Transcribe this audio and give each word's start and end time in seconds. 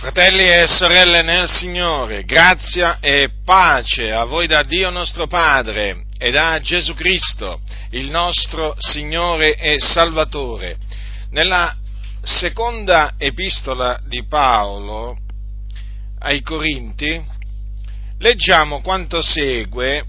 Fratelli 0.00 0.48
e 0.48 0.66
sorelle 0.66 1.20
nel 1.20 1.46
Signore, 1.46 2.24
grazia 2.24 3.00
e 3.00 3.32
pace 3.44 4.10
a 4.10 4.24
voi 4.24 4.46
da 4.46 4.62
Dio 4.62 4.88
nostro 4.88 5.26
Padre 5.26 6.06
e 6.16 6.30
da 6.30 6.58
Gesù 6.58 6.94
Cristo, 6.94 7.60
il 7.90 8.08
nostro 8.08 8.74
Signore 8.78 9.56
e 9.56 9.78
Salvatore. 9.78 10.78
Nella 11.32 11.76
seconda 12.22 13.12
epistola 13.18 14.00
di 14.06 14.24
Paolo 14.26 15.18
ai 16.20 16.40
Corinti 16.40 17.22
leggiamo 18.20 18.80
quanto 18.80 19.20
segue 19.20 20.02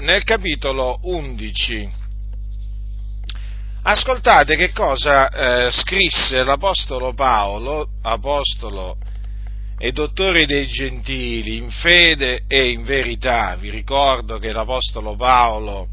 nel 0.00 0.24
capitolo 0.24 0.98
11 1.00 2.00
Ascoltate 3.84 4.54
che 4.54 4.70
cosa 4.70 5.28
eh, 5.28 5.70
scrisse 5.72 6.44
l'Apostolo 6.44 7.14
Paolo, 7.14 7.88
apostolo 8.02 8.96
e 9.84 9.90
dottore 9.90 10.46
dei 10.46 10.68
gentili, 10.68 11.56
in 11.56 11.68
fede 11.68 12.44
e 12.46 12.70
in 12.70 12.84
verità. 12.84 13.56
Vi 13.56 13.68
ricordo 13.68 14.38
che 14.38 14.52
l'Apostolo 14.52 15.16
Paolo 15.16 15.88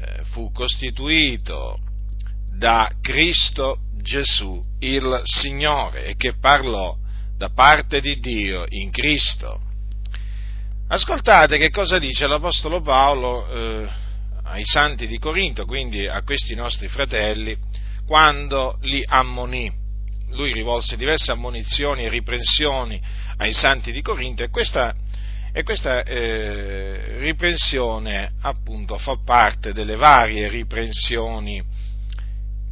eh, 0.00 0.24
fu 0.30 0.50
costituito 0.50 1.78
da 2.56 2.90
Cristo 3.02 3.80
Gesù, 4.00 4.64
il 4.78 5.20
Signore, 5.24 6.06
e 6.06 6.16
che 6.16 6.38
parlò 6.38 6.96
da 7.36 7.50
parte 7.50 8.00
di 8.00 8.18
Dio 8.18 8.64
in 8.66 8.90
Cristo. 8.90 9.60
Ascoltate 10.88 11.58
che 11.58 11.68
cosa 11.68 11.98
dice 11.98 12.26
l'Apostolo 12.26 12.80
Paolo. 12.80 13.46
Eh, 13.46 13.88
ai 14.44 14.64
santi 14.64 15.06
di 15.06 15.18
Corinto, 15.18 15.66
quindi 15.66 16.06
a 16.06 16.22
questi 16.22 16.54
nostri 16.54 16.88
fratelli, 16.88 17.58
quando 18.06 18.78
li 18.82 19.04
ammonì. 19.04 19.84
Lui 20.30 20.52
rivolse 20.52 20.96
diverse 20.96 21.30
ammonizioni 21.30 22.04
e 22.04 22.08
riprensioni 22.08 23.00
ai 23.36 23.52
santi 23.52 23.92
di 23.92 24.02
Corinto 24.02 24.42
e 24.42 24.48
questa, 24.48 24.94
e 25.52 25.62
questa 25.62 26.02
eh, 26.02 27.18
riprensione 27.18 28.32
appunto 28.42 28.98
fa 28.98 29.16
parte 29.24 29.72
delle 29.72 29.96
varie 29.96 30.48
riprensioni 30.48 31.62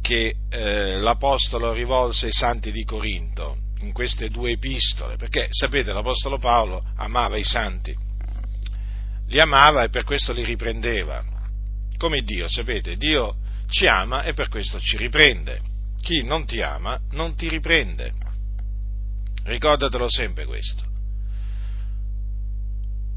che 0.01 0.35
eh, 0.49 0.97
l'Apostolo 0.97 1.71
rivolse 1.73 2.27
ai 2.27 2.31
santi 2.31 2.71
di 2.71 2.83
Corinto 2.83 3.57
in 3.79 3.91
queste 3.91 4.29
due 4.29 4.51
epistole, 4.51 5.15
perché 5.15 5.47
sapete 5.49 5.93
l'Apostolo 5.93 6.37
Paolo 6.37 6.83
amava 6.97 7.37
i 7.37 7.43
santi, 7.43 7.95
li 9.27 9.39
amava 9.39 9.83
e 9.83 9.89
per 9.89 10.03
questo 10.03 10.33
li 10.33 10.43
riprendeva 10.43 11.33
come 11.97 12.21
Dio, 12.21 12.47
sapete, 12.47 12.95
Dio 12.95 13.35
ci 13.69 13.87
ama 13.87 14.23
e 14.23 14.33
per 14.33 14.49
questo 14.49 14.79
ci 14.79 14.97
riprende. 14.97 15.73
Chi 16.05 16.21
non 16.21 16.45
ti 16.45 16.61
ama 16.61 16.99
non 17.13 17.35
ti 17.35 17.49
riprende. 17.49 18.13
Ricordatelo 19.45 20.07
sempre 20.07 20.45
questo. 20.45 20.94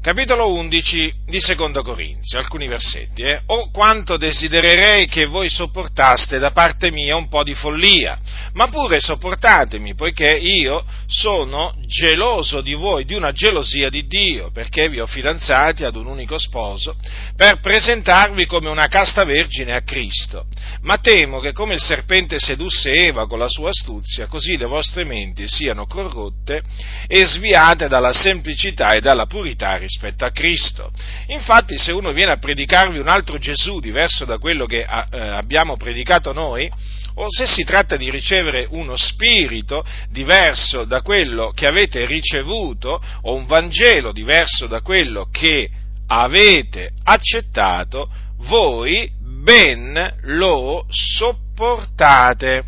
Capitolo 0.01 0.53
11 0.53 1.13
di 1.25 1.41
Secondo 1.41 1.83
Corinzio, 1.83 2.39
alcuni 2.39 2.67
versetti. 2.67 3.21
Eh? 3.21 3.41
O 3.47 3.69
quanto 3.69 4.15
desidererei 4.15 5.07
che 5.07 5.25
voi 5.25 5.49
sopportaste 5.49 6.39
da 6.39 6.51
parte 6.51 6.89
mia 6.89 7.17
un 7.17 7.27
po' 7.27 7.43
di 7.43 7.53
follia, 7.53 8.17
ma 8.53 8.69
pure 8.69 9.01
sopportatemi, 9.01 9.95
poiché 9.95 10.37
io 10.37 10.85
sono 11.05 11.75
geloso 11.85 12.61
di 12.61 12.75
voi, 12.75 13.03
di 13.03 13.13
una 13.13 13.33
gelosia 13.33 13.89
di 13.89 14.07
Dio, 14.07 14.51
perché 14.51 14.87
vi 14.87 15.01
ho 15.01 15.05
fidanzati 15.05 15.83
ad 15.83 15.97
un 15.97 16.05
unico 16.07 16.39
sposo, 16.39 16.95
per 17.35 17.59
presentarvi 17.59 18.45
come 18.45 18.69
una 18.69 18.87
casta 18.87 19.25
vergine 19.25 19.73
a 19.73 19.81
Cristo. 19.81 20.45
Ma 20.81 20.97
temo 20.99 21.41
che 21.41 21.51
come 21.51 21.73
il 21.73 21.81
serpente 21.81 22.39
sedusse 22.39 22.89
Eva 22.89 23.27
con 23.27 23.37
la 23.37 23.49
sua 23.49 23.71
astuzia, 23.71 24.27
così 24.27 24.55
le 24.55 24.65
vostre 24.65 25.03
menti 25.03 25.43
siano 25.45 25.87
corrotte 25.87 26.63
e 27.05 27.25
sviate 27.25 27.89
dalla 27.89 28.13
semplicità 28.13 28.91
e 28.91 29.01
dalla 29.01 29.25
purità 29.25 29.77
rispetto 29.89 30.23
a 30.23 30.29
Cristo. 30.29 30.91
Infatti 31.27 31.79
se 31.79 31.91
uno 31.91 32.13
viene 32.13 32.33
a 32.33 32.37
predicarvi 32.37 32.99
un 32.99 33.07
altro 33.07 33.39
Gesù 33.39 33.79
diverso 33.79 34.23
da 34.23 34.37
quello 34.37 34.67
che 34.67 34.81
eh, 34.81 35.19
abbiamo 35.19 35.77
predicato 35.77 36.31
noi, 36.31 36.71
o 37.15 37.25
se 37.27 37.47
si 37.47 37.63
tratta 37.63 37.97
di 37.97 38.11
ricevere 38.11 38.67
uno 38.69 38.95
spirito 38.95 39.83
diverso 40.11 40.85
da 40.85 41.01
quello 41.01 41.51
che 41.51 41.65
avete 41.65 42.05
ricevuto, 42.05 43.01
o 43.21 43.33
un 43.33 43.47
Vangelo 43.47 44.11
diverso 44.11 44.67
da 44.67 44.81
quello 44.81 45.27
che 45.31 45.69
avete 46.07 46.91
accettato, 47.03 48.09
voi 48.43 49.11
ben 49.19 50.17
lo 50.21 50.85
sopportate. 50.87 52.63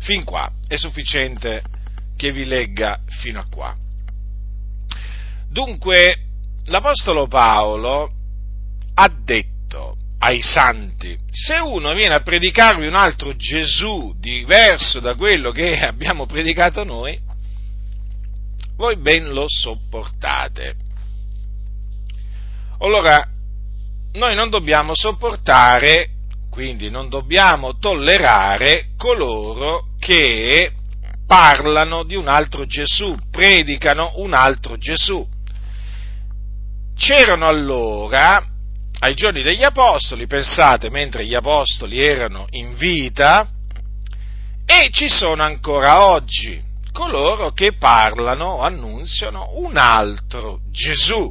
Fin 0.00 0.22
qua 0.22 0.50
è 0.68 0.76
sufficiente 0.76 1.62
che 2.16 2.30
vi 2.30 2.44
legga 2.44 3.00
fino 3.20 3.40
a 3.40 3.46
qua. 3.50 3.74
Dunque, 5.48 6.25
l'Apostolo 6.66 7.26
Paolo 7.26 8.10
ha 8.94 9.08
detto 9.08 9.96
ai 10.18 10.40
santi, 10.40 11.16
se 11.30 11.56
uno 11.58 11.92
viene 11.94 12.14
a 12.14 12.20
predicarvi 12.20 12.86
un 12.86 12.94
altro 12.94 13.36
Gesù 13.36 14.14
diverso 14.18 15.00
da 15.00 15.14
quello 15.14 15.50
che 15.50 15.78
abbiamo 15.84 16.26
predicato 16.26 16.84
noi, 16.84 17.18
voi 18.76 18.96
ben 18.96 19.28
lo 19.28 19.44
sopportate. 19.46 20.74
Allora, 22.78 23.26
noi 24.12 24.34
non 24.34 24.50
dobbiamo 24.50 24.94
sopportare, 24.94 26.10
quindi 26.50 26.90
non 26.90 27.08
dobbiamo 27.08 27.78
tollerare 27.78 28.88
coloro 28.96 29.88
che 29.98 30.72
parlano 31.26 32.04
di 32.04 32.14
un 32.14 32.28
altro 32.28 32.66
Gesù, 32.66 33.14
predicano 33.30 34.12
un 34.16 34.32
altro 34.32 34.76
Gesù 34.76 35.26
c'erano 36.96 37.46
allora, 37.46 38.42
ai 39.00 39.14
giorni 39.14 39.42
degli 39.42 39.62
Apostoli, 39.62 40.26
pensate, 40.26 40.90
mentre 40.90 41.26
gli 41.26 41.34
Apostoli 41.34 42.00
erano 42.00 42.46
in 42.50 42.74
vita, 42.76 43.46
e 44.64 44.88
ci 44.90 45.08
sono 45.08 45.42
ancora 45.42 46.10
oggi 46.10 46.60
coloro 46.92 47.52
che 47.52 47.74
parlano 47.74 48.46
o 48.46 48.60
annunziano 48.62 49.50
un 49.56 49.76
altro 49.76 50.60
Gesù, 50.72 51.30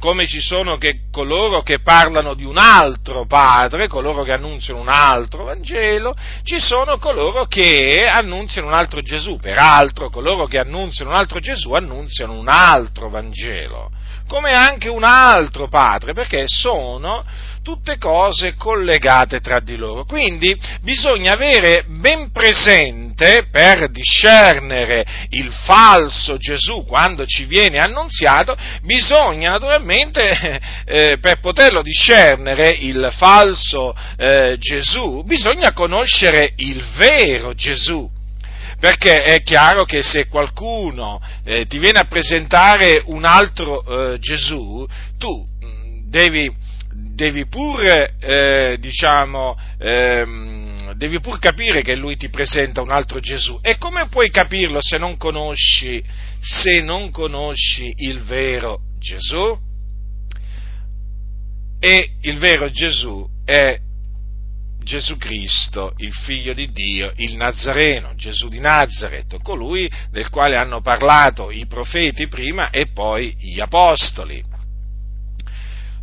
come 0.00 0.26
ci 0.26 0.40
sono 0.40 0.76
che, 0.76 1.02
coloro 1.12 1.62
che 1.62 1.80
parlano 1.80 2.34
di 2.34 2.44
un 2.44 2.58
altro 2.58 3.24
Padre, 3.26 3.86
coloro 3.86 4.24
che 4.24 4.32
annunziano 4.32 4.80
un 4.80 4.88
altro 4.88 5.44
Vangelo, 5.44 6.14
ci 6.42 6.58
sono 6.58 6.98
coloro 6.98 7.44
che 7.44 8.06
annunziano 8.06 8.66
un 8.66 8.74
altro 8.74 9.00
Gesù, 9.02 9.36
peraltro 9.36 10.10
coloro 10.10 10.46
che 10.46 10.58
annunziano 10.58 11.10
un 11.10 11.16
altro 11.16 11.38
Gesù 11.38 11.72
annunziano 11.72 12.32
un 12.32 12.48
altro 12.48 13.08
Vangelo 13.08 13.92
come 14.28 14.52
anche 14.52 14.88
un 14.88 15.04
altro 15.04 15.68
padre, 15.68 16.12
perché 16.12 16.44
sono 16.46 17.24
tutte 17.64 17.96
cose 17.96 18.54
collegate 18.56 19.40
tra 19.40 19.58
di 19.58 19.76
loro. 19.76 20.04
Quindi 20.04 20.54
bisogna 20.82 21.32
avere 21.32 21.84
ben 21.88 22.30
presente 22.30 23.46
per 23.50 23.90
discernere 23.90 25.04
il 25.30 25.50
falso 25.50 26.36
Gesù 26.36 26.84
quando 26.84 27.24
ci 27.24 27.46
viene 27.46 27.78
annunziato, 27.78 28.54
bisogna 28.82 29.50
naturalmente 29.50 30.60
eh, 30.84 31.18
per 31.18 31.40
poterlo 31.40 31.80
discernere 31.80 32.68
il 32.68 33.10
falso 33.16 33.94
eh, 34.16 34.56
Gesù, 34.58 35.22
bisogna 35.24 35.72
conoscere 35.72 36.52
il 36.56 36.84
vero 36.96 37.54
Gesù 37.54 38.10
perché 38.84 39.22
è 39.22 39.40
chiaro 39.40 39.86
che 39.86 40.02
se 40.02 40.28
qualcuno 40.28 41.18
eh, 41.42 41.64
ti 41.64 41.78
viene 41.78 42.00
a 42.00 42.04
presentare 42.04 43.02
un 43.06 43.24
altro 43.24 43.82
eh, 44.12 44.18
Gesù, 44.18 44.86
tu 45.16 45.48
mh, 45.58 45.66
mm, 45.66 46.10
devi, 46.10 46.54
devi 46.92 47.46
pur, 47.46 47.82
eh, 47.82 48.76
diciamo, 48.78 49.58
ehm, 49.78 50.92
devi 50.96 51.18
pur 51.20 51.38
capire 51.38 51.80
che 51.80 51.96
lui 51.96 52.18
ti 52.18 52.28
presenta 52.28 52.82
un 52.82 52.90
altro 52.90 53.20
Gesù. 53.20 53.58
E 53.62 53.78
come 53.78 54.06
puoi 54.08 54.28
capirlo 54.28 54.80
se 54.82 54.98
non 54.98 55.16
conosci, 55.16 56.04
se 56.42 56.82
non 56.82 57.10
conosci 57.10 57.90
il 58.00 58.20
vero 58.20 58.80
Gesù? 58.98 59.58
E 61.80 62.10
il 62.20 62.36
vero 62.36 62.68
Gesù 62.68 63.26
è 63.46 63.78
Gesù 64.84 65.16
Cristo, 65.16 65.94
il 65.96 66.12
figlio 66.12 66.52
di 66.52 66.70
Dio, 66.70 67.10
il 67.16 67.36
Nazareno, 67.36 68.14
Gesù 68.14 68.48
di 68.48 68.60
Nazareth, 68.60 69.42
colui 69.42 69.90
del 70.10 70.30
quale 70.30 70.56
hanno 70.56 70.80
parlato 70.80 71.50
i 71.50 71.66
profeti 71.66 72.28
prima 72.28 72.70
e 72.70 72.88
poi 72.92 73.34
gli 73.36 73.58
apostoli. 73.60 74.44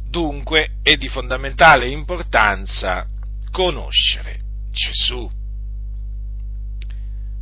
Dunque 0.10 0.80
è 0.82 0.96
di 0.96 1.08
fondamentale 1.08 1.88
importanza 1.88 3.06
conoscere 3.52 4.40
Gesù. 4.72 5.30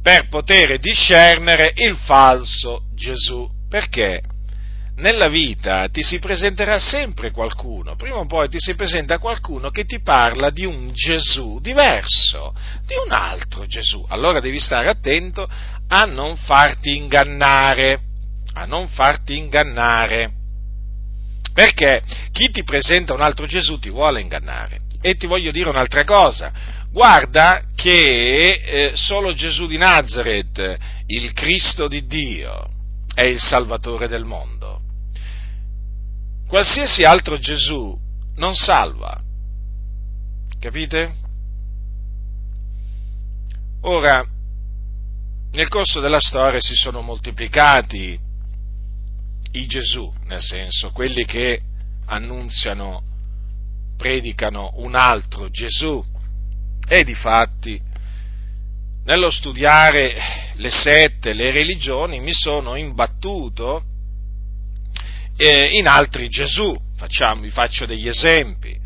Per 0.02 0.28
poter 0.30 0.78
discernere 0.80 1.74
il 1.76 1.96
falso 1.98 2.84
Gesù, 2.94 3.50
perché 3.68 4.22
nella 5.00 5.28
vita 5.28 5.88
ti 5.90 6.04
si 6.04 6.20
presenterà 6.20 6.78
sempre 6.78 7.32
qualcuno, 7.32 7.96
prima 7.96 8.18
o 8.18 8.26
poi 8.26 8.50
ti 8.50 8.60
si 8.60 8.76
presenta 8.76 9.18
qualcuno 9.18 9.70
che 9.70 9.86
ti 9.86 10.02
parla 10.02 10.50
di 10.50 10.66
un 10.66 10.92
Gesù 10.94 11.60
diverso, 11.62 12.54
di 12.86 12.96
un 13.04 13.12
altro 13.12 13.66
Gesù. 13.66 14.06
Allora 14.10 14.40
devi 14.40 14.60
stare 14.60 14.90
attento 14.90 15.50
a 15.88 16.04
non 16.06 16.36
farti 16.36 16.96
ingannare, 16.96 18.02
a 18.54 18.66
non 18.66 18.88
farti 18.88 19.38
ingannare. 19.38 20.32
Perché 21.54 22.02
chi 22.32 22.52
ti 22.52 22.64
presenta 22.64 23.14
un 23.14 23.22
altro 23.22 23.46
Gesù 23.46 23.80
ti 23.80 23.90
vuole 23.90 24.22
ingannare. 24.22 24.82
E 25.02 25.16
ti 25.16 25.28
voglio 25.28 25.52
dire 25.52 25.70
un'altra 25.70 26.04
cosa, 26.04 26.52
guarda 26.92 27.64
che 27.74 28.38
eh, 28.38 28.92
solo 28.96 29.34
Gesù 29.34 29.66
di 29.66 29.78
Nazareth, 29.78 30.78
il 31.08 31.32
Cristo 31.34 31.88
di 31.88 32.06
Dio, 32.06 32.70
è 33.14 33.26
il 33.26 33.40
Salvatore 33.40 34.08
del 34.08 34.26
mondo. 34.26 34.59
Qualsiasi 36.50 37.04
altro 37.04 37.38
Gesù 37.38 37.96
non 38.38 38.56
salva. 38.56 39.22
Capite? 40.60 41.14
Ora, 43.82 44.26
nel 45.52 45.68
corso 45.68 46.00
della 46.00 46.20
storia 46.20 46.60
si 46.60 46.74
sono 46.74 47.02
moltiplicati 47.02 48.20
i 49.52 49.66
Gesù, 49.68 50.12
nel 50.24 50.42
senso, 50.42 50.90
quelli 50.90 51.24
che 51.24 51.62
annunziano, 52.08 53.04
predicano 53.96 54.72
un 54.78 54.96
altro 54.96 55.52
Gesù. 55.52 56.04
E 56.88 57.04
di 57.04 57.14
fatti, 57.14 57.80
nello 59.04 59.30
studiare 59.30 60.16
le 60.56 60.72
sette, 60.72 61.34
le 61.34 61.52
religioni, 61.52 62.20
mi 62.20 62.34
sono 62.34 62.76
imbattuto 62.76 63.84
eh, 65.40 65.70
in 65.72 65.88
altri 65.88 66.28
Gesù. 66.28 66.76
Facciamo, 66.98 67.42
vi 67.42 67.50
faccio 67.50 67.86
degli 67.86 68.08
esempi. 68.08 68.78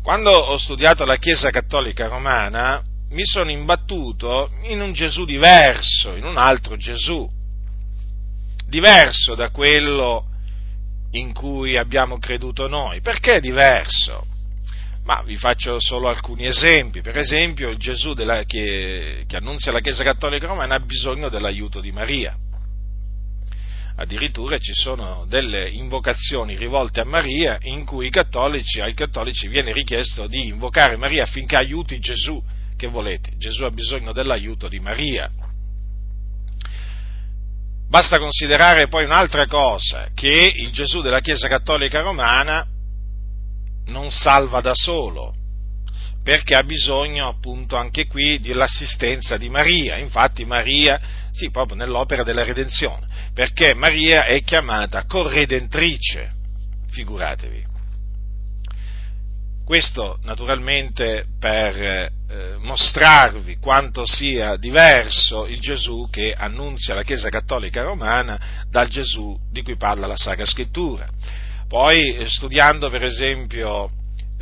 Quando 0.00 0.30
ho 0.30 0.56
studiato 0.56 1.04
la 1.04 1.16
Chiesa 1.16 1.50
Cattolica 1.50 2.06
Romana, 2.06 2.82
mi 3.10 3.24
sono 3.24 3.50
imbattuto 3.50 4.50
in 4.62 4.80
un 4.80 4.92
Gesù 4.92 5.24
diverso, 5.24 6.14
in 6.14 6.24
un 6.24 6.36
altro 6.38 6.76
Gesù, 6.76 7.28
diverso 8.66 9.34
da 9.34 9.50
quello 9.50 10.26
in 11.12 11.32
cui 11.32 11.76
abbiamo 11.76 12.18
creduto 12.18 12.68
noi. 12.68 13.00
Perché 13.00 13.40
diverso? 13.40 14.24
Ma 15.04 15.20
vi 15.22 15.36
faccio 15.36 15.80
solo 15.80 16.08
alcuni 16.08 16.46
esempi. 16.46 17.00
Per 17.00 17.18
esempio, 17.18 17.68
il 17.68 17.76
Gesù 17.76 18.14
della, 18.14 18.44
che, 18.44 19.24
che 19.26 19.36
annunzia 19.36 19.72
la 19.72 19.80
Chiesa 19.80 20.04
Cattolica 20.04 20.46
Romana 20.46 20.76
ha 20.76 20.80
bisogno 20.80 21.28
dell'aiuto 21.28 21.80
di 21.80 21.90
Maria. 21.90 22.36
Addirittura 23.96 24.58
ci 24.58 24.72
sono 24.72 25.26
delle 25.28 25.68
invocazioni 25.68 26.56
rivolte 26.56 27.00
a 27.00 27.04
Maria 27.04 27.58
in 27.62 27.84
cui 27.84 28.08
cattolici, 28.10 28.80
ai 28.80 28.94
cattolici 28.94 29.48
viene 29.48 29.72
richiesto 29.72 30.26
di 30.26 30.46
invocare 30.46 30.96
Maria 30.96 31.24
affinché 31.24 31.56
aiuti 31.56 31.98
Gesù. 31.98 32.42
Che 32.76 32.86
volete? 32.88 33.32
Gesù 33.36 33.64
ha 33.64 33.70
bisogno 33.70 34.12
dell'aiuto 34.12 34.68
di 34.68 34.80
Maria. 34.80 35.30
Basta 37.88 38.18
considerare 38.18 38.88
poi 38.88 39.04
un'altra 39.04 39.46
cosa, 39.46 40.08
che 40.14 40.52
il 40.56 40.72
Gesù 40.72 41.02
della 41.02 41.20
Chiesa 41.20 41.46
Cattolica 41.46 42.00
Romana 42.00 42.66
non 43.86 44.10
salva 44.10 44.62
da 44.62 44.72
solo, 44.74 45.34
perché 46.22 46.54
ha 46.54 46.62
bisogno 46.62 47.28
appunto 47.28 47.76
anche 47.76 48.06
qui 48.06 48.38
dell'assistenza 48.40 49.36
di 49.36 49.48
Maria. 49.48 49.96
Infatti 49.96 50.44
Maria, 50.44 51.00
sì, 51.32 51.50
proprio 51.50 51.76
nell'opera 51.76 52.22
della 52.22 52.44
redenzione, 52.44 53.06
perché 53.34 53.74
Maria 53.74 54.24
è 54.24 54.42
chiamata 54.42 55.04
corredentrice, 55.04 56.30
figuratevi. 56.90 57.70
Questo 59.64 60.18
naturalmente 60.22 61.26
per 61.38 61.76
eh, 61.76 62.10
mostrarvi 62.58 63.56
quanto 63.58 64.04
sia 64.04 64.56
diverso 64.56 65.46
il 65.46 65.60
Gesù 65.60 66.08
che 66.10 66.34
annunzia 66.36 66.94
la 66.94 67.04
Chiesa 67.04 67.30
Cattolica 67.30 67.80
Romana 67.82 68.64
dal 68.68 68.88
Gesù 68.88 69.38
di 69.50 69.62
cui 69.62 69.76
parla 69.76 70.06
la 70.06 70.16
Sacra 70.16 70.44
Scrittura. 70.44 71.08
Poi 71.68 72.16
eh, 72.16 72.28
studiando 72.28 72.90
per 72.90 73.04
esempio 73.04 73.90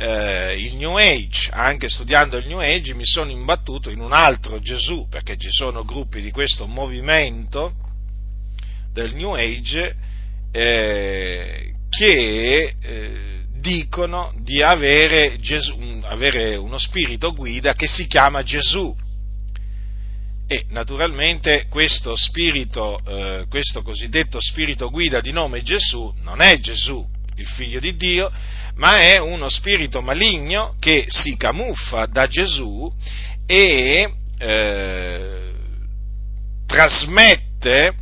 eh, 0.01 0.59
il 0.59 0.77
New 0.77 0.97
Age, 0.97 1.49
anche 1.51 1.87
studiando 1.87 2.37
il 2.37 2.47
New 2.47 2.59
Age 2.59 2.95
mi 2.95 3.05
sono 3.05 3.29
imbattuto 3.29 3.91
in 3.91 3.99
un 3.99 4.13
altro 4.13 4.59
Gesù, 4.59 5.07
perché 5.07 5.37
ci 5.37 5.49
sono 5.51 5.83
gruppi 5.83 6.21
di 6.21 6.31
questo 6.31 6.65
movimento 6.65 7.73
del 8.91 9.13
New 9.13 9.35
Age 9.35 9.95
eh, 10.51 11.71
che 11.87 12.75
eh, 12.81 13.43
dicono 13.59 14.33
di 14.39 14.63
avere, 14.63 15.37
Gesù, 15.37 15.77
avere 16.05 16.55
uno 16.55 16.79
spirito 16.79 17.31
guida 17.33 17.73
che 17.75 17.85
si 17.85 18.07
chiama 18.07 18.41
Gesù. 18.41 18.95
E 20.47 20.65
naturalmente 20.69 21.67
questo 21.69 22.15
spirito, 22.15 22.99
eh, 23.05 23.45
questo 23.47 23.83
cosiddetto 23.83 24.39
spirito 24.41 24.89
guida 24.89 25.21
di 25.21 25.31
nome 25.31 25.61
Gesù 25.61 26.11
non 26.23 26.41
è 26.41 26.57
Gesù, 26.59 27.07
il 27.35 27.47
figlio 27.47 27.79
di 27.79 27.95
Dio, 27.95 28.31
ma 28.75 28.97
è 28.97 29.17
uno 29.17 29.49
spirito 29.49 30.01
maligno 30.01 30.75
che 30.79 31.05
si 31.07 31.35
camuffa 31.37 32.05
da 32.05 32.27
Gesù 32.27 32.91
e 33.45 34.13
eh, 34.37 35.51
trasmette 36.65 37.93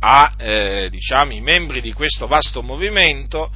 a 0.00 0.34
eh, 0.38 0.88
diciamo, 0.90 1.32
i 1.32 1.40
membri 1.40 1.80
di 1.80 1.92
questo 1.92 2.26
vasto 2.26 2.62
movimento 2.62 3.50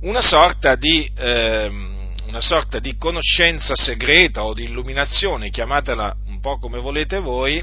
una 0.00 0.20
sorta 0.20 0.74
di, 0.74 1.10
eh, 1.16 1.70
una 2.26 2.40
sorta 2.40 2.78
di 2.78 2.96
conoscenza 2.96 3.74
segreta 3.74 4.44
o 4.44 4.52
di 4.52 4.64
illuminazione, 4.64 5.50
chiamatela 5.50 6.14
un 6.26 6.40
po' 6.40 6.58
come 6.58 6.78
volete 6.78 7.18
voi, 7.18 7.62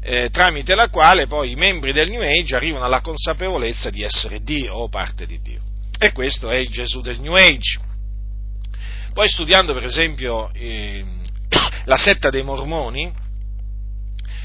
eh, 0.00 0.28
tramite 0.30 0.74
la 0.74 0.88
quale 0.88 1.26
poi 1.26 1.52
i 1.52 1.56
membri 1.56 1.92
del 1.92 2.10
New 2.10 2.20
Age 2.20 2.54
arrivano 2.54 2.84
alla 2.84 3.00
consapevolezza 3.00 3.90
di 3.90 4.02
essere 4.02 4.42
Dio 4.42 4.74
o 4.74 4.88
parte 4.88 5.26
di 5.26 5.40
Dio. 5.40 5.73
E 5.98 6.12
questo 6.12 6.50
è 6.50 6.56
il 6.56 6.70
Gesù 6.70 7.00
del 7.00 7.20
New 7.20 7.34
Age. 7.34 7.80
Poi 9.12 9.28
studiando 9.28 9.72
per 9.72 9.84
esempio 9.84 10.50
eh, 10.52 11.04
la 11.84 11.96
setta 11.96 12.30
dei 12.30 12.42
Mormoni, 12.42 13.12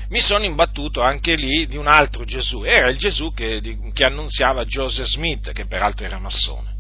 mi 0.09 0.19
sono 0.19 0.43
imbattuto 0.43 1.01
anche 1.01 1.35
lì 1.35 1.67
di 1.67 1.77
un 1.77 1.87
altro 1.87 2.23
Gesù, 2.23 2.63
era 2.63 2.89
il 2.89 2.97
Gesù 2.97 3.31
che, 3.33 3.61
di, 3.61 3.77
che 3.93 4.03
annunziava 4.03 4.65
Joseph 4.65 5.07
Smith, 5.07 5.51
che 5.51 5.65
peraltro 5.65 6.05
era 6.05 6.19
massone, 6.19 6.75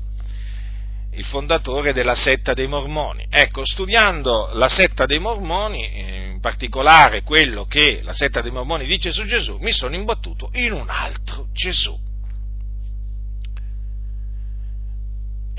il 1.13 1.23
fondatore 1.25 1.93
della 1.93 2.15
setta 2.15 2.53
dei 2.53 2.67
Mormoni. 2.67 3.25
Ecco, 3.29 3.65
studiando 3.65 4.49
la 4.53 4.67
setta 4.67 5.05
dei 5.05 5.19
Mormoni, 5.19 6.31
in 6.31 6.39
particolare 6.41 7.21
quello 7.21 7.65
che 7.65 8.01
la 8.03 8.13
setta 8.13 8.41
dei 8.41 8.51
Mormoni 8.51 8.85
dice 8.85 9.11
su 9.11 9.25
Gesù, 9.25 9.57
mi 9.59 9.71
sono 9.71 9.95
imbattuto 9.95 10.49
in 10.53 10.71
un 10.71 10.89
altro 10.89 11.47
Gesù. 11.53 12.08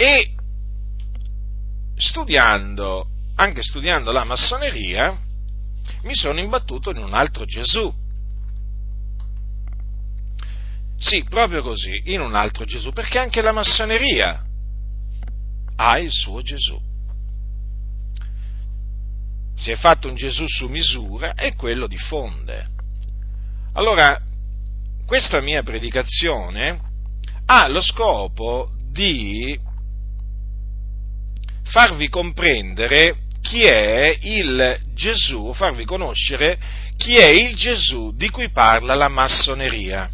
E 0.01 0.35
studiando, 1.95 3.07
anche 3.35 3.61
studiando 3.61 4.13
la 4.13 4.25
massoneria, 4.25 5.15
mi 6.05 6.15
sono 6.15 6.41
imbattuto 6.41 6.89
in 6.89 6.97
un 6.97 7.13
altro 7.13 7.45
Gesù. 7.45 7.95
Sì, 10.97 11.23
proprio 11.25 11.61
così, 11.61 12.01
in 12.05 12.23
un 12.23 12.35
altro 12.35 12.65
Gesù, 12.65 12.93
perché 12.93 13.19
anche 13.19 13.43
la 13.43 13.53
massoneria 13.53 14.43
ha 15.77 15.99
il 15.99 16.11
suo 16.11 16.41
Gesù. 16.41 16.81
Si 19.55 19.71
è 19.71 19.77
fatto 19.77 20.09
un 20.09 20.15
Gesù 20.15 20.47
su 20.47 20.67
misura 20.69 21.35
e 21.35 21.55
quello 21.57 21.87
diffonde. 21.87 22.69
Allora, 23.75 24.19
questa 25.05 25.43
mia 25.43 25.63
predicazione 25.63 26.81
ha 27.45 27.69
lo 27.69 27.83
scopo 27.83 28.71
di 28.91 29.69
farvi 31.71 32.09
comprendere 32.09 33.17
chi 33.41 33.63
è 33.63 34.17
il 34.21 34.79
Gesù, 34.93 35.53
farvi 35.55 35.85
conoscere 35.85 36.59
chi 36.97 37.15
è 37.15 37.31
il 37.31 37.55
Gesù 37.57 38.13
di 38.15 38.29
cui 38.29 38.51
parla 38.51 38.95
la 38.95 39.09
massoneria. 39.09 40.11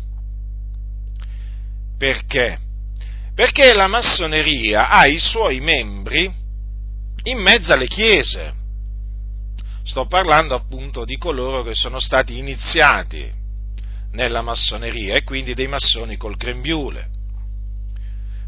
Perché? 1.98 2.58
Perché 3.34 3.72
la 3.72 3.88
massoneria 3.88 4.88
ha 4.88 5.06
i 5.06 5.18
suoi 5.18 5.60
membri 5.60 6.30
in 7.24 7.38
mezzo 7.38 7.72
alle 7.72 7.88
chiese. 7.88 8.52
Sto 9.82 10.06
parlando 10.06 10.54
appunto 10.54 11.04
di 11.04 11.16
coloro 11.16 11.62
che 11.62 11.74
sono 11.74 11.98
stati 11.98 12.38
iniziati 12.38 13.30
nella 14.12 14.42
massoneria 14.42 15.16
e 15.16 15.24
quindi 15.24 15.54
dei 15.54 15.68
massoni 15.68 16.16
col 16.16 16.36
grembiule 16.36 17.14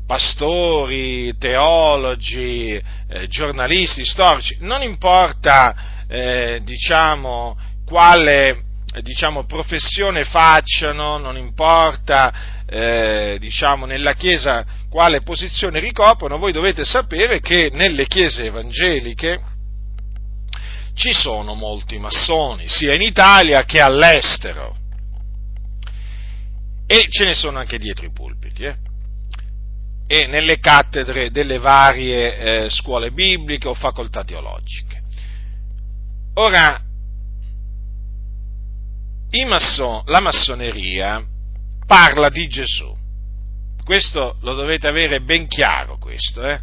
pastori, 0.08 1.36
teologi, 1.36 2.72
eh, 2.72 3.26
giornalisti, 3.28 4.06
storici, 4.06 4.56
non 4.60 4.80
importa 4.80 6.06
eh, 6.08 6.62
diciamo, 6.64 7.58
quale 7.84 8.62
diciamo, 9.02 9.44
professione 9.44 10.24
facciano, 10.24 11.18
non 11.18 11.36
importa 11.36 12.62
eh, 12.66 13.36
diciamo, 13.38 13.84
nella 13.84 14.14
Chiesa 14.14 14.64
quale 14.88 15.20
posizione 15.20 15.78
ricoprono, 15.78 16.38
voi 16.38 16.52
dovete 16.52 16.86
sapere 16.86 17.40
che 17.40 17.70
nelle 17.74 18.06
Chiese 18.06 18.46
evangeliche 18.46 19.42
ci 20.94 21.12
sono 21.12 21.52
molti 21.52 21.98
massoni, 21.98 22.66
sia 22.66 22.94
in 22.94 23.02
Italia 23.02 23.62
che 23.64 23.82
all'estero. 23.82 24.74
E 26.86 27.06
ce 27.10 27.26
ne 27.26 27.34
sono 27.34 27.58
anche 27.58 27.78
dietro 27.78 28.06
i 28.06 28.10
pulpiti. 28.10 28.62
Eh? 28.62 28.87
E 30.10 30.26
nelle 30.26 30.58
cattedre 30.58 31.30
delle 31.30 31.58
varie 31.58 32.38
eh, 32.64 32.70
scuole 32.70 33.10
bibliche 33.10 33.68
o 33.68 33.74
facoltà 33.74 34.24
teologiche. 34.24 35.02
Ora, 36.34 36.82
masson, 39.46 40.02
la 40.06 40.20
massoneria 40.20 41.22
parla 41.86 42.30
di 42.30 42.48
Gesù, 42.48 42.96
questo 43.84 44.38
lo 44.40 44.54
dovete 44.54 44.86
avere 44.86 45.20
ben 45.20 45.46
chiaro, 45.46 45.98
questo, 45.98 46.42
eh? 46.42 46.60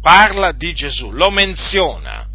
parla 0.00 0.52
di 0.52 0.72
Gesù, 0.72 1.10
lo 1.10 1.30
menziona, 1.30 2.26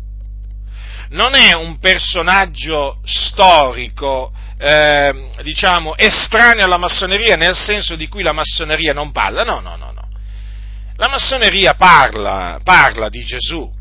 non 1.10 1.36
è 1.36 1.54
un 1.54 1.78
personaggio 1.80 3.00
storico, 3.06 4.34
eh, 4.58 5.30
diciamo, 5.42 5.96
estraneo 5.96 6.66
alla 6.66 6.78
massoneria, 6.78 7.38
nel 7.38 7.56
senso 7.56 7.96
di 7.96 8.10
cui 8.10 8.24
la 8.24 8.34
massoneria 8.34 8.92
non 8.92 9.12
parla, 9.12 9.44
no, 9.44 9.62
no, 9.62 9.78
no, 9.78 9.92
no. 9.92 10.07
La 11.00 11.10
massoneria 11.10 11.76
parla, 11.76 12.60
parla 12.64 13.08
di 13.08 13.24
Gesù, 13.24 13.72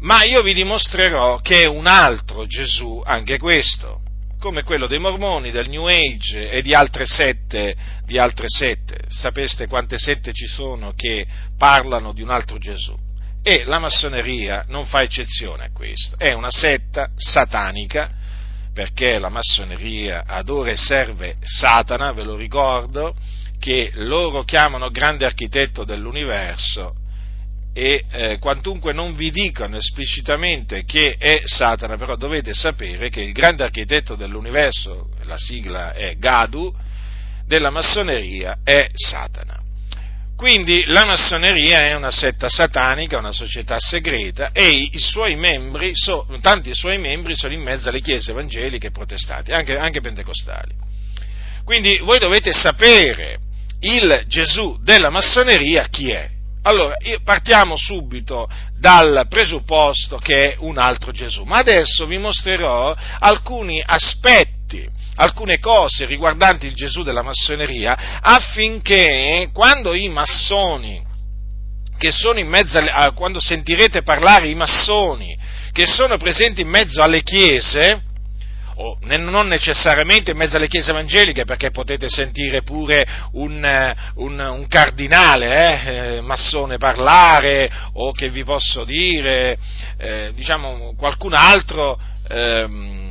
ma 0.00 0.24
io 0.24 0.42
vi 0.42 0.54
dimostrerò 0.54 1.38
che 1.38 1.62
è 1.62 1.66
un 1.66 1.86
altro 1.86 2.46
Gesù, 2.46 3.00
anche 3.04 3.38
questo, 3.38 4.00
come 4.40 4.64
quello 4.64 4.88
dei 4.88 4.98
mormoni, 4.98 5.52
del 5.52 5.68
New 5.68 5.86
Age 5.86 6.50
e 6.50 6.60
di 6.60 6.74
altre 6.74 7.06
sette, 7.06 7.76
di 8.04 8.18
altre 8.18 8.46
sette. 8.48 9.04
Sapeste 9.08 9.68
quante 9.68 9.98
sette 9.98 10.32
ci 10.32 10.46
sono 10.46 10.94
che 10.96 11.24
parlano 11.56 12.12
di 12.12 12.22
un 12.22 12.30
altro 12.30 12.58
Gesù? 12.58 12.92
E 13.40 13.62
la 13.64 13.78
massoneria 13.78 14.64
non 14.66 14.86
fa 14.86 15.02
eccezione 15.02 15.66
a 15.66 15.70
questo, 15.72 16.16
è 16.18 16.32
una 16.32 16.50
setta 16.50 17.06
satanica, 17.14 18.10
perché 18.74 19.20
la 19.20 19.28
massoneria 19.28 20.24
adora 20.26 20.72
e 20.72 20.76
serve 20.76 21.36
Satana, 21.40 22.10
ve 22.10 22.24
lo 22.24 22.34
ricordo, 22.34 23.14
che 23.62 23.92
loro 23.94 24.42
chiamano 24.42 24.90
grande 24.90 25.24
architetto 25.24 25.84
dell'universo 25.84 26.96
e 27.72 28.02
eh, 28.10 28.38
quantunque 28.40 28.92
non 28.92 29.14
vi 29.14 29.30
dicano 29.30 29.76
esplicitamente 29.76 30.82
che 30.84 31.14
è 31.16 31.42
Satana, 31.44 31.96
però 31.96 32.16
dovete 32.16 32.54
sapere 32.54 33.08
che 33.08 33.20
il 33.20 33.30
grande 33.30 33.62
architetto 33.62 34.16
dell'universo, 34.16 35.10
la 35.26 35.36
sigla 35.38 35.92
è 35.92 36.16
Gadu, 36.16 36.74
della 37.46 37.70
massoneria 37.70 38.58
è 38.64 38.88
Satana. 38.94 39.60
Quindi 40.36 40.82
la 40.86 41.04
massoneria 41.04 41.82
è 41.82 41.94
una 41.94 42.10
setta 42.10 42.48
satanica, 42.48 43.18
una 43.18 43.30
società 43.30 43.78
segreta 43.78 44.50
e 44.50 44.90
suoi 44.94 45.38
so, 45.92 46.26
tanti 46.40 46.74
suoi 46.74 46.98
membri 46.98 47.36
sono 47.36 47.52
in 47.54 47.62
mezzo 47.62 47.90
alle 47.90 48.00
chiese 48.00 48.32
evangeliche 48.32 48.88
e 48.88 48.90
protestanti, 48.90 49.52
anche, 49.52 49.78
anche 49.78 50.00
pentecostali. 50.00 50.74
Quindi 51.64 51.98
voi 51.98 52.18
dovete 52.18 52.52
sapere 52.52 53.50
il 53.82 54.24
Gesù 54.26 54.78
della 54.82 55.10
massoneria 55.10 55.86
chi 55.88 56.10
è? 56.10 56.28
Allora, 56.64 56.94
partiamo 57.24 57.76
subito 57.76 58.48
dal 58.78 59.26
presupposto 59.28 60.18
che 60.18 60.52
è 60.52 60.56
un 60.60 60.78
altro 60.78 61.10
Gesù, 61.10 61.42
ma 61.42 61.58
adesso 61.58 62.06
vi 62.06 62.18
mostrerò 62.18 62.94
alcuni 63.18 63.82
aspetti, 63.84 64.86
alcune 65.16 65.58
cose 65.58 66.06
riguardanti 66.06 66.66
il 66.66 66.74
Gesù 66.74 67.02
della 67.02 67.22
massoneria 67.22 68.20
affinché 68.20 69.50
quando 69.52 69.92
i 69.94 70.08
massoni, 70.08 71.02
che 71.98 72.12
sono 72.12 72.38
in 72.38 72.48
mezzo, 72.48 72.78
a, 72.78 73.10
quando 73.10 73.40
sentirete 73.40 74.02
parlare 74.02 74.48
i 74.48 74.54
massoni, 74.54 75.36
che 75.72 75.86
sono 75.86 76.16
presenti 76.16 76.60
in 76.60 76.68
mezzo 76.68 77.02
alle 77.02 77.22
chiese, 77.22 78.02
o 78.82 78.98
non 79.00 79.46
necessariamente 79.46 80.32
in 80.32 80.36
mezzo 80.36 80.56
alle 80.56 80.66
chiese 80.66 80.90
evangeliche, 80.90 81.44
perché 81.44 81.70
potete 81.70 82.08
sentire 82.08 82.62
pure 82.62 83.06
un, 83.32 83.64
eh, 83.64 83.94
un, 84.16 84.38
un 84.38 84.66
cardinale 84.66 85.84
eh, 85.84 86.16
eh, 86.16 86.20
massone 86.20 86.78
parlare, 86.78 87.70
o 87.94 88.12
che 88.12 88.28
vi 88.28 88.42
posso 88.42 88.84
dire, 88.84 89.56
eh, 89.98 90.32
diciamo, 90.34 90.94
qualcun 90.96 91.34
altro 91.34 91.98
ehm, 92.28 93.10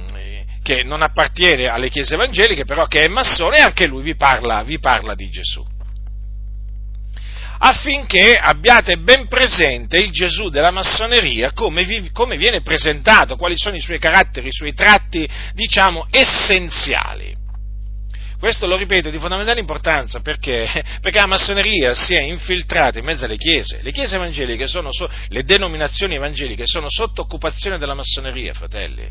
che 0.62 0.84
non 0.84 1.02
appartiene 1.02 1.68
alle 1.68 1.90
chiese 1.90 2.16
evangeliche, 2.16 2.66
però 2.66 2.86
che 2.86 3.06
è 3.06 3.08
massone, 3.08 3.58
e 3.58 3.62
anche 3.62 3.88
lui 3.88 4.04
vi 4.04 4.16
parla, 4.16 4.64
vi 4.64 4.80
parla 4.80 5.16
di 5.16 5.30
Gesù 5.30 5.71
affinché 7.64 8.38
abbiate 8.38 8.98
ben 8.98 9.28
presente 9.28 10.00
il 10.00 10.12
Gesù 10.12 10.50
della 10.50 10.72
massoneria 10.72 11.52
come, 11.54 11.84
vi, 11.84 12.10
come 12.12 12.36
viene 12.36 12.62
presentato, 12.62 13.36
quali 13.36 13.56
sono 13.56 13.76
i 13.76 13.82
suoi 13.82 14.00
caratteri, 14.00 14.48
i 14.48 14.52
suoi 14.52 14.74
tratti, 14.74 15.30
diciamo, 15.54 16.08
essenziali. 16.10 17.38
Questo 18.40 18.66
lo 18.66 18.76
ripeto 18.76 19.10
è 19.10 19.12
di 19.12 19.20
fondamentale 19.20 19.60
importanza 19.60 20.22
perché, 20.22 20.68
perché, 21.02 21.20
la 21.20 21.28
massoneria 21.28 21.94
si 21.94 22.16
è 22.16 22.22
infiltrata 22.22 22.98
in 22.98 23.06
mezzo 23.06 23.26
alle 23.26 23.38
chiese. 23.38 23.82
Le 23.84 23.92
chiese 23.92 24.16
evangeliche 24.16 24.66
sono, 24.66 24.92
so, 24.92 25.08
le 25.28 25.44
denominazioni 25.44 26.16
evangeliche 26.16 26.66
sono 26.66 26.88
sotto 26.90 27.22
occupazione 27.22 27.78
della 27.78 27.94
massoneria, 27.94 28.56
fratelli. 28.56 29.08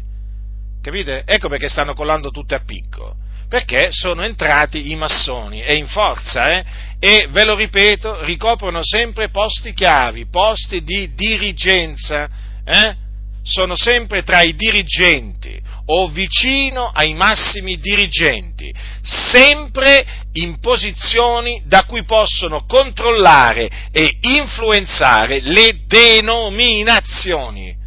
Capite? 0.83 1.23
Ecco 1.25 1.49
perché 1.49 1.69
stanno 1.69 1.95
collando 1.95 2.31
tutte 2.31 2.57
a 2.57 2.65
picco 2.65 3.29
perché 3.51 3.89
sono 3.91 4.23
entrati 4.23 4.93
i 4.93 4.95
massoni 4.95 5.61
e 5.61 5.75
in 5.75 5.89
forza, 5.89 6.57
eh? 6.57 6.65
e 7.01 7.27
ve 7.31 7.45
lo 7.45 7.57
ripeto, 7.57 8.23
ricoprono 8.23 8.79
sempre 8.81 9.29
posti 9.29 9.73
chiavi, 9.73 10.27
posti 10.27 10.85
di 10.85 11.13
dirigenza, 11.17 12.31
eh? 12.65 12.95
sono 13.43 13.75
sempre 13.75 14.23
tra 14.23 14.43
i 14.43 14.55
dirigenti 14.55 15.61
o 15.87 16.07
vicino 16.11 16.93
ai 16.95 17.13
massimi 17.15 17.77
dirigenti, 17.79 18.73
sempre 19.03 20.07
in 20.35 20.61
posizioni 20.61 21.61
da 21.65 21.83
cui 21.87 22.05
possono 22.05 22.65
controllare 22.67 23.69
e 23.91 24.17
influenzare 24.21 25.41
le 25.41 25.81
denominazioni 25.89 27.80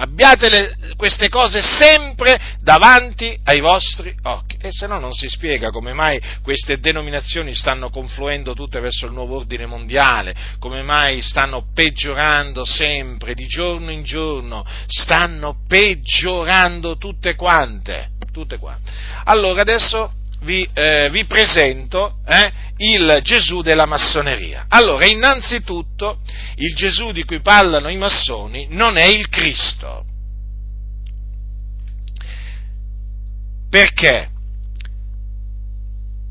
abbiate 0.00 0.48
le, 0.48 0.76
queste 0.96 1.28
cose 1.28 1.60
sempre 1.60 2.56
davanti 2.60 3.38
ai 3.44 3.60
vostri 3.60 4.14
occhi. 4.22 4.56
E 4.60 4.70
se 4.70 4.86
no 4.86 4.98
non 4.98 5.12
si 5.12 5.28
spiega 5.28 5.70
come 5.70 5.92
mai 5.92 6.20
queste 6.42 6.78
denominazioni 6.78 7.54
stanno 7.54 7.90
confluendo 7.90 8.54
tutte 8.54 8.80
verso 8.80 9.06
il 9.06 9.12
nuovo 9.12 9.36
ordine 9.36 9.66
mondiale, 9.66 10.34
come 10.58 10.82
mai 10.82 11.20
stanno 11.20 11.66
peggiorando 11.74 12.64
sempre, 12.64 13.34
di 13.34 13.46
giorno 13.46 13.90
in 13.90 14.04
giorno, 14.04 14.64
stanno 14.86 15.56
peggiorando 15.66 16.96
tutte 16.96 17.34
quante. 17.34 18.10
Tutte 18.32 18.58
quante. 18.58 18.92
Allora 19.24 19.62
adesso 19.62 20.12
vi, 20.40 20.68
eh, 20.72 21.08
vi 21.10 21.24
presento 21.24 22.18
eh, 22.26 22.52
il 22.78 23.20
Gesù 23.22 23.62
della 23.62 23.86
massoneria. 23.86 24.66
Allora, 24.68 25.06
innanzitutto, 25.06 26.20
il 26.56 26.74
Gesù 26.74 27.12
di 27.12 27.24
cui 27.24 27.40
parlano 27.40 27.88
i 27.88 27.96
massoni 27.96 28.66
non 28.70 28.96
è 28.96 29.04
il 29.04 29.28
Cristo. 29.28 30.04
Perché? 33.68 34.30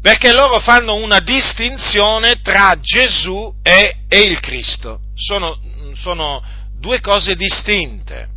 Perché 0.01 0.31
loro 0.31 0.59
fanno 0.59 0.95
una 0.95 1.19
distinzione 1.19 2.39
tra 2.41 2.77
Gesù 2.79 3.53
e, 3.61 4.05
e 4.07 4.21
il 4.21 4.39
Cristo. 4.39 5.01
Sono, 5.15 5.59
sono 5.93 6.41
due 6.79 7.01
cose 7.01 7.35
distinte 7.35 8.35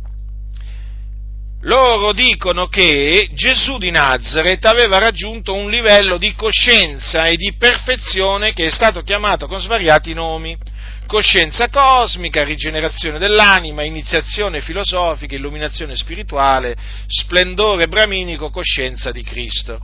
loro 1.61 2.11
dicono 2.11 2.67
che 2.67 3.29
Gesù 3.33 3.77
di 3.77 3.91
Nazareth 3.91 4.65
aveva 4.65 4.97
raggiunto 4.97 5.53
un 5.53 5.69
livello 5.69 6.17
di 6.17 6.33
coscienza 6.33 7.25
e 7.25 7.35
di 7.35 7.53
perfezione 7.55 8.53
che 8.53 8.65
è 8.65 8.71
stato 8.71 9.03
chiamato 9.03 9.47
con 9.47 9.59
svariati 9.59 10.13
nomi. 10.13 10.57
Coscienza 11.05 11.67
cosmica, 11.67 12.43
rigenerazione 12.43 13.19
dell'anima, 13.19 13.83
iniziazione 13.83 14.61
filosofica, 14.61 15.35
illuminazione 15.35 15.93
spirituale, 15.93 16.75
splendore 17.05 17.87
braminico, 17.87 18.49
coscienza 18.49 19.11
di 19.11 19.21
Cristo. 19.21 19.81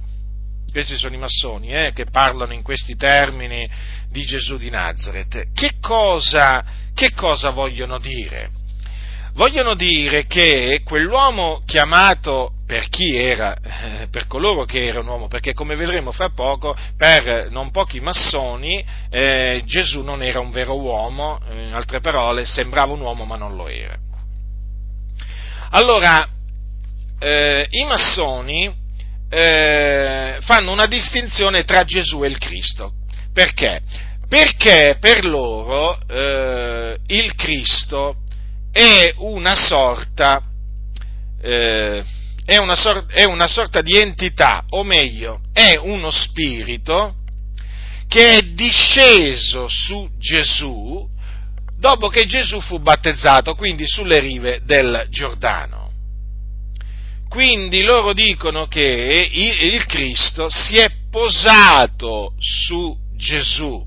Questi 0.71 0.95
sono 0.95 1.15
i 1.15 1.19
massoni 1.19 1.73
eh, 1.73 1.91
che 1.93 2.05
parlano 2.05 2.53
in 2.53 2.61
questi 2.61 2.95
termini 2.95 3.69
di 4.09 4.25
Gesù 4.25 4.57
di 4.57 4.69
Nazareth. 4.69 5.51
Che 5.53 5.73
cosa, 5.81 6.63
che 6.93 7.11
cosa 7.13 7.49
vogliono 7.49 7.99
dire? 7.99 8.56
Vogliono 9.37 9.75
dire 9.75 10.25
che 10.25 10.81
quell'uomo 10.83 11.61
chiamato 11.63 12.53
per 12.65 12.89
chi 12.89 13.15
era, 13.15 13.55
eh, 13.55 14.07
per 14.09 14.27
coloro 14.27 14.65
che 14.65 14.87
era 14.87 14.99
un 14.99 15.07
uomo, 15.07 15.27
perché 15.27 15.53
come 15.53 15.75
vedremo 15.75 16.11
fra 16.11 16.31
poco, 16.31 16.75
per 16.97 17.49
non 17.49 17.71
pochi 17.71 18.01
massoni, 18.01 18.83
eh, 19.09 19.61
Gesù 19.63 20.01
non 20.01 20.21
era 20.21 20.39
un 20.39 20.49
vero 20.49 20.77
uomo, 20.77 21.39
in 21.51 21.71
altre 21.73 22.01
parole, 22.01 22.43
sembrava 22.45 22.91
un 22.91 22.99
uomo 22.99 23.23
ma 23.23 23.37
non 23.37 23.55
lo 23.55 23.67
era. 23.69 23.95
Allora, 25.69 26.27
eh, 27.19 27.67
i 27.69 27.83
massoni 27.85 28.73
eh, 29.29 30.37
fanno 30.41 30.71
una 30.71 30.87
distinzione 30.87 31.63
tra 31.63 31.83
Gesù 31.83 32.23
e 32.23 32.27
il 32.27 32.37
Cristo. 32.39 32.93
Perché? 33.31 33.81
Perché 34.27 34.97
per 34.99 35.25
loro 35.25 35.97
eh, 36.07 36.97
il 37.05 37.35
Cristo 37.35 38.17
è 38.77 39.15
una 39.17 39.55
sorta, 39.55 40.39
eh, 41.41 42.03
è, 42.45 42.57
una 42.57 42.75
sor- 42.75 43.07
è 43.07 43.23
una 43.23 43.47
sorta 43.47 43.81
di 43.81 43.97
entità, 43.97 44.65
o 44.69 44.83
meglio, 44.83 45.41
è 45.51 45.79
uno 45.81 46.11
spirito 46.11 47.15
che 48.07 48.37
è 48.37 48.41
disceso 48.43 49.67
su 49.67 50.07
Gesù 50.19 51.09
dopo 51.79 52.07
che 52.09 52.27
Gesù 52.27 52.61
fu 52.61 52.79
battezzato, 52.79 53.55
quindi 53.55 53.87
sulle 53.87 54.19
rive 54.19 54.61
del 54.63 55.07
Giordano. 55.09 55.91
Quindi 57.27 57.81
loro 57.81 58.13
dicono 58.13 58.67
che 58.67 59.29
il 59.31 59.85
Cristo 59.87 60.49
si 60.49 60.75
è 60.75 60.91
posato 61.09 62.35
su 62.37 62.95
Gesù. 63.15 63.85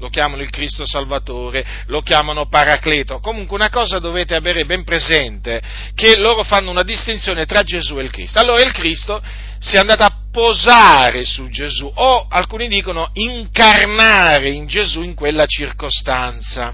Lo 0.00 0.08
chiamano 0.08 0.40
il 0.40 0.48
Cristo 0.48 0.86
Salvatore, 0.86 1.62
lo 1.88 2.00
chiamano 2.00 2.48
Paracleto. 2.48 3.20
Comunque 3.20 3.54
una 3.54 3.68
cosa 3.68 3.98
dovete 3.98 4.34
avere 4.34 4.64
ben 4.64 4.82
presente, 4.82 5.60
che 5.94 6.16
loro 6.16 6.42
fanno 6.42 6.70
una 6.70 6.82
distinzione 6.82 7.44
tra 7.44 7.60
Gesù 7.60 7.98
e 7.98 8.04
il 8.04 8.10
Cristo. 8.10 8.38
Allora 8.38 8.62
il 8.62 8.72
Cristo 8.72 9.22
si 9.58 9.76
è 9.76 9.78
andato 9.78 10.02
a 10.02 10.14
posare 10.32 11.26
su 11.26 11.50
Gesù, 11.50 11.90
o 11.94 12.26
alcuni 12.30 12.66
dicono 12.66 13.10
incarnare 13.12 14.48
in 14.48 14.66
Gesù 14.66 15.02
in 15.02 15.14
quella 15.14 15.44
circostanza, 15.44 16.72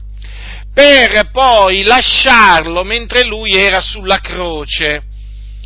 per 0.72 1.30
poi 1.32 1.82
lasciarlo 1.82 2.84
mentre 2.84 3.24
lui 3.24 3.56
era 3.56 3.80
sulla 3.80 4.20
croce 4.20 5.02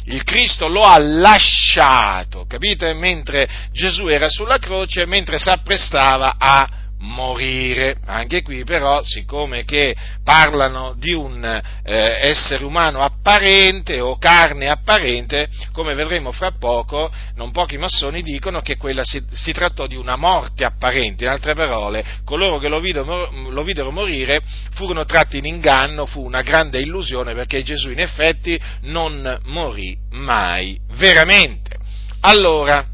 il 0.05 0.25
Cristo 0.25 0.67
lo 0.67 0.83
ha 0.83 0.99
lasciato, 0.99 2.45
capite? 2.49 2.95
Mentre 2.95 3.49
Gesù 3.71 4.09
era 4.09 4.29
sulla 4.29 4.59
croce, 4.59 5.07
mentre 5.07 5.39
si 5.39 5.49
apprestava 5.51 6.35
a 6.39 6.80
morire. 7.01 7.97
Anche 8.07 8.43
qui 8.43 8.65
però, 8.65 9.03
siccome 9.03 9.65
che 9.65 9.95
parlano 10.25 10.95
di 10.97 11.13
un 11.13 11.45
eh, 11.45 12.19
essere 12.23 12.65
umano 12.65 13.01
apparente 13.01 14.01
o 14.01 14.19
carne 14.19 14.69
apparente, 14.69 15.49
come 15.73 15.95
vedremo 15.95 16.33
fra 16.33 16.53
poco, 16.53 17.11
non 17.35 17.51
pochi 17.51 17.79
massoni 17.79 18.23
dicono 18.23 18.61
che 18.61 18.77
quella 18.77 19.03
si, 19.05 19.23
si 19.33 19.53
trattò 19.53 19.87
di 19.87 19.97
una 19.97 20.17
morte 20.17 20.65
apparente. 20.65 21.25
In 21.25 21.31
altre 21.31 21.55
parole, 21.55 22.05
coloro 22.25 22.59
che 22.59 22.69
lo 22.69 22.81
videro, 22.81 23.31
lo 23.51 23.63
videro 23.63 23.91
morire 23.91 24.41
furono 24.73 25.05
tratti 25.05 25.39
in 25.39 25.47
inganno, 25.47 26.07
fu 26.07 26.25
una 26.25 26.43
grande 26.43 26.81
illusione 26.81 27.35
perché 27.35 27.63
Gesù 27.63 27.91
in 27.91 28.01
effetti 28.01 28.61
non 28.83 29.41
morì 29.45 29.97
mai 30.11 30.79
veramente. 30.97 31.79
Allora, 32.21 32.87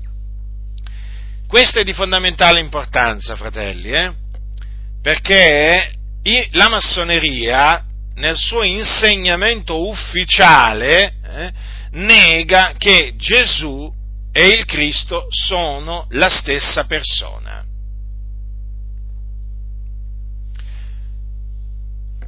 questo 1.47 1.79
è 1.79 1.85
di 1.85 1.93
fondamentale 1.93 2.61
importanza, 2.61 3.37
fratelli, 3.37 3.93
eh? 3.93 4.13
perché 5.01 5.93
la 6.53 6.69
massoneria, 6.69 7.85
nel 8.17 8.37
suo 8.37 8.63
insegnamento 8.63 9.89
ufficiale, 9.89 11.15
eh, 11.25 11.53
nega 11.93 12.75
che 12.77 13.15
Gesù 13.17 13.93
e 14.33 14.49
il 14.49 14.65
Cristo 14.65 15.27
sono 15.31 16.07
la 16.11 16.29
stessa 16.29 16.85
persona. 16.85 17.65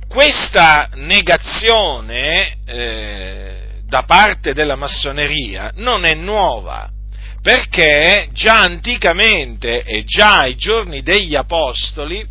Questa 0.06 0.90
negazione 0.94 2.58
eh, 2.64 3.80
da 3.82 4.04
parte 4.04 4.54
della 4.54 4.76
massoneria 4.76 5.72
non 5.74 6.04
è 6.04 6.14
nuova 6.14 6.88
perché 7.42 8.28
già 8.32 8.60
anticamente 8.60 9.82
e 9.82 10.04
già 10.04 10.40
ai 10.40 10.56
giorni 10.56 11.02
degli 11.02 11.34
Apostoli 11.34 12.26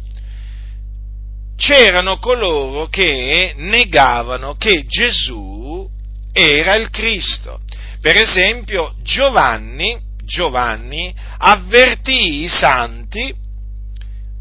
c'erano 1.55 2.19
coloro 2.19 2.87
che 2.87 3.53
negavano 3.57 4.53
che 4.53 4.85
Gesù 4.85 5.89
era 6.31 6.75
il 6.75 6.89
Cristo. 6.89 7.61
Per 7.99 8.15
esempio 8.15 8.93
Giovanni, 9.01 9.99
Giovanni 10.23 11.13
avvertì 11.39 12.43
i 12.43 12.47
santi 12.47 13.33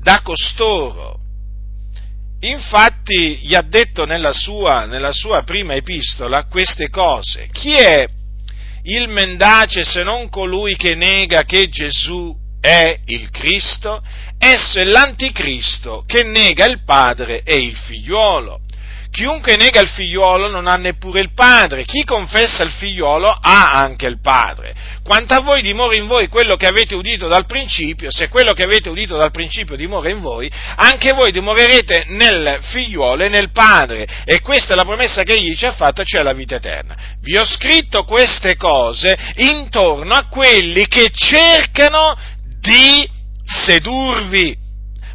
da 0.03 0.21
costoro. 0.23 1.19
Infatti 2.41 3.39
gli 3.39 3.55
ha 3.55 3.63
detto 3.63 4.05
nella 4.05 4.33
sua, 4.33 4.85
nella 4.85 5.13
sua 5.13 5.43
prima 5.43 5.75
epistola 5.75 6.45
queste 6.45 6.91
cose. 6.91 7.49
Chi 7.51 7.73
è 7.73 8.07
il 8.87 9.09
mendace 9.09 9.85
se 9.85 10.03
non 10.03 10.29
colui 10.29 10.77
che 10.77 10.95
nega 10.95 11.43
che 11.43 11.69
Gesù 11.69 12.35
è 12.61 12.99
il 13.07 13.31
Cristo? 13.31 14.03
Esso 14.39 14.79
è 14.79 14.85
l'anticristo 14.85 16.05
che 16.07 16.23
nega 16.23 16.67
il 16.67 16.85
Padre 16.85 17.43
e 17.43 17.57
il 17.57 17.77
figliuolo. 17.77 18.61
Chiunque 19.17 19.57
nega 19.57 19.81
il 19.81 19.89
figliuolo 19.89 20.47
non 20.47 20.67
ha 20.67 20.77
neppure 20.77 21.21
il 21.21 21.33
padre, 21.33 21.87
chi 21.87 22.05
confessa 22.05 22.63
il 22.65 22.71
figliuolo 22.71 23.27
ha 23.27 23.73
anche 23.73 24.05
il 24.07 24.21
padre. 24.21 24.75
Quanto 25.03 25.33
a 25.33 25.41
voi 25.41 25.63
dimora 25.63 25.97
in 25.97 26.07
voi 26.07 26.29
quello 26.29 26.57
che 26.57 26.67
avete 26.67 26.95
udito 26.95 27.27
dal 27.27 27.47
principio, 27.47 28.11
se 28.11 28.29
quello 28.29 28.53
che 28.53 28.65
avete 28.65 28.91
udito 28.91 29.17
dal 29.17 29.31
principio 29.31 29.75
dimora 29.75 30.11
in 30.11 30.21
voi, 30.21 30.53
anche 30.75 31.15
voi 31.15 31.33
dimorerete 31.33 32.05
nel 32.09 32.59
figliuolo 32.61 33.25
e 33.25 33.31
nel 33.31 33.53
padre. 33.53 34.07
E 34.27 34.43
questa 34.43 34.75
è 34.75 34.77
la 34.77 34.85
promessa 34.85 35.23
che 35.23 35.33
egli 35.33 35.57
ci 35.57 35.65
ha 35.65 35.73
fatto, 35.73 36.05
cioè 36.05 36.23
la 36.23 36.35
vita 36.35 36.57
eterna. 36.57 36.95
Vi 37.23 37.39
ho 37.39 37.45
scritto 37.47 38.05
queste 38.05 38.57
cose 38.57 39.17
intorno 39.37 40.13
a 40.13 40.27
quelli 40.27 40.87
che 40.89 41.09
cercano 41.15 42.15
di 42.61 43.09
sedurvi 43.43 44.65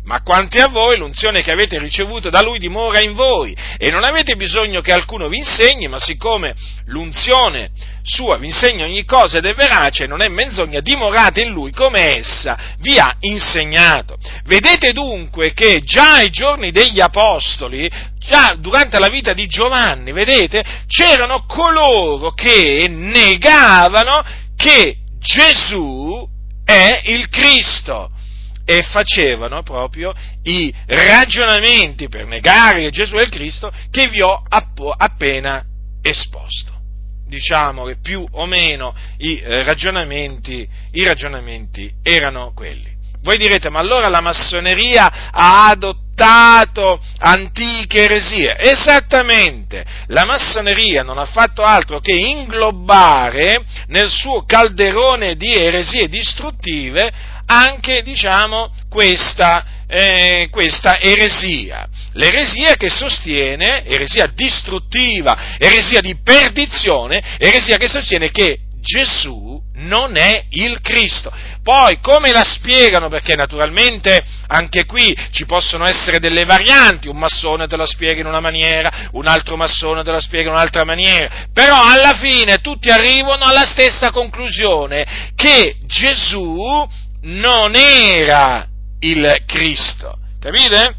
ma 0.03 0.21
quanti 0.23 0.59
a 0.59 0.67
voi 0.67 0.97
l'unzione 0.97 1.43
che 1.43 1.51
avete 1.51 1.77
ricevuto 1.77 2.29
da 2.29 2.41
lui 2.41 2.57
dimora 2.57 3.01
in 3.01 3.13
voi 3.13 3.55
e 3.77 3.89
non 3.91 4.03
avete 4.03 4.35
bisogno 4.35 4.81
che 4.81 4.91
alcuno 4.91 5.27
vi 5.27 5.37
insegni, 5.37 5.87
ma 5.87 5.99
siccome 5.99 6.55
l'unzione 6.85 7.69
sua 8.03 8.37
vi 8.37 8.47
insegna 8.47 8.85
ogni 8.85 9.05
cosa 9.05 9.37
ed 9.37 9.45
è 9.45 9.53
verace, 9.53 10.07
non 10.07 10.21
è 10.21 10.27
menzogna, 10.27 10.79
dimorate 10.79 11.41
in 11.41 11.51
lui 11.51 11.71
come 11.71 12.17
essa 12.17 12.57
vi 12.79 12.97
ha 12.97 13.15
insegnato. 13.19 14.17
Vedete 14.45 14.91
dunque 14.91 15.53
che 15.53 15.81
già 15.83 16.15
ai 16.15 16.31
giorni 16.31 16.71
degli 16.71 16.99
apostoli, 16.99 17.89
già 18.17 18.55
durante 18.57 18.97
la 18.97 19.09
vita 19.09 19.33
di 19.33 19.45
Giovanni, 19.45 20.11
vedete, 20.11 20.63
c'erano 20.87 21.45
coloro 21.45 22.31
che 22.31 22.87
negavano 22.89 24.23
che 24.55 24.97
Gesù 25.19 26.27
è 26.65 27.01
il 27.05 27.29
Cristo 27.29 28.09
e 28.71 28.83
facevano 28.83 29.63
proprio 29.63 30.13
i 30.43 30.73
ragionamenti 30.85 32.07
per 32.07 32.25
negare 32.25 32.89
Gesù 32.89 33.15
è 33.15 33.23
il 33.23 33.29
Cristo 33.29 33.69
che 33.89 34.07
vi 34.07 34.21
ho 34.21 34.43
appena 34.97 35.61
esposto. 36.01 36.71
Diciamo 37.27 37.83
che 37.83 37.97
più 38.01 38.25
o 38.31 38.45
meno 38.45 38.95
i 39.17 39.39
eh, 39.39 39.63
ragionamenti, 39.63 40.65
i 40.91 41.03
ragionamenti 41.03 41.91
erano 42.01 42.53
quelli. 42.55 42.89
Voi 43.23 43.37
direte, 43.37 43.69
ma 43.69 43.79
allora 43.79 44.07
la 44.07 44.21
massoneria 44.21 45.31
ha 45.31 45.67
adottato 45.67 46.99
antiche 47.19 48.03
eresie? 48.03 48.57
Esattamente, 48.57 49.83
la 50.07 50.25
massoneria 50.25 51.03
non 51.03 51.19
ha 51.19 51.25
fatto 51.25 51.61
altro 51.61 51.99
che 51.99 52.13
inglobare 52.13 53.63
nel 53.87 54.09
suo 54.09 54.43
calderone 54.45 55.35
di 55.35 55.53
eresie 55.53 56.07
distruttive 56.07 57.30
anche, 57.51 58.01
diciamo, 58.01 58.73
questa, 58.89 59.65
eh, 59.87 60.47
questa 60.49 60.99
eresia. 60.99 61.87
L'eresia 62.13 62.75
che 62.75 62.89
sostiene, 62.89 63.85
eresia 63.85 64.31
distruttiva, 64.33 65.55
eresia 65.57 66.01
di 66.01 66.17
perdizione, 66.23 67.21
eresia 67.37 67.77
che 67.77 67.87
sostiene 67.87 68.31
che 68.31 68.59
Gesù 68.81 69.61
non 69.75 70.15
è 70.15 70.45
il 70.49 70.81
Cristo. 70.81 71.31
Poi 71.63 71.99
come 72.01 72.31
la 72.31 72.43
spiegano? 72.43 73.07
Perché 73.09 73.35
naturalmente 73.35 74.23
anche 74.47 74.85
qui 74.85 75.15
ci 75.31 75.45
possono 75.45 75.85
essere 75.85 76.19
delle 76.19 76.43
varianti, 76.45 77.07
un 77.07 77.17
massone 77.17 77.67
te 77.67 77.77
la 77.77 77.85
spiega 77.85 78.21
in 78.21 78.25
una 78.25 78.39
maniera, 78.39 79.09
un 79.11 79.27
altro 79.27 79.55
massone 79.55 80.03
te 80.03 80.11
la 80.11 80.19
spiega 80.19 80.49
in 80.49 80.55
un'altra 80.55 80.83
maniera, 80.83 81.47
però 81.53 81.79
alla 81.79 82.13
fine 82.13 82.57
tutti 82.57 82.89
arrivano 82.89 83.45
alla 83.45 83.65
stessa 83.65 84.09
conclusione, 84.09 85.31
che 85.35 85.77
Gesù 85.85 86.87
non 87.21 87.75
era 87.75 88.67
il 88.99 89.43
Cristo. 89.45 90.17
Capite? 90.39 90.95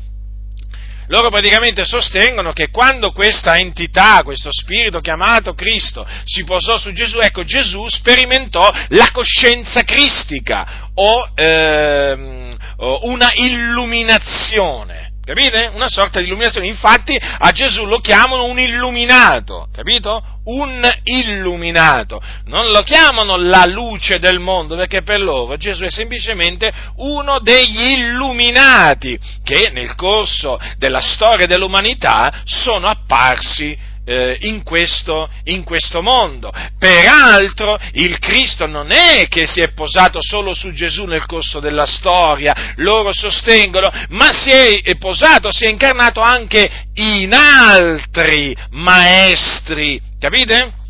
Loro 1.08 1.28
praticamente 1.28 1.84
sostengono 1.84 2.52
che 2.52 2.70
quando 2.70 3.12
questa 3.12 3.58
entità, 3.58 4.22
questo 4.22 4.50
spirito 4.50 5.00
chiamato 5.00 5.52
Cristo, 5.52 6.06
si 6.24 6.44
posò 6.44 6.78
su 6.78 6.92
Gesù, 6.92 7.18
ecco 7.18 7.44
Gesù 7.44 7.86
sperimentò 7.88 8.72
la 8.88 9.10
coscienza 9.12 9.82
cristica 9.82 10.90
o, 10.94 11.32
ehm, 11.34 12.56
una 13.02 13.30
illuminazione 13.34 15.11
Capite? 15.24 15.70
Una 15.72 15.86
sorta 15.86 16.18
di 16.18 16.26
illuminazione. 16.26 16.66
Infatti 16.66 17.16
a 17.16 17.50
Gesù 17.52 17.84
lo 17.84 17.98
chiamano 17.98 18.46
un 18.46 18.58
illuminato, 18.58 19.68
capito? 19.72 20.20
Un 20.44 20.84
illuminato. 21.04 22.20
Non 22.46 22.70
lo 22.70 22.82
chiamano 22.82 23.36
la 23.36 23.64
luce 23.64 24.18
del 24.18 24.40
mondo, 24.40 24.74
perché 24.74 25.02
per 25.02 25.20
loro 25.20 25.56
Gesù 25.56 25.84
è 25.84 25.90
semplicemente 25.90 26.72
uno 26.96 27.38
degli 27.38 27.98
illuminati 27.98 29.16
che 29.44 29.70
nel 29.72 29.94
corso 29.94 30.58
della 30.76 31.00
storia 31.00 31.46
dell'umanità 31.46 32.42
sono 32.44 32.88
apparsi 32.88 33.78
eh, 34.04 34.36
in, 34.42 34.62
questo, 34.62 35.28
in 35.44 35.64
questo 35.64 36.02
mondo. 36.02 36.52
Peraltro 36.78 37.78
il 37.92 38.18
Cristo 38.18 38.66
non 38.66 38.90
è 38.90 39.26
che 39.28 39.46
si 39.46 39.60
è 39.60 39.72
posato 39.72 40.20
solo 40.22 40.54
su 40.54 40.72
Gesù 40.72 41.04
nel 41.04 41.26
corso 41.26 41.60
della 41.60 41.86
storia, 41.86 42.74
loro 42.76 43.12
sostengono, 43.12 43.88
ma 44.10 44.32
si 44.32 44.50
è 44.50 44.96
posato, 44.96 45.52
si 45.52 45.64
è 45.64 45.70
incarnato 45.70 46.20
anche 46.20 46.86
in 46.94 47.32
altri 47.32 48.56
maestri, 48.70 50.00
capite? 50.18 50.80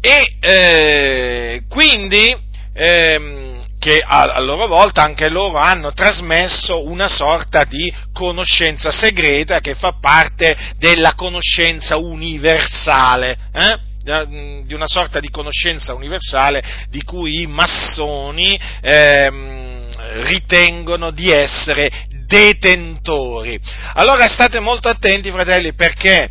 E 0.00 0.36
eh, 0.40 1.62
quindi 1.68 2.34
eh, 2.72 3.57
che 3.88 4.02
a, 4.04 4.38
loro 4.40 4.66
volta 4.66 5.02
anche 5.02 5.30
loro 5.30 5.56
hanno 5.56 5.94
trasmesso 5.94 6.86
una 6.86 7.08
sorta 7.08 7.64
di 7.64 7.90
conoscenza 8.12 8.90
segreta 8.90 9.60
che 9.60 9.74
fa 9.74 9.94
parte 9.98 10.74
della 10.76 11.14
conoscenza 11.14 11.96
universale. 11.96 13.38
Eh? 13.52 13.86
di 14.08 14.72
una 14.72 14.86
sorta 14.86 15.20
di 15.20 15.28
conoscenza 15.28 15.92
universale 15.92 16.62
di 16.88 17.02
cui 17.02 17.42
i 17.42 17.46
massoni 17.46 18.58
ehm, 18.80 19.86
ritengono 20.24 21.10
di 21.10 21.30
essere 21.30 21.90
detentori. 22.24 23.60
Allora 23.92 24.26
state 24.28 24.60
molto 24.60 24.88
attenti, 24.88 25.30
fratelli, 25.30 25.74
perché 25.74 26.30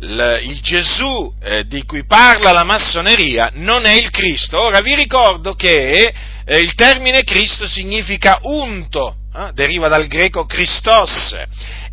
il 0.00 0.58
Gesù 0.60 1.32
eh, 1.40 1.64
di 1.66 1.82
cui 1.84 2.04
parla 2.04 2.52
la 2.52 2.64
massoneria 2.64 3.50
non 3.54 3.86
è 3.86 3.94
il 3.94 4.10
Cristo. 4.10 4.60
Ora 4.60 4.80
vi 4.80 4.94
ricordo 4.94 5.54
che 5.54 6.12
eh, 6.44 6.58
il 6.58 6.74
termine 6.74 7.22
Cristo 7.22 7.66
significa 7.66 8.38
unto, 8.42 9.16
eh, 9.34 9.50
deriva 9.54 9.88
dal 9.88 10.06
greco 10.06 10.44
Christos 10.46 11.36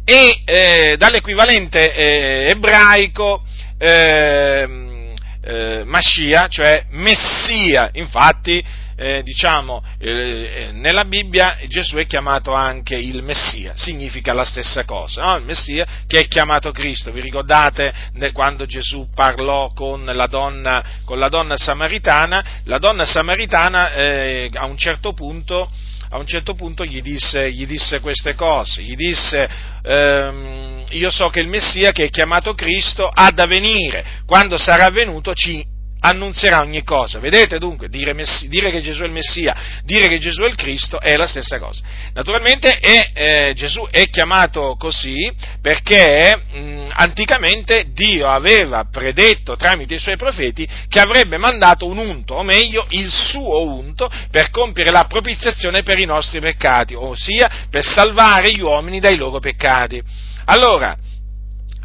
e 0.04 0.42
eh, 0.46 0.96
dall'equivalente 0.98 1.94
eh, 1.94 2.50
ebraico 2.50 3.44
ehm, 3.78 5.14
eh, 5.44 5.84
Mascia, 5.86 6.48
cioè 6.48 6.86
Messia. 6.90 7.90
Infatti 7.94 8.64
eh, 9.02 9.24
diciamo, 9.24 9.84
eh, 9.98 10.70
nella 10.74 11.06
Bibbia 11.06 11.58
Gesù 11.68 11.96
è 11.96 12.06
chiamato 12.06 12.54
anche 12.54 12.96
il 12.96 13.24
Messia, 13.24 13.74
significa 13.76 14.32
la 14.32 14.46
stessa 14.46 14.86
cosa, 14.86 15.24
no? 15.24 15.38
il 15.38 15.44
Messia 15.44 15.88
che 16.06 16.20
è 16.20 16.28
chiamato 16.28 16.72
Cristo. 16.72 17.12
Vi 17.12 17.20
ricordate 17.20 17.92
quando 18.32 18.68
Gesù 18.68 19.10
parlò 19.16 19.72
con 19.74 20.06
la 20.06 20.28
donna, 20.28 20.84
con 21.04 21.18
la 21.18 21.30
donna 21.30 21.58
samaritana? 21.58 22.46
La 22.66 22.78
donna 22.78 23.04
samaritana 23.04 23.92
eh, 23.94 24.52
a 24.54 24.66
un 24.66 24.78
certo 24.78 25.14
punto 25.14 25.68
a 26.14 26.20
un 26.20 26.28
certo 26.28 26.56
punto 26.56 26.84
gli 26.84 27.02
disse, 27.02 27.52
gli 27.54 27.66
disse 27.66 28.02
queste 28.02 28.36
cose, 28.36 28.82
gli 28.82 28.98
disse 28.98 29.50
ehm, 29.82 30.84
io 30.90 31.10
so 31.10 31.30
che 31.30 31.40
il 31.40 31.48
Messia 31.48 31.94
che 31.94 32.04
è 32.04 32.10
chiamato 32.10 32.54
Cristo 32.54 33.08
ha 33.08 33.32
da 33.32 33.46
venire, 33.46 34.06
quando 34.26 34.58
sarà 34.58 34.90
venuto 34.90 35.34
ci 35.34 35.66
annunzierà 36.02 36.62
ogni 36.62 36.84
cosa. 36.84 37.20
Vedete 37.20 37.58
dunque, 37.58 37.90
dire, 37.90 38.14
messi, 38.14 38.48
dire, 38.48 38.72
che 38.72 38.82
Gesù 38.82 39.02
è 39.04 39.06
il 39.06 39.12
Messia, 39.12 39.56
dire 39.84 40.08
che 40.08 40.20
Gesù 40.20 40.42
è 40.42 40.48
il 40.48 40.56
Cristo 40.56 41.00
è 41.00 41.16
la 41.16 41.28
stessa 41.28 41.60
cosa. 41.60 41.82
Naturalmente 42.14 42.78
è, 42.80 43.10
eh, 43.14 43.54
Gesù 43.54 43.88
è 43.90 44.10
chiamato 44.10 44.76
così 44.78 45.32
perché 45.62 46.44
mh, 46.52 46.90
anticamente 46.94 47.88
Dio 47.94 48.28
aveva 48.28 48.86
predetto 48.92 49.56
tramite 49.56 49.96
i 49.96 50.00
suoi 50.00 50.18
profeti 50.18 50.68
che 50.88 51.00
avrebbe 51.00 51.38
mandato 51.38 51.86
un 51.86 51.98
unto, 51.98 52.36
o 52.36 52.44
meglio 52.44 52.86
il 52.90 53.12
suo 53.12 53.62
unto, 53.62 54.10
per 54.30 54.50
compiere 54.50 54.92
la 54.92 55.06
propiziazione 55.06 55.84
per 55.84 56.00
i 56.00 56.06
nostri 56.06 56.40
peccati, 56.40 56.96
ossia 56.96 57.68
per 57.70 57.86
salvare 57.86 58.54
gli 58.54 58.62
uomini 58.62 59.00
dai 59.00 59.18
loro 59.18 59.40
peccati. 59.40 60.02
Allora, 60.46 60.98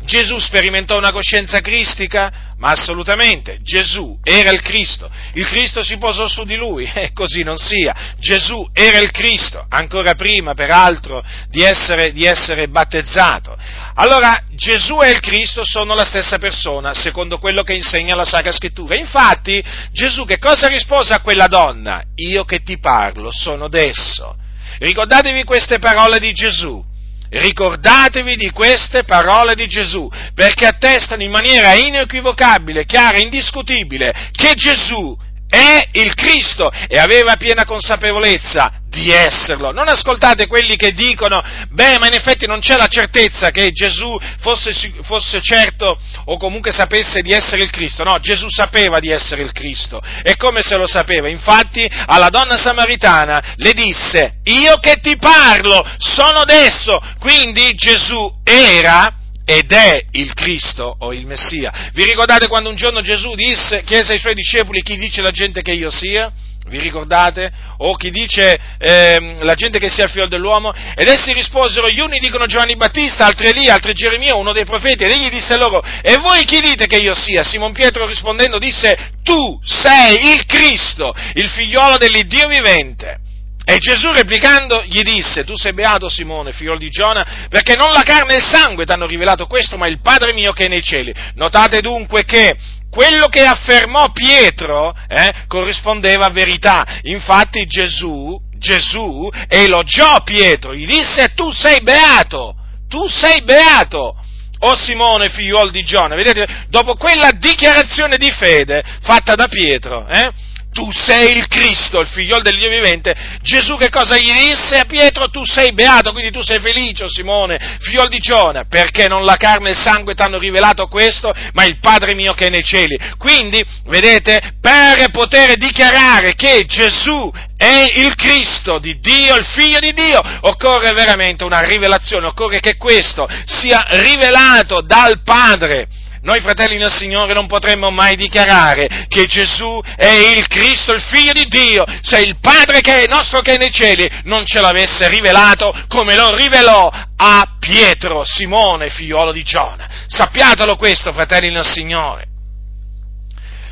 Gesù 0.07 0.39
sperimentò 0.39 0.97
una 0.97 1.11
coscienza 1.11 1.61
cristica? 1.61 2.55
Ma 2.59 2.71
assolutamente, 2.71 3.59
Gesù 3.61 4.19
era 4.23 4.51
il 4.51 4.63
Cristo, 4.63 5.11
il 5.35 5.47
Cristo 5.47 5.83
si 5.83 5.99
posò 5.99 6.27
su 6.27 6.45
di 6.45 6.57
lui 6.57 6.89
e 6.95 7.13
così 7.13 7.43
non 7.43 7.57
sia. 7.57 8.15
Gesù 8.19 8.67
era 8.73 8.99
il 8.99 9.11
Cristo, 9.11 9.67
ancora 9.69 10.15
prima 10.15 10.55
peraltro 10.55 11.23
di 11.49 11.63
essere, 11.63 12.13
di 12.13 12.25
essere 12.25 12.69
battezzato. 12.69 13.59
Allora 13.97 14.43
Gesù 14.53 15.03
e 15.03 15.11
il 15.11 15.21
Cristo 15.21 15.65
sono 15.65 15.95
la 15.95 16.05
stessa 16.05 16.39
persona, 16.39 16.95
secondo 16.95 17.39
quello 17.39 17.63
che 17.63 17.75
insegna 17.75 18.15
la 18.15 18.25
Sacra 18.25 18.53
Scrittura. 18.53 18.97
Infatti 18.97 19.63
Gesù 19.91 20.25
che 20.25 20.39
cosa 20.39 20.69
rispose 20.69 21.13
a 21.13 21.21
quella 21.21 21.49
donna? 21.49 22.03
Io 22.15 22.45
che 22.45 22.63
ti 22.63 22.79
parlo 22.79 23.31
sono 23.33 23.69
d'esso. 23.69 24.37
Ricordatevi 24.79 25.45
queste 25.45 25.79
parole 25.79 26.21
di 26.21 26.33
Gesù 26.33 26.95
Ricordatevi 27.29 28.37
di 28.37 28.51
queste 28.51 29.05
parole 29.05 29.55
di 29.55 29.67
Gesù, 29.67 30.09
perché 30.35 30.67
attestano 30.67 31.23
in 31.23 31.31
maniera 31.31 31.75
inequivocabile, 31.75 32.85
chiara, 32.85 33.19
indiscutibile 33.19 34.31
che 34.33 34.55
Gesù 34.55 35.17
è 35.49 35.89
il 35.93 36.15
Cristo 36.15 36.71
e 36.89 36.99
aveva 36.99 37.37
piena 37.37 37.65
consapevolezza 37.65 38.81
di 38.89 39.11
esserlo. 39.11 39.73
Non 39.73 39.89
ascoltate 39.89 40.47
quelli 40.47 40.77
che 40.77 40.93
dicono, 40.93 41.43
beh, 41.71 41.99
ma 41.99 42.07
in 42.07 42.15
effetti 42.15 42.47
non 42.47 42.61
c'è 42.61 42.77
la 42.77 42.89
certezza 42.89 43.51
che 43.51 43.71
Gesù 43.71 44.19
fosse, 44.41 44.73
fosse, 45.03 45.41
certo 45.43 45.99
o 46.25 46.37
comunque 46.39 46.73
sapesse 46.73 47.21
di 47.21 47.33
essere 47.33 47.63
il 47.63 47.71
Cristo. 47.71 48.03
No, 48.03 48.19
Gesù 48.19 48.47
sapeva 48.49 48.99
di 48.99 49.11
essere 49.11 49.43
il 49.43 49.53
Cristo. 49.53 50.01
E 50.23 50.37
come 50.37 50.63
se 50.63 50.77
lo 50.77 50.87
sapeva? 50.87 51.29
Infatti 51.29 51.89
alla 52.07 52.29
donna 52.29 52.57
samaritana 52.57 53.55
le 53.57 53.73
disse, 53.73 54.41
io 54.45 54.79
che 54.79 54.97
ti 54.97 55.17
parlo 55.17 55.87
sono 55.99 56.41
adesso. 56.41 57.01
Quindi 57.19 57.75
Gesù 57.75 58.41
era 58.43 59.25
ed 59.47 59.71
è 59.71 60.05
il 60.11 60.35
Cristo 60.35 60.97
o 60.99 61.13
il 61.13 61.25
Messia. 61.25 61.91
Vi 61.93 62.05
ricordate 62.05 62.49
quando 62.49 62.69
un 62.69 62.75
giorno 62.75 63.01
Gesù 63.01 63.35
disse, 63.37 63.85
chiese 63.85 64.15
ai 64.15 64.19
suoi 64.19 64.35
discepoli 64.35 64.83
chi 64.83 64.97
dice 64.97 65.23
la 65.23 65.31
gente 65.31 65.63
che 65.63 65.73
io 65.73 65.89
sia? 65.89 66.33
Vi 66.67 66.81
ricordate? 66.81 67.53
O 67.79 67.95
chi 67.95 68.11
dice 68.11 68.59
eh, 68.77 69.37
la 69.43 69.55
gente 69.55 69.79
che 69.79 69.89
sia 69.89 70.03
il 70.03 70.11
figlio 70.11 70.27
dell'uomo? 70.27 70.75
Ed 70.97 71.07
essi 71.07 71.33
risposero, 71.33 71.89
gli 71.89 72.01
uni 72.01 72.19
dicono 72.19 72.47
Giovanni 72.47 72.75
Battista, 72.75 73.25
altri 73.25 73.51
Elia, 73.51 73.75
altri 73.75 73.93
Geremia, 73.93 74.35
uno 74.35 74.53
dei 74.53 74.65
profeti, 74.65 75.05
ed 75.05 75.13
egli 75.13 75.29
disse 75.29 75.57
loro, 75.57 75.81
e 76.03 76.17
voi 76.17 76.45
chi 76.45 76.61
dite 76.61 76.89
che 76.89 76.97
io 76.97 77.15
sia? 77.15 77.45
Simon 77.45 77.73
Pietro 77.73 78.05
rispondendo 78.05 78.59
disse, 78.59 79.13
tu 79.23 79.61
sei 79.63 80.33
il 80.35 80.45
Cristo, 80.45 81.15
il 81.35 81.49
figliolo 81.49 81.99
dell'Iddio 81.99 82.49
vivente. 82.49 83.21
E 83.69 83.79
Gesù 83.79 84.13
replicando 84.13 84.85
gli 84.85 85.03
disse, 85.03 85.43
tu 85.43 85.57
sei 85.57 85.73
beato 85.73 86.09
Simone, 86.09 86.53
figlio 86.53 86.77
di 86.77 86.89
Giona, 86.89 87.49
perché 87.49 87.75
non 87.75 87.93
la 87.93 88.03
carne 88.03 88.35
e 88.35 88.37
il 88.37 88.45
sangue 88.45 88.85
ti 88.85 88.93
hanno 88.93 89.07
rivelato 89.07 89.47
questo, 89.47 89.77
ma 89.77 89.89
il 89.89 90.01
Padre 90.01 90.33
mio 90.33 90.53
che 90.53 90.67
è 90.67 90.69
nei 90.69 90.85
cieli. 90.85 91.13
Notate 91.35 91.81
dunque 91.81 92.23
che 92.23 92.57
quello 92.89 93.27
che 93.27 93.43
affermò 93.43 94.13
Pietro 94.13 94.97
eh, 95.09 95.33
corrispondeva 95.49 96.27
a 96.27 96.31
verità. 96.31 97.01
Infatti 97.03 97.67
Gesù, 97.67 98.41
Gesù 98.57 99.29
elogiò 99.49 100.23
Pietro, 100.23 100.73
gli 100.73 100.87
disse 100.87 101.35
tu 101.35 101.51
sei 101.51 101.83
beato, 101.83 102.55
tu 102.89 103.09
sei 103.09 103.43
beato. 103.43 104.15
O 104.61 104.77
Simone, 104.77 105.29
figliuolo 105.29 105.71
di 105.71 105.83
Giona, 105.83 106.15
vedete, 106.15 106.67
dopo 106.69 106.95
quella 106.95 107.33
dichiarazione 107.33 108.17
di 108.17 108.31
fede 108.31 108.83
fatta 109.03 109.35
da 109.35 109.49
Pietro, 109.49 110.07
eh, 110.07 110.31
tu 110.77 110.93
sei 110.93 111.39
il 111.39 111.49
Cristo, 111.49 112.01
il 112.01 112.07
figliolo 112.07 112.43
del 112.43 112.59
Dio 112.59 112.69
vivente, 112.69 113.17
Gesù 113.41 113.79
che 113.79 113.89
cosa 113.89 114.19
gli 114.19 114.31
disse 114.31 114.79
a 114.79 114.85
Pietro? 114.85 115.31
Tu 115.31 115.43
sei 115.47 115.73
beato, 115.73 116.13
quindi 116.13 116.31
tu 116.31 116.43
sei 116.43 116.61
felice, 116.61 117.05
oh 117.05 117.09
Simone, 117.09 117.79
figliolo 117.81 118.09
di 118.09 118.19
Giona, 118.19 118.65
perché 118.69 119.09
non 119.09 119.25
la 119.25 119.37
carne 119.37 119.71
e 119.71 119.73
il 119.73 119.79
sangue 119.79 120.15
ti 120.15 120.21
hanno 120.21 120.37
rivelato 120.37 120.87
questo, 120.87 121.33
ma 121.55 121.65
il 121.65 121.79
Padre 121.81 122.13
mio 122.13 122.35
che 122.35 122.49
è 122.49 122.51
nei 122.51 122.63
cieli. 122.63 122.95
Quindi, 123.17 123.65
vedete, 123.87 124.57
per 124.61 125.11
poter 125.13 125.57
dichiarare 125.57 126.35
che 126.35 126.67
Gesù 126.67 127.33
è 127.57 127.95
il 127.95 128.15
Cristo 128.15 128.79
di 128.79 128.99
Dio, 129.01 129.35
il 129.37 129.47
figlio 129.47 129.81
di 129.81 129.95
Dio, 129.95 130.21
occorre 130.43 130.93
veramente 130.93 131.43
una 131.45 131.61
rivelazione, 131.61 132.27
occorre 132.27 132.61
che 132.61 132.77
questo 132.77 133.27
sia 133.47 133.87
rivelato 133.89 134.83
dal 134.83 135.23
Padre 135.23 135.89
noi 136.23 136.41
fratelli 136.41 136.77
del 136.77 136.93
Signore 136.93 137.35
non 137.35 137.47
potremmo 137.47 137.91
mai 137.91 138.17
dichiarare 138.17 139.07
che 139.09 139.27
Gesù 139.27 139.81
è 139.97 140.35
il 140.37 140.47
Cristo, 140.49 140.93
il 140.93 141.03
Figlio 141.03 141.33
di 141.33 141.47
Dio, 141.47 141.85
se 142.03 142.21
il 142.21 142.39
Padre 142.41 142.81
che 142.81 143.03
è 143.03 143.09
nostro 143.09 143.41
che 143.41 143.55
è 143.55 143.59
nei 143.59 143.71
cieli 143.71 144.09
non 144.25 144.45
ce 144.45 144.61
l'avesse 144.61 145.09
rivelato 145.09 145.75
come 145.89 146.17
lo 146.17 146.35
rivelò 146.35 146.91
a 147.17 147.57
Pietro, 147.59 148.25
Simone, 148.25 148.91
figliolo 148.91 149.33
di 149.33 149.43
Giona. 149.43 149.89
Sappiatelo 150.07 150.77
questo, 150.77 151.13
fratelli 151.13 151.51
del 151.51 151.65
Signore. 151.65 152.35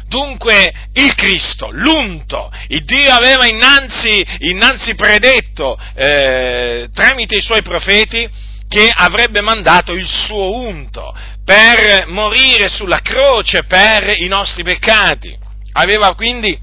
Dunque 0.06 0.72
il 0.92 1.14
Cristo, 1.14 1.70
l'unto, 1.70 2.50
il 2.68 2.84
Dio 2.84 3.12
aveva 3.12 3.46
innanzi, 3.46 4.24
innanzi 4.40 4.94
predetto 4.94 5.78
eh, 5.94 6.88
tramite 6.94 7.36
i 7.36 7.42
suoi 7.42 7.62
profeti 7.62 8.28
che 8.68 8.90
avrebbe 8.92 9.40
mandato 9.40 9.92
il 9.92 10.06
suo 10.06 10.58
unto 10.58 11.14
per 11.44 12.06
morire 12.08 12.68
sulla 12.68 13.00
croce 13.00 13.64
per 13.64 14.14
i 14.18 14.26
nostri 14.28 14.62
peccati. 14.62 15.36
Aveva 15.72 16.14
quindi 16.14 16.58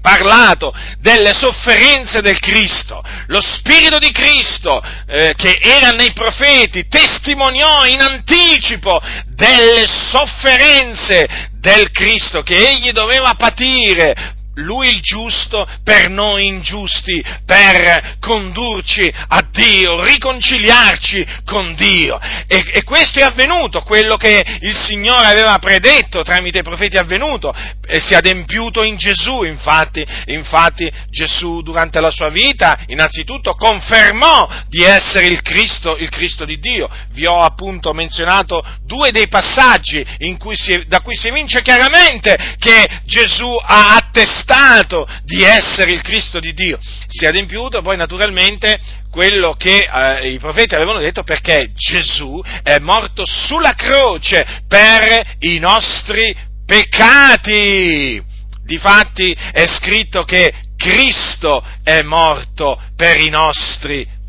parlato 0.00 0.72
delle 0.98 1.32
sofferenze 1.34 2.20
del 2.22 2.38
Cristo, 2.38 3.02
lo 3.26 3.40
Spirito 3.40 3.98
di 3.98 4.10
Cristo 4.10 4.82
eh, 5.06 5.34
che 5.36 5.58
era 5.60 5.90
nei 5.90 6.12
profeti 6.12 6.86
testimoniò 6.88 7.84
in 7.84 8.00
anticipo 8.00 9.00
delle 9.26 9.86
sofferenze 9.86 11.48
del 11.60 11.90
Cristo 11.90 12.42
che 12.42 12.70
egli 12.70 12.92
doveva 12.92 13.34
patire 13.34 14.38
lui 14.60 14.88
il 14.88 15.00
giusto 15.00 15.66
per 15.82 16.08
noi 16.08 16.46
ingiusti, 16.46 17.22
per 17.44 18.16
condurci 18.20 19.12
a 19.28 19.46
Dio, 19.50 20.02
riconciliarci 20.04 21.26
con 21.44 21.74
Dio. 21.74 22.18
E, 22.46 22.64
e, 22.72 22.84
questo 22.84 23.20
è 23.20 23.22
avvenuto, 23.22 23.82
quello 23.82 24.16
che 24.16 24.44
il 24.60 24.76
Signore 24.76 25.26
aveva 25.26 25.58
predetto 25.58 26.22
tramite 26.22 26.58
i 26.58 26.62
profeti 26.62 26.96
è 26.96 27.00
avvenuto, 27.00 27.54
e 27.86 28.00
si 28.00 28.14
è 28.14 28.16
adempiuto 28.16 28.82
in 28.82 28.96
Gesù, 28.96 29.42
infatti, 29.42 30.04
infatti 30.26 30.90
Gesù 31.08 31.62
durante 31.62 32.00
la 32.00 32.10
sua 32.10 32.28
vita 32.28 32.78
innanzitutto 32.86 33.54
confermò 33.54 34.48
di 34.68 34.82
essere 34.82 35.26
il 35.26 35.42
Cristo, 35.42 35.96
il 35.96 36.08
Cristo 36.08 36.44
di 36.44 36.58
Dio. 36.58 36.88
Vi 37.10 37.26
ho 37.26 37.42
appunto 37.42 37.92
menzionato 37.92 38.64
due 38.84 39.10
dei 39.10 39.28
passaggi 39.28 40.06
cui 40.38 40.56
si, 40.56 40.84
da 40.86 41.00
cui 41.00 41.16
si 41.16 41.28
evince 41.28 41.62
chiaramente 41.62 42.56
che 42.58 43.00
Gesù 43.04 43.54
ha 43.62 43.96
attestato 43.96 44.49
attestato 44.50 45.06
di 45.24 45.42
essere 45.42 45.92
il 45.92 46.02
Cristo 46.02 46.40
di 46.40 46.52
Dio. 46.52 46.78
Si 47.06 47.24
è 47.24 47.28
adempiuto 47.28 47.80
poi 47.82 47.96
naturalmente 47.96 48.78
quello 49.10 49.54
che 49.54 49.88
eh, 49.88 50.32
i 50.32 50.38
profeti 50.38 50.74
avevano 50.74 50.98
detto 50.98 51.22
perché 51.22 51.70
Gesù 51.74 52.42
è 52.62 52.78
morto 52.78 53.24
sulla 53.24 53.74
croce 53.74 54.64
per 54.66 55.36
i 55.40 55.58
nostri 55.58 56.34
peccati. 56.66 58.22
Difatti 58.64 59.36
è 59.52 59.66
scritto 59.66 60.24
che 60.24 60.52
Cristo 60.76 61.64
è 61.82 62.02
morto 62.02 62.80
per 62.96 63.20
i 63.20 63.28
nostri 63.28 64.02
peccati. 64.04 64.19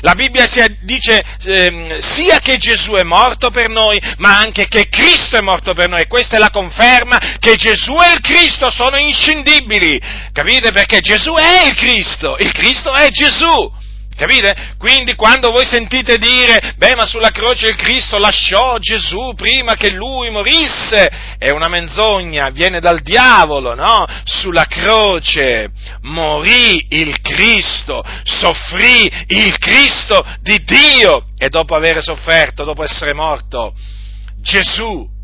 La 0.00 0.14
Bibbia 0.14 0.46
dice 0.82 1.24
eh, 1.44 1.98
sia 2.00 2.38
che 2.38 2.56
Gesù 2.58 2.92
è 2.92 3.02
morto 3.02 3.50
per 3.50 3.68
noi, 3.68 4.00
ma 4.18 4.38
anche 4.38 4.68
che 4.68 4.88
Cristo 4.88 5.36
è 5.36 5.40
morto 5.40 5.74
per 5.74 5.88
noi. 5.88 6.06
Questa 6.06 6.36
è 6.36 6.38
la 6.38 6.50
conferma 6.50 7.18
che 7.38 7.56
Gesù 7.56 7.96
e 8.00 8.12
il 8.14 8.20
Cristo 8.20 8.70
sono 8.70 8.96
inscindibili. 8.98 10.00
Capite? 10.32 10.70
Perché 10.70 11.00
Gesù 11.00 11.34
è 11.34 11.66
il 11.66 11.74
Cristo, 11.74 12.36
il 12.38 12.52
Cristo 12.52 12.94
è 12.94 13.08
Gesù. 13.08 13.84
Capite? 14.16 14.74
Quindi 14.78 15.14
quando 15.14 15.50
voi 15.50 15.66
sentite 15.66 16.16
dire, 16.16 16.74
beh, 16.78 16.94
ma 16.94 17.04
sulla 17.04 17.30
croce 17.30 17.68
il 17.68 17.76
Cristo 17.76 18.16
lasciò 18.16 18.78
Gesù 18.78 19.34
prima 19.36 19.74
che 19.74 19.90
lui 19.90 20.30
morisse, 20.30 21.36
è 21.36 21.50
una 21.50 21.68
menzogna, 21.68 22.48
viene 22.48 22.80
dal 22.80 23.00
diavolo, 23.02 23.74
no? 23.74 24.06
Sulla 24.24 24.64
croce 24.64 25.68
morì 26.02 26.86
il 26.88 27.20
Cristo, 27.20 28.02
soffrì 28.24 29.10
il 29.26 29.58
Cristo 29.58 30.24
di 30.40 30.64
Dio 30.64 31.26
e 31.36 31.50
dopo 31.50 31.74
aver 31.74 32.02
sofferto, 32.02 32.64
dopo 32.64 32.82
essere 32.82 33.12
morto, 33.12 33.74
Gesù 34.40 35.14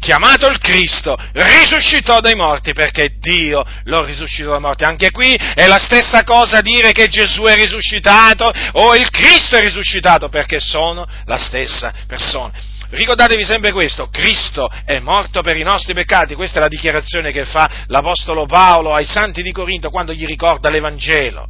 chiamato 0.00 0.48
il 0.48 0.58
Cristo, 0.58 1.16
risuscitò 1.32 2.18
dai 2.20 2.34
morti 2.34 2.72
perché 2.72 3.16
Dio 3.20 3.64
lo 3.84 4.02
risuscitò 4.02 4.50
dai 4.52 4.60
morti. 4.60 4.84
Anche 4.84 5.12
qui 5.12 5.34
è 5.34 5.66
la 5.66 5.78
stessa 5.78 6.24
cosa 6.24 6.60
dire 6.60 6.90
che 6.90 7.06
Gesù 7.08 7.42
è 7.44 7.54
risuscitato 7.54 8.50
o 8.72 8.96
il 8.96 9.08
Cristo 9.10 9.56
è 9.56 9.62
risuscitato 9.62 10.28
perché 10.28 10.58
sono 10.58 11.06
la 11.26 11.38
stessa 11.38 11.92
persona. 12.08 12.68
Ricordatevi 12.90 13.44
sempre 13.44 13.70
questo, 13.70 14.08
Cristo 14.08 14.68
è 14.84 14.98
morto 14.98 15.42
per 15.42 15.56
i 15.56 15.62
nostri 15.62 15.94
peccati, 15.94 16.34
questa 16.34 16.58
è 16.58 16.60
la 16.60 16.68
dichiarazione 16.68 17.30
che 17.30 17.44
fa 17.44 17.84
l'Apostolo 17.86 18.46
Paolo 18.46 18.92
ai 18.92 19.04
santi 19.04 19.42
di 19.42 19.52
Corinto 19.52 19.90
quando 19.90 20.12
gli 20.12 20.26
ricorda 20.26 20.70
l'Evangelo 20.70 21.46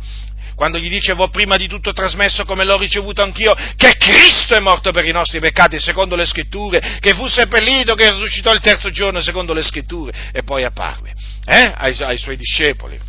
quando 0.61 0.77
gli 0.77 0.91
dice 0.91 1.15
vo 1.15 1.31
prima 1.31 1.57
di 1.57 1.67
tutto 1.69 1.95
trasmesso 1.95 2.45
come 2.45 2.67
l'ho 2.67 2.77
ricevuto 2.77 3.23
anch'io, 3.23 3.55
che 3.77 3.95
Cristo 3.97 4.55
è 4.55 4.61
morto 4.61 4.91
per 4.91 5.07
i 5.07 5.11
nostri 5.11 5.41
peccati 5.41 5.81
secondo 5.81 6.17
le 6.17 6.27
scritture, 6.27 6.99
che 7.01 7.15
fu 7.15 7.29
seppellito, 7.29 7.95
che 7.95 8.11
risuscitò 8.11 8.53
il 8.53 8.61
terzo 8.61 8.91
giorno 8.91 9.23
secondo 9.23 9.55
le 9.55 9.63
scritture 9.63 10.13
e 10.31 10.43
poi 10.43 10.65
apparve 10.65 11.15
eh? 11.47 11.73
ai, 11.75 11.97
ai 12.03 12.19
suoi 12.19 12.37
discepoli 12.37 13.01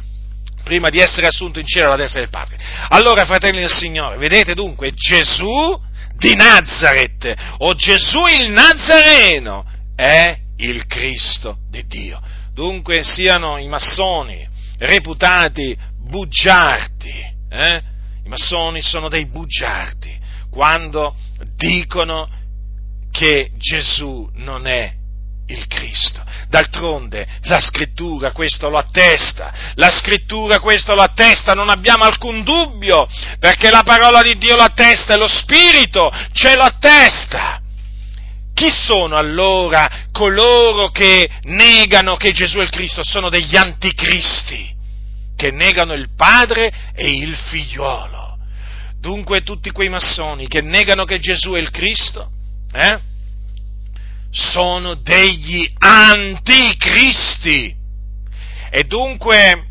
prima 0.64 0.88
di 0.88 1.00
essere 1.00 1.28
assunto 1.28 1.60
in 1.60 1.66
cielo 1.66 1.88
alla 1.88 1.98
destra 1.98 2.22
del 2.22 2.30
Padre. 2.30 2.58
Allora, 2.88 3.26
fratelli 3.26 3.60
del 3.60 3.70
Signore, 3.70 4.16
vedete 4.16 4.54
dunque 4.54 4.94
Gesù 4.94 5.78
di 6.16 6.34
Nazareth, 6.36 7.34
o 7.58 7.74
Gesù 7.74 8.28
il 8.28 8.50
Nazareno, 8.52 9.66
è 9.94 10.38
il 10.56 10.88
Cristo 10.88 11.58
di 11.70 11.86
Dio. 11.86 12.22
Dunque 12.54 13.04
siano 13.04 13.58
i 13.58 13.68
massoni 13.68 14.48
reputati 14.78 15.78
bugiardi, 16.00 17.31
eh? 17.52 17.82
I 18.24 18.30
massoni 18.30 18.82
sono 18.82 19.10
dei 19.10 19.26
bugiardi 19.26 20.18
quando 20.50 21.16
dicono 21.56 22.30
che 23.12 23.52
Gesù 23.58 24.30
non 24.36 24.68
è 24.68 24.94
il 25.48 25.68
Cristo. 25.68 26.24
D'altronde 26.48 27.28
la 27.44 27.60
scrittura 27.60 28.32
questo 28.32 28.70
lo 28.70 28.78
attesta, 28.78 29.54
la 29.76 29.90
scrittura 29.90 30.60
questo 30.60 30.96
lo 30.96 31.02
attesta, 31.02 31.54
non 31.54 31.70
abbiamo 31.70 32.04
alcun 32.04 32.44
dubbio, 32.44 33.08
perché 33.40 33.70
la 33.70 33.84
parola 33.84 34.22
di 34.22 34.38
Dio 34.38 34.56
lo 34.56 34.64
attesta 34.64 35.14
e 35.14 35.18
lo 35.18 35.28
Spirito 35.28 36.12
ce 36.32 36.56
lo 36.56 36.64
attesta. 36.64 37.60
Chi 38.54 38.70
sono 38.70 39.16
allora 39.16 39.90
coloro 40.12 40.90
che 40.90 41.30
negano 41.44 42.16
che 42.16 42.32
Gesù 42.32 42.60
è 42.60 42.64
il 42.64 42.70
Cristo? 42.70 43.02
Sono 43.04 43.30
degli 43.30 43.56
anticristi 43.56 44.80
che 45.42 45.50
negano 45.50 45.94
il 45.94 46.10
padre 46.16 46.72
e 46.94 47.10
il 47.10 47.36
figliuolo. 47.36 48.38
Dunque 49.00 49.42
tutti 49.42 49.72
quei 49.72 49.90
massoni 49.90 50.48
che 50.48 50.62
negano 50.62 51.04
che 51.04 51.18
Gesù 51.18 51.54
è 51.54 51.60
il 51.60 51.72
Cristo, 51.72 52.30
eh, 52.72 53.00
sono 54.30 54.94
degli 54.94 55.68
anticristi. 55.80 57.76
E 58.70 58.84
dunque 58.84 59.66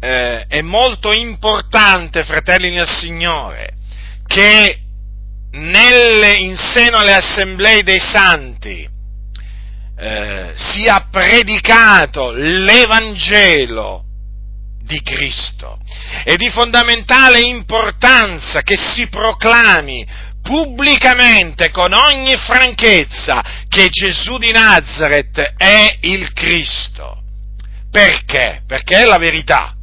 eh, 0.00 0.46
è 0.46 0.62
molto 0.62 1.12
importante, 1.12 2.24
fratelli 2.24 2.70
nel 2.70 2.88
Signore, 2.88 3.74
che 4.26 4.80
nelle, 5.50 6.34
in 6.36 6.56
seno 6.56 6.96
alle 6.96 7.14
assemblee 7.14 7.82
dei 7.82 8.00
santi 8.00 8.94
eh, 9.98 10.52
sia 10.54 11.08
predicato 11.10 12.30
l'Evangelo 12.30 14.04
di 14.82 15.00
Cristo. 15.02 15.78
È 16.22 16.36
di 16.36 16.50
fondamentale 16.50 17.40
importanza 17.40 18.62
che 18.62 18.76
si 18.76 19.08
proclami 19.08 20.06
pubblicamente, 20.42 21.70
con 21.70 21.92
ogni 21.92 22.36
franchezza, 22.36 23.42
che 23.68 23.88
Gesù 23.88 24.38
di 24.38 24.52
Nazareth 24.52 25.54
è 25.56 25.98
il 26.02 26.32
Cristo. 26.32 27.22
Perché? 27.90 28.62
Perché 28.66 29.00
è 29.00 29.04
la 29.04 29.18
verità, 29.18 29.74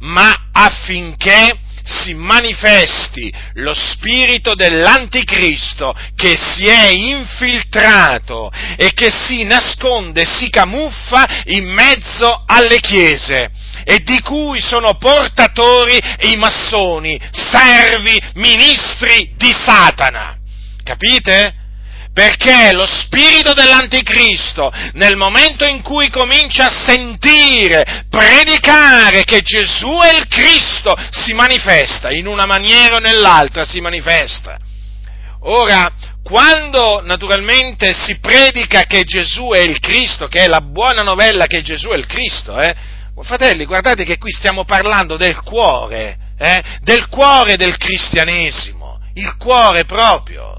ma 0.00 0.48
affinché 0.50 1.58
si 1.88 2.14
manifesti 2.14 3.32
lo 3.54 3.72
spirito 3.74 4.54
dell'anticristo 4.54 5.94
che 6.14 6.36
si 6.36 6.66
è 6.66 6.88
infiltrato 6.88 8.50
e 8.76 8.92
che 8.92 9.10
si 9.10 9.44
nasconde, 9.44 10.24
si 10.26 10.50
camuffa 10.50 11.42
in 11.46 11.66
mezzo 11.66 12.44
alle 12.46 12.78
chiese 12.80 13.50
e 13.84 14.00
di 14.00 14.20
cui 14.20 14.60
sono 14.60 14.98
portatori 14.98 15.98
i 16.32 16.36
massoni, 16.36 17.18
servi, 17.32 18.20
ministri 18.34 19.32
di 19.36 19.50
Satana. 19.50 20.36
Capite? 20.82 21.57
Perché 22.18 22.72
lo 22.72 22.84
spirito 22.84 23.52
dell'anticristo, 23.52 24.72
nel 24.94 25.14
momento 25.14 25.64
in 25.64 25.82
cui 25.82 26.10
comincia 26.10 26.66
a 26.66 26.84
sentire, 26.84 28.06
predicare 28.10 29.22
che 29.22 29.40
Gesù 29.42 29.96
è 29.98 30.16
il 30.16 30.26
Cristo, 30.26 30.96
si 31.12 31.32
manifesta, 31.32 32.10
in 32.10 32.26
una 32.26 32.44
maniera 32.44 32.96
o 32.96 32.98
nell'altra 32.98 33.64
si 33.64 33.80
manifesta. 33.80 34.58
Ora, 35.42 35.92
quando 36.24 37.02
naturalmente 37.04 37.92
si 37.92 38.18
predica 38.18 38.82
che 38.82 39.04
Gesù 39.04 39.50
è 39.50 39.60
il 39.60 39.78
Cristo, 39.78 40.26
che 40.26 40.40
è 40.40 40.48
la 40.48 40.60
buona 40.60 41.02
novella 41.02 41.46
che 41.46 41.62
Gesù 41.62 41.90
è 41.90 41.96
il 41.96 42.06
Cristo, 42.06 42.58
eh, 42.58 42.74
fratelli, 43.22 43.64
guardate 43.64 44.02
che 44.02 44.18
qui 44.18 44.32
stiamo 44.32 44.64
parlando 44.64 45.16
del 45.16 45.40
cuore, 45.42 46.18
eh, 46.36 46.64
del 46.80 47.06
cuore 47.06 47.54
del 47.54 47.76
cristianesimo, 47.76 48.98
il 49.14 49.36
cuore 49.36 49.84
proprio 49.84 50.58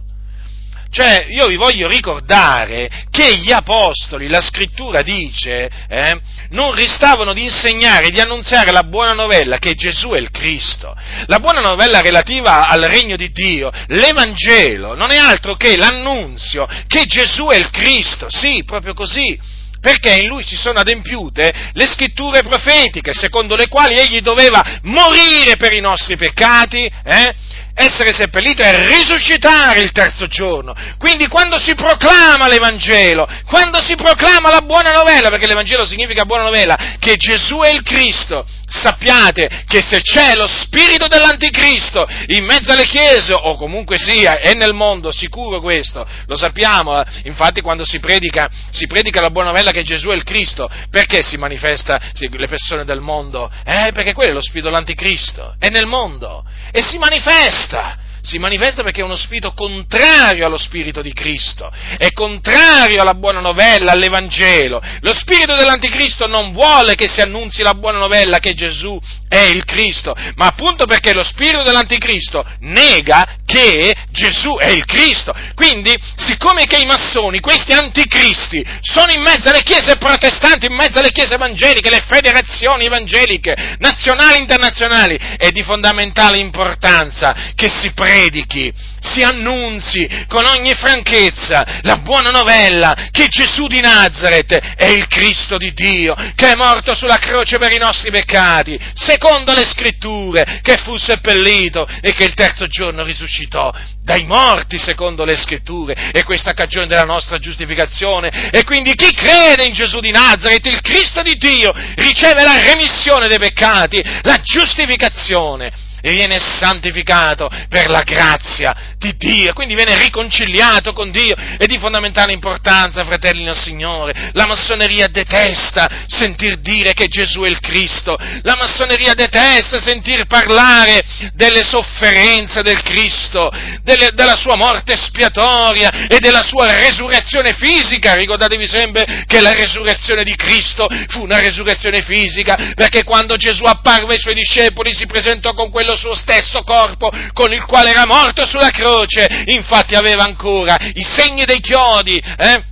Cioè, 0.91 1.27
io 1.29 1.47
vi 1.47 1.55
voglio 1.55 1.87
ricordare 1.87 2.89
che 3.11 3.35
gli 3.37 3.51
apostoli, 3.51 4.27
la 4.27 4.41
scrittura 4.41 5.03
dice, 5.03 5.69
eh, 5.87 6.19
non 6.49 6.73
ristavano 6.73 7.33
di 7.33 7.43
insegnare, 7.43 8.09
di 8.09 8.19
annunziare 8.19 8.71
la 8.71 8.83
buona 8.83 9.13
novella 9.13 9.57
che 9.59 9.75
Gesù 9.75 10.09
è 10.09 10.17
il 10.17 10.31
Cristo. 10.31 10.95
La 11.27 11.39
buona 11.39 11.61
novella 11.61 12.01
relativa 12.01 12.67
al 12.67 12.81
regno 12.81 13.15
di 13.15 13.31
Dio, 13.31 13.71
l'Evangelo, 13.87 14.95
non 14.95 15.11
è 15.11 15.17
altro 15.17 15.55
che 15.55 15.77
l'annunzio 15.77 16.67
che 16.87 17.05
Gesù 17.05 17.47
è 17.47 17.57
il 17.57 17.69
Cristo. 17.69 18.25
Sì, 18.29 18.63
proprio 18.65 18.93
così 18.93 19.57
perché 19.79 20.17
in 20.17 20.27
lui 20.27 20.43
si 20.43 20.55
sono 20.55 20.79
adempiute 20.79 21.53
le 21.73 21.87
scritture 21.87 22.43
profetiche, 22.43 23.13
secondo 23.13 23.55
le 23.55 23.67
quali 23.67 23.97
egli 23.97 24.19
doveva 24.19 24.79
morire 24.83 25.55
per 25.55 25.71
i 25.73 25.79
nostri 25.79 26.17
peccati, 26.17 26.91
eh? 27.03 27.33
Essere 27.79 28.11
seppellito 28.11 28.61
e 28.61 28.85
risuscitare 28.87 29.79
il 29.79 29.91
terzo 29.93 30.27
giorno. 30.27 30.75
Quindi 30.97 31.27
quando 31.27 31.57
si 31.57 31.75
proclama 31.75 32.47
l'Evangelo, 32.47 33.25
quando 33.45 33.81
si 33.81 33.95
proclama 33.95 34.51
la 34.51 34.61
buona 34.61 34.91
novella, 34.91 35.29
perché 35.29 35.47
l'Evangelo 35.47 35.85
significa 35.85 36.25
buona 36.25 36.43
novella, 36.43 36.97
che 36.99 37.15
Gesù 37.15 37.59
è 37.59 37.71
il 37.71 37.81
Cristo, 37.81 38.45
sappiate 38.67 39.63
che 39.65 39.81
se 39.81 40.01
c'è 40.01 40.35
lo 40.35 40.45
spirito 40.45 41.07
dell'anticristo 41.07 42.05
in 42.27 42.43
mezzo 42.43 42.73
alle 42.73 42.85
chiese, 42.85 43.33
o 43.33 43.55
comunque 43.55 43.97
sia, 43.97 44.39
è 44.39 44.53
nel 44.53 44.73
mondo, 44.73 45.11
sicuro 45.11 45.61
questo, 45.61 46.05
lo 46.25 46.35
sappiamo, 46.35 46.99
eh? 46.99 47.05
infatti 47.23 47.61
quando 47.61 47.85
si 47.85 47.99
predica, 47.99 48.49
si 48.71 48.87
predica 48.87 49.21
la 49.21 49.29
buona 49.29 49.49
novella 49.49 49.71
che 49.71 49.83
Gesù 49.83 50.09
è 50.09 50.15
il 50.15 50.23
Cristo, 50.23 50.69
perché 50.91 51.21
si 51.21 51.37
manifesta 51.37 51.99
le 52.13 52.47
persone 52.47 52.83
del 52.83 52.99
mondo? 52.99 53.49
Eh, 53.63 53.91
perché 53.93 54.13
quello 54.13 54.31
è 54.31 54.33
lo 54.33 54.41
spirito 54.41 54.67
dell'anticristo, 54.67 55.55
è 55.57 55.69
nel 55.69 55.85
mondo, 55.85 56.43
e 56.71 56.81
si 56.81 56.97
manifesta 56.97 57.68
manifesta 57.69 58.08
si 58.21 58.37
manifesta 58.37 58.83
perché 58.83 59.01
è 59.01 59.03
uno 59.03 59.15
spirito 59.15 59.53
contrario 59.53 60.45
allo 60.45 60.57
spirito 60.57 61.01
di 61.01 61.13
Cristo, 61.13 61.71
è 61.97 62.11
contrario 62.11 63.01
alla 63.01 63.13
buona 63.13 63.39
novella, 63.39 63.93
all'Evangelo. 63.93 64.81
Lo 65.01 65.13
spirito 65.13 65.55
dell'anticristo 65.55 66.27
non 66.27 66.51
vuole 66.51 66.95
che 66.95 67.07
si 67.07 67.21
annunzi 67.21 67.61
la 67.61 67.73
buona 67.73 67.97
novella 67.99 68.39
che 68.39 68.53
Gesù 68.53 68.99
è 69.27 69.39
il 69.39 69.63
Cristo, 69.63 70.15
ma 70.35 70.47
appunto 70.47 70.85
perché 70.85 71.13
lo 71.13 71.23
spirito 71.23 71.63
dell'anticristo 71.63 72.45
nega 72.59 73.37
che 73.45 73.95
Gesù 74.11 74.57
è 74.57 74.69
il 74.69 74.85
Cristo. 74.85 75.33
Quindi, 75.55 75.95
siccome 76.15 76.65
che 76.65 76.77
i 76.77 76.85
massoni, 76.85 77.39
questi 77.39 77.73
anticristi, 77.73 78.63
sono 78.81 79.11
in 79.11 79.21
mezzo 79.21 79.49
alle 79.49 79.63
chiese 79.63 79.97
protestanti, 79.97 80.65
in 80.65 80.75
mezzo 80.75 80.99
alle 80.99 81.11
chiese 81.11 81.35
evangeliche, 81.35 81.89
le 81.89 82.03
federazioni 82.07 82.85
evangeliche, 82.85 83.77
nazionali 83.79 84.37
e 84.37 84.39
internazionali, 84.39 85.19
è 85.37 85.49
di 85.49 85.63
fondamentale 85.63 86.39
importanza 86.39 87.53
che 87.55 87.69
si 87.69 87.91
prenda 87.93 88.08
predichi, 88.09 88.73
si 88.99 89.21
annunzi 89.21 90.25
con 90.27 90.43
ogni 90.45 90.73
franchezza 90.73 91.79
la 91.83 91.97
buona 91.97 92.31
novella 92.31 92.95
che 93.11 93.27
Gesù 93.27 93.67
di 93.67 93.79
Nazareth 93.79 94.57
è 94.75 94.85
il 94.85 95.07
Cristo 95.07 95.57
di 95.57 95.71
Dio, 95.73 96.15
che 96.35 96.51
è 96.51 96.55
morto 96.55 96.95
sulla 96.95 97.17
croce 97.17 97.59
per 97.59 97.71
i 97.71 97.77
nostri 97.77 98.09
peccati, 98.09 98.79
secondo 98.95 99.53
le 99.53 99.63
scritture, 99.63 100.59
che 100.63 100.77
fu 100.77 100.97
seppellito 100.97 101.87
e 102.01 102.13
che 102.13 102.23
il 102.23 102.33
terzo 102.33 102.65
giorno 102.65 103.03
risuscitò 103.03 103.71
dai 104.01 104.23
morti, 104.23 104.79
secondo 104.79 105.23
le 105.23 105.35
scritture, 105.35 106.09
e 106.11 106.23
questa 106.23 106.53
cagione 106.53 106.87
della 106.87 107.03
nostra 107.03 107.37
giustificazione. 107.37 108.49
E 108.49 108.63
quindi 108.63 108.95
chi 108.95 109.13
crede 109.13 109.65
in 109.65 109.73
Gesù 109.73 109.99
di 109.99 110.09
Nazareth, 110.09 110.65
il 110.65 110.81
Cristo 110.81 111.21
di 111.21 111.35
Dio, 111.35 111.71
riceve 111.97 112.41
la 112.41 112.59
remissione 112.59 113.27
dei 113.27 113.37
peccati, 113.37 114.01
la 114.23 114.39
giustificazione 114.41 115.87
e 116.01 116.11
viene 116.11 116.39
santificato 116.39 117.49
per 117.69 117.89
la 117.89 118.03
grazia 118.03 118.73
di 118.97 119.15
Dio, 119.17 119.53
quindi 119.53 119.75
viene 119.75 119.97
riconciliato 119.97 120.93
con 120.93 121.11
Dio. 121.11 121.35
È 121.57 121.65
di 121.65 121.77
fondamentale 121.77 122.33
importanza, 122.33 123.05
fratelli 123.05 123.43
nel 123.43 123.55
Signore. 123.55 124.31
La 124.33 124.45
massoneria 124.45 125.07
detesta 125.07 125.87
sentir 126.07 126.57
dire 126.57 126.93
che 126.93 127.07
Gesù 127.07 127.41
è 127.41 127.49
il 127.49 127.59
Cristo, 127.59 128.17
la 128.43 128.55
massoneria 128.55 129.13
detesta 129.13 129.79
sentir 129.79 130.25
parlare 130.25 131.01
delle 131.33 131.63
sofferenze 131.63 132.61
del 132.61 132.81
Cristo, 132.81 133.51
delle, 133.83 134.11
della 134.13 134.35
sua 134.35 134.55
morte 134.55 134.93
espiatoria 134.93 136.07
e 136.07 136.17
della 136.19 136.41
sua 136.41 136.67
resurrezione 136.67 137.53
fisica. 137.53 138.15
Ricordatevi 138.15 138.67
sempre 138.67 139.23
che 139.25 139.39
la 139.39 139.53
resurrezione 139.53 140.23
di 140.23 140.35
Cristo 140.35 140.87
fu 141.07 141.23
una 141.23 141.39
resurrezione 141.39 142.01
fisica, 142.01 142.73
perché 142.75 143.03
quando 143.03 143.35
Gesù 143.35 143.63
apparve 143.63 144.13
ai 144.13 144.19
suoi 144.19 144.33
discepoli 144.33 144.93
si 144.93 145.05
presentò 145.05 145.53
con 145.53 145.69
quello 145.69 145.88
quello 145.89 145.95
suo 145.95 146.13
stesso 146.15 146.63
corpo 146.63 147.09
con 147.33 147.51
il 147.51 147.65
quale 147.65 147.89
era 147.89 148.05
morto 148.05 148.45
sulla 148.45 148.69
croce, 148.69 149.45
infatti 149.47 149.95
aveva 149.95 150.23
ancora 150.23 150.77
i 150.93 151.01
segni 151.01 151.45
dei 151.45 151.61
chiodi, 151.61 152.21
eh? 152.37 152.63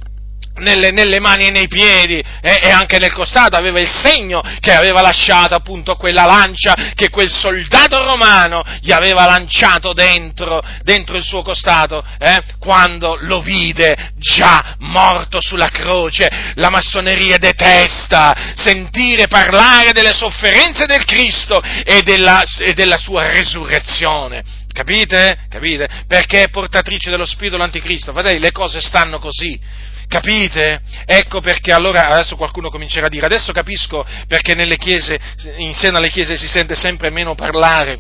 Nelle, 0.58 0.92
nelle, 0.92 1.20
mani 1.20 1.48
e 1.48 1.52
nei 1.52 1.68
piedi 1.68 2.24
eh, 2.42 2.60
e 2.64 2.70
anche 2.70 2.98
nel 2.98 3.14
costato 3.14 3.56
aveva 3.56 3.80
il 3.80 3.90
segno 3.90 4.42
che 4.60 4.74
aveva 4.74 5.02
lasciato 5.02 5.56
appunto 5.56 5.96
quella 5.96 6.26
lancia 6.26 6.74
che 6.96 7.10
quel 7.10 7.30
soldato 7.30 8.04
romano 8.04 8.64
gli 8.82 8.92
aveva 8.92 9.26
lanciato 9.26 9.94
dentro, 9.94 10.62
dentro 10.84 11.18
il 11.18 11.24
suo 11.24 11.42
costato 11.42 12.04
eh, 12.20 12.42
quando 12.60 13.18
lo 13.22 13.42
vide 13.42 14.12
già 14.18 14.76
morto 14.80 15.40
sulla 15.42 15.70
croce. 15.70 16.28
La 16.56 16.70
massoneria 16.70 17.38
detesta 17.38 18.54
sentire 18.56 19.28
parlare 19.28 19.92
delle 19.92 20.14
sofferenze 20.14 20.86
del 20.86 21.06
Cristo 21.06 21.62
e 21.62 22.02
della, 22.02 22.42
e 22.60 22.74
della 22.74 22.98
sua 22.98 23.28
resurrezione. 23.32 24.66
Capite? 24.78 25.46
Capite? 25.50 25.88
Perché 26.08 26.44
è 26.44 26.50
portatrice 26.50 27.10
dello 27.10 27.26
spirito 27.26 27.58
l'anticristo. 27.58 28.14
Fratelli, 28.14 28.40
le 28.40 28.52
cose 28.52 28.80
stanno 28.80 29.18
così. 29.18 29.60
Capite? 30.08 30.82
Ecco 31.06 31.42
perché 31.42 31.74
allora 31.74 32.08
adesso 32.08 32.38
qualcuno 32.38 32.70
comincerà 32.70 33.08
a 33.08 33.10
dire, 33.10 33.26
adesso 33.26 33.52
capisco 33.52 34.06
perché 34.28 34.56
nelle 34.56 34.78
chiese, 34.78 35.20
in 35.58 35.74
seno 35.74 35.98
alle 35.98 36.10
chiese 36.10 36.38
si 36.38 36.48
sente 36.48 36.76
sempre 36.76 37.10
meno 37.10 37.36
parlare 37.36 38.00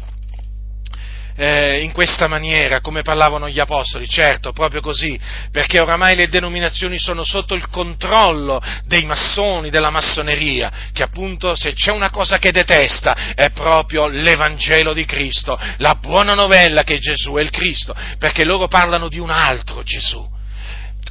eh, 1.37 1.81
in 1.81 1.91
questa 1.91 2.27
maniera, 2.27 2.81
come 2.81 3.03
parlavano 3.03 3.47
gli 3.47 3.59
apostoli, 3.59 4.07
certo, 4.07 4.51
proprio 4.51 4.81
così, 4.81 5.19
perché 5.51 5.79
oramai 5.79 6.15
le 6.15 6.29
denominazioni 6.29 6.97
sono 6.97 7.23
sotto 7.23 7.53
il 7.53 7.67
controllo 7.69 8.61
dei 8.85 9.05
massoni, 9.05 9.69
della 9.69 9.91
massoneria, 9.91 10.71
che 10.93 11.03
appunto 11.03 11.55
se 11.55 11.73
c'è 11.73 11.91
una 11.91 12.09
cosa 12.09 12.39
che 12.39 12.51
detesta 12.51 13.33
è 13.35 13.51
proprio 13.51 14.07
l'Evangelo 14.07 14.93
di 14.93 15.05
Cristo, 15.05 15.59
la 15.77 15.95
buona 15.95 16.33
novella 16.33 16.83
che 16.83 16.99
Gesù 16.99 17.33
è 17.33 17.41
il 17.41 17.51
Cristo, 17.51 17.95
perché 18.17 18.43
loro 18.43 18.67
parlano 18.67 19.07
di 19.07 19.19
un 19.19 19.29
altro 19.29 19.83
Gesù 19.83 20.35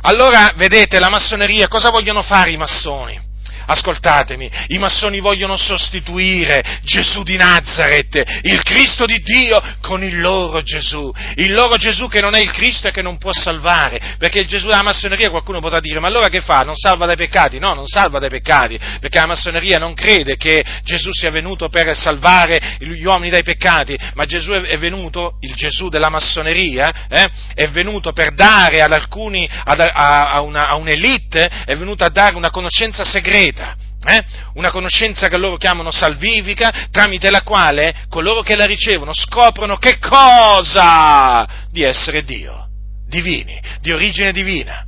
allora, 0.02 0.52
vedete, 0.56 0.98
la 0.98 1.08
massoneria, 1.08 1.68
cosa 1.68 1.90
vogliono 1.90 2.22
fare 2.22 2.50
i 2.50 2.56
massoni? 2.56 3.25
Ascoltatemi, 3.66 4.50
i 4.68 4.78
massoni 4.78 5.18
vogliono 5.18 5.56
sostituire 5.56 6.80
Gesù 6.82 7.22
di 7.22 7.36
Nazareth, 7.36 8.22
il 8.42 8.62
Cristo 8.62 9.06
di 9.06 9.20
Dio, 9.20 9.60
con 9.80 10.04
il 10.04 10.20
loro 10.20 10.62
Gesù, 10.62 11.12
il 11.34 11.52
loro 11.52 11.76
Gesù 11.76 12.08
che 12.08 12.20
non 12.20 12.34
è 12.34 12.40
il 12.40 12.52
Cristo 12.52 12.88
e 12.88 12.90
che 12.92 13.02
non 13.02 13.18
può 13.18 13.32
salvare, 13.32 14.14
perché 14.18 14.40
il 14.40 14.46
Gesù 14.46 14.68
della 14.68 14.82
massoneria 14.82 15.30
qualcuno 15.30 15.58
potrà 15.58 15.80
dire, 15.80 15.98
ma 15.98 16.06
allora 16.06 16.28
che 16.28 16.42
fa? 16.42 16.60
Non 16.60 16.76
salva 16.76 17.06
dai 17.06 17.16
peccati? 17.16 17.58
No, 17.58 17.74
non 17.74 17.86
salva 17.86 18.20
dai 18.20 18.28
peccati, 18.28 18.78
perché 19.00 19.18
la 19.18 19.26
massoneria 19.26 19.78
non 19.78 19.94
crede 19.94 20.36
che 20.36 20.64
Gesù 20.84 21.10
sia 21.12 21.30
venuto 21.30 21.68
per 21.68 21.96
salvare 21.96 22.76
gli 22.78 23.04
uomini 23.04 23.30
dai 23.30 23.42
peccati, 23.42 23.98
ma 24.14 24.26
Gesù 24.26 24.52
è 24.52 24.78
venuto, 24.78 25.38
il 25.40 25.54
Gesù 25.54 25.88
della 25.88 26.08
massoneria, 26.08 27.06
eh, 27.08 27.28
è 27.54 27.68
venuto 27.70 28.12
per 28.12 28.32
dare 28.32 28.80
ad 28.80 28.92
alcuni, 28.92 29.48
ad, 29.64 29.80
a, 29.80 30.30
a, 30.30 30.40
una, 30.42 30.68
a 30.68 30.76
un'elite, 30.76 31.50
è 31.64 31.74
venuto 31.76 32.04
a 32.04 32.10
dare 32.10 32.36
una 32.36 32.50
conoscenza 32.50 33.04
segreta 33.04 33.55
segreta, 33.56 33.76
eh? 34.04 34.24
una 34.54 34.70
conoscenza 34.70 35.28
che 35.28 35.38
loro 35.38 35.56
chiamano 35.56 35.90
salvifica, 35.90 36.88
tramite 36.90 37.30
la 37.30 37.42
quale 37.42 38.04
coloro 38.08 38.42
che 38.42 38.54
la 38.54 38.66
ricevono 38.66 39.12
scoprono 39.14 39.76
che 39.78 39.98
cosa? 39.98 41.66
Di 41.70 41.82
essere 41.82 42.22
Dio, 42.22 42.68
divini, 43.06 43.60
di 43.80 43.90
origine 43.92 44.32
divina. 44.32 44.86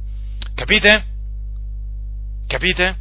Capite? 0.55 1.05
Capite? 2.47 2.97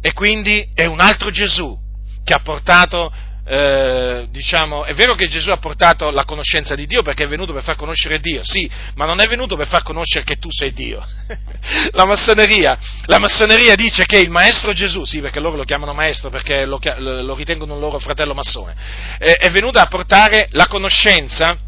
E 0.00 0.12
quindi 0.12 0.68
è 0.74 0.84
un 0.84 1.00
altro 1.00 1.30
Gesù 1.30 1.78
che 2.24 2.34
ha 2.34 2.40
portato 2.40 3.12
eh, 3.46 4.26
diciamo, 4.30 4.84
è 4.84 4.94
vero 4.94 5.14
che 5.14 5.28
Gesù 5.28 5.50
ha 5.50 5.58
portato 5.58 6.10
la 6.10 6.24
conoscenza 6.24 6.74
di 6.74 6.86
Dio 6.86 7.02
perché 7.02 7.24
è 7.24 7.28
venuto 7.28 7.52
per 7.52 7.62
far 7.62 7.76
conoscere 7.76 8.18
Dio, 8.18 8.40
sì, 8.42 8.68
ma 8.94 9.04
non 9.04 9.20
è 9.20 9.26
venuto 9.26 9.56
per 9.56 9.66
far 9.66 9.82
conoscere 9.82 10.24
che 10.24 10.36
tu 10.36 10.48
sei 10.50 10.72
Dio. 10.72 11.06
la, 11.92 12.06
massoneria, 12.06 12.78
la, 13.04 13.18
massoneria, 13.18 13.74
dice 13.74 14.06
che 14.06 14.18
il 14.18 14.30
maestro 14.30 14.72
Gesù, 14.72 15.04
sì, 15.04 15.20
perché 15.20 15.40
loro 15.40 15.56
lo 15.56 15.64
chiamano 15.64 15.92
maestro 15.92 16.30
perché 16.30 16.64
lo, 16.64 16.80
lo 16.98 17.34
ritengono 17.34 17.74
un 17.74 17.80
loro 17.80 17.98
fratello 17.98 18.34
massone, 18.34 18.74
è, 19.18 19.32
è 19.32 19.50
venuto 19.50 19.78
a 19.78 19.86
portare 19.86 20.48
la 20.52 20.66
conoscenza 20.66 21.58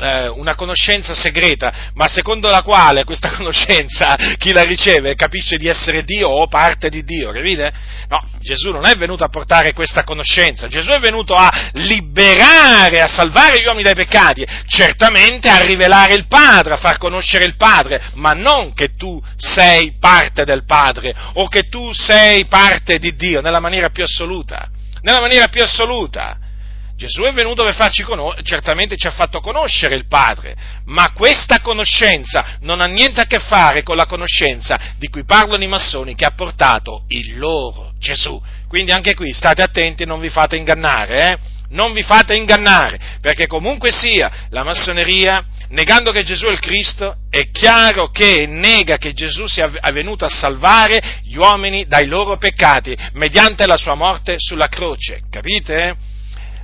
eh, 0.00 0.28
una 0.28 0.54
conoscenza 0.54 1.14
segreta, 1.14 1.90
ma 1.94 2.08
secondo 2.08 2.48
la 2.48 2.62
quale 2.62 3.04
questa 3.04 3.30
conoscenza 3.36 4.16
chi 4.38 4.52
la 4.52 4.62
riceve 4.62 5.14
capisce 5.14 5.56
di 5.56 5.68
essere 5.68 6.04
Dio 6.04 6.28
o 6.28 6.46
parte 6.46 6.88
di 6.88 7.02
Dio, 7.02 7.30
capite? 7.30 7.72
No, 8.08 8.22
Gesù 8.40 8.70
non 8.70 8.86
è 8.86 8.94
venuto 8.94 9.24
a 9.24 9.28
portare 9.28 9.72
questa 9.72 10.04
conoscenza, 10.04 10.66
Gesù 10.66 10.90
è 10.90 10.98
venuto 10.98 11.34
a 11.34 11.50
liberare, 11.74 13.00
a 13.00 13.06
salvare 13.06 13.60
gli 13.60 13.66
uomini 13.66 13.84
dai 13.84 13.94
peccati, 13.94 14.46
certamente 14.66 15.48
a 15.48 15.62
rivelare 15.62 16.14
il 16.14 16.26
Padre, 16.26 16.74
a 16.74 16.78
far 16.78 16.98
conoscere 16.98 17.44
il 17.44 17.56
Padre, 17.56 18.02
ma 18.14 18.32
non 18.32 18.74
che 18.74 18.94
tu 18.96 19.22
sei 19.36 19.96
parte 19.98 20.44
del 20.44 20.64
Padre 20.64 21.14
o 21.34 21.48
che 21.48 21.68
tu 21.68 21.92
sei 21.92 22.46
parte 22.46 22.98
di 22.98 23.14
Dio 23.14 23.40
nella 23.40 23.60
maniera 23.60 23.90
più 23.90 24.02
assoluta, 24.02 24.68
nella 25.02 25.20
maniera 25.20 25.48
più 25.48 25.62
assoluta. 25.62 26.38
Gesù 27.02 27.22
è 27.22 27.32
venuto 27.32 27.64
per 27.64 27.74
farci 27.74 28.04
conoscere, 28.04 28.44
certamente 28.44 28.96
ci 28.96 29.08
ha 29.08 29.10
fatto 29.10 29.40
conoscere 29.40 29.96
il 29.96 30.06
Padre, 30.06 30.54
ma 30.84 31.10
questa 31.10 31.58
conoscenza 31.58 32.58
non 32.60 32.80
ha 32.80 32.84
niente 32.84 33.20
a 33.20 33.24
che 33.24 33.40
fare 33.40 33.82
con 33.82 33.96
la 33.96 34.06
conoscenza 34.06 34.78
di 34.98 35.08
cui 35.08 35.24
parlano 35.24 35.64
i 35.64 35.68
massoni 35.68 36.14
che 36.14 36.24
ha 36.24 36.32
portato 36.32 37.02
il 37.08 37.38
loro 37.38 37.92
Gesù. 37.98 38.40
Quindi 38.68 38.92
anche 38.92 39.16
qui 39.16 39.32
state 39.32 39.62
attenti 39.62 40.04
e 40.04 40.06
non 40.06 40.20
vi 40.20 40.28
fate 40.28 40.54
ingannare, 40.54 41.28
eh? 41.28 41.38
Non 41.70 41.92
vi 41.92 42.04
fate 42.04 42.36
ingannare, 42.36 43.00
perché 43.20 43.48
comunque 43.48 43.90
sia 43.90 44.46
la 44.50 44.62
massoneria, 44.62 45.44
negando 45.70 46.12
che 46.12 46.22
Gesù 46.22 46.46
è 46.46 46.52
il 46.52 46.60
Cristo, 46.60 47.16
è 47.30 47.50
chiaro 47.50 48.10
che 48.10 48.46
nega 48.46 48.98
che 48.98 49.12
Gesù 49.12 49.48
sia 49.48 49.72
venuto 49.90 50.24
a 50.24 50.28
salvare 50.28 51.20
gli 51.24 51.34
uomini 51.34 51.84
dai 51.86 52.06
loro 52.06 52.36
peccati 52.36 52.96
mediante 53.14 53.66
la 53.66 53.76
sua 53.76 53.94
morte 53.94 54.36
sulla 54.38 54.68
croce, 54.68 55.22
capite? 55.30 56.10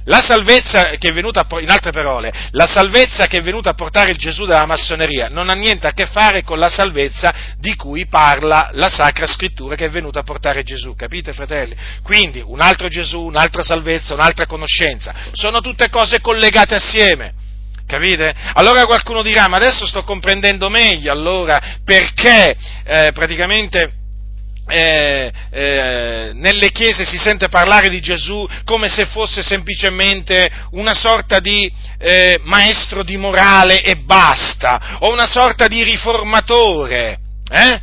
La 0.09 0.23
salvezza 0.23 0.85
che 0.97 1.11
è 1.11 1.13
venuta, 1.13 1.47
in 1.61 1.71
altre 1.71 1.93
parole, 1.93 2.33
la 2.53 2.67
salvezza 2.67 3.27
che 3.27 3.39
è 3.39 3.43
venuta 3.43 3.71
a 3.71 3.75
portare 3.75 4.11
il 4.11 4.17
Gesù 4.17 4.47
della 4.47 4.65
massoneria 4.65 5.29
non 5.29 5.51
ha 5.51 5.53
niente 5.53 5.87
a 5.87 5.93
che 5.93 6.07
fare 6.07 6.43
con 6.43 6.59
la 6.59 6.71
salvezza 6.71 7.35
di 7.59 7.77
cui 7.77 8.07
parla 8.07 8.71
la 8.73 8.89
Sacra 8.89 9.27
Scrittura 9.27 9.75
che 9.75 9.85
è 9.85 9.91
venuta 9.91 10.21
a 10.21 10.23
portare 10.23 10.63
Gesù, 10.63 10.95
capite 10.95 11.35
fratelli? 11.35 11.77
Quindi 12.03 12.43
un 12.45 12.63
altro 12.63 12.89
Gesù, 12.89 13.21
un'altra 13.21 13.63
salvezza, 13.63 14.15
un'altra 14.15 14.47
conoscenza, 14.47 15.15
sono 15.33 15.61
tutte 15.61 15.91
cose 15.91 16.23
collegate 16.23 16.75
assieme. 16.75 17.35
Capite? 17.87 18.35
Allora 18.55 18.85
qualcuno 18.87 19.23
dirà, 19.23 19.49
ma 19.49 19.57
adesso 19.57 19.87
sto 19.87 20.05
comprendendo 20.05 20.69
meglio 20.69 21.13
allora 21.13 21.79
perché 21.85 22.55
eh, 22.85 23.13
praticamente 23.13 23.98
eh, 24.69 25.33
eh, 25.51 26.31
nelle 26.35 26.71
chiese 26.71 27.05
si 27.05 27.19
sente 27.19 27.49
parlare 27.49 27.89
di 27.89 28.01
Gesù 28.01 28.47
come 28.65 28.89
se 28.89 29.07
fosse 29.07 29.43
semplicemente 29.43 30.51
una 30.73 30.95
sorta 30.95 31.41
di 31.41 31.71
eh, 31.99 32.39
maestro 32.43 33.03
di 33.03 33.17
morale 33.17 33.83
e 33.83 33.97
basta, 33.97 34.99
o 35.01 35.13
una 35.13 35.27
sorta 35.27 35.67
di 35.67 35.83
riformatore. 35.83 37.19
Eh? 37.51 37.81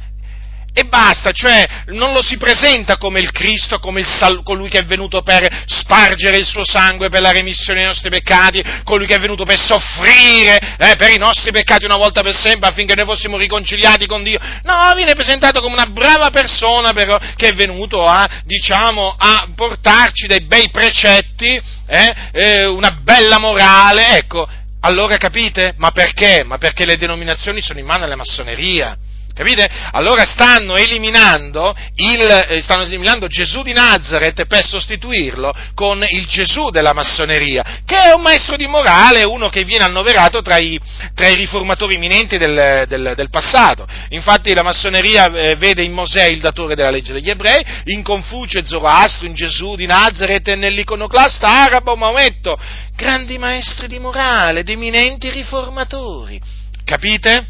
E 0.77 0.83
basta, 0.83 1.31
cioè 1.31 1.65
non 1.93 2.11
lo 2.11 2.21
si 2.21 2.35
presenta 2.35 2.97
come 2.97 3.21
il 3.21 3.31
Cristo, 3.31 3.79
come 3.79 4.01
il 4.01 4.05
sal- 4.05 4.43
colui 4.43 4.67
che 4.67 4.79
è 4.79 4.83
venuto 4.83 5.21
per 5.21 5.63
spargere 5.65 6.35
il 6.35 6.45
suo 6.45 6.65
sangue 6.65 7.07
per 7.07 7.21
la 7.21 7.31
remissione 7.31 7.79
dei 7.79 7.87
nostri 7.87 8.09
peccati, 8.09 8.61
colui 8.83 9.07
che 9.07 9.15
è 9.15 9.19
venuto 9.19 9.45
per 9.45 9.57
soffrire 9.57 10.59
eh, 10.77 10.97
per 10.97 11.11
i 11.11 11.17
nostri 11.17 11.51
peccati 11.51 11.85
una 11.85 11.95
volta 11.95 12.21
per 12.21 12.35
sempre 12.35 12.67
affinché 12.67 12.93
noi 12.93 13.05
fossimo 13.05 13.37
riconciliati 13.37 14.05
con 14.05 14.21
Dio. 14.21 14.37
No, 14.63 14.91
viene 14.95 15.13
presentato 15.13 15.61
come 15.61 15.75
una 15.75 15.85
brava 15.85 16.29
persona 16.29 16.91
però 16.91 17.17
che 17.37 17.47
è 17.47 17.53
venuto 17.53 18.05
a, 18.05 18.27
diciamo, 18.43 19.15
a 19.17 19.47
portarci 19.55 20.27
dei 20.27 20.41
bei 20.41 20.69
precetti, 20.71 21.57
eh, 21.87 22.15
eh, 22.33 22.65
una 22.65 22.99
bella 23.01 23.39
morale, 23.39 24.17
ecco. 24.17 24.45
Allora 24.81 25.15
capite? 25.15 25.73
Ma 25.77 25.91
perché? 25.91 26.43
Ma 26.43 26.57
perché 26.57 26.83
le 26.83 26.97
denominazioni 26.97 27.61
sono 27.61 27.79
in 27.79 27.85
mano 27.85 28.03
alla 28.03 28.17
massoneria. 28.17 28.97
Capite? 29.35 29.69
Allora 29.91 30.23
stanno 30.23 30.77
eliminando, 30.77 31.75
il, 31.95 32.21
eh, 32.21 32.61
stanno 32.61 32.83
eliminando, 32.83 33.27
Gesù 33.27 33.63
di 33.63 33.73
Nazareth 33.73 34.45
per 34.45 34.65
sostituirlo 34.65 35.53
con 35.73 36.01
il 36.09 36.25
Gesù 36.25 36.69
della 36.69 36.93
massoneria, 36.93 37.81
che 37.85 37.99
è 37.99 38.13
un 38.13 38.21
maestro 38.21 38.55
di 38.55 38.65
morale, 38.65 39.25
uno 39.25 39.49
che 39.49 39.65
viene 39.65 39.83
annoverato 39.83 40.41
tra 40.41 40.57
i, 40.57 40.79
tra 41.13 41.27
i 41.27 41.35
riformatori 41.35 41.95
imminenti 41.95 42.37
del, 42.37 42.85
del, 42.87 43.11
del, 43.13 43.29
passato. 43.29 43.85
Infatti 44.11 44.53
la 44.53 44.63
massoneria 44.63 45.25
eh, 45.25 45.55
vede 45.55 45.83
in 45.83 45.91
Mosè 45.91 46.23
il 46.27 46.39
datore 46.39 46.73
della 46.73 46.89
legge 46.89 47.11
degli 47.11 47.29
ebrei, 47.29 47.61
in 47.87 48.03
Confucio 48.03 48.59
e 48.59 48.65
Zoroastro, 48.65 49.27
in 49.27 49.33
Gesù 49.33 49.75
di 49.75 49.85
Nazareth 49.85 50.47
e 50.47 50.55
nell'iconoclasta 50.55 51.45
arabo 51.65 51.97
Maometto, 51.97 52.57
grandi 52.95 53.37
maestri 53.37 53.89
di 53.89 53.99
morale, 53.99 54.61
ed 54.61 54.69
eminenti 54.69 55.29
riformatori. 55.29 56.39
Capite? 56.85 57.47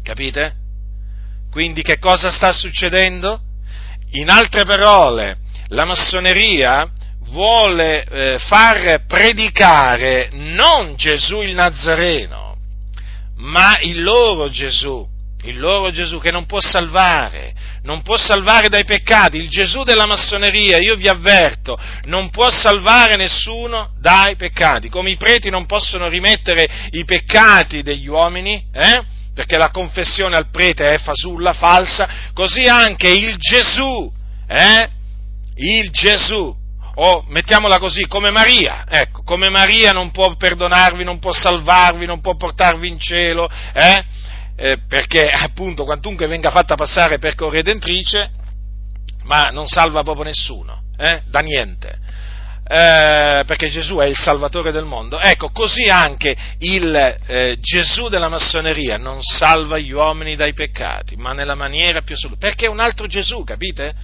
Capite? 0.00 0.62
Quindi 1.54 1.82
che 1.82 2.00
cosa 2.00 2.32
sta 2.32 2.52
succedendo? 2.52 3.38
In 4.14 4.28
altre 4.28 4.64
parole, 4.64 5.36
la 5.68 5.84
massoneria 5.84 6.90
vuole 7.28 8.04
eh, 8.06 8.38
far 8.40 9.04
predicare 9.06 10.30
non 10.32 10.96
Gesù 10.96 11.42
il 11.42 11.54
Nazareno, 11.54 12.56
ma 13.36 13.78
il 13.82 14.02
loro 14.02 14.50
Gesù, 14.50 15.06
il 15.44 15.56
loro 15.60 15.92
Gesù 15.92 16.18
che 16.18 16.32
non 16.32 16.44
può 16.44 16.58
salvare, 16.60 17.54
non 17.84 18.02
può 18.02 18.16
salvare 18.16 18.68
dai 18.68 18.84
peccati, 18.84 19.36
il 19.36 19.48
Gesù 19.48 19.84
della 19.84 20.06
massoneria, 20.06 20.78
io 20.78 20.96
vi 20.96 21.06
avverto, 21.06 21.78
non 22.06 22.30
può 22.30 22.50
salvare 22.50 23.14
nessuno 23.14 23.92
dai 24.00 24.34
peccati, 24.34 24.88
come 24.88 25.10
i 25.10 25.16
preti 25.16 25.50
non 25.50 25.66
possono 25.66 26.08
rimettere 26.08 26.88
i 26.90 27.04
peccati 27.04 27.82
degli 27.82 28.08
uomini, 28.08 28.60
eh? 28.72 29.22
Perché 29.34 29.58
la 29.58 29.70
confessione 29.70 30.36
al 30.36 30.48
prete 30.50 30.88
è 30.88 30.98
fasulla, 30.98 31.52
falsa, 31.52 32.08
così 32.32 32.64
anche 32.64 33.10
il 33.10 33.36
Gesù, 33.36 34.10
eh? 34.46 34.88
Il 35.56 35.90
Gesù, 35.90 36.54
o 36.94 37.24
mettiamola 37.28 37.78
così, 37.78 38.06
come 38.06 38.30
Maria, 38.30 38.84
ecco, 38.88 39.22
come 39.24 39.48
Maria 39.48 39.90
non 39.90 40.12
può 40.12 40.32
perdonarvi, 40.34 41.02
non 41.02 41.18
può 41.18 41.32
salvarvi, 41.32 42.06
non 42.06 42.20
può 42.20 42.36
portarvi 42.36 42.86
in 42.86 42.98
cielo, 43.00 43.48
eh? 43.72 44.04
Eh, 44.56 44.78
perché 44.88 45.28
appunto 45.28 45.84
quantunque 45.84 46.28
venga 46.28 46.50
fatta 46.50 46.76
passare 46.76 47.18
per 47.18 47.34
corredentrice, 47.34 48.30
ma 49.24 49.48
non 49.48 49.66
salva 49.66 50.02
proprio 50.02 50.26
nessuno, 50.26 50.80
eh? 50.96 51.22
da 51.26 51.40
niente 51.40 52.03
eh, 52.66 53.44
perché 53.46 53.68
Gesù 53.68 53.96
è 53.96 54.06
il 54.06 54.16
Salvatore 54.16 54.72
del 54.72 54.84
mondo, 54.84 55.20
ecco, 55.20 55.50
così 55.50 55.84
anche 55.84 56.34
il 56.60 56.94
eh, 57.26 57.58
Gesù 57.60 58.08
della 58.08 58.28
massoneria 58.28 58.96
non 58.96 59.22
salva 59.22 59.78
gli 59.78 59.92
uomini 59.92 60.34
dai 60.34 60.54
peccati, 60.54 61.16
ma 61.16 61.32
nella 61.32 61.54
maniera 61.54 62.00
più 62.00 62.14
assoluta, 62.14 62.46
perché 62.46 62.66
è 62.66 62.70
un 62.70 62.80
altro 62.80 63.06
Gesù, 63.06 63.44
capite? 63.44 63.94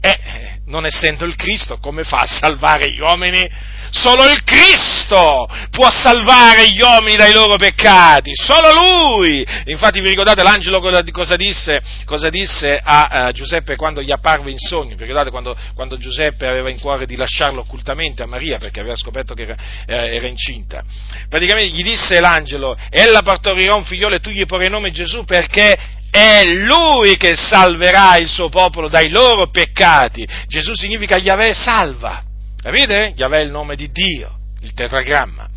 Eh, 0.00 0.60
non 0.66 0.86
essendo 0.86 1.24
il 1.24 1.36
Cristo, 1.36 1.78
come 1.78 2.04
fa 2.04 2.18
a 2.18 2.26
salvare 2.26 2.90
gli 2.90 3.00
uomini? 3.00 3.48
Solo 3.96 4.26
il 4.26 4.44
Cristo 4.44 5.48
può 5.70 5.90
salvare 5.90 6.68
gli 6.70 6.80
uomini 6.80 7.16
dai 7.16 7.32
loro 7.32 7.56
peccati, 7.56 8.32
solo 8.34 8.74
Lui! 8.74 9.44
Infatti 9.64 10.00
vi 10.00 10.10
ricordate 10.10 10.42
l'angelo 10.42 10.80
cosa 11.12 11.34
disse, 11.34 11.80
cosa 12.04 12.28
disse 12.28 12.78
a, 12.82 13.04
a, 13.04 13.32
Giuseppe 13.32 13.74
quando 13.74 14.02
gli 14.02 14.12
apparve 14.12 14.50
in 14.50 14.58
sogno? 14.58 14.96
Vi 14.96 15.00
ricordate 15.00 15.30
quando, 15.30 15.56
quando, 15.74 15.96
Giuseppe 15.96 16.46
aveva 16.46 16.68
in 16.68 16.78
cuore 16.78 17.06
di 17.06 17.16
lasciarlo 17.16 17.60
occultamente 17.60 18.22
a 18.22 18.26
Maria 18.26 18.58
perché 18.58 18.80
aveva 18.80 18.96
scoperto 18.96 19.32
che 19.32 19.42
era, 19.42 19.56
eh, 19.86 20.16
era 20.16 20.26
incinta? 20.26 20.82
Praticamente 21.30 21.74
gli 21.74 21.82
disse 21.82 22.20
l'angelo, 22.20 22.76
ella 22.90 23.22
partorirà 23.22 23.74
un 23.74 23.84
figliolo 23.84 24.16
e 24.16 24.20
tu 24.20 24.28
gli 24.28 24.44
porrai 24.44 24.68
nome 24.68 24.90
Gesù 24.90 25.24
perché 25.24 25.74
è 26.10 26.44
Lui 26.44 27.16
che 27.16 27.34
salverà 27.34 28.18
il 28.18 28.28
suo 28.28 28.50
popolo 28.50 28.88
dai 28.88 29.08
loro 29.08 29.48
peccati. 29.48 30.28
Gesù 30.46 30.74
significa 30.74 31.16
Yahweh 31.16 31.54
salva. 31.54 32.25
Capite? 32.66 33.12
Yahweh 33.14 33.38
è 33.38 33.44
il 33.44 33.52
nome 33.52 33.76
di 33.76 33.92
Dio, 33.92 34.40
il 34.62 34.72
tetragramma. 34.72 35.48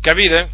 Capite? 0.00 0.50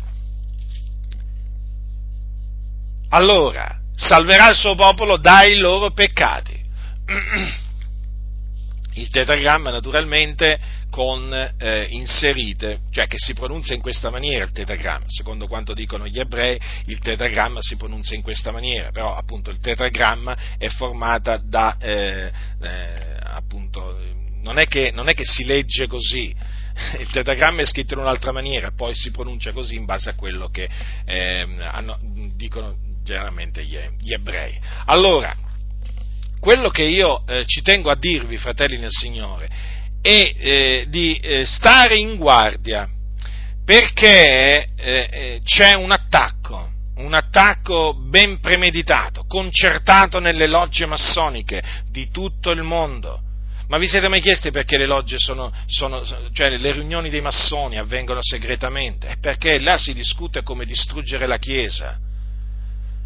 Allora, 3.08 3.80
salverà 3.94 4.50
il 4.50 4.56
suo 4.56 4.74
popolo 4.74 5.16
dai 5.16 5.56
loro 5.56 5.92
peccati. 5.92 6.52
Il 8.92 9.10
tetragramma 9.10 9.70
naturalmente 9.70 10.58
con 10.90 11.32
eh, 11.32 11.86
inserite, 11.90 12.80
cioè 12.90 13.06
che 13.06 13.16
si 13.16 13.32
pronuncia 13.32 13.72
in 13.72 13.80
questa 13.80 14.10
maniera 14.10 14.44
il 14.44 14.50
tetragramma, 14.50 15.04
secondo 15.06 15.46
quanto 15.46 15.72
dicono 15.72 16.08
gli 16.08 16.18
ebrei 16.18 16.58
il 16.86 16.98
tetragramma 16.98 17.60
si 17.60 17.76
pronuncia 17.76 18.14
in 18.14 18.22
questa 18.22 18.50
maniera, 18.50 18.90
però 18.90 19.14
appunto 19.14 19.50
il 19.50 19.60
tetragramma 19.60 20.36
è 20.58 20.68
formata 20.68 21.36
da, 21.36 21.76
eh, 21.78 22.32
eh, 22.60 23.18
appunto, 23.22 23.97
non 24.48 24.58
è, 24.58 24.66
che, 24.66 24.90
non 24.94 25.08
è 25.08 25.14
che 25.14 25.24
si 25.26 25.44
legge 25.44 25.86
così, 25.86 26.34
il 26.98 27.10
tetragramma 27.10 27.60
è 27.60 27.66
scritto 27.66 27.92
in 27.92 28.00
un'altra 28.00 28.32
maniera, 28.32 28.70
poi 28.74 28.94
si 28.94 29.10
pronuncia 29.10 29.52
così 29.52 29.74
in 29.74 29.84
base 29.84 30.08
a 30.08 30.14
quello 30.14 30.48
che 30.48 30.68
eh, 31.04 31.46
hanno, 31.58 31.98
dicono 32.34 32.76
generalmente 33.04 33.62
gli, 33.62 33.76
gli, 33.98 34.12
ebrei. 34.14 34.58
Allora, 34.86 35.36
quello 36.40 36.70
che 36.70 36.84
io 36.84 37.26
eh, 37.26 37.44
ci 37.44 37.60
tengo 37.60 37.90
a 37.90 37.96
dirvi, 37.96 38.38
fratelli 38.38 38.78
nel 38.78 38.90
Signore, 38.90 39.48
è 40.00 40.34
eh, 40.38 40.86
di 40.88 41.18
eh, 41.18 41.44
stare 41.44 41.98
in 41.98 42.16
guardia 42.16 42.88
Perché 43.68 44.66
eh, 44.76 45.08
eh, 45.10 45.40
c'è 45.44 45.74
un 45.74 45.90
attacco, 45.90 46.70
un 46.96 47.12
attacco 47.12 47.92
ben 47.92 48.40
premeditato, 48.40 49.26
concertato 49.28 50.20
nelle 50.20 50.46
logge 50.46 50.86
massoniche 50.86 51.62
di 51.90 52.08
tutto 52.10 52.50
il 52.50 52.62
mondo. 52.62 53.20
Ma 53.68 53.76
vi 53.76 53.86
siete 53.86 54.08
mai 54.08 54.22
chiesti 54.22 54.50
perché 54.50 54.78
le 54.78 54.86
logge 54.86 55.16
sono, 55.18 55.52
sono, 55.66 56.02
cioè 56.32 56.56
le 56.56 56.72
riunioni 56.72 57.10
dei 57.10 57.20
massoni 57.20 57.76
avvengono 57.76 58.20
segretamente? 58.22 59.16
Perché 59.20 59.58
là 59.58 59.76
si 59.76 59.92
discute 59.92 60.42
come 60.42 60.64
distruggere 60.64 61.26
la 61.26 61.36
Chiesa. 61.36 61.98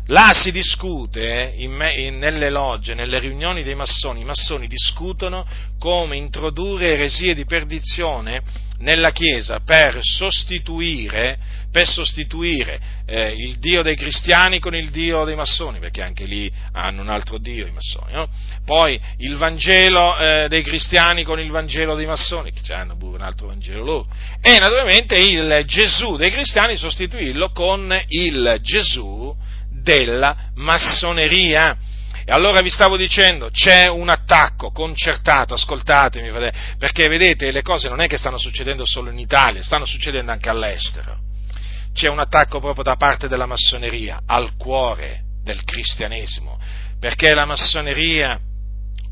Là 0.07 0.33
si 0.35 0.53
discute, 0.53 1.53
in 1.57 1.73
me, 1.73 1.95
in, 1.95 2.19
nelle 2.19 2.51
logge, 2.51 2.95
nelle 2.95 3.19
riunioni 3.19 3.63
dei 3.63 3.75
massoni, 3.75 4.21
i 4.21 4.25
massoni 4.25 4.69
discutono 4.69 5.47
come 5.79 6.17
introdurre 6.17 6.93
eresie 6.93 7.35
di 7.35 7.45
perdizione 7.45 8.43
nella 8.83 9.13
Chiesa 9.13 9.61
per 9.65 9.99
sostituire, 10.01 11.39
per 11.71 11.87
sostituire 11.87 12.81
eh, 13.07 13.33
il 13.33 13.59
Dio 13.59 13.83
dei 13.83 13.95
cristiani 13.97 14.59
con 14.59 14.75
il 14.75 14.91
Dio 14.91 15.25
dei 15.25 15.37
massoni, 15.37 15.79
perché 15.79 16.03
anche 16.03 16.25
lì 16.25 16.53
hanno 16.73 17.01
un 17.01 17.09
altro 17.09 17.39
Dio 17.39 17.67
i 17.67 17.71
massoni, 17.71 18.13
no? 18.13 18.29
poi 18.65 19.01
il 19.19 19.37
Vangelo 19.37 20.19
eh, 20.19 20.47
dei 20.49 20.63
cristiani 20.63 21.23
con 21.23 21.41
il 21.41 21.51
Vangelo 21.51 21.95
dei 21.95 22.07
massoni, 22.07 22.53
che 22.53 22.73
hanno 22.75 22.97
pure 22.97 23.17
un 23.17 23.23
altro 23.23 23.47
Vangelo 23.47 23.85
loro, 23.85 24.07
e 24.41 24.59
naturalmente 24.59 25.17
il 25.17 25.63
Gesù 25.65 26.17
dei 26.17 26.31
cristiani 26.31 26.77
sostituirlo 26.77 27.51
con 27.51 27.97
il 28.09 28.59
Gesù 28.61 29.35
della 29.71 30.51
massoneria. 30.57 31.77
E 32.25 32.33
allora 32.33 32.61
vi 32.61 32.71
stavo 32.71 32.97
dicendo, 32.97 33.51
c'è 33.51 33.89
un 33.89 34.09
attacco 34.09 34.71
concertato, 34.71 35.55
ascoltatemi, 35.55 36.31
perché 36.79 37.09
vedete, 37.09 37.51
le 37.51 37.63
cose 37.63 37.89
non 37.89 38.01
è 38.01 38.07
che 38.07 38.17
stanno 38.17 38.39
succedendo 38.39 38.87
solo 38.87 39.11
in 39.11 39.19
Italia, 39.19 39.63
stanno 39.63 39.85
succedendo 39.85 40.31
anche 40.31 40.49
all'estero. 40.49 41.19
C'è 41.93 42.09
un 42.09 42.21
attacco 42.21 42.61
proprio 42.61 42.85
da 42.85 42.97
parte 42.97 43.29
della 43.29 43.47
massoneria 43.47 44.23
al 44.25 44.57
cuore 44.57 45.25
del 45.43 45.65
cristianesimo, 45.65 46.59
perché 47.01 47.35
la 47.35 47.45
massoneria 47.45 48.39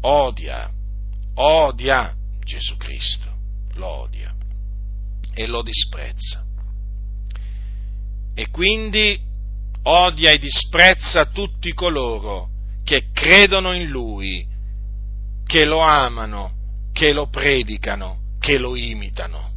odia, 0.02 0.70
odia 1.34 2.14
Gesù 2.44 2.76
Cristo, 2.76 3.28
lo 3.74 3.86
odia 3.86 4.32
e 5.34 5.46
lo 5.46 5.62
disprezza. 5.62 6.44
E 8.34 8.48
quindi 8.50 9.20
odia 9.82 10.30
e 10.30 10.38
disprezza 10.38 11.26
tutti 11.26 11.72
coloro 11.72 12.49
che 12.90 13.10
credono 13.12 13.72
in 13.72 13.88
Lui, 13.88 14.44
che 15.46 15.64
lo 15.64 15.78
amano, 15.78 16.88
che 16.92 17.12
lo 17.12 17.28
predicano, 17.28 18.34
che 18.40 18.58
lo 18.58 18.74
imitano. 18.74 19.48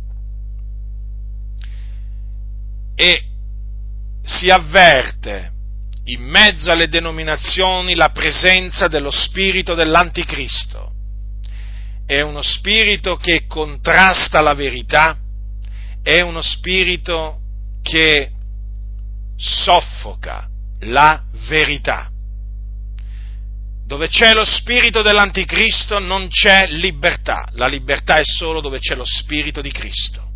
E 2.94 3.24
si 4.24 4.52
avverte 4.52 5.52
in 6.04 6.22
mezzo 6.22 6.72
alle 6.72 6.88
denominazioni 6.90 7.96
la 7.96 8.12
presenza 8.12 8.88
dello 8.88 9.10
spirito 9.10 9.74
dell'anticristo. 9.74 10.92
È 12.06 12.22
uno 12.22 12.44
spirito 12.44 13.16
che 13.16 13.48
contrasta 13.48 14.42
la 14.42 14.54
verità, 14.54 15.18
è 16.04 16.22
uno 16.22 16.42
spirito 16.42 17.40
che 17.82 18.30
soffoca 19.36 20.48
la 20.82 21.24
verità. 21.48 22.13
Dove 23.94 24.08
c'è 24.08 24.34
lo 24.34 24.44
spirito 24.44 25.04
dell'anticristo 25.04 26.00
non 26.00 26.28
c'è 26.28 26.66
libertà, 26.68 27.48
la 27.52 27.68
libertà 27.68 28.16
è 28.16 28.24
solo 28.24 28.60
dove 28.60 28.80
c'è 28.80 28.96
lo 28.96 29.06
spirito 29.06 29.62
di 29.62 29.70
Cristo. 29.70 30.32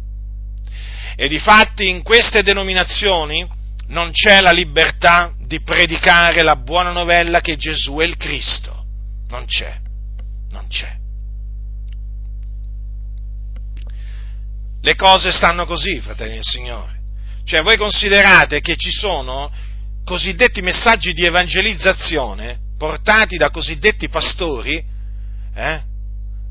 E 1.16 1.28
di 1.28 1.40
fatti 1.40 1.90
in 1.90 2.04
queste 2.04 2.44
denominazioni 2.44 3.44
non 3.88 4.12
c'è 4.12 4.42
la 4.42 4.52
libertà 4.52 5.34
di 5.40 5.60
predicare 5.64 6.44
la 6.44 6.56
buona 6.56 6.92
novella 6.92 7.42
che 7.42 7.56
Gesù 7.56 7.96
è 7.98 8.06
il 8.06 8.16
Cristo. 8.16 8.86
Non 9.30 9.46
c'è, 9.48 9.76
non 10.52 10.68
c'è. 10.68 10.96
Le 14.84 14.96
cose 14.96 15.32
stanno 15.32 15.66
così, 15.66 16.00
fratelli 16.00 16.36
del 16.36 16.44
Signore. 16.44 17.00
Cioè 17.44 17.64
voi 17.64 17.76
considerate 17.76 18.62
che 18.62 18.76
ci 18.76 18.92
sono 18.92 19.52
cosiddetti 20.06 20.62
messaggi 20.62 21.12
di 21.14 21.26
evangelizzazione 21.26 22.66
portati 22.78 23.38
da 23.38 23.50
cosiddetti 23.50 24.10
pastori, 24.10 24.84
eh, 25.56 25.82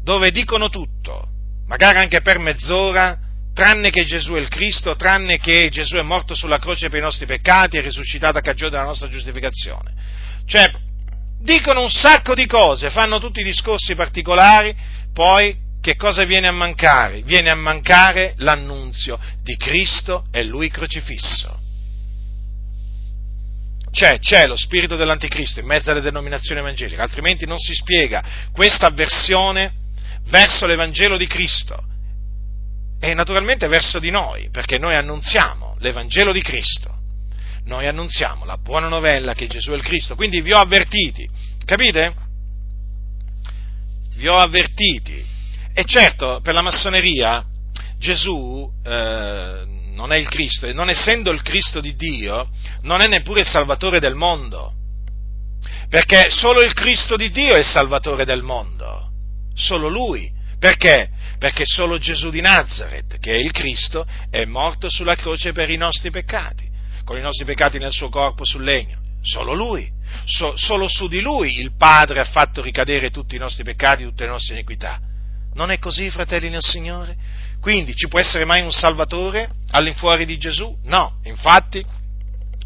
dove 0.02 0.30
dicono 0.30 0.68
tutto, 0.68 1.28
magari 1.66 1.98
anche 1.98 2.20
per 2.20 2.38
mezz'ora, 2.38 3.18
tranne 3.54 3.90
che 3.90 4.04
Gesù 4.04 4.34
è 4.34 4.38
il 4.38 4.48
Cristo, 4.48 4.96
tranne 4.96 5.38
che 5.38 5.68
Gesù 5.70 5.96
è 5.96 6.02
morto 6.02 6.34
sulla 6.34 6.58
croce 6.58 6.88
per 6.90 6.98
i 6.98 7.02
nostri 7.02 7.24
peccati 7.24 7.76
e 7.76 7.80
risuscitato 7.80 8.36
a 8.36 8.42
cagione 8.42 8.72
della 8.72 8.84
nostra 8.84 9.08
giustificazione. 9.08 9.94
Cioè, 10.44 10.70
dicono 11.40 11.80
un 11.80 11.90
sacco 11.90 12.34
di 12.34 12.46
cose, 12.46 12.90
fanno 12.90 13.18
tutti 13.18 13.40
i 13.40 13.44
discorsi 13.44 13.94
particolari, 13.94 14.76
poi 15.12 15.56
che 15.80 15.96
cosa 15.96 16.24
viene 16.24 16.48
a 16.48 16.52
mancare? 16.52 17.22
Viene 17.22 17.50
a 17.50 17.54
mancare 17.54 18.34
l'annunzio 18.38 19.18
di 19.42 19.56
Cristo 19.56 20.26
e 20.30 20.42
Lui 20.42 20.68
crocifisso. 20.68 21.65
C'è, 23.96 24.18
c'è 24.18 24.46
lo 24.46 24.56
spirito 24.56 24.94
dell'anticristo 24.94 25.60
in 25.60 25.64
mezzo 25.64 25.90
alle 25.90 26.02
denominazioni 26.02 26.60
evangeliche, 26.60 27.00
altrimenti 27.00 27.46
non 27.46 27.56
si 27.56 27.72
spiega 27.72 28.22
questa 28.52 28.88
avversione 28.88 29.72
verso 30.24 30.66
l'Evangelo 30.66 31.16
di 31.16 31.26
Cristo. 31.26 31.82
E 33.00 33.14
naturalmente 33.14 33.66
verso 33.68 33.98
di 33.98 34.10
noi, 34.10 34.50
perché 34.50 34.76
noi 34.76 34.94
annunziamo 34.96 35.76
l'Evangelo 35.78 36.32
di 36.32 36.42
Cristo, 36.42 36.94
noi 37.64 37.86
annunziamo 37.86 38.44
la 38.44 38.58
buona 38.58 38.88
novella 38.88 39.32
che 39.32 39.46
Gesù 39.46 39.70
è 39.70 39.76
il 39.76 39.82
Cristo, 39.82 40.14
quindi 40.14 40.42
vi 40.42 40.52
ho 40.52 40.58
avvertiti, 40.58 41.26
capite? 41.64 42.14
Vi 44.16 44.28
ho 44.28 44.36
avvertiti. 44.36 45.24
E 45.72 45.84
certo, 45.86 46.40
per 46.42 46.52
la 46.52 46.60
massoneria 46.60 47.42
Gesù 47.98 48.70
eh, 48.84 49.75
non 49.96 50.12
è 50.12 50.16
il 50.16 50.28
Cristo 50.28 50.66
e 50.66 50.74
non 50.74 50.90
essendo 50.90 51.30
il 51.32 51.42
Cristo 51.42 51.80
di 51.80 51.96
Dio, 51.96 52.50
non 52.82 53.00
è 53.00 53.08
neppure 53.08 53.40
il 53.40 53.46
Salvatore 53.46 53.98
del 53.98 54.14
mondo. 54.14 54.74
Perché 55.88 56.30
solo 56.30 56.60
il 56.60 56.74
Cristo 56.74 57.16
di 57.16 57.30
Dio 57.30 57.54
è 57.54 57.58
il 57.58 57.64
Salvatore 57.64 58.26
del 58.26 58.42
mondo. 58.42 59.10
Solo 59.54 59.88
Lui. 59.88 60.30
Perché? 60.58 61.08
Perché 61.38 61.64
solo 61.64 61.96
Gesù 61.96 62.28
di 62.28 62.42
Nazareth, 62.42 63.18
che 63.18 63.32
è 63.32 63.38
il 63.38 63.52
Cristo, 63.52 64.06
è 64.30 64.44
morto 64.44 64.90
sulla 64.90 65.14
croce 65.14 65.52
per 65.52 65.70
i 65.70 65.76
nostri 65.76 66.10
peccati, 66.10 66.68
con 67.04 67.16
i 67.16 67.22
nostri 67.22 67.46
peccati 67.46 67.78
nel 67.78 67.92
suo 67.92 68.10
corpo 68.10 68.44
sul 68.44 68.64
legno. 68.64 68.98
Solo 69.22 69.54
Lui. 69.54 69.90
So, 70.26 70.56
solo 70.56 70.88
su 70.88 71.08
di 71.08 71.20
Lui 71.20 71.58
il 71.58 71.74
Padre 71.76 72.20
ha 72.20 72.24
fatto 72.24 72.60
ricadere 72.62 73.10
tutti 73.10 73.34
i 73.34 73.38
nostri 73.38 73.64
peccati, 73.64 74.04
tutte 74.04 74.24
le 74.24 74.30
nostre 74.30 74.54
iniquità. 74.54 75.00
Non 75.54 75.70
è 75.70 75.78
così, 75.78 76.10
fratelli 76.10 76.50
nel 76.50 76.62
Signore? 76.62 77.16
Quindi 77.66 77.96
ci 77.96 78.06
può 78.06 78.20
essere 78.20 78.44
mai 78.44 78.60
un 78.62 78.70
Salvatore 78.70 79.48
all'infuori 79.72 80.24
di 80.24 80.38
Gesù? 80.38 80.72
No, 80.84 81.18
infatti 81.24 81.84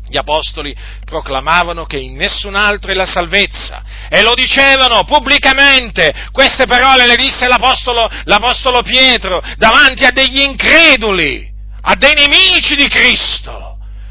gli 0.07 0.19
apostoli 0.19 0.77
proclamavano 1.07 1.87
che 1.87 1.97
in 1.97 2.17
nessun 2.17 2.55
altro 2.55 2.91
è 2.91 2.95
la 2.95 3.07
salvezza 3.07 3.83
e 4.11 4.21
lo 4.21 4.35
dicevano 4.35 5.05
pubblicamente. 5.05 6.13
Queste 6.33 6.67
parole 6.67 7.07
le 7.07 7.17
disse 7.17 7.49
l'apostolo, 7.49 8.11
l'apostolo 8.25 8.83
Pietro 8.83 9.43
davanti 9.57 10.05
a 10.05 10.11
degli 10.11 10.43
increduli, 10.43 11.51
a 11.81 11.95
dei 11.95 12.13
nemici 12.13 12.77
di 12.77 12.87
Cristo 12.87 13.70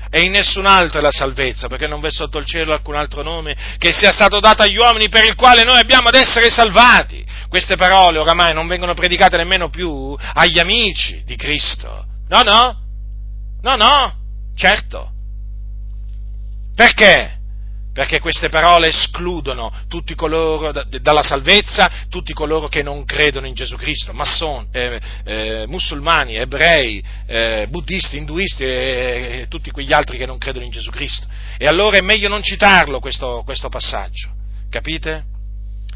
e 0.09 0.21
in 0.21 0.31
nessun 0.31 0.65
altro 0.65 0.99
è 0.99 1.01
la 1.01 1.11
salvezza, 1.11 1.67
perché 1.67 1.87
non 1.87 1.99
v'è 1.99 2.09
sotto 2.09 2.37
il 2.37 2.45
cielo 2.45 2.73
alcun 2.73 2.95
altro 2.95 3.21
nome 3.21 3.55
che 3.77 3.91
sia 3.91 4.11
stato 4.11 4.39
dato 4.39 4.63
agli 4.63 4.77
uomini 4.77 5.09
per 5.09 5.25
il 5.25 5.35
quale 5.35 5.63
noi 5.63 5.79
abbiamo 5.79 6.07
ad 6.07 6.15
essere 6.15 6.49
salvati. 6.49 7.25
Queste 7.47 7.75
parole 7.75 8.19
oramai 8.19 8.53
non 8.53 8.67
vengono 8.67 8.93
predicate 8.93 9.37
nemmeno 9.37 9.69
più 9.69 10.15
agli 10.33 10.59
amici 10.59 11.23
di 11.25 11.35
Cristo. 11.35 12.05
No, 12.27 12.41
no, 12.41 12.77
no, 13.61 13.75
no, 13.75 14.15
certo. 14.55 15.11
Perché? 16.75 17.38
Perché 17.99 18.21
queste 18.21 18.47
parole 18.47 18.87
escludono 18.87 19.73
tutti 19.89 20.15
coloro 20.15 20.71
dalla 20.71 21.21
salvezza, 21.21 22.05
tutti 22.07 22.31
coloro 22.31 22.69
che 22.69 22.81
non 22.81 23.03
credono 23.03 23.45
in 23.45 23.53
Gesù 23.53 23.75
Cristo, 23.75 24.13
masson, 24.13 24.69
eh, 24.71 25.01
eh, 25.25 25.65
musulmani, 25.67 26.37
ebrei, 26.37 27.03
eh, 27.25 27.67
buddisti, 27.69 28.15
induisti 28.15 28.63
e, 28.63 29.47
tutti 29.49 29.69
quegli 29.71 29.91
altri 29.91 30.17
che 30.17 30.25
non 30.25 30.37
credono 30.37 30.63
in 30.63 30.71
Gesù 30.71 30.91
Cristo. 30.91 31.27
E 31.57 31.67
allora 31.67 31.97
è 31.97 32.01
meglio 32.01 32.29
non 32.29 32.41
citarlo 32.41 33.01
questo, 33.01 33.41
questo 33.43 33.67
passaggio, 33.67 34.29
capite? 34.69 35.25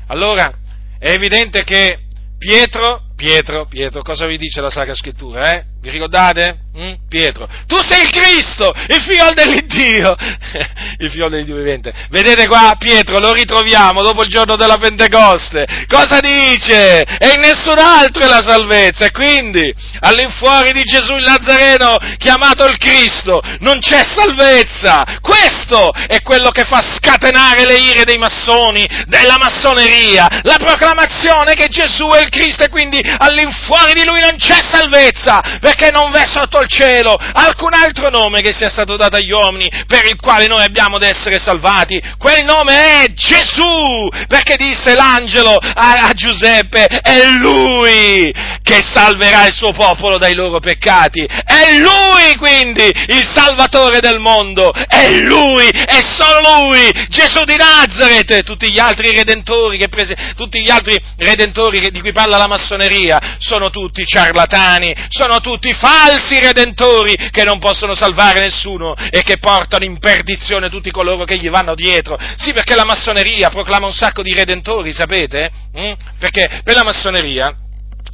Allora 0.08 0.54
è 0.99 1.12
evidente 1.12 1.64
che 1.64 1.99
Pietro, 2.38 3.04
Pietro, 3.16 3.66
Pietro, 3.66 4.01
cosa 4.01 4.26
vi 4.26 4.38
dice 4.38 4.60
la 4.60 4.70
Sacra 4.70 4.93
Scrittura? 4.93 5.54
Eh? 5.54 5.72
Vi 5.84 5.89
ricordate? 5.89 6.59
Mm? 6.75 6.93
Pietro, 7.07 7.47
tu 7.67 7.77
sei 7.84 8.01
il 8.01 8.09
Cristo, 8.09 8.73
il 8.88 9.01
figlio 9.01 9.31
dell'Iddio, 9.36 10.15
il 10.97 11.11
figlio 11.11 11.29
dell'Iddio 11.29 11.57
vivente. 11.57 11.93
Vedete 12.09 12.47
qua 12.47 12.73
Pietro, 12.79 13.19
lo 13.19 13.31
ritroviamo 13.31 14.01
dopo 14.01 14.23
il 14.23 14.29
giorno 14.29 14.55
della 14.55 14.77
Pentecoste. 14.77 15.67
Cosa 15.88 16.19
dice? 16.19 17.03
E 17.03 17.34
in 17.36 17.41
nessun 17.41 17.77
altro 17.77 18.23
è 18.23 18.27
la 18.27 18.41
salvezza. 18.41 19.05
E 19.05 19.11
quindi, 19.11 19.71
all'infuori 19.99 20.71
di 20.71 20.81
Gesù 20.84 21.15
il 21.15 21.25
Nazareno, 21.25 21.97
chiamato 22.17 22.65
il 22.65 22.77
Cristo, 22.77 23.39
non 23.59 23.79
c'è 23.79 24.01
salvezza. 24.03 25.19
Questo 25.21 25.91
è 26.07 26.23
quello 26.23 26.49
che 26.49 26.63
fa 26.63 26.81
scatenare 26.81 27.65
le 27.65 27.77
ire 27.77 28.03
dei 28.03 28.17
massoni, 28.17 28.88
della 29.05 29.38
massoneria. 29.38 30.27
La 30.41 30.57
proclamazione 30.57 31.53
che 31.53 31.67
Gesù 31.67 32.07
è 32.07 32.21
il 32.21 32.29
Cristo 32.29 32.63
e 32.63 32.69
quindi 32.69 32.99
all'infuori 33.03 33.93
di 33.93 34.05
lui 34.05 34.21
non 34.21 34.38
c'è 34.38 34.57
salvezza, 34.67 35.59
perché 35.74 35.89
non 35.89 36.11
v'è 36.11 36.26
sotto 36.28 36.61
il 36.61 36.67
cielo 36.67 37.15
alcun 37.15 37.74
altro 37.74 38.09
nome 38.09 38.41
che 38.41 38.53
sia 38.53 38.69
stato 38.69 38.95
dato 38.95 39.15
agli 39.15 39.32
uomini 39.32 39.67
per 39.88 40.05
il 40.05 40.15
quale 40.19 40.45
noi 40.45 40.63
abbiamo 40.63 40.97
ad 40.97 41.01
essere 41.01 41.39
salvati. 41.39 42.01
Quel 42.19 42.45
nome 42.45 43.03
è 43.03 43.13
Gesù, 43.13 44.07
perché 44.28 44.55
disse 44.55 44.93
l'angelo 44.93 45.55
a, 45.55 46.07
a 46.07 46.13
Giuseppe, 46.13 46.86
è 46.86 47.26
lui 47.38 48.32
che 48.61 48.84
salverà 48.93 49.47
il 49.47 49.53
suo 49.53 49.71
popolo 49.71 50.17
dai 50.17 50.36
loro 50.36 50.59
peccati. 50.59 51.26
È 51.26 51.78
lui 51.78 52.36
quindi 52.38 52.86
il 53.07 53.28
Salvatore 53.34 53.99
del 53.99 54.19
mondo, 54.19 54.71
è 54.71 55.09
lui, 55.21 55.67
è 55.67 56.01
solo 56.05 56.69
lui, 56.69 56.91
Gesù 57.09 57.43
di 57.45 57.55
Nazareth, 57.55 58.43
tutti 58.43 58.71
gli 58.71 58.80
altri 58.80 59.11
redentori 59.11 59.78
che 59.78 59.89
prese, 59.89 60.15
tutti 60.36 60.61
gli 60.61 60.69
altri 60.69 61.01
redentori 61.17 61.89
di 61.89 61.99
cui 61.99 62.11
parla 62.11 62.38
la 62.38 62.47
massoneria 62.47 63.38
sono 63.39 63.69
tutti 63.69 64.05
ciarlatani, 64.05 64.93
sono 65.09 65.39
tutti 65.39 65.62
falsi 65.74 66.39
redentori 66.39 66.64
redentori 66.64 67.16
che 67.32 67.43
non 67.43 67.59
possono 67.59 67.93
salvare 67.93 68.39
nessuno 68.39 68.95
e 68.95 69.22
che 69.24 69.38
portano 69.38 69.86
in 69.86 69.99
perdizione 69.99 70.70
tutti 70.70 70.91
coloro 70.91 71.26
che 71.26 71.38
gli 71.38 71.49
vanno 71.49 71.76
dietro. 71.76 72.18
Sì, 72.38 72.53
perché 72.53 72.76
la 72.76 72.86
massoneria 72.86 73.49
proclama 73.49 73.88
un 73.88 73.93
sacco 73.93 74.22
di 74.22 74.34
redentori, 74.34 74.93
sapete? 74.93 75.51
Mm? 75.78 75.93
Perché 76.20 76.61
per 76.64 76.76
la 76.76 76.84
massoneria 76.84 77.55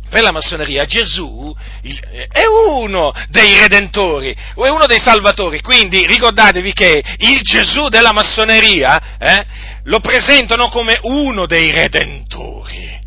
per 0.09 0.23
la 0.23 0.31
massoneria 0.31 0.85
Gesù 0.85 1.55
è 1.83 2.43
uno 2.47 3.13
dei 3.27 3.59
redentori, 3.59 4.31
è 4.31 4.69
uno 4.69 4.87
dei 4.87 4.99
salvatori, 4.99 5.61
quindi 5.61 6.03
ricordatevi 6.07 6.73
che 6.73 7.03
il 7.19 7.41
Gesù 7.41 7.89
della 7.89 8.11
massoneria 8.11 9.17
eh, 9.19 9.45
lo 9.83 9.99
presentano 9.99 10.69
come 10.69 10.97
uno 11.03 11.45
dei 11.45 11.69
redentori. 11.69 12.98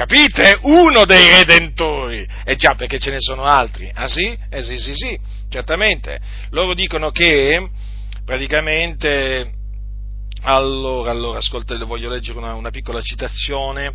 Capite? 0.00 0.58
Uno 0.62 1.04
dei 1.04 1.28
redentori. 1.28 2.26
E 2.44 2.56
già 2.56 2.74
perché 2.74 2.98
ce 2.98 3.10
ne 3.10 3.20
sono 3.20 3.42
altri. 3.42 3.92
Ah 3.94 4.08
sì? 4.08 4.34
Eh 4.48 4.62
sì, 4.62 4.78
sì, 4.78 4.94
sì, 4.94 5.20
certamente. 5.50 6.18
Loro 6.52 6.72
dicono 6.72 7.10
che 7.10 7.68
praticamente... 8.24 9.52
Allora, 10.44 11.10
allora, 11.10 11.36
ascolta, 11.36 11.76
voglio 11.84 12.08
leggere 12.08 12.38
una, 12.38 12.54
una 12.54 12.70
piccola 12.70 13.02
citazione. 13.02 13.92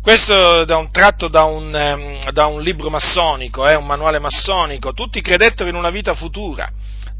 Questo 0.00 0.64
è 0.64 0.74
un 0.74 0.90
tratto 0.90 1.28
da 1.28 1.42
un, 1.42 1.74
um, 1.74 2.30
da 2.30 2.46
un 2.46 2.62
libro 2.62 2.88
massonico, 2.88 3.68
eh, 3.68 3.74
un 3.74 3.84
manuale 3.84 4.18
massonico. 4.18 4.94
Tutti 4.94 5.20
credettero 5.20 5.68
in 5.68 5.74
una 5.74 5.90
vita 5.90 6.14
futura 6.14 6.66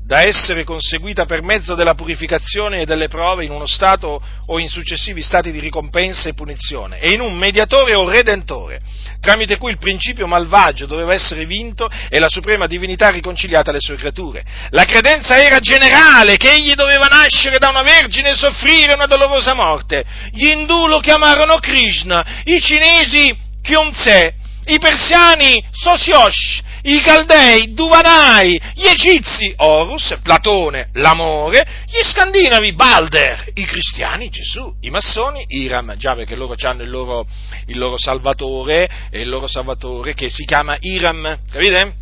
da 0.04 0.22
essere 0.22 0.64
conseguita 0.64 1.26
per 1.26 1.42
mezzo 1.42 1.74
della 1.74 1.94
purificazione 1.94 2.80
e 2.80 2.84
delle 2.84 3.08
prove 3.08 3.44
in 3.44 3.50
uno 3.50 3.66
stato 3.66 4.20
o 4.46 4.58
in 4.58 4.68
successivi 4.68 5.22
stati 5.22 5.52
di 5.52 5.60
ricompensa 5.60 6.28
e 6.28 6.34
punizione, 6.34 6.98
e 6.98 7.12
in 7.12 7.20
un 7.20 7.34
mediatore 7.34 7.94
o 7.94 8.08
redentore, 8.08 8.80
tramite 9.20 9.56
cui 9.56 9.70
il 9.70 9.78
principio 9.78 10.26
malvagio 10.26 10.86
doveva 10.86 11.14
essere 11.14 11.46
vinto 11.46 11.88
e 12.08 12.18
la 12.18 12.28
suprema 12.28 12.66
divinità 12.66 13.10
riconciliata 13.10 13.70
alle 13.70 13.80
sue 13.80 13.96
creature. 13.96 14.44
La 14.70 14.84
credenza 14.84 15.36
era 15.36 15.60
generale 15.60 16.36
che 16.36 16.52
egli 16.52 16.74
doveva 16.74 17.06
nascere 17.06 17.58
da 17.58 17.68
una 17.68 17.82
vergine 17.82 18.30
e 18.30 18.34
soffrire 18.34 18.94
una 18.94 19.06
dolorosa 19.06 19.54
morte. 19.54 20.04
Gli 20.32 20.48
indù 20.48 20.88
lo 20.88 20.98
chiamarono 20.98 21.58
Krishna, 21.58 22.42
i 22.44 22.60
cinesi 22.60 23.34
Kyonse, 23.62 24.34
i 24.66 24.78
persiani 24.78 25.64
Sosiosh, 25.70 26.60
i 26.82 27.00
Caldei, 27.00 27.72
Duvanai, 27.74 28.60
gli 28.74 28.86
Egizi, 28.86 29.52
Horus, 29.56 30.18
Platone, 30.22 30.88
l'amore, 30.94 31.64
gli 31.86 32.02
Scandinavi, 32.04 32.74
Balder, 32.74 33.50
i 33.54 33.64
cristiani, 33.64 34.28
Gesù, 34.30 34.74
i 34.80 34.90
massoni, 34.90 35.44
Iram, 35.48 35.96
già 35.96 36.14
perché 36.14 36.34
loro 36.34 36.54
hanno 36.62 36.82
il 36.82 36.90
loro, 36.90 37.26
il 37.66 37.78
loro 37.78 37.96
salvatore, 37.98 38.88
il 39.12 39.28
loro 39.28 39.46
salvatore 39.46 40.14
che 40.14 40.28
si 40.28 40.44
chiama 40.44 40.76
Iram, 40.80 41.38
capite? 41.50 41.94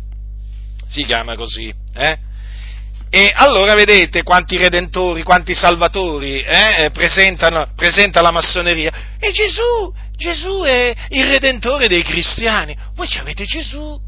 Si 0.87 1.05
chiama 1.05 1.35
così, 1.35 1.73
eh? 1.95 2.29
E 3.13 3.29
allora 3.33 3.75
vedete 3.75 4.23
quanti 4.23 4.57
redentori, 4.57 5.21
quanti 5.21 5.53
salvatori 5.53 6.41
eh, 6.41 6.91
presentano, 6.93 7.67
presenta 7.75 8.21
la 8.21 8.31
massoneria. 8.31 8.89
E 9.19 9.31
Gesù, 9.31 9.93
Gesù 10.15 10.61
è 10.61 10.95
il 11.09 11.25
redentore 11.25 11.89
dei 11.89 12.03
cristiani. 12.03 12.73
Voi 12.95 13.09
avete 13.19 13.43
Gesù, 13.43 13.99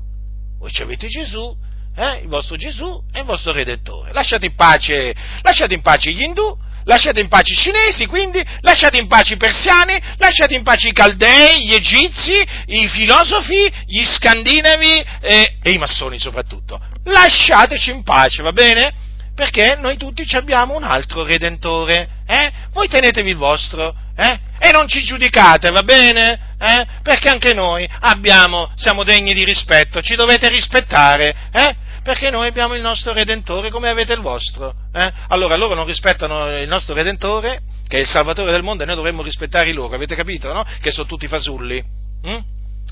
voi 0.63 0.71
avete 0.79 1.07
Gesù, 1.07 1.53
eh? 1.93 2.21
il 2.21 2.29
vostro 2.29 2.55
Gesù 2.55 3.03
è 3.11 3.19
il 3.19 3.25
vostro 3.25 3.51
Redentore. 3.51 4.13
Lasciate 4.13 4.45
in 4.45 4.55
pace, 4.55 5.13
lasciate 5.41 5.73
in 5.73 5.81
pace 5.81 6.11
gli 6.11 6.21
indù, 6.21 6.57
lasciate 6.85 7.19
in 7.19 7.27
pace 7.27 7.51
i 7.51 7.57
cinesi, 7.57 8.05
quindi 8.05 8.41
lasciate 8.61 8.97
in 8.97 9.07
pace 9.07 9.33
i 9.33 9.37
persiani, 9.37 9.99
lasciate 10.17 10.55
in 10.55 10.63
pace 10.63 10.87
i 10.87 10.93
caldei, 10.93 11.65
gli 11.65 11.73
egizi, 11.73 12.31
i 12.67 12.87
filosofi, 12.87 13.69
gli 13.85 14.05
scandinavi 14.05 15.05
eh, 15.19 15.57
e 15.61 15.71
i 15.71 15.77
massoni 15.77 16.17
soprattutto. 16.17 16.79
Lasciateci 17.03 17.91
in 17.91 18.03
pace, 18.03 18.41
va 18.41 18.53
bene? 18.53 18.93
Perché 19.35 19.75
noi 19.81 19.97
tutti 19.97 20.23
abbiamo 20.37 20.77
un 20.77 20.83
altro 20.83 21.25
Redentore, 21.25 22.12
eh? 22.25 22.51
Voi 22.71 22.87
tenetevi 22.87 23.29
il 23.29 23.37
vostro, 23.37 23.95
eh? 24.15 24.39
E 24.59 24.71
non 24.71 24.87
ci 24.87 25.03
giudicate, 25.03 25.71
va 25.71 25.83
bene? 25.83 26.51
eh? 26.63 26.87
perché 27.01 27.29
anche 27.29 27.53
noi 27.53 27.87
abbiamo, 27.99 28.71
siamo 28.75 29.03
degni 29.03 29.33
di 29.33 29.43
rispetto, 29.43 30.01
ci 30.01 30.15
dovete 30.15 30.47
rispettare, 30.47 31.35
eh? 31.51 31.75
perché 32.01 32.29
noi 32.29 32.47
abbiamo 32.47 32.73
il 32.75 32.81
nostro 32.81 33.13
Redentore 33.13 33.69
come 33.69 33.89
avete 33.89 34.13
il 34.13 34.21
vostro. 34.21 34.73
Eh? 34.93 35.11
Allora 35.29 35.55
loro 35.55 35.75
non 35.75 35.85
rispettano 35.85 36.57
il 36.57 36.67
nostro 36.67 36.93
Redentore, 36.93 37.59
che 37.87 37.97
è 37.97 37.99
il 37.99 38.07
Salvatore 38.07 38.51
del 38.51 38.63
mondo, 38.63 38.83
e 38.83 38.85
noi 38.85 38.95
dovremmo 38.95 39.21
rispettare 39.21 39.71
loro, 39.73 39.95
avete 39.95 40.15
capito, 40.15 40.51
no? 40.51 40.65
Che 40.81 40.91
sono 40.91 41.07
tutti 41.07 41.27
fasulli. 41.27 41.83
Mm? 42.27 42.37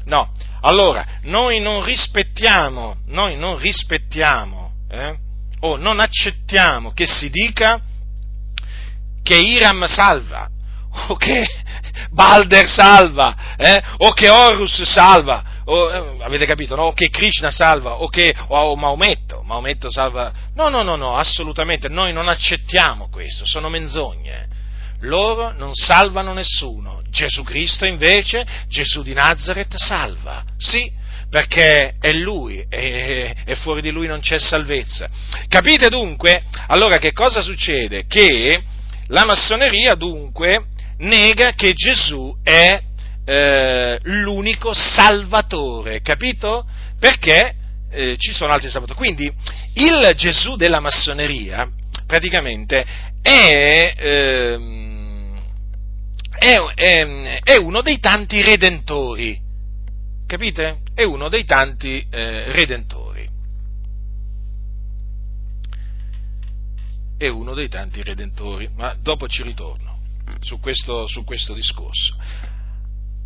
No, 0.06 0.32
allora, 0.62 1.06
noi 1.24 1.60
non 1.60 1.84
rispettiamo, 1.84 2.98
noi 3.08 3.38
non 3.38 3.58
rispettiamo, 3.58 4.72
eh? 4.90 5.16
o 5.62 5.76
non 5.78 6.00
accettiamo 6.00 6.92
che 6.92 7.06
si 7.06 7.30
dica 7.30 7.82
che 9.24 9.36
Iram 9.36 9.86
salva, 9.86 10.50
o 11.08 11.16
che 11.16 11.48
Balder 12.12 12.68
salva, 12.70 13.56
eh? 13.58 13.82
o 13.98 14.12
che 14.14 14.30
Horus 14.30 14.82
salva, 14.84 15.44
o, 15.66 15.92
eh, 15.92 16.24
avete 16.24 16.46
capito, 16.46 16.76
no? 16.76 16.84
o 16.84 16.94
che 16.94 17.10
Krishna 17.10 17.52
salva, 17.52 18.02
o 18.02 18.08
che 18.08 18.36
o 18.48 18.76
Maometto, 18.76 19.42
Maometto 19.44 19.90
salva. 19.90 20.32
No, 20.56 20.70
no, 20.70 20.84
no, 20.84 20.96
no, 20.96 21.16
assolutamente, 21.16 21.88
noi 21.88 22.14
non 22.14 22.28
accettiamo 22.28 23.10
questo, 23.10 23.46
sono 23.46 23.70
menzogne. 23.70 24.60
Loro 25.02 25.52
non 25.54 25.74
salvano 25.74 26.34
nessuno. 26.34 27.02
Gesù 27.10 27.44
Cristo 27.44 27.86
invece, 27.86 28.46
Gesù 28.68 29.02
di 29.02 29.14
Nazareth, 29.14 29.76
salva. 29.76 30.44
Sì, 30.58 30.92
perché 31.30 31.96
è 32.00 32.12
Lui 32.12 32.64
e, 32.70 33.36
e, 33.44 33.56
fuori 33.56 33.82
di 33.82 33.90
Lui 33.90 34.06
non 34.06 34.20
c'è 34.20 34.38
salvezza. 34.38 35.10
Capite 35.48 35.88
dunque? 35.88 36.44
Allora 36.68 37.00
che 37.00 37.14
cosa 37.14 37.42
succede? 37.42 38.06
Che 38.06 38.62
la 39.12 39.26
massoneria 39.26 39.95
dunque 39.95 40.68
nega 40.99 41.51
che 41.51 41.74
Gesù 41.74 42.36
è 42.43 42.80
eh, 43.26 43.99
l'unico 44.03 44.74
salvatore, 44.74 46.01
capito? 46.01 46.66
Perché 46.99 47.55
eh, 47.91 48.16
ci 48.18 48.32
sono 48.32 48.53
altri 48.53 48.70
salvatori. 48.70 48.97
Quindi 48.97 49.32
il 49.76 50.12
Gesù 50.16 50.55
della 50.55 50.80
massoneria 50.80 51.70
praticamente 52.05 52.86
è, 53.22 53.93
eh, 53.97 54.59
è, 56.39 56.55
è, 56.74 57.39
è, 57.43 57.57
uno 57.57 57.82
dei 57.82 57.99
tanti 57.99 58.41
redentori, 58.41 59.39
capite? 60.26 60.80
È 60.93 61.03
uno 61.03 61.30
dei 61.30 61.43
tanti 61.43 62.05
eh, 62.09 62.51
redentori. 62.51 63.11
È 67.22 67.28
uno 67.28 67.54
dei 67.54 67.70
tanti 67.70 68.02
redentori, 68.02 68.68
ma 68.76 68.96
dopo 69.00 69.28
ci 69.28 69.44
ritorno 69.44 70.00
su 70.42 70.60
questo, 70.60 71.06
su 71.06 71.24
questo 71.24 71.54
discorso. 71.54 72.16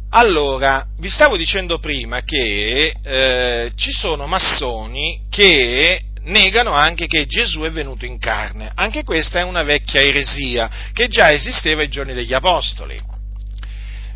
Allora, 0.09 0.85
vi 0.97 1.09
stavo 1.09 1.37
dicendo 1.37 1.79
prima 1.79 2.19
che 2.23 2.93
eh, 3.01 3.71
ci 3.77 3.91
sono 3.91 4.27
massoni 4.27 5.21
che 5.29 6.07
negano 6.23 6.73
anche 6.73 7.07
che 7.07 7.25
Gesù 7.25 7.61
è 7.61 7.71
venuto 7.71 8.03
in 8.03 8.19
carne. 8.19 8.69
Anche 8.75 9.05
questa 9.05 9.39
è 9.39 9.43
una 9.43 9.63
vecchia 9.63 10.01
eresia 10.01 10.69
che 10.91 11.07
già 11.07 11.31
esisteva 11.31 11.79
ai 11.79 11.87
giorni 11.87 12.13
degli 12.13 12.33
Apostoli. 12.33 12.99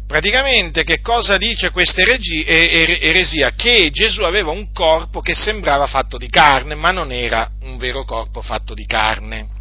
praticamente 0.06 0.84
che 0.84 1.00
cosa 1.00 1.38
dice 1.38 1.72
questa 1.72 2.02
eresia? 2.02 3.52
Che 3.52 3.90
Gesù 3.92 4.24
aveva 4.24 4.52
un 4.52 4.74
corpo 4.74 5.22
che 5.22 5.36
sembrava 5.36 5.88
fatto 5.88 6.18
di 6.18 6.28
carne, 6.28 6.76
ma 6.76 6.92
non 6.92 7.14
era 7.14 7.50
un 7.62 7.78
vero 7.78 8.04
corpo 8.04 8.42
fatto 8.42 8.74
di 8.74 8.86
carne. 8.86 9.56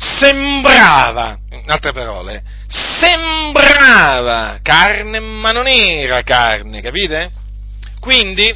Sembrava, 0.00 1.38
in 1.50 1.70
altre 1.70 1.92
parole, 1.92 2.42
sembrava 2.66 4.58
carne, 4.62 5.20
ma 5.20 5.50
non 5.50 5.66
era 5.66 6.22
carne, 6.22 6.80
capite? 6.80 7.30
Quindi 8.00 8.50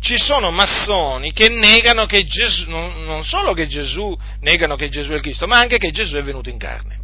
ci 0.00 0.16
sono 0.16 0.50
massoni 0.50 1.32
che 1.32 1.48
negano 1.50 2.04
che 2.06 2.26
Gesù, 2.26 2.68
non 2.68 3.24
solo 3.24 3.52
che 3.52 3.68
Gesù, 3.68 4.16
negano 4.40 4.74
che 4.74 4.88
Gesù 4.88 5.12
è 5.12 5.20
Cristo, 5.20 5.46
ma 5.46 5.58
anche 5.58 5.78
che 5.78 5.92
Gesù 5.92 6.16
è 6.16 6.22
venuto 6.22 6.48
in 6.48 6.58
carne 6.58 6.97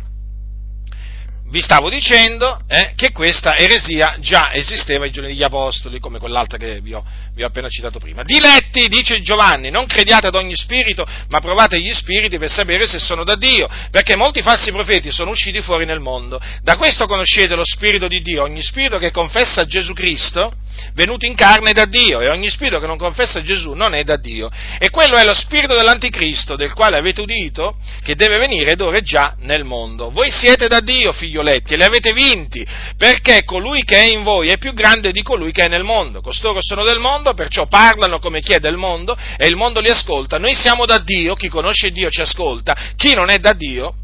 vi 1.47 1.61
stavo 1.61 1.89
dicendo 1.89 2.59
eh, 2.67 2.93
che 2.97 3.13
questa 3.13 3.57
eresia 3.57 4.17
già 4.19 4.53
esisteva 4.53 5.05
ai 5.05 5.11
giorni 5.11 5.31
degli 5.31 5.43
Apostoli, 5.43 6.01
come 6.01 6.19
quell'altra 6.19 6.59
che 6.59 6.81
vi 6.81 6.95
ho, 6.95 7.05
vi 7.35 7.43
ho, 7.43 7.47
appena 7.47 7.69
citato 7.69 7.99
prima. 7.99 8.23
Diletti, 8.23 8.89
dice 8.89 9.21
Giovanni, 9.21 9.71
non 9.71 9.87
crediate 9.87 10.27
ad 10.27 10.35
ogni 10.35 10.57
spirito, 10.57 11.07
ma 11.29 11.41
provate 11.41 11.81
gli 11.81 11.93
spiriti 11.93 12.39
per 12.39 12.51
sapere 12.51 12.87
se 12.87 12.99
sono 12.99 13.25
da 13.25 13.37
Dio, 13.37 13.69
perché 13.91 14.17
molti 14.17 14.43
falsi 14.43 14.73
profeti 14.73 15.13
sono 15.13 15.31
usciti 15.31 15.61
fuori 15.61 15.85
nel 15.85 16.01
mondo. 16.01 16.41
Da 16.63 16.77
questo 16.77 17.07
conoscete 17.07 17.55
lo 17.55 17.65
spirito 17.65 18.09
di 18.09 18.21
Dio, 18.21 18.43
ogni 18.43 18.63
spirito 18.63 18.99
che 18.99 19.11
confessa 19.11 19.65
Gesù 19.67 19.93
Cristo 19.93 20.53
venuto 20.95 21.27
in 21.27 21.35
carne 21.35 21.73
da 21.73 21.85
Dio 21.85 22.21
e 22.21 22.29
ogni 22.29 22.51
spirito 22.51 22.79
che 22.79 22.87
non 22.87 22.97
confessa 22.97 23.43
Gesù 23.43 23.73
non 23.73 23.95
è 23.95 24.03
da 24.05 24.17
Dio. 24.17 24.51
E 24.79 24.91
quello 24.91 25.17
è 25.17 25.25
lo 25.25 25.35
spirito 25.35 25.75
dell'anticristo 25.75 26.57
del 26.57 26.73
quale 26.73 26.97
avete 26.97 27.21
udito 27.21 27.77
che 28.03 28.15
deve 28.15 28.39
venire 28.39 28.73
ed 28.73 28.81
ora 28.81 28.97
è 28.97 29.03
già 29.03 29.35
nel 29.41 29.65
mondo. 29.65 30.11
Voi 30.11 30.31
siete 30.31 30.69
da 30.69 30.81
Dio, 30.81 31.13
figlioletti, 31.13 31.75
e 31.75 31.77
li 31.77 31.83
avete 31.83 32.13
vinti, 32.13 32.67
perché 32.97 33.45
colui 33.45 33.85
che 33.85 34.03
è 34.03 34.09
in 34.09 34.23
voi 34.23 34.49
è 34.49 34.59
più 34.59 34.73
grande 34.73 35.13
di 35.13 35.23
colui 35.23 35.53
che 35.53 35.65
è 35.65 35.69
nel 35.69 35.85
mondo. 35.85 36.21
Costoro 36.21 36.59
sono 36.61 36.85
del 36.85 36.99
mondo, 36.99 37.35
perciò 37.35 37.67
parlano 37.67 38.19
come 38.19 38.41
chi 38.41 38.53
è 38.53 38.59
del 38.59 38.77
mondo 38.77 39.17
e 39.37 39.47
il 39.47 39.57
mondo 39.57 39.81
li 39.81 39.91
ascolta. 39.91 40.39
Noi 40.39 40.55
siamo 40.55 40.87
da 40.87 40.99
Dio, 40.99 41.35
chi 41.35 41.49
conosce 41.49 41.91
Dio 41.91 42.11
ci 42.11 42.21
ascolta, 42.21 42.77
chi 42.97 43.15
non 43.15 43.31
è 43.31 43.39
da 43.39 43.53
Dio 43.53 43.95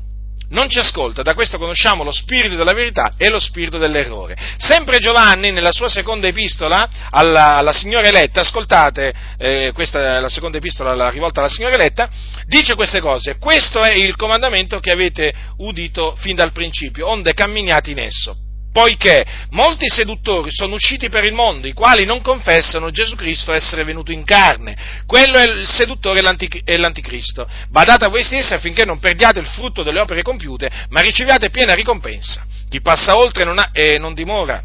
non 0.51 0.69
ci 0.69 0.79
ascolta, 0.79 1.23
da 1.23 1.35
questo 1.35 1.59
conosciamo 1.59 2.05
lo 2.05 2.13
spirito 2.13 2.57
della 2.57 2.73
verità 2.73 3.15
e 3.17 3.29
lo 3.29 3.39
spirito 3.39 3.79
dell'errore. 3.79 4.37
Sempre 4.57 4.99
Giovanni, 4.99 5.51
nella 5.51 5.73
sua 5.73 5.89
seconda 5.89 6.27
epistola 6.27 6.89
alla, 7.11 7.57
alla 7.57 7.73
signora 7.73 8.09
eletta, 8.09 8.41
ascoltate, 8.41 9.13
eh, 9.39 9.71
questa 9.73 10.17
è 10.17 10.21
la 10.21 10.29
seconda 10.29 10.59
epistola 10.59 11.09
rivolta 11.11 11.41
alla 11.41 11.49
signora 11.49 11.75
eletta, 11.75 12.09
dice 12.47 12.75
queste 12.75 13.01
cose, 13.01 13.39
questo 13.39 13.83
è 13.83 13.93
il 13.93 14.17
comandamento 14.17 14.81
che 14.81 14.91
avete 14.91 15.33
udito 15.59 16.15
fin 16.17 16.35
dal 16.35 16.53
principio, 16.53 17.09
onde 17.09 17.33
camminiate 17.33 17.91
in 17.91 17.99
esso 17.99 18.37
poiché 18.73 19.25
molti 19.51 19.89
seduttori 19.89 20.51
sono 20.53 20.75
usciti 20.75 21.09
per 21.09 21.25
il 21.25 21.33
mondo, 21.33 21.66
i 21.66 21.73
quali 21.73 22.05
non 22.05 22.23
confessano 22.23 22.91
Gesù 22.91 23.16
Cristo 23.16 23.53
essere 23.53 23.85
venuto 23.85 24.12
in 24.12 24.25
carne. 24.25 24.77
Quello 25.07 25.39
è 25.39 25.45
il 25.45 25.66
seduttore 25.66 26.21
e 26.64 26.77
l'anticristo. 26.77 27.49
Badate 27.68 28.05
a 28.05 28.09
voi 28.09 28.23
stessi 28.23 28.55
affinché 28.55 28.85
non 28.85 28.99
perdiate 28.99 29.41
il 29.41 29.47
frutto 29.47 29.83
delle 29.83 30.01
opere 30.01 30.23
compiute, 30.23 30.71
ma 30.91 31.01
riceviate 31.01 31.51
piena 31.51 31.75
ricompensa. 31.75 32.45
Chi 32.68 32.81
passa 32.81 33.16
oltre 33.16 33.45
non 33.45 33.59
ha, 33.59 33.71
e 33.73 33.99
non 33.99 34.14
dimora 34.14 34.62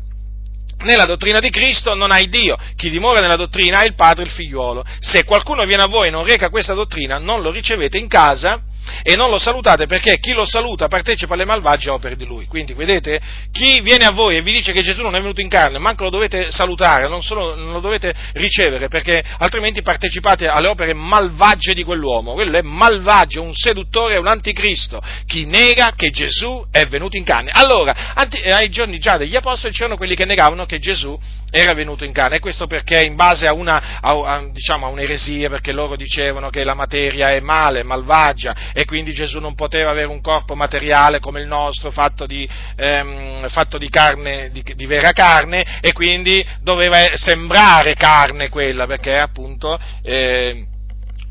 nella 0.78 1.06
dottrina 1.06 1.40
di 1.40 1.50
Cristo 1.50 1.96
non 1.96 2.12
hai 2.12 2.28
Dio, 2.28 2.58
chi 2.76 2.90
dimora 2.90 3.22
nella 3.22 3.38
dottrina 3.38 3.80
ha 3.80 3.86
il 3.86 3.96
Padre 3.96 4.24
e 4.24 4.26
il 4.28 4.34
Figliuolo. 4.34 4.86
Se 5.00 5.24
qualcuno 5.24 5.66
viene 5.66 5.84
a 5.84 5.88
voi 5.88 6.08
e 6.08 6.12
non 6.12 6.26
reca 6.26 6.50
questa 6.50 6.74
dottrina, 6.74 7.18
non 7.18 7.42
lo 7.42 7.50
ricevete 7.50 7.98
in 7.98 8.08
casa 8.08 8.62
e 9.04 9.16
non 9.16 9.30
lo 9.30 9.38
salutate 9.38 9.86
perché 9.86 10.20
chi 10.20 10.34
lo 10.34 10.46
saluta 10.46 10.88
partecipa 10.88 11.34
alle 11.34 11.46
malvagie 11.46 11.90
opere 11.90 12.16
di 12.16 12.26
lui. 12.26 12.46
Quindi, 12.46 12.74
vedete, 12.74 13.20
chi 13.52 13.82
viene 13.82 14.06
a 14.06 14.12
voi 14.12 14.38
e 14.38 14.42
vi 14.42 14.52
dice 14.52 14.72
che 14.72 14.82
Gesù 14.82 15.02
non 15.02 15.16
è 15.16 15.20
venuto 15.20 15.42
in 15.42 15.50
carne, 15.50 15.78
manco 15.78 16.04
lo 16.04 16.10
dovete 16.10 16.52
salutare, 16.52 17.08
non, 17.08 17.24
solo, 17.24 17.56
non 17.56 17.72
lo 17.72 17.80
dovete 17.80 18.14
ricevere 18.34 18.88
perché 18.88 19.24
altrimenti 19.38 19.82
partecipate 19.82 20.48
alle 20.48 20.68
opere 20.68 20.94
malvagie 20.94 21.74
di 21.74 21.84
quell'uomo. 21.84 22.34
Quello 22.34 22.58
è 22.58 22.62
malvagio, 22.62 23.42
un 23.42 23.54
seduttore, 23.54 24.18
un 24.18 24.28
anticristo, 24.28 25.02
chi 25.26 25.46
nega 25.46 25.94
che 25.96 26.10
Gesù 26.10 26.66
è 26.72 26.86
venuto 26.86 27.18
in 27.18 27.24
carne. 27.24 27.52
Allora, 27.54 28.14
ai 28.14 28.70
giorni 28.70 29.00
già 29.00 29.18
degli 29.18 29.36
apostoli 29.36 29.74
c'erano 29.74 29.98
quelli 29.98 30.16
che 30.16 30.26
negavano 30.26 30.66
che 30.66 30.80
Gesù 30.80 31.18
era 31.52 31.74
venuto 31.74 32.04
in 32.04 32.12
carne, 32.12 32.38
e 32.38 32.40
questo 32.40 32.68
perché 32.68 33.04
in 33.04 33.16
base 33.16 33.48
a, 33.48 33.54
una, 33.54 34.00
a, 34.02 34.12
a, 34.12 34.50
diciamo, 34.52 34.86
a 34.86 34.90
un'eresia, 34.90 35.50
perché 35.50 35.72
loro 35.72 35.96
dicevano 35.96 36.50
che 36.50 36.64
la 36.64 36.74
materia 36.74 37.30
è 37.30 37.40
male, 37.40 37.84
malvagia, 37.84 38.74
e 38.78 38.84
quindi 38.84 39.14
Gesù 39.14 39.40
non 39.40 39.56
poteva 39.56 39.92
avere 39.92 40.08
un 40.08 40.20
corpo 40.20 40.54
materiale 40.54 41.22
come 41.22 41.40
il 41.40 41.48
nostro, 41.48 41.92
fatto 41.92 42.26
di, 42.26 42.46
ehm, 42.76 43.48
fatto 43.48 43.78
di 43.78 43.88
carne, 43.90 44.52
di, 44.52 44.62
di, 44.76 44.86
vera 44.86 45.12
carne, 45.12 45.80
e 45.80 45.94
quindi 45.94 46.46
doveva 46.60 46.98
sembrare 47.14 47.94
carne 47.94 48.50
quella, 48.50 48.86
perché 48.86 49.16
appunto... 49.16 49.80
Eh, 50.02 50.68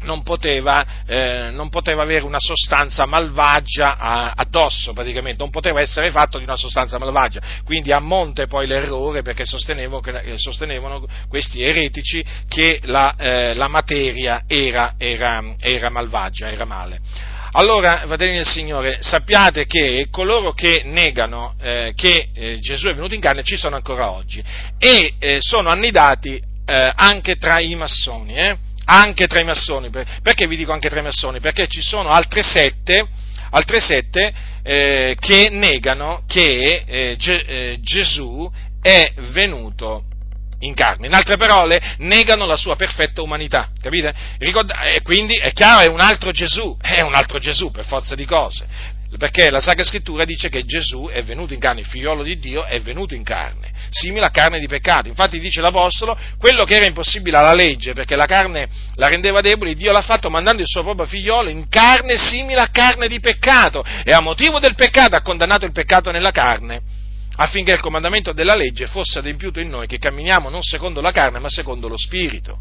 non 0.05 0.23
poteva, 0.23 0.85
eh, 1.07 1.49
non 1.51 1.71
poteva, 1.71 2.03
avere 2.03 2.27
una 2.27 2.39
sostanza 2.39 3.07
malvagia 3.07 3.97
addosso 4.35 4.93
praticamente, 4.93 5.39
non 5.41 5.51
poteva 5.51 5.81
essere 5.81 6.11
fatto 6.11 6.37
di 6.37 6.45
una 6.45 6.57
sostanza 6.57 6.99
malvagia. 6.99 7.41
Quindi 7.65 7.91
a 7.91 8.01
monte 8.01 8.47
poi 8.47 8.67
l'errore 8.67 9.23
perché 9.23 9.47
sostenevano, 9.47 10.03
eh, 10.05 10.37
sostenevano 10.37 11.07
questi 11.27 11.63
eretici 11.63 12.23
che 12.47 12.81
la, 12.83 13.15
eh, 13.17 13.55
la 13.55 13.69
materia 13.69 14.43
era, 14.47 14.95
era, 14.99 15.43
era 15.59 15.89
malvagia, 15.89 16.51
era 16.51 16.67
male. 16.67 17.33
Allora, 17.57 18.03
fratelli 18.05 18.35
del 18.35 18.47
Signore, 18.47 18.99
sappiate 19.01 19.65
che 19.67 20.09
coloro 20.11 20.55
che 20.55 20.83
negano 20.85 21.55
eh, 21.61 21.93
che 21.95 22.31
eh, 22.35 22.59
Gesù 22.59 22.89
è 22.89 22.95
venuto 22.95 23.15
in 23.15 23.21
carne 23.21 23.45
ci 23.45 23.57
sono 23.57 23.77
ancora 23.77 24.11
oggi 24.11 24.43
e 24.77 25.15
eh, 25.21 25.39
sono 25.41 25.69
annidati 25.69 26.35
eh, 26.35 26.93
anche 26.97 27.37
tra 27.37 27.61
i 27.61 27.77
massoni. 27.77 28.35
Eh? 28.35 28.57
anche 28.87 29.29
tra 29.29 29.39
i 29.39 29.45
massoni. 29.45 29.89
Perché 29.89 30.49
vi 30.49 30.57
dico 30.57 30.73
anche 30.73 30.91
tra 30.91 30.99
i 30.99 31.05
massoni? 31.05 31.39
Perché 31.39 31.69
ci 31.69 31.81
sono 31.81 32.11
altre 32.11 32.43
sette, 32.43 33.07
altre 33.51 33.81
sette 33.81 34.35
eh, 34.65 35.17
che 35.19 35.49
negano 35.49 36.25
che 36.27 37.15
Ge- 37.17 37.79
Gesù 37.81 38.51
è 38.83 39.13
venuto 39.33 40.05
in 40.67 40.75
carne. 40.75 41.07
In 41.07 41.15
altre 41.15 41.37
parole, 41.37 41.81
negano 41.99 42.47
la 42.47 42.57
sua 42.57 42.77
perfetta 42.77 43.23
umanità, 43.23 43.69
capite? 43.81 44.15
Ricorda- 44.39 44.83
e 44.83 45.03
quindi 45.03 45.37
è 45.37 45.53
chiaro, 45.53 45.81
è 45.81 45.87
un 45.87 46.01
altro 46.01 46.31
Gesù, 46.31 46.77
è 46.81 47.01
un 47.01 47.15
altro 47.15 47.39
Gesù 47.39 47.71
per 47.71 47.85
forza 47.87 48.15
di 48.15 48.25
cose 48.25 48.67
perché 49.19 49.51
la 49.51 49.61
Sacra 49.61 49.85
Scrittura 49.85 50.25
dice 50.25 50.49
che 50.49 50.65
Gesù 50.65 51.09
è 51.11 51.23
venuto 51.23 51.55
in 51.55 51.61
carne, 51.61 51.81
il 51.81 51.87
figliolo 51.87 52.23
di 52.23 52.39
Dio 52.39 52.65
è 52.65 52.81
venuto 52.81 53.15
in 53.15 53.23
carne, 53.23 53.71
simile 53.91 54.27
a 54.27 54.31
carne 54.31 54.59
di 54.59 54.67
peccato. 54.67 55.09
Infatti 55.09 55.39
dice 55.39 55.61
l'Apostolo, 55.61 56.19
quello 56.39 56.65
che 56.65 56.77
era 56.77 56.87
impossibile 56.87 57.37
alla 57.37 57.55
legge, 57.55 57.93
perché 57.93 58.17
la 58.17 58.27
carne 58.27 58.69
la 58.97 59.09
rendeva 59.09 59.41
debole, 59.41 59.75
Dio 59.75 59.93
l'ha 59.93 60.03
fatto 60.03 60.31
mandando 60.31 60.63
il 60.63 60.69
suo 60.69 60.83
proprio 60.83 61.07
figliolo 61.07 61.49
in 61.49 61.69
carne 61.69 62.17
simile 62.19 62.61
a 62.61 62.69
carne 62.71 63.09
di 63.09 63.21
peccato 63.21 63.85
e 64.05 64.13
a 64.13 64.21
motivo 64.21 64.59
del 64.59 64.75
peccato 64.75 65.17
ha 65.17 65.23
condannato 65.23 65.65
il 65.65 65.73
peccato 65.73 66.11
nella 66.11 66.31
carne 66.31 66.94
affinché 67.37 67.73
il 67.73 67.81
comandamento 67.81 68.33
della 68.33 68.55
legge 68.55 68.87
fosse 68.87 69.19
adempiuto 69.19 69.61
in 69.61 69.69
noi 69.69 69.87
che 69.87 69.99
camminiamo 69.99 70.49
non 70.49 70.63
secondo 70.63 71.01
la 71.01 71.11
carne 71.11 71.39
ma 71.39 71.49
secondo 71.49 71.89
lo 71.89 71.97
Spirito. 71.97 72.59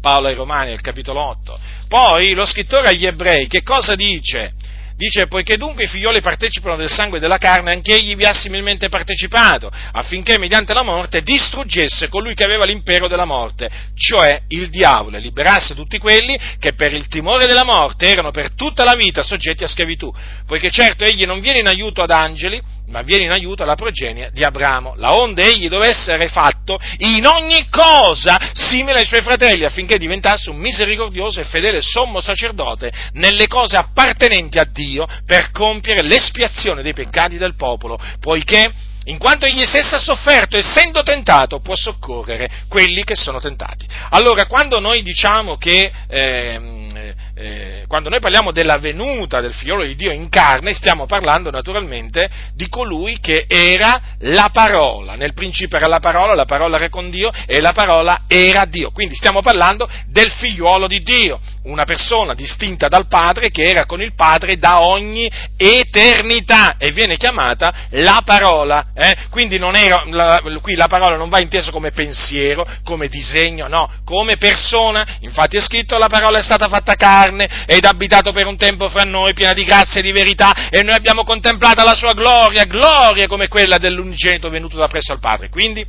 Paolo 0.00 0.28
ai 0.28 0.34
Romani, 0.34 0.72
al 0.72 0.82
capitolo 0.82 1.20
8. 1.20 1.58
Poi 1.88 2.32
lo 2.32 2.44
scrittore 2.44 2.88
agli 2.88 3.06
ebrei 3.06 3.46
che 3.46 3.62
cosa 3.62 3.94
dice? 3.94 4.52
Dice, 4.96 5.26
poiché 5.26 5.56
dunque 5.56 5.84
i 5.84 5.88
figlioli 5.88 6.20
partecipano 6.20 6.76
del 6.76 6.88
sangue 6.88 7.18
e 7.18 7.20
della 7.20 7.36
carne, 7.36 7.72
anche 7.72 7.94
egli 7.94 8.14
vi 8.14 8.26
ha 8.26 8.32
similmente 8.32 8.88
partecipato, 8.88 9.68
affinché 9.90 10.38
mediante 10.38 10.72
la 10.72 10.84
morte 10.84 11.22
distruggesse 11.22 12.08
colui 12.08 12.34
che 12.34 12.44
aveva 12.44 12.64
l'impero 12.64 13.08
della 13.08 13.24
morte, 13.24 13.68
cioè 13.96 14.42
il 14.48 14.70
diavolo, 14.70 15.16
e 15.16 15.20
liberasse 15.20 15.74
tutti 15.74 15.98
quelli 15.98 16.38
che 16.60 16.74
per 16.74 16.92
il 16.92 17.08
timore 17.08 17.46
della 17.46 17.64
morte 17.64 18.08
erano 18.08 18.30
per 18.30 18.54
tutta 18.54 18.84
la 18.84 18.94
vita 18.94 19.24
soggetti 19.24 19.64
a 19.64 19.66
schiavitù, 19.66 20.14
poiché 20.46 20.70
certo 20.70 21.02
egli 21.02 21.24
non 21.26 21.40
viene 21.40 21.58
in 21.58 21.66
aiuto 21.66 22.00
ad 22.00 22.10
angeli, 22.10 22.62
ma 22.86 23.02
viene 23.02 23.24
in 23.24 23.32
aiuto 23.32 23.64
alla 23.64 23.74
progenie 23.74 24.30
di 24.32 24.44
Abramo, 24.44 24.94
la 24.96 25.08
onde 25.14 25.44
egli 25.44 25.68
doveva 25.68 25.90
essere 25.90 26.28
fatto 26.28 26.78
in 26.98 27.26
ogni 27.26 27.66
cosa 27.68 28.38
simile 28.54 29.00
ai 29.00 29.06
suoi 29.06 29.22
fratelli, 29.22 29.64
affinché 29.64 29.98
diventasse 29.98 30.50
un 30.50 30.56
misericordioso 30.58 31.40
e 31.40 31.44
fedele 31.44 31.80
sommo 31.80 32.20
sacerdote 32.20 32.92
nelle 33.14 33.48
cose 33.48 33.76
appartenenti 33.76 34.58
a 34.58 34.64
Dio 34.64 34.82
per 35.26 35.50
compiere 35.50 36.02
l'espiazione 36.02 36.82
dei 36.82 36.94
peccati 36.94 37.38
del 37.38 37.54
popolo, 37.56 37.98
poiché 38.20 38.72
in 39.06 39.18
quanto 39.18 39.44
egli 39.44 39.64
stesso 39.66 39.96
ha 39.96 40.00
sofferto, 40.00 40.56
essendo 40.56 41.02
tentato, 41.02 41.60
può 41.60 41.74
soccorrere 41.76 42.50
quelli 42.68 43.04
che 43.04 43.14
sono 43.14 43.38
tentati. 43.38 43.86
Allora, 44.10 44.46
quando 44.46 44.80
noi 44.80 45.02
diciamo 45.02 45.56
che 45.56 45.92
eh, 46.08 47.14
eh, 47.36 47.84
quando 47.88 48.10
noi 48.10 48.20
parliamo 48.20 48.52
della 48.52 48.78
venuta 48.78 49.40
del 49.40 49.52
figliolo 49.52 49.84
di 49.84 49.96
Dio 49.96 50.12
in 50.12 50.28
carne, 50.28 50.72
stiamo 50.72 51.06
parlando 51.06 51.50
naturalmente 51.50 52.30
di 52.54 52.68
colui 52.68 53.18
che 53.20 53.46
era 53.48 54.00
la 54.20 54.50
parola, 54.52 55.14
nel 55.14 55.34
principio 55.34 55.76
era 55.76 55.88
la 55.88 55.98
parola, 55.98 56.34
la 56.34 56.44
parola 56.44 56.76
era 56.76 56.88
con 56.88 57.10
Dio 57.10 57.32
e 57.46 57.60
la 57.60 57.72
parola 57.72 58.22
era 58.28 58.64
Dio. 58.66 58.92
Quindi 58.92 59.16
stiamo 59.16 59.42
parlando 59.42 59.88
del 60.06 60.30
figliuolo 60.30 60.86
di 60.86 61.00
Dio, 61.00 61.40
una 61.64 61.84
persona 61.84 62.34
distinta 62.34 62.86
dal 62.86 63.08
Padre 63.08 63.50
che 63.50 63.68
era 63.68 63.84
con 63.84 64.00
il 64.00 64.14
Padre 64.14 64.56
da 64.56 64.82
ogni 64.82 65.28
eternità 65.56 66.76
e 66.78 66.92
viene 66.92 67.16
chiamata 67.16 67.88
la 67.90 68.22
parola. 68.24 68.92
Eh? 68.94 69.16
Quindi 69.30 69.56
era, 69.56 70.04
la, 70.06 70.40
qui 70.60 70.76
la 70.76 70.86
parola 70.86 71.16
non 71.16 71.30
va 71.30 71.40
intesa 71.40 71.72
come 71.72 71.90
pensiero, 71.90 72.64
come 72.84 73.08
disegno, 73.08 73.66
no, 73.66 73.90
come 74.04 74.36
persona. 74.36 75.04
Infatti 75.20 75.56
è 75.56 75.60
scritto 75.60 75.98
la 75.98 76.06
parola 76.06 76.38
è 76.38 76.42
stata 76.42 76.68
fatta 76.68 76.94
carne 76.94 77.23
ed 77.66 77.84
abitato 77.84 78.32
per 78.32 78.46
un 78.46 78.56
tempo 78.56 78.88
fra 78.88 79.04
noi, 79.04 79.32
piena 79.32 79.52
di 79.52 79.64
grazia 79.64 80.00
e 80.00 80.02
di 80.02 80.12
verità, 80.12 80.68
e 80.70 80.82
noi 80.82 80.94
abbiamo 80.94 81.22
contemplata 81.24 81.84
la 81.84 81.94
sua 81.94 82.12
gloria, 82.12 82.64
gloria 82.64 83.26
come 83.26 83.48
quella 83.48 83.78
dell'unigenito 83.78 84.48
venuto 84.48 84.76
da 84.76 84.88
presso 84.88 85.12
al 85.12 85.20
Padre. 85.20 85.48
Quindi 85.48 85.84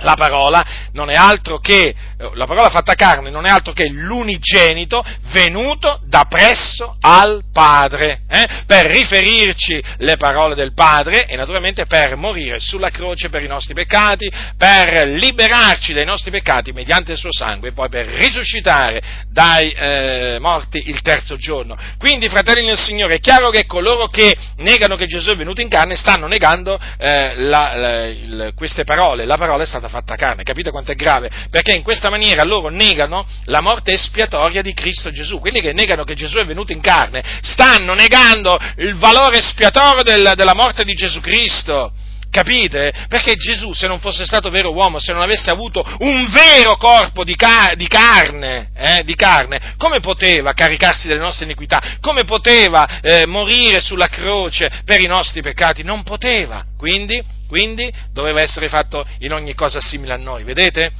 la 0.00 0.14
parola 0.14 0.64
non 0.92 1.10
è 1.10 1.14
altro 1.14 1.58
che, 1.58 1.88
eh, 1.88 2.30
la 2.34 2.46
parola 2.46 2.68
fatta 2.68 2.94
carne 2.94 3.30
non 3.30 3.46
è 3.46 3.50
altro 3.50 3.72
che 3.72 3.88
l'unigenito 3.88 5.04
venuto 5.32 6.00
da 6.04 6.26
presso 6.28 6.96
al 7.00 7.42
Padre, 7.52 8.22
eh, 8.28 8.48
per 8.66 8.86
riferirci 8.86 9.82
le 9.98 10.16
parole 10.16 10.54
del 10.54 10.72
Padre 10.74 11.26
e 11.26 11.36
naturalmente 11.36 11.86
per 11.86 12.16
morire 12.16 12.60
sulla 12.60 12.90
croce 12.90 13.28
per 13.28 13.42
i 13.42 13.48
nostri 13.48 13.74
peccati, 13.74 14.30
per 14.56 15.06
liberarci 15.08 15.92
dai 15.92 16.04
nostri 16.04 16.30
peccati 16.30 16.72
mediante 16.72 17.12
il 17.12 17.18
suo 17.18 17.32
sangue 17.32 17.68
e 17.68 17.72
poi 17.72 17.88
per 17.88 18.06
risuscitare 18.06 19.00
dai 19.30 19.70
eh, 19.70 20.38
morti 20.40 20.88
il 20.88 21.00
terzo 21.02 21.36
giorno. 21.36 21.76
Quindi, 21.98 22.28
fratelli 22.28 22.66
del 22.66 22.78
Signore, 22.78 23.16
è 23.16 23.20
chiaro 23.20 23.50
che 23.50 23.66
coloro 23.66 24.06
che 24.08 24.34
negano 24.56 24.96
che 24.96 25.06
Gesù 25.06 25.30
è 25.30 25.36
venuto 25.36 25.60
in 25.60 25.68
carne 25.68 25.96
stanno 25.96 26.26
negando 26.26 26.78
eh, 26.98 27.34
la, 27.36 27.74
la, 27.74 28.06
il, 28.06 28.52
queste 28.54 28.84
parole, 28.84 29.24
la 29.24 29.36
parola 29.36 29.62
è 29.62 29.66
stata 29.66 29.88
fatta 29.90 30.16
carne. 30.16 30.42
Capite 30.42 30.70
quanto 30.70 30.92
è 30.92 30.94
grave? 30.94 31.30
Perché 31.50 31.72
in 31.72 31.82
questa 31.82 32.08
maniera 32.08 32.42
loro 32.44 32.68
negano 32.68 33.26
la 33.44 33.60
morte 33.60 33.92
espiatoria 33.92 34.62
di 34.62 34.72
Cristo 34.72 35.10
Gesù. 35.10 35.38
Quelli 35.38 35.60
che 35.60 35.72
negano 35.72 36.04
che 36.04 36.14
Gesù 36.14 36.38
è 36.38 36.44
venuto 36.46 36.72
in 36.72 36.80
carne 36.80 37.22
stanno 37.42 37.92
negando 37.92 38.58
il 38.78 38.94
valore 38.96 39.38
espiatorio 39.38 40.02
del, 40.02 40.32
della 40.34 40.54
morte 40.54 40.84
di 40.84 40.94
Gesù 40.94 41.20
Cristo. 41.20 41.92
Capite? 42.30 42.92
Perché 43.08 43.34
Gesù, 43.34 43.72
se 43.72 43.88
non 43.88 43.98
fosse 43.98 44.24
stato 44.24 44.50
vero 44.50 44.72
uomo, 44.72 45.00
se 45.00 45.12
non 45.12 45.20
avesse 45.20 45.50
avuto 45.50 45.84
un 45.98 46.30
vero 46.30 46.76
corpo 46.76 47.24
di, 47.24 47.34
car- 47.34 47.74
di, 47.74 47.88
carne, 47.88 48.68
eh, 48.76 49.02
di 49.02 49.16
carne, 49.16 49.74
come 49.76 49.98
poteva 49.98 50.52
caricarsi 50.52 51.08
delle 51.08 51.18
nostre 51.18 51.44
iniquità? 51.44 51.96
Come 52.00 52.22
poteva 52.22 53.00
eh, 53.00 53.26
morire 53.26 53.80
sulla 53.80 54.06
croce 54.06 54.70
per 54.84 55.00
i 55.00 55.06
nostri 55.06 55.42
peccati? 55.42 55.82
Non 55.82 56.04
poteva. 56.04 56.64
Quindi, 56.78 57.20
quindi 57.50 57.92
doveva 58.12 58.40
essere 58.40 58.68
fatto 58.68 59.04
in 59.18 59.32
ogni 59.32 59.54
cosa 59.54 59.80
simile 59.80 60.12
a 60.12 60.16
noi, 60.16 60.44
vedete? 60.44 60.92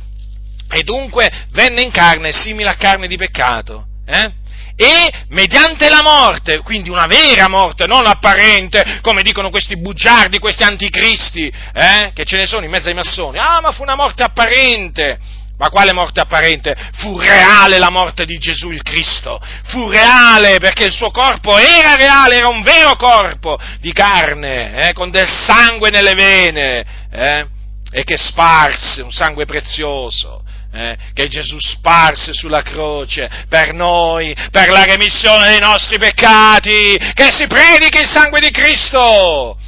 E 0.69 0.83
dunque 0.83 1.31
venne 1.53 1.81
in 1.81 1.93
carne 1.93 2.33
simile 2.33 2.71
a 2.71 2.75
carne 2.75 3.07
di 3.07 3.17
peccato. 3.17 3.87
Eh? 4.05 4.33
e 4.75 5.13
mediante 5.29 5.91
la 5.91 6.01
morte, 6.03 6.61
quindi 6.61 6.89
una 6.89 7.05
vera 7.05 7.49
morte, 7.49 7.87
non 7.87 8.07
apparente, 8.07 8.99
come 9.03 9.21
dicono 9.21 9.51
questi 9.51 9.77
bugiardi, 9.77 10.39
questi 10.39 10.63
anticristi, 10.63 11.53
eh, 11.75 12.13
che 12.15 12.25
ce 12.25 12.39
ne 12.39 12.47
sono 12.47 12.65
in 12.65 12.71
mezzo 12.71 12.89
ai 12.89 12.95
massoni. 12.95 13.39
Ah, 13.39 13.61
ma 13.61 13.73
fu 13.73 13.83
una 13.83 13.95
morte 13.95 14.23
apparente. 14.23 15.19
Ma 15.61 15.69
quale 15.69 15.93
morte 15.93 16.21
apparente? 16.21 16.75
Fu 16.95 17.19
reale 17.19 17.79
la 17.79 17.91
morte 17.91 18.25
di 18.25 18.39
Gesù 18.39 18.71
il 18.71 18.83
Cristo. 18.83 19.39
Fu 19.65 19.91
reale 19.91 20.57
perché 20.59 20.87
il 20.87 20.93
suo 20.93 21.11
corpo 21.11 21.59
era 21.59 21.97
reale, 21.97 22.37
era 22.37 22.49
un 22.49 22.63
vero 22.63 22.97
corpo 22.97 23.59
di 23.79 23.93
carne, 23.93 24.89
eh, 24.89 24.93
con 24.95 25.11
del 25.11 25.29
sangue 25.29 25.91
nelle 25.91 26.15
vene, 26.15 26.85
eh, 27.13 27.47
e 27.91 28.05
che 28.05 28.17
sparse 28.17 29.03
un 29.03 29.13
sangue 29.13 29.45
prezioso 29.45 30.43
eh, 30.73 30.97
che 31.13 31.29
Gesù 31.29 31.59
sparse 31.59 32.33
sulla 32.33 32.63
croce 32.63 33.29
per 33.47 33.75
noi, 33.75 34.35
per 34.51 34.71
la 34.71 34.85
remissione 34.85 35.51
dei 35.51 35.61
nostri 35.61 35.99
peccati, 35.99 36.97
che 37.13 37.31
si 37.33 37.47
predichi 37.47 37.99
il 37.99 38.09
sangue 38.09 38.41
di 38.41 38.51
Cristo 38.51 39.59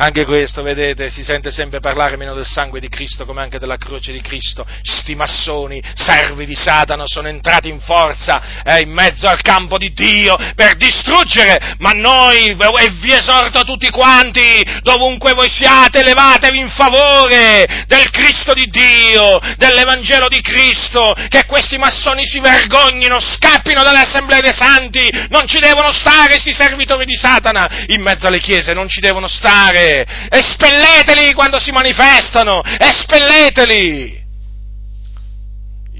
anche 0.00 0.24
questo, 0.24 0.62
vedete, 0.62 1.10
si 1.10 1.22
sente 1.22 1.50
sempre 1.50 1.78
parlare 1.78 2.16
meno 2.16 2.32
del 2.32 2.46
sangue 2.46 2.80
di 2.80 2.88
Cristo 2.88 3.26
come 3.26 3.42
anche 3.42 3.58
della 3.58 3.76
croce 3.76 4.12
di 4.12 4.22
Cristo. 4.22 4.66
Sti 4.82 5.14
massoni, 5.14 5.82
servi 5.94 6.46
di 6.46 6.56
Satana, 6.56 7.02
sono 7.04 7.28
entrati 7.28 7.68
in 7.68 7.80
forza 7.80 8.62
eh, 8.64 8.80
in 8.80 8.90
mezzo 8.90 9.28
al 9.28 9.42
campo 9.42 9.76
di 9.76 9.92
Dio 9.92 10.36
per 10.54 10.76
distruggere, 10.76 11.76
ma 11.78 11.90
noi, 11.90 12.48
e 12.48 12.90
vi 13.00 13.12
esorto 13.12 13.62
tutti 13.64 13.90
quanti, 13.90 14.64
dovunque 14.82 15.34
voi 15.34 15.50
siate, 15.50 16.02
levatevi 16.02 16.58
in 16.58 16.70
favore 16.70 17.84
del 17.86 18.08
Cristo 18.08 18.54
di 18.54 18.70
Dio, 18.70 19.38
dell'Evangelo 19.58 20.28
di 20.28 20.40
Cristo, 20.40 21.14
che 21.28 21.44
questi 21.44 21.76
massoni 21.76 22.24
si 22.24 22.40
vergognino, 22.40 23.20
scappino 23.20 23.82
dalle 23.82 24.00
assemblee 24.00 24.40
dei 24.40 24.54
santi, 24.54 25.10
non 25.28 25.46
ci 25.46 25.58
devono 25.58 25.92
stare 25.92 26.38
sti 26.38 26.54
servitori 26.54 27.04
di 27.04 27.16
Satana 27.16 27.84
in 27.88 28.00
mezzo 28.00 28.26
alle 28.26 28.40
chiese, 28.40 28.72
non 28.72 28.88
ci 28.88 29.00
devono 29.00 29.28
stare 29.28 29.88
espelleteli 30.30 31.32
quando 31.34 31.58
si 31.58 31.70
manifestano, 31.72 32.62
espelleteli! 32.78 34.19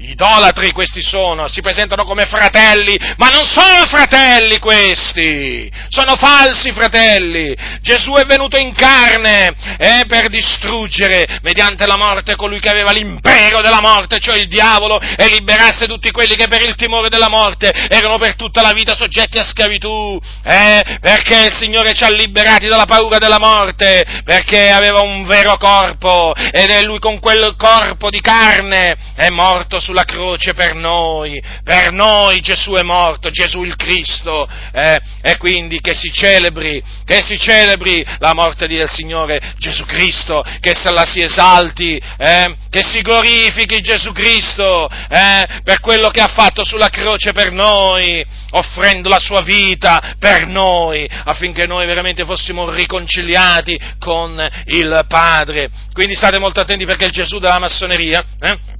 Idolatri 0.03 0.71
questi 0.71 1.01
sono, 1.01 1.47
si 1.47 1.61
presentano 1.61 2.05
come 2.05 2.25
fratelli, 2.25 2.97
ma 3.17 3.27
non 3.27 3.45
sono 3.45 3.85
fratelli 3.85 4.57
questi, 4.57 5.71
sono 5.89 6.15
falsi 6.15 6.71
fratelli. 6.71 7.55
Gesù 7.81 8.13
è 8.13 8.25
venuto 8.25 8.57
in 8.57 8.73
carne 8.73 9.53
eh, 9.77 10.05
per 10.07 10.29
distruggere 10.29 11.39
mediante 11.43 11.85
la 11.85 11.97
morte 11.97 12.35
colui 12.35 12.59
che 12.59 12.69
aveva 12.69 12.91
l'impero 12.91 13.61
della 13.61 13.81
morte, 13.81 14.17
cioè 14.19 14.37
il 14.37 14.47
diavolo, 14.47 14.99
e 14.99 15.27
liberasse 15.27 15.85
tutti 15.85 16.09
quelli 16.09 16.35
che 16.35 16.47
per 16.47 16.63
il 16.63 16.75
timore 16.75 17.09
della 17.09 17.29
morte 17.29 17.69
erano 17.69 18.17
per 18.17 18.35
tutta 18.35 18.61
la 18.63 18.73
vita 18.73 18.95
soggetti 18.95 19.37
a 19.37 19.43
schiavitù, 19.43 20.19
eh, 20.43 20.97
perché 20.99 21.45
il 21.45 21.53
Signore 21.53 21.93
ci 21.93 22.03
ha 22.03 22.09
liberati 22.09 22.67
dalla 22.67 22.85
paura 22.85 23.19
della 23.19 23.39
morte, 23.39 24.21
perché 24.23 24.71
aveva 24.71 25.01
un 25.01 25.25
vero 25.25 25.57
corpo 25.57 26.33
ed 26.33 26.69
è 26.69 26.81
lui 26.81 26.97
con 26.99 27.19
quel 27.19 27.53
corpo 27.55 28.09
di 28.09 28.19
carne 28.19 28.97
è 29.15 29.29
morto 29.29 29.79
su 29.79 29.90
sulla 29.91 30.03
croce 30.05 30.53
per 30.53 30.73
noi, 30.73 31.43
per 31.65 31.91
noi 31.91 32.39
Gesù 32.39 32.71
è 32.71 32.81
morto, 32.81 33.29
Gesù 33.29 33.63
il 33.63 33.75
Cristo, 33.75 34.47
eh, 34.71 34.97
e 35.21 35.35
quindi 35.35 35.81
che 35.81 35.93
si 35.93 36.09
celebri, 36.13 36.81
che 37.03 37.21
si 37.21 37.37
celebri 37.37 38.05
la 38.19 38.33
morte 38.33 38.67
del 38.67 38.89
Signore 38.89 39.53
Gesù 39.57 39.83
Cristo, 39.83 40.45
che 40.61 40.73
se 40.73 40.89
la 40.91 41.03
si 41.03 41.21
esalti, 41.21 42.01
eh, 42.17 42.55
che 42.69 42.83
si 42.83 43.01
glorifichi 43.01 43.81
Gesù 43.81 44.13
Cristo 44.13 44.87
eh, 44.87 45.59
per 45.61 45.81
quello 45.81 46.09
che 46.09 46.21
ha 46.21 46.31
fatto 46.33 46.63
sulla 46.63 46.87
croce 46.87 47.33
per 47.33 47.51
noi, 47.51 48.25
offrendo 48.51 49.09
la 49.09 49.19
sua 49.19 49.41
vita 49.41 50.15
per 50.17 50.47
noi, 50.47 51.05
affinché 51.25 51.67
noi 51.67 51.85
veramente 51.85 52.23
fossimo 52.23 52.69
riconciliati 52.69 53.77
con 53.99 54.41
il 54.67 55.05
Padre. 55.09 55.69
Quindi 55.91 56.15
state 56.15 56.39
molto 56.39 56.61
attenti 56.61 56.85
perché 56.85 57.05
il 57.05 57.11
Gesù 57.11 57.39
della 57.39 57.59
massoneria, 57.59 58.23
eh, 58.39 58.79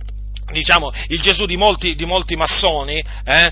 diciamo, 0.51 0.91
il 1.07 1.21
Gesù 1.21 1.45
di 1.45 1.57
molti, 1.57 1.95
di 1.95 2.05
molti 2.05 2.35
massoni, 2.35 3.03
eh, 3.23 3.51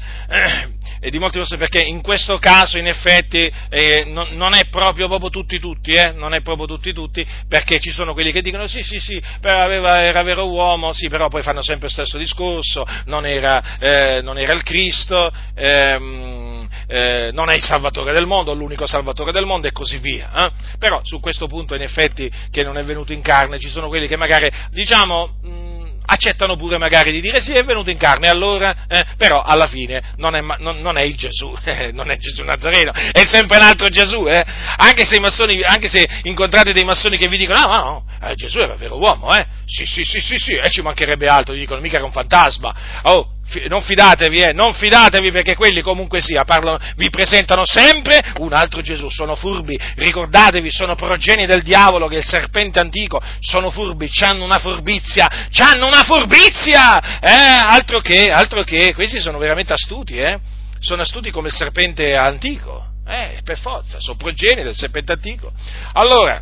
eh, 0.99 1.09
di 1.09 1.19
molti 1.19 1.39
perché 1.57 1.81
in 1.81 2.01
questo 2.01 2.37
caso 2.39 2.77
in 2.77 2.87
effetti 2.87 3.51
eh, 3.69 4.03
non, 4.05 4.27
non, 4.31 4.53
è 4.53 4.67
proprio, 4.69 5.07
proprio 5.07 5.29
tutti 5.29 5.59
tutti, 5.59 5.91
eh, 5.91 6.11
non 6.11 6.33
è 6.33 6.41
proprio 6.41 6.67
tutti 6.67 6.93
tutti, 6.93 7.25
perché 7.47 7.79
ci 7.79 7.91
sono 7.91 8.13
quelli 8.13 8.31
che 8.31 8.41
dicono 8.41 8.67
sì 8.67 8.83
sì 8.83 8.99
sì, 8.99 9.21
aveva, 9.41 10.03
era 10.03 10.21
vero 10.23 10.47
uomo, 10.47 10.91
sì 10.91 11.07
però 11.07 11.29
poi 11.29 11.41
fanno 11.41 11.63
sempre 11.63 11.87
lo 11.87 11.93
stesso 11.93 12.17
discorso, 12.17 12.85
non 13.05 13.25
era, 13.25 13.77
eh, 13.79 14.21
non 14.21 14.37
era 14.37 14.53
il 14.53 14.63
Cristo, 14.63 15.31
ehm, 15.55 16.67
eh, 16.87 17.29
non 17.33 17.49
è 17.49 17.55
il 17.55 17.63
Salvatore 17.63 18.13
del 18.13 18.25
mondo, 18.25 18.53
l'unico 18.53 18.87
Salvatore 18.87 19.31
del 19.31 19.45
mondo 19.45 19.67
e 19.67 19.71
così 19.71 19.97
via. 19.99 20.51
Però 20.77 20.99
su 21.03 21.19
questo 21.19 21.47
punto 21.47 21.75
in 21.75 21.81
effetti 21.81 22.29
che 22.49 22.63
non 22.63 22.77
è 22.77 22.83
venuto 22.83 23.13
in 23.13 23.21
carne 23.21 23.59
ci 23.59 23.69
sono 23.69 23.87
quelli 23.87 24.07
che 24.07 24.17
magari, 24.17 24.51
diciamo, 24.71 25.37
mh, 25.41 25.68
accettano 26.09 26.55
pure 26.55 26.77
magari 26.77 27.11
di 27.11 27.21
dire 27.21 27.39
sì, 27.39 27.53
è 27.53 27.63
venuto 27.63 27.89
in 27.89 27.97
carne, 27.97 28.27
allora, 28.27 28.85
eh, 28.87 29.05
però 29.17 29.41
alla 29.41 29.67
fine 29.67 30.01
non 30.17 30.35
è, 30.35 30.41
non, 30.41 30.79
non 30.81 30.97
è 30.97 31.03
il 31.03 31.15
Gesù, 31.15 31.55
eh, 31.63 31.91
non 31.91 32.09
è 32.09 32.17
Gesù 32.17 32.43
Nazareno, 32.43 32.91
è 32.91 33.23
sempre 33.25 33.57
un 33.57 33.63
altro 33.63 33.87
Gesù, 33.89 34.25
eh? 34.27 34.43
anche, 34.77 35.05
se 35.05 35.19
massoni, 35.19 35.61
anche, 35.63 35.87
se 35.87 36.07
incontrate 36.23 36.73
dei 36.73 36.83
massoni 36.83 37.17
che 37.17 37.27
vi 37.27 37.37
dicono, 37.37 37.59
no, 37.61 37.75
no, 37.75 38.05
eh, 38.27 38.35
Gesù 38.35 38.59
era 38.59 38.75
vero 38.75 38.97
uomo, 38.97 39.35
eh? 39.35 39.45
sì, 39.65 39.85
sì, 39.85 40.03
sì, 40.03 40.19
sì, 40.19 40.37
sì, 40.37 40.55
e 40.55 40.69
ci 40.69 40.81
mancherebbe 40.81 41.27
altro, 41.27 41.53
gli 41.53 41.59
dicono, 41.59 41.79
mica 41.79 41.97
era 41.97 42.05
un 42.05 42.11
fantasma, 42.11 42.73
oh, 43.03 43.37
non 43.67 43.81
fidatevi, 43.81 44.37
eh, 44.39 44.53
non 44.53 44.73
fidatevi 44.73 45.31
perché 45.31 45.55
quelli 45.55 45.81
comunque 45.81 46.21
sia, 46.21 46.43
parlano, 46.43 46.79
vi 46.95 47.09
presentano 47.09 47.65
sempre 47.65 48.21
un 48.37 48.53
altro 48.53 48.81
Gesù, 48.81 49.09
sono 49.09 49.35
furbi, 49.35 49.79
ricordatevi, 49.95 50.69
sono 50.71 50.95
progeni 50.95 51.45
del 51.45 51.63
diavolo 51.63 52.07
che 52.07 52.15
è 52.15 52.19
il 52.19 52.25
serpente 52.25 52.79
antico, 52.79 53.21
sono 53.39 53.71
furbi, 53.71 54.09
hanno 54.21 54.43
una 54.43 54.59
furbizia, 54.59 55.27
hanno 55.57 55.87
una 55.87 56.03
furbizia, 56.03 57.19
eh, 57.19 57.31
altro 57.31 57.99
che, 57.99 58.29
altro 58.29 58.63
che, 58.63 58.93
questi 58.93 59.19
sono 59.19 59.37
veramente 59.37 59.73
astuti, 59.73 60.17
eh, 60.17 60.39
sono 60.79 61.01
astuti 61.01 61.31
come 61.31 61.47
il 61.47 61.53
serpente 61.53 62.15
antico, 62.15 62.87
eh, 63.07 63.39
per 63.43 63.57
forza, 63.57 63.99
sono 63.99 64.17
progeni 64.17 64.63
del 64.63 64.75
serpente 64.75 65.13
antico. 65.13 65.51
Allora, 65.93 66.41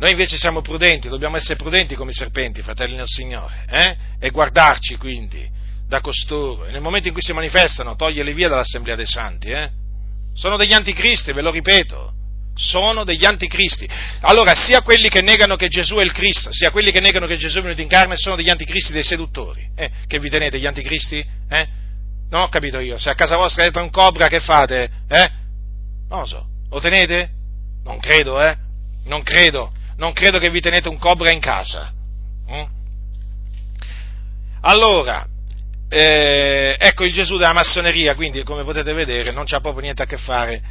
Noi 0.00 0.12
invece 0.12 0.38
siamo 0.38 0.62
prudenti, 0.62 1.10
dobbiamo 1.10 1.36
essere 1.36 1.56
prudenti 1.56 1.94
come 1.94 2.12
i 2.12 2.14
serpenti, 2.14 2.62
fratelli 2.62 2.96
del 2.96 3.06
Signore, 3.06 3.66
eh? 3.68 3.96
e 4.18 4.30
guardarci 4.30 4.96
quindi 4.96 5.46
da 5.90 6.00
costoro. 6.00 6.66
E 6.66 6.70
nel 6.70 6.80
momento 6.80 7.08
in 7.08 7.12
cui 7.12 7.22
si 7.22 7.32
manifestano, 7.32 7.96
toglierli 7.96 8.32
via 8.32 8.48
dall'assemblea 8.48 8.94
dei 8.94 9.08
santi. 9.08 9.50
Eh? 9.50 9.68
Sono 10.34 10.56
degli 10.56 10.72
anticristi, 10.72 11.32
ve 11.32 11.42
lo 11.42 11.50
ripeto. 11.50 12.12
Sono 12.54 13.02
degli 13.02 13.24
anticristi. 13.24 13.88
Allora, 14.20 14.54
sia 14.54 14.82
quelli 14.82 15.08
che 15.08 15.20
negano 15.20 15.56
che 15.56 15.66
Gesù 15.66 15.96
è 15.96 16.04
il 16.04 16.12
Cristo, 16.12 16.52
sia 16.52 16.70
quelli 16.70 16.92
che 16.92 17.00
negano 17.00 17.26
che 17.26 17.36
Gesù 17.36 17.58
è 17.58 17.62
venuto 17.62 17.80
in 17.80 17.88
carne, 17.88 18.16
sono 18.16 18.36
degli 18.36 18.50
anticristi, 18.50 18.92
dei 18.92 19.02
seduttori. 19.02 19.68
Eh? 19.74 19.90
Che 20.06 20.18
vi 20.20 20.30
tenete, 20.30 20.60
gli 20.60 20.66
anticristi? 20.66 21.26
Eh? 21.48 21.68
Non 22.30 22.42
ho 22.42 22.48
capito 22.48 22.78
io. 22.78 22.96
Se 22.96 23.10
a 23.10 23.14
casa 23.16 23.36
vostra 23.36 23.64
entra 23.64 23.82
un 23.82 23.90
cobra, 23.90 24.28
che 24.28 24.38
fate? 24.38 24.90
Eh? 25.08 25.30
Non 26.08 26.20
lo 26.20 26.24
so. 26.24 26.46
Lo 26.70 26.78
tenete? 26.78 27.30
Non 27.82 27.98
credo, 27.98 28.40
eh? 28.40 28.56
Non 29.06 29.24
credo. 29.24 29.72
Non 29.96 30.12
credo 30.12 30.38
che 30.38 30.50
vi 30.50 30.60
tenete 30.60 30.88
un 30.88 30.98
cobra 30.98 31.32
in 31.32 31.40
casa. 31.40 31.92
Mm? 32.48 32.78
Allora, 34.62 35.26
eh, 35.92 36.76
ecco 36.78 37.04
il 37.04 37.12
Gesù 37.12 37.36
della 37.36 37.52
massoneria, 37.52 38.14
quindi 38.14 38.44
come 38.44 38.62
potete 38.62 38.92
vedere 38.92 39.32
non 39.32 39.44
c'ha 39.44 39.60
proprio 39.60 39.82
niente 39.82 40.02
a 40.02 40.06
che 40.06 40.18
fare, 40.18 40.62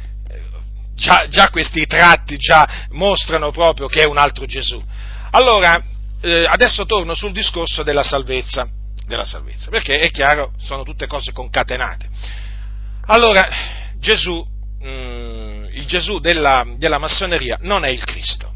già, 0.94 1.26
già 1.28 1.50
questi 1.50 1.86
tratti 1.86 2.38
già 2.38 2.86
mostrano 2.90 3.50
proprio 3.50 3.86
che 3.86 4.02
è 4.02 4.06
un 4.06 4.16
altro 4.16 4.46
Gesù. 4.46 4.82
Allora, 5.32 5.82
eh, 6.22 6.44
adesso 6.46 6.86
torno 6.86 7.14
sul 7.14 7.32
discorso 7.32 7.82
della 7.82 8.02
salvezza, 8.02 8.66
della 9.06 9.26
salvezza, 9.26 9.68
perché 9.68 9.98
è 10.00 10.10
chiaro, 10.10 10.52
sono 10.58 10.84
tutte 10.84 11.06
cose 11.06 11.32
concatenate. 11.32 12.08
Allora, 13.06 13.46
Gesù, 13.98 14.42
mh, 14.80 14.88
mm, 14.88 15.64
il 15.72 15.84
Gesù 15.84 16.18
della, 16.18 16.64
della 16.76 16.98
massoneria 16.98 17.58
non 17.60 17.84
è 17.84 17.88
il 17.88 18.04
Cristo 18.04 18.49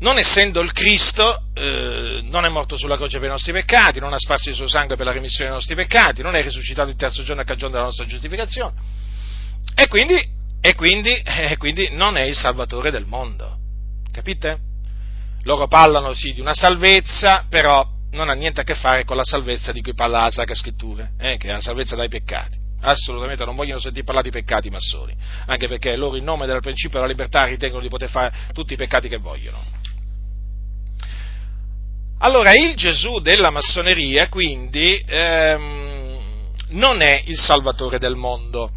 non 0.00 0.18
essendo 0.18 0.60
il 0.60 0.72
Cristo, 0.72 1.44
eh, 1.54 2.20
non 2.24 2.44
è 2.44 2.48
morto 2.48 2.76
sulla 2.76 2.96
croce 2.96 3.18
per 3.18 3.28
i 3.28 3.32
nostri 3.32 3.52
peccati, 3.52 4.00
non 4.00 4.12
ha 4.12 4.18
sparso 4.18 4.48
il 4.48 4.54
suo 4.54 4.68
sangue 4.68 4.96
per 4.96 5.04
la 5.04 5.12
remissione 5.12 5.50
dei 5.50 5.54
nostri 5.56 5.74
peccati, 5.74 6.22
non 6.22 6.34
è 6.34 6.42
risuscitato 6.42 6.88
il 6.88 6.96
terzo 6.96 7.22
giorno 7.22 7.42
a 7.42 7.44
cagione 7.44 7.72
della 7.72 7.84
nostra 7.84 8.06
giustificazione, 8.06 8.72
e 9.74 9.88
quindi, 9.88 10.16
e 10.60 10.74
quindi, 10.74 11.12
e 11.22 11.56
quindi 11.58 11.88
non 11.92 12.16
è 12.16 12.22
il 12.22 12.34
Salvatore 12.34 12.90
del 12.90 13.06
mondo. 13.06 13.58
Capite? 14.10 14.58
Loro 15.44 15.68
parlano 15.68 16.12
sì 16.14 16.32
di 16.32 16.40
una 16.40 16.54
salvezza, 16.54 17.46
però 17.48 17.86
non 18.12 18.28
ha 18.28 18.32
niente 18.32 18.62
a 18.62 18.64
che 18.64 18.74
fare 18.74 19.04
con 19.04 19.16
la 19.16 19.24
salvezza 19.24 19.72
di 19.72 19.82
cui 19.82 19.94
parla 19.94 20.24
la 20.24 20.30
Sacra 20.30 20.54
Scrittura, 20.54 21.10
eh, 21.18 21.36
che 21.36 21.48
è 21.48 21.52
la 21.52 21.60
salvezza 21.60 21.94
dai 21.94 22.08
peccati. 22.08 22.58
Assolutamente 22.82 23.44
non 23.44 23.54
vogliono 23.54 23.78
sentire 23.78 24.04
parlare 24.04 24.30
di 24.30 24.34
peccati 24.34 24.68
i 24.68 24.70
massoni, 24.70 25.14
anche 25.46 25.68
perché 25.68 25.94
loro 25.96 26.16
in 26.16 26.24
nome 26.24 26.46
del 26.46 26.60
principio 26.60 26.98
della 26.98 27.10
libertà 27.10 27.44
ritengono 27.44 27.82
di 27.82 27.88
poter 27.90 28.08
fare 28.08 28.32
tutti 28.52 28.72
i 28.72 28.76
peccati 28.76 29.08
che 29.08 29.18
vogliono. 29.18 29.62
Allora, 32.22 32.52
il 32.52 32.74
Gesù 32.76 33.20
della 33.20 33.50
massoneria, 33.50 34.28
quindi, 34.28 35.00
ehm, 35.06 36.50
non 36.70 37.00
è 37.00 37.22
il 37.24 37.38
Salvatore 37.38 37.98
del 37.98 38.14
mondo. 38.14 38.70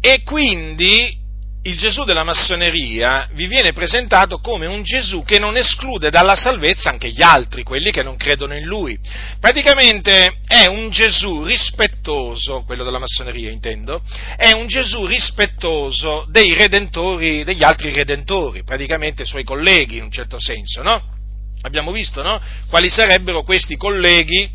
E 0.00 0.22
quindi 0.22 1.16
il 1.62 1.76
Gesù 1.76 2.04
della 2.04 2.22
massoneria 2.22 3.28
vi 3.32 3.48
viene 3.48 3.72
presentato 3.72 4.38
come 4.38 4.66
un 4.66 4.84
Gesù 4.84 5.24
che 5.24 5.40
non 5.40 5.56
esclude 5.56 6.10
dalla 6.10 6.36
salvezza 6.36 6.90
anche 6.90 7.08
gli 7.08 7.22
altri, 7.22 7.64
quelli 7.64 7.90
che 7.90 8.04
non 8.04 8.16
credono 8.16 8.54
in 8.54 8.64
lui. 8.64 8.96
Praticamente 9.40 10.38
è 10.46 10.66
un 10.66 10.90
Gesù 10.90 11.42
rispettoso, 11.42 12.62
quello 12.62 12.84
della 12.84 13.00
massoneria 13.00 13.50
intendo, 13.50 14.00
è 14.36 14.52
un 14.52 14.68
Gesù 14.68 15.06
rispettoso 15.06 16.24
dei 16.30 16.54
redentori, 16.54 17.42
degli 17.42 17.64
altri 17.64 17.92
redentori, 17.92 18.62
praticamente 18.62 19.24
suoi 19.24 19.42
colleghi 19.42 19.96
in 19.96 20.04
un 20.04 20.12
certo 20.12 20.38
senso, 20.38 20.82
no? 20.82 21.16
Abbiamo 21.62 21.90
visto 21.90 22.22
no? 22.22 22.40
quali 22.68 22.88
sarebbero 22.88 23.42
questi 23.42 23.76
colleghi, 23.76 24.48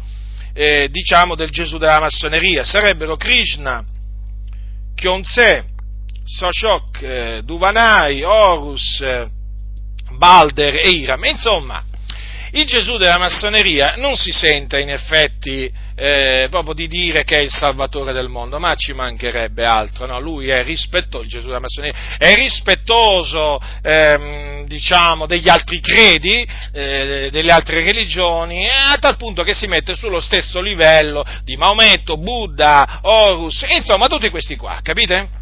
eh, 0.54 0.88
diciamo, 0.90 1.36
del 1.36 1.50
Gesù 1.50 1.78
della 1.78 2.00
massoneria. 2.00 2.64
Sarebbero 2.64 3.18
Krishna, 3.18 3.84
Kyonse, 4.96 5.66
Soshok, 6.24 7.02
eh, 7.02 7.42
Duvanai, 7.44 8.24
Horus, 8.24 9.02
eh, 9.02 9.28
Balder 10.18 10.76
e 10.76 10.90
Iram. 10.90 11.24
Insomma, 11.26 11.84
il 12.52 12.66
Gesù 12.66 12.98
della 12.98 13.18
massoneria 13.18 13.96
non 13.98 14.16
si 14.16 14.32
sente 14.32 14.80
in 14.80 14.90
effetti 14.90 15.72
eh, 15.96 16.48
proprio 16.50 16.74
di 16.74 16.88
dire 16.88 17.24
che 17.24 17.38
è 17.38 17.42
il 17.42 17.52
salvatore 17.52 18.14
del 18.14 18.30
mondo, 18.30 18.60
ma 18.60 18.76
ci 18.76 18.94
mancherebbe 18.94 19.64
altro, 19.64 20.06
no? 20.06 20.20
Lui 20.20 20.50
è 20.50 20.64
rispettoso, 20.64 21.26
Gesù 21.26 21.48
della 21.48 21.60
massoneria, 21.60 22.18
è 22.18 22.34
rispettoso, 22.36 23.60
ehm, 23.82 24.66
diciamo, 24.66 25.26
degli 25.26 25.50
altri 25.50 25.80
credi, 25.80 26.48
eh, 26.74 27.30
delle 27.32 27.52
altre 27.52 27.84
religioni, 27.84 28.68
a 28.68 28.98
tal 29.00 29.18
punto 29.18 29.44
che 29.44 29.54
si 29.54 29.68
mette 29.68 29.96
sullo 29.96 30.20
stesso 30.20 30.62
livello 30.62 31.24
di 31.44 31.56
Maometto, 31.56 32.18
Buddha, 32.18 33.00
Horus, 33.02 33.66
insomma, 33.76 34.08
tutti 34.08 34.30
questi 34.30 34.56
qua, 34.56 34.80
capite? 34.82 35.42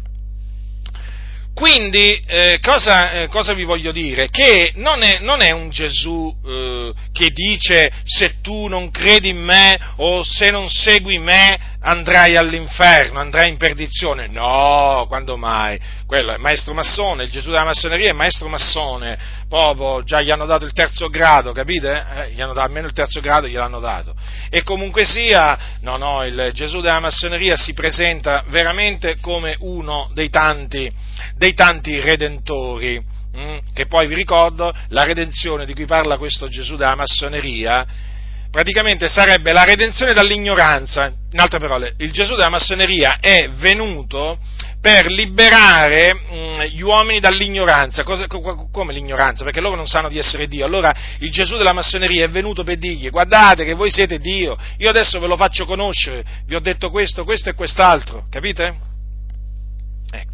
Quindi, 1.54 2.22
eh, 2.26 2.58
cosa, 2.60 3.12
eh, 3.12 3.28
cosa, 3.28 3.52
vi 3.52 3.64
voglio 3.64 3.92
dire? 3.92 4.28
Che 4.30 4.72
non 4.76 5.02
è, 5.02 5.18
non 5.20 5.42
è 5.42 5.50
un 5.50 5.68
Gesù 5.70 6.34
eh, 6.44 6.92
che 7.12 7.30
dice 7.30 7.92
se 8.04 8.40
tu 8.40 8.68
non 8.68 8.90
credi 8.90 9.28
in 9.28 9.42
me 9.42 9.78
o 9.96 10.22
se 10.22 10.50
non 10.50 10.70
segui 10.70 11.18
me 11.18 11.58
andrai 11.80 12.36
all'inferno, 12.36 13.18
andrai 13.18 13.50
in 13.50 13.58
perdizione. 13.58 14.28
No, 14.28 15.04
quando 15.08 15.36
mai? 15.36 15.78
Quello 16.12 16.34
è 16.34 16.36
maestro 16.36 16.74
massone, 16.74 17.24
il 17.24 17.30
Gesù 17.30 17.48
della 17.48 17.64
massoneria 17.64 18.10
è 18.10 18.12
maestro 18.12 18.46
massone, 18.46 19.18
proprio 19.48 20.02
già 20.02 20.20
gli 20.20 20.30
hanno 20.30 20.44
dato 20.44 20.66
il 20.66 20.74
terzo 20.74 21.08
grado, 21.08 21.52
capite? 21.52 22.04
Eh, 22.14 22.32
gli 22.32 22.40
hanno 22.42 22.52
dato 22.52 22.66
almeno 22.66 22.86
il 22.86 22.92
terzo 22.92 23.18
grado, 23.20 23.48
gliel'hanno 23.48 23.80
dato. 23.80 24.14
E 24.50 24.62
comunque 24.62 25.06
sia, 25.06 25.78
no, 25.80 25.96
no, 25.96 26.22
il 26.26 26.50
Gesù 26.52 26.82
della 26.82 27.00
massoneria 27.00 27.56
si 27.56 27.72
presenta 27.72 28.44
veramente 28.48 29.20
come 29.22 29.56
uno 29.60 30.10
dei 30.12 30.28
tanti, 30.28 30.92
dei 31.34 31.54
tanti 31.54 31.98
redentori. 31.98 33.02
Mm, 33.34 33.56
che 33.72 33.86
poi 33.86 34.06
vi 34.06 34.14
ricordo, 34.14 34.70
la 34.88 35.04
redenzione 35.04 35.64
di 35.64 35.72
cui 35.72 35.86
parla 35.86 36.18
questo 36.18 36.46
Gesù 36.46 36.76
della 36.76 36.94
massoneria 36.94 37.86
praticamente 38.52 39.08
sarebbe 39.08 39.52
la 39.52 39.64
redenzione 39.64 40.12
dall'ignoranza. 40.12 41.10
In 41.32 41.40
altre 41.40 41.58
parole, 41.58 41.94
il 41.98 42.12
Gesù 42.12 42.34
della 42.34 42.50
massoneria 42.50 43.16
è 43.18 43.48
venuto 43.48 44.38
per 44.78 45.06
liberare 45.06 46.12
mh, 46.12 46.34
mm, 46.34 46.60
gli 46.64 46.82
uomini 46.82 47.18
dall'ignoranza. 47.18 48.04
Cosa, 48.04 48.26
come 48.26 48.92
l'ignoranza? 48.92 49.42
Perché 49.42 49.60
loro 49.60 49.76
non 49.76 49.86
sanno 49.86 50.10
di 50.10 50.18
essere 50.18 50.48
Dio. 50.48 50.66
Allora 50.66 50.94
il 51.20 51.32
Gesù 51.32 51.56
della 51.56 51.72
massoneria 51.72 52.26
è 52.26 52.28
venuto 52.28 52.62
per 52.62 52.76
dirgli 52.76 53.08
guardate 53.08 53.64
che 53.64 53.72
voi 53.72 53.90
siete 53.90 54.18
Dio, 54.18 54.56
io 54.76 54.90
adesso 54.90 55.18
ve 55.18 55.26
lo 55.26 55.36
faccio 55.36 55.64
conoscere, 55.64 56.22
vi 56.46 56.54
ho 56.54 56.60
detto 56.60 56.90
questo, 56.90 57.24
questo 57.24 57.48
e 57.48 57.54
quest'altro, 57.54 58.26
capite? 58.28 58.91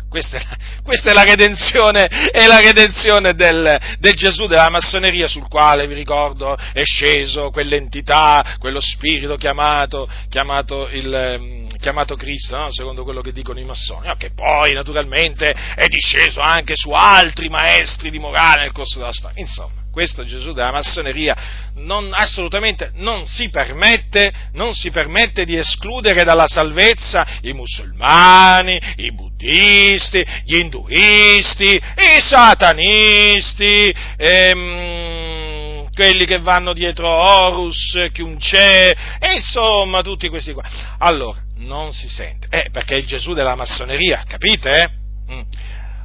Questa 0.09 0.39
è 0.39 0.43
la, 0.43 0.57
questa 0.83 1.11
è 1.11 1.13
la 1.13 1.23
redenzione, 1.23 2.07
è 2.07 2.47
la 2.47 2.61
redenzione 2.61 3.35
del, 3.35 3.79
del, 3.99 4.15
Gesù 4.15 4.47
della 4.47 4.71
massoneria 4.71 5.29
sul 5.29 5.49
quale, 5.49 5.87
vi 5.87 5.93
ricordo, 5.93 6.57
è 6.57 6.83
sceso 6.83 7.51
quell'entità, 7.51 8.57
quello 8.59 8.81
spirito 8.81 9.37
chiamato, 9.37 10.09
chiamato, 10.31 10.89
il, 10.89 11.13
ehm, 11.13 11.77
chiamato 11.77 12.17
Cristo, 12.17 12.57
no? 12.57 12.73
secondo 12.73 13.05
quello 13.05 13.21
che 13.21 13.33
dicono 13.33 13.61
i 13.61 13.65
massoni, 13.65 14.07
no? 14.07 14.15
che 14.17 14.31
poi 14.35 14.73
naturalmente 14.73 15.51
è 15.51 15.87
disceso 15.89 16.41
anche 16.41 16.73
su 16.75 16.91
altri 16.91 17.51
maestri 17.51 18.11
di 18.11 18.19
morale 18.19 18.63
nel 18.63 18.73
corso 18.73 18.99
della 18.99 19.13
storia. 19.13 19.39
Insomma, 19.43 19.88
questo 19.99 20.25
Gesù 20.25 20.53
della 20.53 20.71
massoneria 20.71 21.35
non, 21.75 22.11
assolutamente 22.13 22.93
non 22.95 23.27
si, 23.27 23.51
permette, 23.51 24.33
non 24.53 24.73
si 24.73 24.93
permette 24.93 25.45
di 25.45 25.57
escludere 25.57 26.23
dalla 26.23 26.47
salvezza 26.47 27.27
i 27.41 27.53
musulmani, 27.53 28.81
i 28.95 29.13
buddisti, 29.13 30.25
gli 30.45 30.55
induisti, 30.55 31.71
i 31.75 32.21
satanisti, 32.21 33.93
ehm, 34.17 35.89
quelli 35.93 36.27
che 36.27 36.39
vanno 36.39 36.75
dietro 36.75 37.09
Horus, 37.09 38.09
Chiunce, 38.13 38.97
insomma 39.35 40.01
tutti 40.03 40.29
questi 40.29 40.53
qua. 40.53 40.63
Allora, 40.99 41.41
non 41.57 41.93
si 41.93 42.09
sente, 42.09 42.47
eh, 42.51 42.69
perché 42.71 42.95
è 42.95 42.99
il 42.99 43.07
Gesù 43.07 43.33
della 43.33 43.57
massoneria, 43.57 44.23
capite? 44.29 44.71
Eh? 44.71 45.08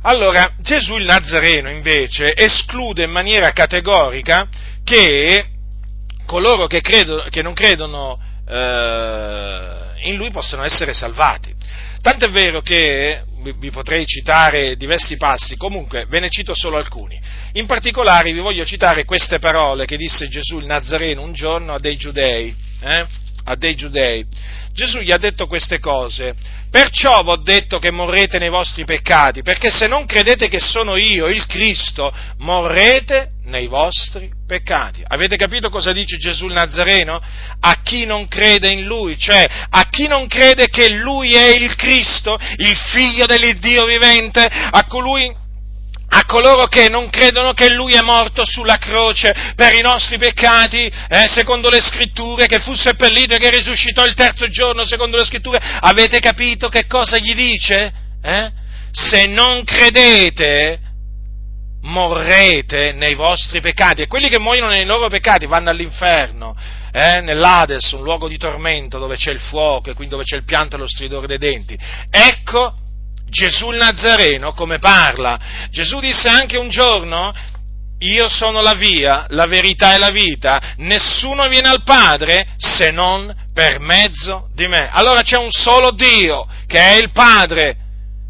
Allora, 0.05 0.51
Gesù 0.59 0.97
il 0.97 1.05
Nazareno 1.05 1.69
invece 1.69 2.35
esclude 2.35 3.03
in 3.03 3.11
maniera 3.11 3.51
categorica 3.51 4.47
che 4.83 5.45
coloro 6.25 6.67
che, 6.67 6.81
credo, 6.81 7.25
che 7.29 7.41
non 7.41 7.53
credono 7.53 8.19
eh, 8.45 9.69
in 10.03 10.15
lui 10.15 10.29
possano 10.29 10.63
essere 10.63 10.93
salvati. 10.93 11.55
Tant'è 12.01 12.29
vero 12.29 12.59
che 12.59 13.23
vi 13.57 13.71
potrei 13.71 14.05
citare 14.05 14.75
diversi 14.75 15.15
passi, 15.15 15.55
comunque 15.55 16.05
ve 16.09 16.19
ne 16.19 16.29
cito 16.29 16.53
solo 16.53 16.75
alcuni. 16.75 17.17
In 17.53 17.65
particolare 17.65 18.33
vi 18.33 18.39
voglio 18.39 18.65
citare 18.65 19.05
queste 19.05 19.39
parole 19.39 19.85
che 19.85 19.95
disse 19.95 20.27
Gesù 20.27 20.57
il 20.57 20.65
Nazareno 20.65 21.21
un 21.21 21.31
giorno 21.31 21.75
a 21.75 21.79
dei 21.79 21.95
giudei. 21.95 22.53
Eh? 22.81 23.05
a 23.45 23.55
dei 23.55 23.75
giudei, 23.75 24.25
Gesù 24.74 24.99
gli 24.99 25.11
ha 25.11 25.17
detto 25.17 25.45
queste 25.45 25.80
cose, 25.80 26.34
perciò 26.71 27.21
vi 27.21 27.30
ho 27.30 27.36
detto 27.36 27.78
che 27.78 27.91
morrete 27.91 28.39
nei 28.39 28.49
vostri 28.49 28.86
peccati, 28.86 29.43
perché 29.43 29.69
se 29.69 29.86
non 29.86 30.07
credete 30.07 30.47
che 30.47 30.59
sono 30.59 30.95
io, 30.95 31.28
il 31.28 31.45
Cristo, 31.45 32.11
morrete 32.39 33.30
nei 33.45 33.67
vostri 33.67 34.32
peccati. 34.47 35.03
Avete 35.07 35.38
capito 35.38 35.69
cosa 35.69 35.91
dice 35.91 36.17
Gesù 36.17 36.47
il 36.47 36.53
Nazareno? 36.53 37.21
A 37.59 37.82
chi 37.84 38.05
non 38.05 38.28
crede 38.28 38.71
in 38.71 38.86
Lui, 38.86 39.15
cioè 39.15 39.47
a 39.69 39.88
chi 39.91 40.07
non 40.07 40.26
crede 40.26 40.69
che 40.69 40.89
Lui 40.89 41.34
è 41.34 41.53
il 41.53 41.76
Cristo, 41.76 42.39
il 42.57 42.76
figlio 42.76 43.28
dell'Iddio 43.28 43.86
vivente, 43.86 44.41
a 44.41 44.84
colui 44.88 45.41
a 46.16 46.26
coloro 46.26 46.68
che 46.68 46.89
non 46.89 47.09
credono 47.09 47.53
che 47.53 47.70
Lui 47.70 47.93
è 47.93 48.01
morto 48.01 48.45
sulla 48.45 48.78
croce 48.78 49.34
per 49.55 49.74
i 49.74 49.82
nostri 49.82 50.20
peccati, 50.20 50.86
eh, 50.86 51.28
secondo 51.28 51.70
le 51.70 51.82
scritture, 51.82 52.45
che 52.45 52.59
fu 52.59 52.76
seppellito 52.76 53.34
e 53.34 53.38
che 53.38 53.49
risuscitò 53.49 54.05
il 54.05 54.14
terzo 54.14 54.47
giorno, 54.47 54.86
secondo 54.86 55.18
le 55.18 55.26
scritture, 55.26 55.59
avete 55.80 56.20
capito 56.20 56.70
che 56.70 56.86
cosa 56.86 57.18
gli 57.18 57.34
dice? 57.34 57.91
Eh? 58.22 58.51
Se 58.91 59.26
non 59.26 59.64
credete, 59.64 60.80
morrete 61.82 62.91
nei 62.93 63.16
vostri 63.16 63.59
peccati 63.59 64.03
e 64.03 64.07
quelli 64.07 64.30
che 64.30 64.39
muoiono 64.39 64.70
nei 64.70 64.86
loro 64.86 65.09
peccati 65.09 65.47
vanno 65.47 65.72
all'inferno, 65.72 66.55
eh, 66.91 67.22
nell'Ades, 67.22 67.91
un 67.93 68.03
luogo 68.03 68.28
di 68.28 68.38
tormento 68.38 68.99
dove 68.99 69.16
c'è 69.16 69.32
il 69.32 69.39
fuoco 69.39 69.89
e 69.89 69.93
quindi 69.95 70.14
dove 70.14 70.26
c'è 70.26 70.36
il 70.36 70.45
pianto 70.45 70.76
e 70.76 70.80
lo 70.80 70.88
stridore 70.88 71.26
dei 71.26 71.39
denti. 71.39 71.76
Ecco 72.11 72.76
Gesù 73.34 73.71
il 73.71 73.77
Nazareno 73.77 74.53
come 74.53 74.77
parla. 74.77 75.67
Gesù 75.71 75.99
disse 75.99 76.29
anche 76.29 76.55
un 76.55 76.69
giorno, 76.69 77.34
io 77.99 78.29
sono 78.29 78.61
la 78.61 78.75
via, 78.75 79.25
la 79.29 79.47
verità 79.47 79.95
e 79.95 79.97
la 79.97 80.11
vita, 80.11 80.75
nessuno 80.77 81.47
viene 81.47 81.67
al 81.69 81.84
Padre 81.84 82.49
se 82.57 82.91
non 82.91 83.34
per 83.53 83.79
mezzo 83.79 84.49
di 84.53 84.67
me. 84.67 84.88
Allora 84.91 85.23
c'è 85.23 85.38
un 85.38 85.51
solo 85.51 85.91
Dio, 85.91 86.47
che 86.67 86.79
è 86.79 86.93
il 86.93 87.11
Padre, 87.11 87.77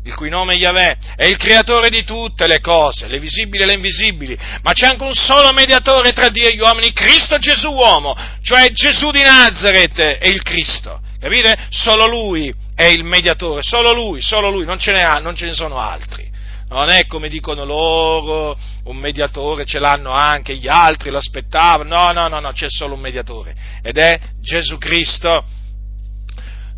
il 0.06 0.16
cui 0.16 0.30
nome 0.30 0.54
è 0.54 0.58
Yahweh, 0.58 0.98
è 1.18 1.26
il 1.26 1.38
creatore 1.38 1.90
di 1.90 2.06
tutte 2.06 2.48
le 2.48 2.62
cose, 2.62 3.08
le 3.08 3.20
visibili 3.20 3.64
e 3.64 3.66
le 3.66 3.74
invisibili, 3.74 4.38
ma 4.62 4.72
c'è 4.72 4.88
anche 4.88 5.04
un 5.04 5.14
solo 5.14 5.52
mediatore 5.52 6.14
tra 6.14 6.30
Dio 6.30 6.48
e 6.48 6.56
gli 6.56 6.62
uomini, 6.62 6.94
Cristo 6.94 7.38
Gesù 7.40 7.72
uomo, 7.72 8.16
cioè 8.42 8.72
Gesù 8.72 9.12
di 9.12 9.22
Nazareth 9.22 10.00
è 10.00 10.28
il 10.28 10.42
Cristo. 10.44 11.02
Capite? 11.20 11.68
Solo 11.70 12.06
lui 12.06 12.54
è 12.76 12.86
il 12.86 13.04
mediatore, 13.04 13.62
solo 13.62 13.94
lui, 13.94 14.22
solo 14.22 14.50
lui, 14.50 14.66
non 14.66 14.80
ce 14.80 14.92
ne, 14.92 15.04
ha, 15.04 15.20
non 15.20 15.36
ce 15.36 15.46
ne 15.46 15.54
sono 15.54 15.78
altri. 15.78 16.32
Non 16.70 16.90
è 16.90 17.06
come 17.06 17.30
dicono 17.30 17.66
loro, 17.66 18.58
un 18.86 18.98
mediatore 18.98 19.64
ce 19.64 19.78
l'hanno 19.78 20.12
anche 20.12 20.56
gli 20.56 20.68
altri, 20.68 21.12
lo 21.12 21.18
aspettavano. 21.18 21.96
No, 21.96 22.12
no, 22.12 22.28
no, 22.28 22.40
no, 22.40 22.52
c'è 22.52 22.66
solo 22.68 22.96
un 22.96 23.00
mediatore 23.00 23.56
ed 23.84 23.98
è 23.98 24.20
Gesù 24.42 24.80
Cristo. 24.80 25.46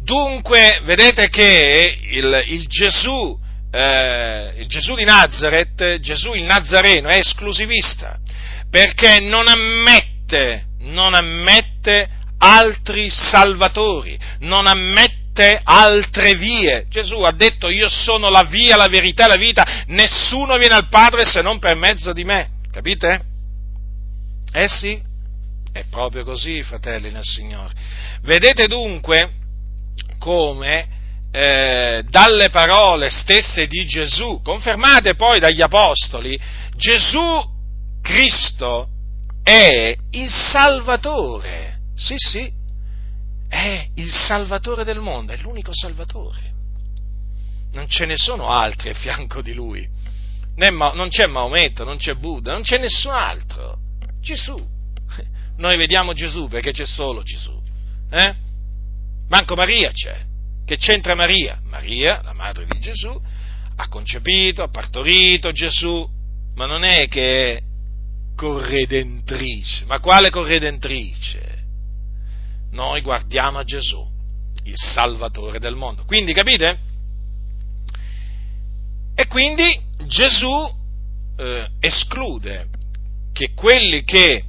Dunque, 0.02 0.82
vedete 0.84 1.30
che 1.30 1.98
il, 2.02 2.44
il 2.48 2.68
Gesù, 2.68 3.40
eh, 3.72 4.54
il 4.58 4.68
Gesù 4.68 4.96
di 4.96 5.06
Nazareth, 5.06 6.00
Gesù 6.00 6.34
il 6.34 6.44
Nazareno, 6.44 7.08
è 7.08 7.18
esclusivista, 7.18 8.20
perché 8.70 9.22
non 9.22 9.48
ammette, 9.48 10.66
non 10.80 11.14
ammette 11.14 12.10
altri 12.38 13.10
salvatori, 13.10 14.20
non 14.40 14.68
ammette 14.68 15.25
altre 15.64 16.36
vie. 16.36 16.86
Gesù 16.90 17.22
ha 17.22 17.32
detto 17.32 17.70
io 17.70 17.90
sono 17.90 18.30
la 18.30 18.44
via, 18.44 18.76
la 18.76 18.88
verità 18.88 19.26
e 19.26 19.28
la 19.28 19.36
vita, 19.36 19.84
nessuno 19.88 20.56
viene 20.58 20.76
al 20.76 20.90
Padre 20.90 21.26
se 21.26 21.42
non 21.42 21.60
per 21.60 21.76
mezzo 21.76 22.14
di 22.14 22.24
me. 22.24 22.50
Capite? 22.72 23.22
Eh 24.52 24.68
sì, 24.68 25.02
è 25.72 25.84
proprio 25.90 26.24
così, 26.24 26.64
fratelli 26.64 27.12
nel 27.12 27.24
Signore. 27.24 27.74
Vedete 28.22 28.68
dunque 28.68 29.32
come 30.20 30.88
eh, 31.32 32.04
dalle 32.10 32.50
parole 32.50 33.10
stesse 33.10 33.68
di 33.68 33.86
Gesù, 33.86 34.42
confermate 34.42 35.16
poi 35.16 35.40
dagli 35.40 35.62
Apostoli, 35.62 36.40
Gesù 36.76 37.54
Cristo 38.02 38.88
è 39.44 39.96
il 40.12 40.30
Salvatore 40.30 41.66
sì, 41.96 42.16
sì, 42.18 42.52
è 43.56 43.88
il 43.96 44.12
Salvatore 44.12 44.84
del 44.84 45.00
mondo, 45.00 45.32
è 45.32 45.38
l'unico 45.38 45.74
Salvatore. 45.74 46.54
Non 47.72 47.88
ce 47.88 48.06
ne 48.06 48.18
sono 48.18 48.50
altri 48.50 48.90
a 48.90 48.94
fianco 48.94 49.42
di 49.42 49.54
lui. 49.54 49.88
Non 50.56 51.08
c'è 51.10 51.26
Maometto, 51.28 51.86
non 51.86 51.98
c'è 51.98 52.14
Buddha, 52.16 52.52
non 52.52 52.64
c'è 52.64 52.78
nessun 52.78 53.14
altro. 53.14 53.78
Gesù. 54.20 54.56
Noi 55.58 55.78
vediamo 55.78 56.14
Gesù 56.14 56.48
perché 56.48 56.72
c'è 56.72 56.86
solo 56.86 57.24
Gesù. 57.24 57.58
Eh? 58.12 58.36
Manco 59.30 59.56
Maria 59.56 59.92
c'è. 59.92 60.24
Che 60.66 60.78
c'entra 60.78 61.16
Maria? 61.16 61.60
Maria, 61.64 62.22
la 62.24 62.34
madre 62.34 62.66
di 62.66 62.80
Gesù, 62.80 63.22
ha 63.78 63.88
concepito, 63.88 64.64
ha 64.64 64.70
partorito 64.70 65.52
Gesù, 65.52 66.08
ma 66.56 66.66
non 66.66 66.84
è 66.84 67.08
che 67.08 67.56
è 67.56 67.62
corredentrice. 68.36 69.86
Ma 69.86 70.00
quale 70.00 70.30
corredentrice? 70.30 71.55
Noi 72.76 73.02
guardiamo 73.02 73.58
a 73.58 73.64
Gesù, 73.64 74.06
il 74.66 74.76
Salvatore 74.76 75.60
del 75.60 75.76
mondo. 75.76 76.04
Quindi 76.04 76.34
capite? 76.34 76.80
E 79.16 79.28
quindi 79.28 79.82
Gesù 80.06 80.70
eh, 81.38 81.70
esclude 81.80 82.68
che 83.32 83.54
quelli 83.54 84.04
che 84.04 84.44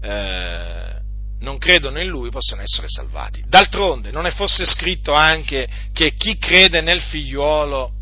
eh, 0.00 1.00
non 1.40 1.58
credono 1.58 2.00
in 2.00 2.08
Lui 2.08 2.30
possano 2.30 2.62
essere 2.62 2.88
salvati. 2.88 3.44
D'altronde 3.46 4.10
non 4.10 4.24
è 4.24 4.30
fosse 4.30 4.64
scritto 4.64 5.12
anche 5.12 5.68
che 5.92 6.14
chi 6.14 6.38
crede 6.38 6.80
nel 6.80 7.02
figliuolo 7.02 7.92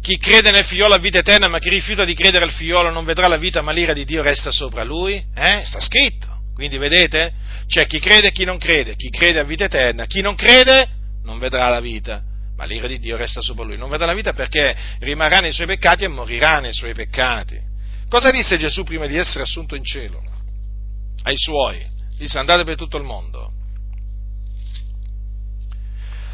chi 0.00 0.16
crede 0.16 0.50
nel 0.50 0.64
figliolo 0.64 0.94
ha 0.94 0.98
vita 0.98 1.18
eterna, 1.18 1.48
ma 1.48 1.58
chi 1.58 1.68
rifiuta 1.68 2.04
di 2.04 2.14
credere 2.14 2.44
al 2.44 2.52
figliolo 2.52 2.90
non 2.90 3.04
vedrà 3.04 3.28
la 3.28 3.36
vita, 3.36 3.60
ma 3.60 3.72
l'ira 3.72 3.92
di 3.92 4.04
Dio 4.04 4.22
resta 4.22 4.50
sopra 4.50 4.82
lui? 4.82 5.22
Eh? 5.34 5.62
Sta 5.64 5.80
scritto. 5.80 6.28
Quindi 6.54 6.78
vedete? 6.78 7.32
C'è 7.66 7.86
chi 7.86 7.98
crede 7.98 8.28
e 8.28 8.32
chi 8.32 8.44
non 8.44 8.58
crede. 8.58 8.96
Chi 8.96 9.10
crede 9.10 9.40
ha 9.40 9.44
vita 9.44 9.64
eterna, 9.64 10.06
chi 10.06 10.22
non 10.22 10.34
crede 10.34 10.88
non 11.24 11.38
vedrà 11.38 11.68
la 11.68 11.80
vita, 11.80 12.22
ma 12.56 12.64
l'ira 12.64 12.86
di 12.86 12.98
Dio 12.98 13.16
resta 13.16 13.40
sopra 13.42 13.64
lui. 13.64 13.76
Non 13.76 13.90
vedrà 13.90 14.06
la 14.06 14.14
vita 14.14 14.32
perché 14.32 14.74
rimarrà 15.00 15.38
nei 15.38 15.52
suoi 15.52 15.66
peccati 15.66 16.04
e 16.04 16.08
morirà 16.08 16.60
nei 16.60 16.72
suoi 16.72 16.94
peccati. 16.94 17.58
Cosa 18.08 18.30
disse 18.30 18.58
Gesù 18.58 18.84
prima 18.84 19.06
di 19.06 19.16
essere 19.16 19.42
assunto 19.42 19.74
in 19.74 19.84
cielo? 19.84 20.22
Ai 21.24 21.36
suoi. 21.36 21.86
Disse 22.16 22.38
andate 22.38 22.64
per 22.64 22.76
tutto 22.76 22.96
il 22.96 23.04
mondo 23.04 23.49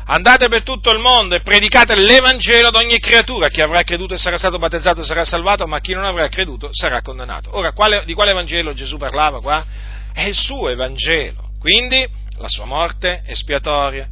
andate 0.06 0.48
per 0.48 0.62
tutto 0.62 0.90
il 0.90 0.98
mondo 0.98 1.34
e 1.34 1.40
predicate 1.40 1.96
l'Evangelo 1.96 2.68
ad 2.68 2.76
ogni 2.76 2.98
creatura, 2.98 3.48
chi 3.48 3.60
avrà 3.60 3.82
creduto 3.82 4.14
e 4.14 4.18
sarà 4.18 4.38
stato 4.38 4.58
battezzato 4.58 5.02
sarà 5.02 5.24
salvato, 5.24 5.66
ma 5.66 5.80
chi 5.80 5.92
non 5.94 6.04
avrà 6.04 6.28
creduto 6.28 6.68
sarà 6.72 7.02
condannato. 7.02 7.56
Ora, 7.56 7.72
quale, 7.72 8.04
di 8.04 8.14
quale 8.14 8.30
Evangelo 8.30 8.74
Gesù 8.74 8.96
parlava 8.96 9.40
qua? 9.40 9.64
È 10.12 10.22
il 10.22 10.34
suo 10.34 10.68
Evangelo, 10.68 11.50
quindi 11.58 12.06
la 12.38 12.48
sua 12.48 12.64
morte 12.64 13.22
espiatoria, 13.26 14.08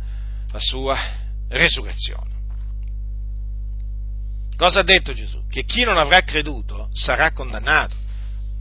la 0.51 0.61
sua 0.61 0.99
resurrezione. 1.49 2.33
Cosa 4.57 4.81
ha 4.81 4.85
detto 4.85 5.13
Gesù? 5.13 5.43
Che 5.49 5.65
chi 5.65 5.85
non 5.85 5.99
avrà 5.99 6.21
creduto 6.23 6.89
sarà 6.93 7.33
condannato. 7.33 7.97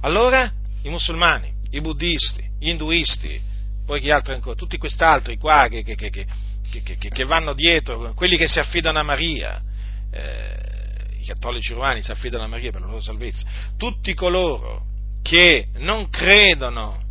Allora, 0.01 0.51
i 0.81 0.89
musulmani, 0.89 1.51
i 1.71 1.81
buddisti, 1.81 2.43
gli 2.59 2.69
induisti, 2.69 3.41
poi 3.85 3.99
chi 3.99 4.09
altro 4.09 4.33
ancora, 4.33 4.55
tutti 4.55 4.77
quest'altri 4.77 5.37
qua 5.37 5.67
che, 5.69 5.83
che, 5.83 5.95
che, 5.95 6.09
che, 6.09 6.25
che, 6.81 6.95
che 6.97 7.23
vanno 7.25 7.53
dietro, 7.53 8.13
quelli 8.13 8.37
che 8.37 8.47
si 8.47 8.59
affidano 8.59 8.99
a 8.99 9.03
Maria, 9.03 9.61
eh, 10.11 11.17
i 11.19 11.25
cattolici 11.25 11.73
romani 11.73 12.01
si 12.01 12.11
affidano 12.11 12.43
a 12.43 12.47
Maria 12.47 12.71
per 12.71 12.81
la 12.81 12.87
loro 12.87 13.01
salvezza, 13.01 13.45
tutti 13.77 14.13
coloro 14.13 14.85
che 15.21 15.67
non 15.77 16.09
credono 16.09 17.01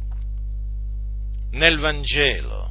nel 1.52 1.78
Vangelo 1.78 2.70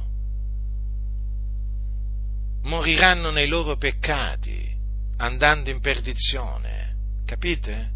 moriranno 2.62 3.30
nei 3.30 3.46
loro 3.48 3.76
peccati 3.76 4.70
andando 5.16 5.70
in 5.70 5.80
perdizione, 5.80 6.94
capite? 7.26 7.90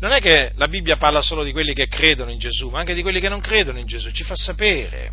Non 0.00 0.12
è 0.12 0.20
che 0.20 0.52
la 0.56 0.68
Bibbia 0.68 0.96
parla 0.96 1.22
solo 1.22 1.44
di 1.44 1.52
quelli 1.52 1.72
che 1.72 1.86
credono 1.86 2.30
in 2.30 2.38
Gesù, 2.38 2.68
ma 2.68 2.80
anche 2.80 2.94
di 2.94 3.02
quelli 3.02 3.20
che 3.20 3.28
non 3.28 3.40
credono 3.40 3.78
in 3.78 3.86
Gesù, 3.86 4.10
ci 4.10 4.24
fa 4.24 4.34
sapere, 4.34 5.12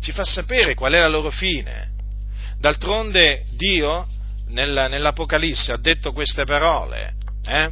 ci 0.00 0.12
fa 0.12 0.24
sapere 0.24 0.74
qual 0.74 0.92
è 0.92 0.98
la 0.98 1.08
loro 1.08 1.30
fine. 1.30 1.93
D'altronde 2.64 3.44
Dio 3.58 4.08
nel, 4.46 4.86
nell'Apocalisse 4.88 5.72
ha 5.72 5.76
detto 5.76 6.12
queste 6.12 6.44
parole, 6.44 7.12
eh? 7.44 7.70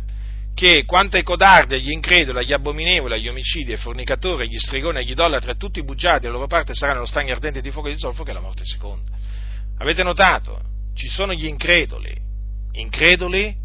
che 0.52 0.84
quanto 0.84 1.16
ai 1.16 1.22
codardi, 1.22 1.76
agli 1.76 1.92
increduli, 1.92 2.40
agli 2.40 2.52
abominevoli, 2.52 3.14
agli 3.14 3.28
omicidi, 3.28 3.72
ai 3.72 3.78
fornicatori, 3.78 4.42
agli 4.42 4.58
stregoni, 4.58 4.98
agli 4.98 5.12
idolatri, 5.12 5.50
a 5.50 5.54
tutti 5.54 5.78
i 5.78 5.82
bugiati, 5.82 6.26
la 6.26 6.32
loro 6.32 6.46
parte 6.46 6.74
saranno 6.74 6.98
lo 6.98 7.06
stagno 7.06 7.32
ardente 7.32 7.62
di 7.62 7.70
fuoco 7.70 7.88
e 7.88 7.92
di 7.92 7.98
zolfo 7.98 8.22
che 8.22 8.32
è 8.32 8.34
la 8.34 8.40
morte 8.40 8.66
seconda. 8.66 9.12
Avete 9.78 10.02
notato? 10.02 10.60
Ci 10.94 11.08
sono 11.08 11.32
gli 11.32 11.46
increduli. 11.46 12.14
Increduli? 12.72 13.56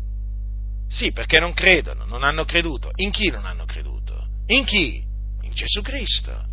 Sì, 0.88 1.12
perché 1.12 1.42
non 1.42 1.52
credono, 1.52 2.06
non 2.06 2.24
hanno 2.24 2.46
creduto. 2.46 2.90
In 2.96 3.12
chi 3.12 3.30
non 3.32 3.46
hanno 3.46 3.66
creduto? 3.66 4.28
In 4.46 4.64
chi? 4.64 5.04
In 5.42 5.52
Gesù 5.52 5.82
Cristo. 5.82 6.47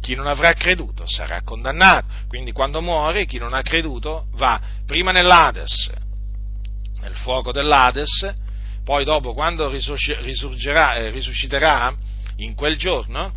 Chi 0.00 0.14
non 0.14 0.26
avrà 0.26 0.52
creduto 0.52 1.04
sarà 1.06 1.42
condannato. 1.42 2.06
Quindi 2.28 2.52
quando 2.52 2.80
muore, 2.80 3.26
chi 3.26 3.38
non 3.38 3.52
ha 3.54 3.62
creduto 3.62 4.26
va 4.34 4.60
prima 4.86 5.10
nell'Ades, 5.10 5.92
nel 7.00 7.14
fuoco 7.14 7.52
dell'Ades, 7.52 8.32
poi 8.84 9.04
dopo, 9.04 9.34
quando 9.34 9.70
eh, 9.70 11.10
risusciterà 11.10 11.94
in 12.36 12.54
quel 12.54 12.76
giorno, 12.76 13.32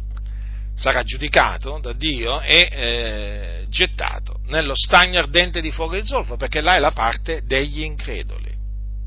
sarà 0.75 1.03
giudicato 1.03 1.79
da 1.81 1.93
Dio 1.93 2.39
e 2.41 2.69
eh, 2.71 3.65
gettato 3.67 4.39
nello 4.45 4.73
stagno 4.75 5.19
ardente 5.19 5.61
di 5.61 5.71
fuoco 5.71 5.95
e 5.95 6.01
di 6.01 6.07
zolfo, 6.07 6.37
perché 6.37 6.61
là 6.61 6.75
è 6.75 6.79
la 6.79 6.91
parte 6.91 7.41
degli 7.45 7.81
increduli. 7.81 8.49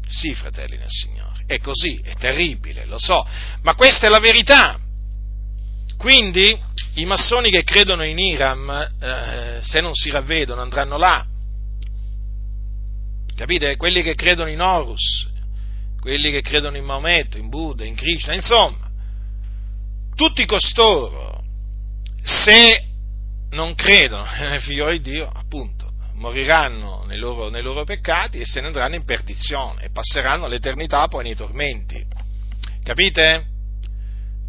Sì, 0.06 0.34
fratelli 0.34 0.76
nel 0.76 0.90
Signore, 0.90 1.44
è 1.46 1.58
così, 1.58 2.00
è 2.04 2.14
terribile, 2.14 2.84
lo 2.86 2.98
so, 2.98 3.26
ma 3.62 3.74
questa 3.74 4.06
è 4.06 4.10
la 4.10 4.20
verità. 4.20 4.78
Quindi 5.96 6.58
i 6.96 7.04
massoni 7.04 7.50
che 7.50 7.64
credono 7.64 8.04
in 8.04 8.18
Iram, 8.18 8.70
eh, 9.00 9.58
se 9.62 9.80
non 9.80 9.94
si 9.94 10.10
ravvedono, 10.10 10.60
andranno 10.60 10.96
là. 10.96 11.26
Capite? 13.34 13.76
Quelli 13.76 14.02
che 14.02 14.14
credono 14.14 14.50
in 14.50 14.60
Horus, 14.60 15.28
quelli 16.00 16.30
che 16.30 16.40
credono 16.40 16.76
in 16.76 16.84
Maometto, 16.84 17.36
in 17.36 17.48
Buddha, 17.48 17.84
in 17.84 17.96
Krishna, 17.96 18.34
insomma, 18.34 18.88
tutti 20.14 20.44
costoro, 20.46 21.42
se 22.22 22.84
non 23.50 23.74
credono 23.74 24.24
nel 24.38 24.60
figlio 24.62 24.90
di 24.90 25.00
Dio, 25.00 25.28
appunto, 25.28 25.92
moriranno 26.14 27.04
nei 27.06 27.18
loro, 27.18 27.48
nei 27.48 27.62
loro, 27.62 27.84
peccati 27.84 28.38
e 28.38 28.44
se 28.44 28.60
ne 28.60 28.68
andranno 28.68 28.94
in 28.94 29.04
perdizione 29.04 29.84
e 29.84 29.90
passeranno 29.90 30.46
l'eternità 30.46 31.08
poi 31.08 31.24
nei 31.24 31.34
tormenti. 31.34 32.04
Capite? 32.82 33.46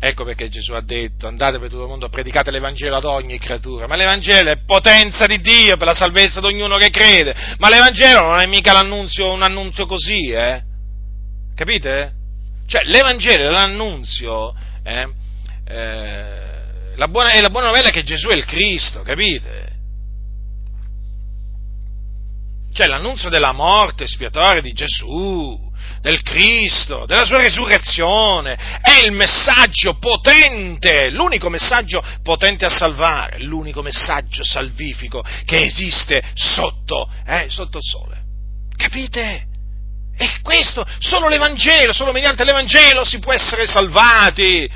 Ecco 0.07 0.23
perché 0.23 0.49
Gesù 0.49 0.73
ha 0.73 0.81
detto 0.81 1.25
andate 1.25 1.57
per 1.57 1.67
tutto 1.67 1.81
il 1.81 1.89
mondo, 1.89 2.09
predicate 2.09 2.51
l'Evangelo 2.51 2.97
ad 2.97 3.05
ogni 3.05 3.39
creatura, 3.39 3.87
ma 3.87 3.95
l'Evangelo 3.95 4.51
è 4.51 4.57
potenza 4.63 5.25
di 5.25 5.41
Dio 5.41 5.77
per 5.77 5.87
la 5.87 5.95
salvezza 5.95 6.39
di 6.41 6.45
ognuno 6.45 6.77
che 6.77 6.91
crede, 6.91 7.35
ma 7.57 7.69
l'Evangelo 7.69 8.19
non 8.19 8.37
è 8.37 8.45
mica 8.45 8.79
un 8.79 9.41
annunzio 9.41 9.87
così, 9.87 10.29
eh? 10.29 10.61
Capite? 11.55 12.13
Cioè 12.67 12.83
l'Evangelo 12.83 13.45
è 13.45 13.49
l'annunzio, 13.49 14.53
eh? 14.83 15.09
Eh, 15.67 16.95
la 16.97 17.07
buona, 17.07 17.31
è 17.31 17.41
la 17.41 17.49
buona 17.49 17.69
novella 17.69 17.89
che 17.89 18.03
Gesù 18.03 18.27
è 18.27 18.35
il 18.35 18.45
Cristo, 18.45 19.01
capite? 19.01 19.71
Cioè 22.73 22.85
l'annunzio 22.85 23.29
della 23.29 23.53
morte 23.53 24.03
espiatoria 24.03 24.61
di 24.61 24.71
Gesù, 24.71 25.64
del 26.01 26.21
Cristo, 26.21 27.05
della 27.05 27.25
sua 27.25 27.41
resurrezione, 27.41 28.79
è 28.81 29.03
il 29.03 29.11
messaggio 29.11 29.95
potente, 29.97 31.09
l'unico 31.09 31.49
messaggio 31.49 32.03
potente 32.21 32.65
a 32.65 32.69
salvare, 32.69 33.39
l'unico 33.39 33.81
messaggio 33.81 34.43
salvifico 34.43 35.23
che 35.45 35.63
esiste 35.63 36.21
sotto, 36.33 37.09
eh, 37.25 37.47
sotto 37.49 37.77
il 37.77 37.83
sole. 37.83 38.23
Capite? 38.75 39.47
E 40.17 40.29
questo, 40.41 40.85
solo 40.99 41.27
l'Evangelo, 41.27 41.91
solo 41.91 42.11
mediante 42.11 42.43
l'Evangelo 42.45 43.03
si 43.03 43.19
può 43.19 43.33
essere 43.33 43.65
salvati. 43.65 44.69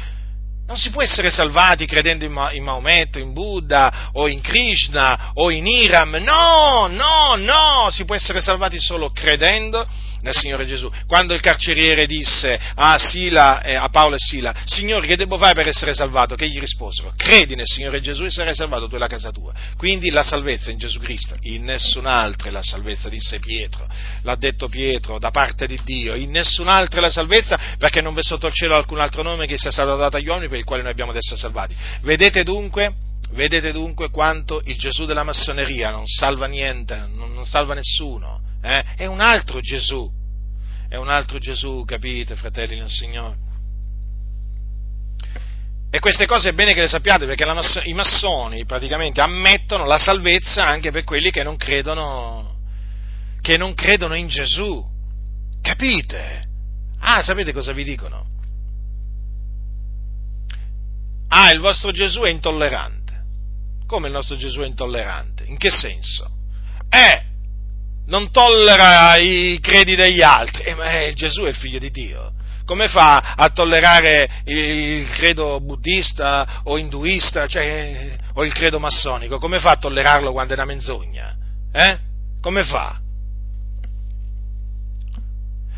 Non 0.68 0.78
si 0.78 0.92
può 0.92 1.02
essere 1.02 1.32
salvati 1.32 1.86
credendo 1.86 2.26
in, 2.26 2.32
Ma- 2.32 2.52
in, 2.52 2.64
Maometto, 2.64 3.18
in 3.18 3.34
Buddha 3.34 4.10
o 4.14 4.28
in 4.28 4.42
Krishna 4.42 5.32
o 5.34 5.50
in 5.50 5.66
Iram. 5.66 6.16
No, 6.18 6.88
no, 6.88 7.36
no, 7.36 7.90
si 7.90 8.06
può 8.06 8.14
essere 8.16 8.42
salvati 8.42 8.80
solo 8.80 9.10
credendo 9.10 9.88
nel 10.22 10.36
Signore 10.36 10.66
Gesù. 10.66 10.92
Quando 11.08 11.34
il 11.34 11.42
carceriere 11.42 12.06
disse 12.06 12.60
a, 12.76 12.98
Sila, 12.98 13.62
eh, 13.62 13.76
a 13.76 13.90
Paolo 13.90 14.16
e 14.16 14.20
Sila, 14.20 14.54
Signore, 14.66 15.08
che 15.08 15.16
devo 15.16 15.38
fare 15.38 15.54
per 15.54 15.68
essere 15.68 15.94
salvato? 15.94 16.36
Che 16.36 16.48
gli 16.48 16.60
risposero, 16.60 17.14
credi 17.16 17.56
nel 17.56 17.68
Signore 17.68 18.02
Gesù 18.02 18.24
e 18.24 18.32
sarai 18.32 18.56
salvato 18.56 18.88
tu 18.88 18.96
e 18.96 19.00
la 19.00 19.08
casa 19.08 19.32
tua. 19.32 19.54
Quindi 19.78 20.10
la 20.10 20.24
salvezza 20.24 20.72
in 20.72 20.78
Gesù 20.78 21.00
Cristo, 21.00 21.36
in 21.42 21.64
nessun'altra 21.64 22.50
è 22.50 22.52
la 22.52 22.62
salvezza, 22.62 23.10
disse 23.10 23.40
Pietro. 23.40 23.88
L'ha 24.24 24.36
detto 24.36 24.68
Pietro 24.68 25.20
da 25.20 25.32
parte 25.32 25.68
di 25.68 25.80
Dio, 25.84 26.16
in 26.16 26.32
nessun'altra 26.32 27.00
è 27.00 27.02
la 27.02 27.10
salvezza 27.10 27.60
perché 27.78 28.02
non 28.02 28.14
v'è 28.14 28.24
sotto 28.24 28.48
il 28.48 28.54
cielo 28.54 28.76
alcun 28.76 29.00
altro 29.00 29.24
nome 29.24 29.48
che 29.48 29.58
sia 29.58 29.72
stato 29.72 29.96
dato 29.96 30.18
agli 30.18 30.28
uomini 30.28 30.50
per 30.50 30.58
il 30.58 30.66
quale 30.66 30.82
noi 30.82 30.92
abbiamo 30.92 31.12
ad 31.12 31.18
essere 31.18 31.38
salvati. 31.38 31.76
Vedete 32.02 32.44
dunque? 32.44 32.94
Vedete 33.32 33.72
dunque 33.72 34.10
quanto 34.10 34.62
il 34.66 34.78
Gesù 34.78 35.06
della 35.06 35.24
massoneria 35.24 35.92
non 35.92 36.08
salva 36.08 36.48
niente, 36.48 37.08
non, 37.14 37.34
non 37.34 37.46
salva 37.46 37.76
nessuno 37.76 38.48
eh? 38.62 38.84
è 38.96 39.06
un 39.06 39.22
altro 39.22 39.60
Gesù, 39.60 40.10
è 40.88 40.96
un 40.96 41.10
altro 41.10 41.38
Gesù, 41.40 41.84
capite, 41.86 42.36
fratelli 42.36 42.78
del 42.78 42.90
Signore? 42.90 43.48
E 45.92 46.00
queste 46.00 46.28
cose 46.28 46.50
è 46.50 46.54
bene 46.54 46.74
che 46.74 46.82
le 46.82 46.88
sappiate 46.88 47.26
perché 47.26 47.46
la, 47.46 47.60
i 47.86 47.94
massoni 47.94 48.64
praticamente 48.66 49.22
ammettono 49.22 49.86
la 49.86 49.98
salvezza 49.98 50.64
anche 50.64 50.92
per 50.92 51.04
quelli 51.04 51.32
che 51.32 51.42
non 51.42 51.58
credono, 51.58 52.58
che 53.42 53.58
non 53.58 53.74
credono 53.74 54.14
in 54.14 54.28
Gesù. 54.28 54.86
Capite? 55.62 56.44
Ah, 57.00 57.24
sapete 57.24 57.54
cosa 57.54 57.72
vi 57.72 57.84
dicono? 57.84 58.28
Ah, 61.30 61.52
il 61.52 61.60
vostro 61.60 61.92
Gesù 61.92 62.22
è 62.22 62.30
intollerante. 62.30 62.98
Come 63.88 64.08
il 64.08 64.14
nostro 64.14 64.38
Gesù 64.38 64.62
è 64.62 64.68
intollerante? 64.68 65.44
In 65.46 65.58
che 65.58 65.72
senso? 65.72 66.30
Eh, 66.88 67.29
non 68.10 68.32
tollera 68.32 69.16
i 69.18 69.60
credi 69.62 69.96
degli 69.96 70.22
altri, 70.22 70.64
eh, 70.64 70.76
ma 70.76 71.00
eh, 71.00 71.14
Gesù 71.14 71.44
è 71.44 71.50
il 71.50 71.56
figlio 71.56 71.80
di 71.80 71.92
Dio. 71.92 72.34
Come 72.66 72.88
fa 72.88 73.34
a 73.36 73.50
tollerare 73.50 74.44
il 74.46 75.10
credo 75.10 75.60
buddista 75.60 76.62
o 76.66 76.78
induista, 76.78 77.48
cioè, 77.48 78.16
o 78.34 78.46
il 78.46 78.54
credo 78.54 78.80
massonico? 78.80 79.40
Come 79.40 79.60
fa 79.60 79.72
a 79.72 79.78
tollerarlo 79.78 80.32
quando 80.32 80.54
è 80.54 80.56
una 80.56 80.66
menzogna? 80.66 81.36
Eh? 81.72 81.98
Come 82.42 82.64
fa? 82.64 83.00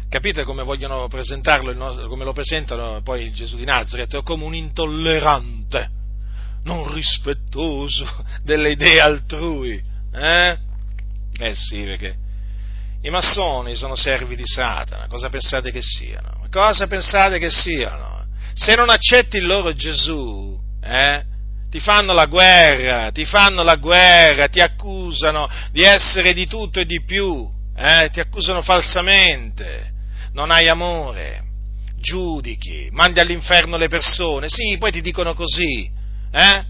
Capite 0.10 0.44
come 0.44 0.64
vogliono 0.64 1.08
presentarlo, 1.08 1.74
come 2.08 2.26
lo 2.26 2.34
presentano 2.34 3.02
poi 3.02 3.24
il 3.24 3.34
Gesù 3.34 3.56
di 3.56 3.64
Nazareth? 3.64 4.24
Come 4.24 4.44
un 4.44 4.54
intollerante, 4.54 5.90
non 6.64 6.94
rispettoso 6.94 8.06
delle 8.44 8.72
idee 8.72 9.00
altrui. 9.00 9.82
Eh? 10.14 10.58
Eh 11.40 11.56
sì, 11.56 11.84
perché 11.84 12.21
i 13.04 13.10
massoni 13.10 13.76
sono 13.76 13.96
servi 13.96 14.36
di 14.36 14.46
Satana, 14.46 15.08
cosa 15.08 15.30
pensate 15.30 15.72
che 15.72 15.82
siano? 15.82 16.48
Cosa 16.52 16.86
pensate 16.88 17.40
che 17.40 17.50
siano? 17.50 18.26
Se 18.54 18.76
non 18.76 18.90
accetti 18.90 19.38
il 19.38 19.46
loro 19.46 19.74
Gesù, 19.74 20.60
eh, 20.84 21.24
ti 21.70 21.80
fanno 21.80 22.14
la 22.14 22.26
guerra, 22.26 23.12
ti 23.12 23.26
fanno 23.26 23.64
la 23.64 23.76
guerra, 23.76 24.50
ti 24.50 24.60
accusano 24.60 25.50
di 25.72 25.82
essere 25.82 26.34
di 26.34 26.46
tutto 26.46 26.80
e 26.80 26.86
di 26.86 27.02
più, 27.04 27.50
eh, 27.76 28.10
ti 28.12 28.20
accusano 28.20 28.62
falsamente, 28.62 29.92
non 30.34 30.52
hai 30.52 30.68
amore, 30.68 31.44
giudichi, 31.96 32.90
mandi 32.92 33.20
all'inferno 33.20 33.78
le 33.78 33.88
persone, 33.88 34.48
sì, 34.50 34.78
poi 34.78 34.92
ti 34.92 35.02
dicono 35.02 35.34
così, 35.34 35.90
eh? 36.32 36.66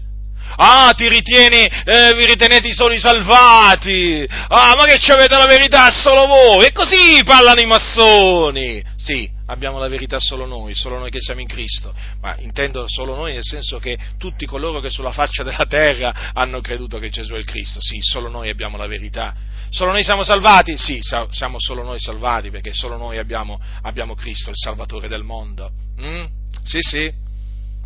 Ah, 0.56 0.92
ti 0.96 1.08
ritieni, 1.08 1.64
eh, 1.64 2.14
vi 2.14 2.26
ritenete 2.26 2.68
i 2.68 2.74
soli 2.74 2.98
salvati. 2.98 4.26
Ah, 4.28 4.74
ma 4.76 4.84
che 4.84 4.98
ci 4.98 5.10
avete 5.10 5.36
la 5.36 5.46
verità 5.46 5.90
solo 5.90 6.26
voi. 6.26 6.66
E 6.66 6.72
così 6.72 7.22
parlano 7.24 7.60
i 7.60 7.66
massoni. 7.66 8.82
Sì, 8.96 9.28
abbiamo 9.46 9.78
la 9.78 9.88
verità 9.88 10.18
solo 10.20 10.46
noi, 10.46 10.74
solo 10.74 10.98
noi 10.98 11.10
che 11.10 11.20
siamo 11.20 11.40
in 11.40 11.48
Cristo. 11.48 11.94
Ma 12.20 12.36
intendo 12.38 12.84
solo 12.86 13.14
noi 13.14 13.32
nel 13.32 13.44
senso 13.44 13.78
che 13.78 13.98
tutti 14.18 14.46
coloro 14.46 14.80
che 14.80 14.90
sulla 14.90 15.12
faccia 15.12 15.42
della 15.42 15.66
terra 15.68 16.30
hanno 16.32 16.60
creduto 16.60 16.98
che 16.98 17.08
Gesù 17.08 17.34
è 17.34 17.38
il 17.38 17.44
Cristo. 17.44 17.80
Sì, 17.80 17.98
solo 18.00 18.28
noi 18.28 18.48
abbiamo 18.48 18.76
la 18.76 18.86
verità. 18.86 19.34
Solo 19.70 19.92
noi 19.92 20.04
siamo 20.04 20.22
salvati? 20.22 20.76
Sì, 20.76 20.98
siamo 21.00 21.56
solo 21.58 21.82
noi 21.82 21.98
salvati 21.98 22.50
perché 22.50 22.72
solo 22.72 22.96
noi 22.96 23.18
abbiamo, 23.18 23.58
abbiamo 23.82 24.14
Cristo, 24.14 24.50
il 24.50 24.56
Salvatore 24.56 25.08
del 25.08 25.22
mondo. 25.22 25.70
Mm? 26.00 26.24
Sì, 26.62 26.78
sì. 26.80 27.10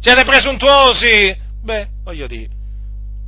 Siete 0.00 0.24
presuntuosi? 0.24 1.44
Beh, 1.66 1.88
voglio 2.04 2.28
dire, 2.28 2.48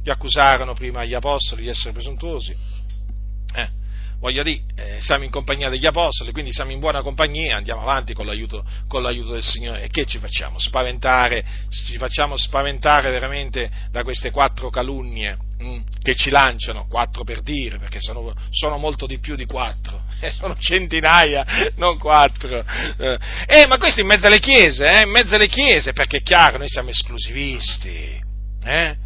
gli 0.01 0.11
accusarono 0.11 0.73
prima 0.73 1.05
gli 1.05 1.13
apostoli 1.13 1.63
di 1.63 1.69
essere 1.71 1.93
presuntuosi. 1.93 2.55
Eh, 3.53 3.69
voglio 4.21 4.45
dire, 4.45 4.63
eh, 4.77 5.01
siamo 5.01 5.25
in 5.25 5.31
compagnia 5.31 5.69
degli 5.69 5.87
apostoli, 5.87 6.31
quindi 6.31 6.53
siamo 6.53 6.71
in 6.71 6.79
buona 6.79 7.03
compagnia, 7.03 7.57
andiamo 7.57 7.81
avanti 7.81 8.15
con 8.15 8.27
l'aiuto, 8.27 8.65
con 8.87 9.03
l'aiuto 9.03 9.33
del 9.33 9.43
Signore. 9.43 9.83
E 9.83 9.89
che 9.89 10.07
ci 10.07 10.19
facciamo? 10.19 10.61
Spaventare, 10.61 11.45
ci 11.69 11.97
facciamo 11.97 12.37
spaventare 12.37 13.11
veramente 13.11 13.69
da 13.91 14.05
queste 14.05 14.31
quattro 14.31 14.71
calunnie 14.71 15.37
mh, 15.59 15.67
mm, 15.67 15.81
che 16.01 16.15
ci 16.15 16.31
lanciano, 16.31 16.87
quattro 16.87 17.25
per 17.25 17.43
dire, 17.43 17.79
perché 17.79 18.01
sono, 18.01 18.33
sono 18.51 18.79
molto 18.79 19.07
di 19.07 19.19
più 19.19 19.35
di 19.35 19.47
quattro, 19.47 20.05
eh, 20.23 20.31
sono 20.31 20.55
centinaia, 20.57 21.73
non 21.75 21.99
quattro. 21.99 22.65
Eh, 22.99 23.19
eh, 23.49 23.67
ma 23.67 23.79
questo 23.79 24.01
in 24.01 24.07
mezzo 24.07 24.29
alle 24.29 24.39
chiese, 24.39 24.89
eh, 24.89 25.03
in 25.03 25.11
mezzo 25.11 25.35
alle 25.35 25.49
chiese, 25.49 25.93
perché 25.93 26.19
è 26.19 26.23
chiaro, 26.23 26.59
noi 26.59 26.69
siamo 26.69 26.91
esclusivisti. 26.91 28.27
Eh? 28.65 28.97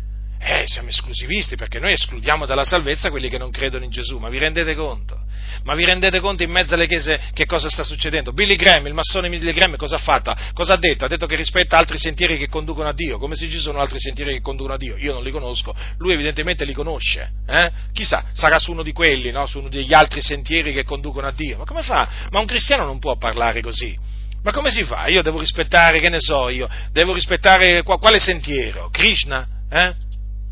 eh, 0.44 0.64
siamo 0.66 0.88
esclusivisti 0.88 1.54
perché 1.54 1.78
noi 1.78 1.92
escludiamo 1.92 2.46
dalla 2.46 2.64
salvezza 2.64 3.10
quelli 3.10 3.28
che 3.28 3.38
non 3.38 3.52
credono 3.52 3.84
in 3.84 3.90
Gesù, 3.90 4.18
ma 4.18 4.28
vi 4.28 4.38
rendete 4.38 4.74
conto? 4.74 5.16
Ma 5.62 5.74
vi 5.76 5.84
rendete 5.84 6.18
conto 6.18 6.42
in 6.42 6.50
mezzo 6.50 6.74
alle 6.74 6.88
chiese 6.88 7.20
che 7.32 7.46
cosa 7.46 7.68
sta 7.68 7.84
succedendo? 7.84 8.32
Billy 8.32 8.56
Graham, 8.56 8.88
il 8.88 8.94
massone 8.94 9.28
Billy 9.28 9.52
Graham, 9.52 9.76
cosa 9.76 9.96
ha 9.96 9.98
fatto? 9.98 10.34
Cosa 10.52 10.72
ha 10.72 10.76
detto? 10.76 11.04
Ha 11.04 11.08
detto 11.08 11.26
che 11.26 11.36
rispetta 11.36 11.78
altri 11.78 11.96
sentieri 11.96 12.38
che 12.38 12.48
conducono 12.48 12.88
a 12.88 12.92
Dio, 12.92 13.18
come 13.18 13.36
se 13.36 13.48
ci 13.48 13.60
sono 13.60 13.78
altri 13.78 14.00
sentieri 14.00 14.32
che 14.32 14.40
conducono 14.40 14.74
a 14.74 14.78
Dio. 14.78 14.96
Io 14.96 15.12
non 15.12 15.22
li 15.22 15.30
conosco, 15.30 15.76
lui 15.98 16.14
evidentemente 16.14 16.64
li 16.64 16.72
conosce. 16.72 17.30
Eh? 17.46 17.70
Chissà, 17.92 18.24
sarà 18.32 18.58
su 18.58 18.72
uno 18.72 18.82
di 18.82 18.92
quelli, 18.92 19.30
no? 19.30 19.46
su 19.46 19.60
uno 19.60 19.68
degli 19.68 19.94
altri 19.94 20.20
sentieri 20.20 20.72
che 20.72 20.82
conducono 20.82 21.28
a 21.28 21.32
Dio. 21.32 21.58
Ma 21.58 21.64
come 21.64 21.82
fa? 21.82 22.28
Ma 22.30 22.40
un 22.40 22.46
cristiano 22.46 22.84
non 22.84 22.98
può 22.98 23.16
parlare 23.16 23.60
così. 23.60 23.96
Ma 24.42 24.50
come 24.52 24.70
si 24.70 24.82
fa? 24.84 25.06
Io 25.06 25.22
devo 25.22 25.38
rispettare, 25.38 26.00
che 26.00 26.08
ne 26.08 26.20
so 26.20 26.48
io, 26.48 26.68
devo 26.90 27.12
rispettare 27.12 27.82
quale 27.82 28.18
sentiero? 28.18 28.88
Krishna? 28.90 29.46
Eh? 29.70 29.94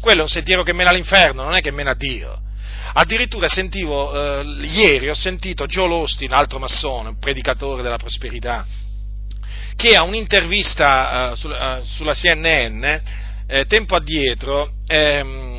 Quello 0.00 0.20
è 0.20 0.22
un 0.22 0.28
sentiero 0.28 0.62
che 0.62 0.72
mena 0.72 0.90
all'inferno, 0.90 1.42
non 1.42 1.54
è 1.54 1.60
che 1.60 1.72
mena 1.72 1.90
a 1.90 1.96
Dio. 1.96 2.40
Addirittura 2.92 3.48
sentivo, 3.48 4.40
eh, 4.40 4.44
ieri 4.62 5.08
ho 5.08 5.14
sentito 5.14 5.66
Joe 5.66 5.92
Austin, 5.92 6.32
altro 6.32 6.58
massone, 6.58 7.10
un 7.10 7.18
predicatore 7.18 7.82
della 7.82 7.98
prosperità, 7.98 8.66
che 9.76 9.94
a 9.94 10.02
un'intervista 10.02 11.32
eh, 11.32 11.36
sulla, 11.36 11.78
eh, 11.78 11.84
sulla 11.84 12.14
CNN, 12.14 12.84
eh, 13.46 13.64
tempo 13.66 13.94
addietro, 13.94 14.72
ehm, 14.86 15.49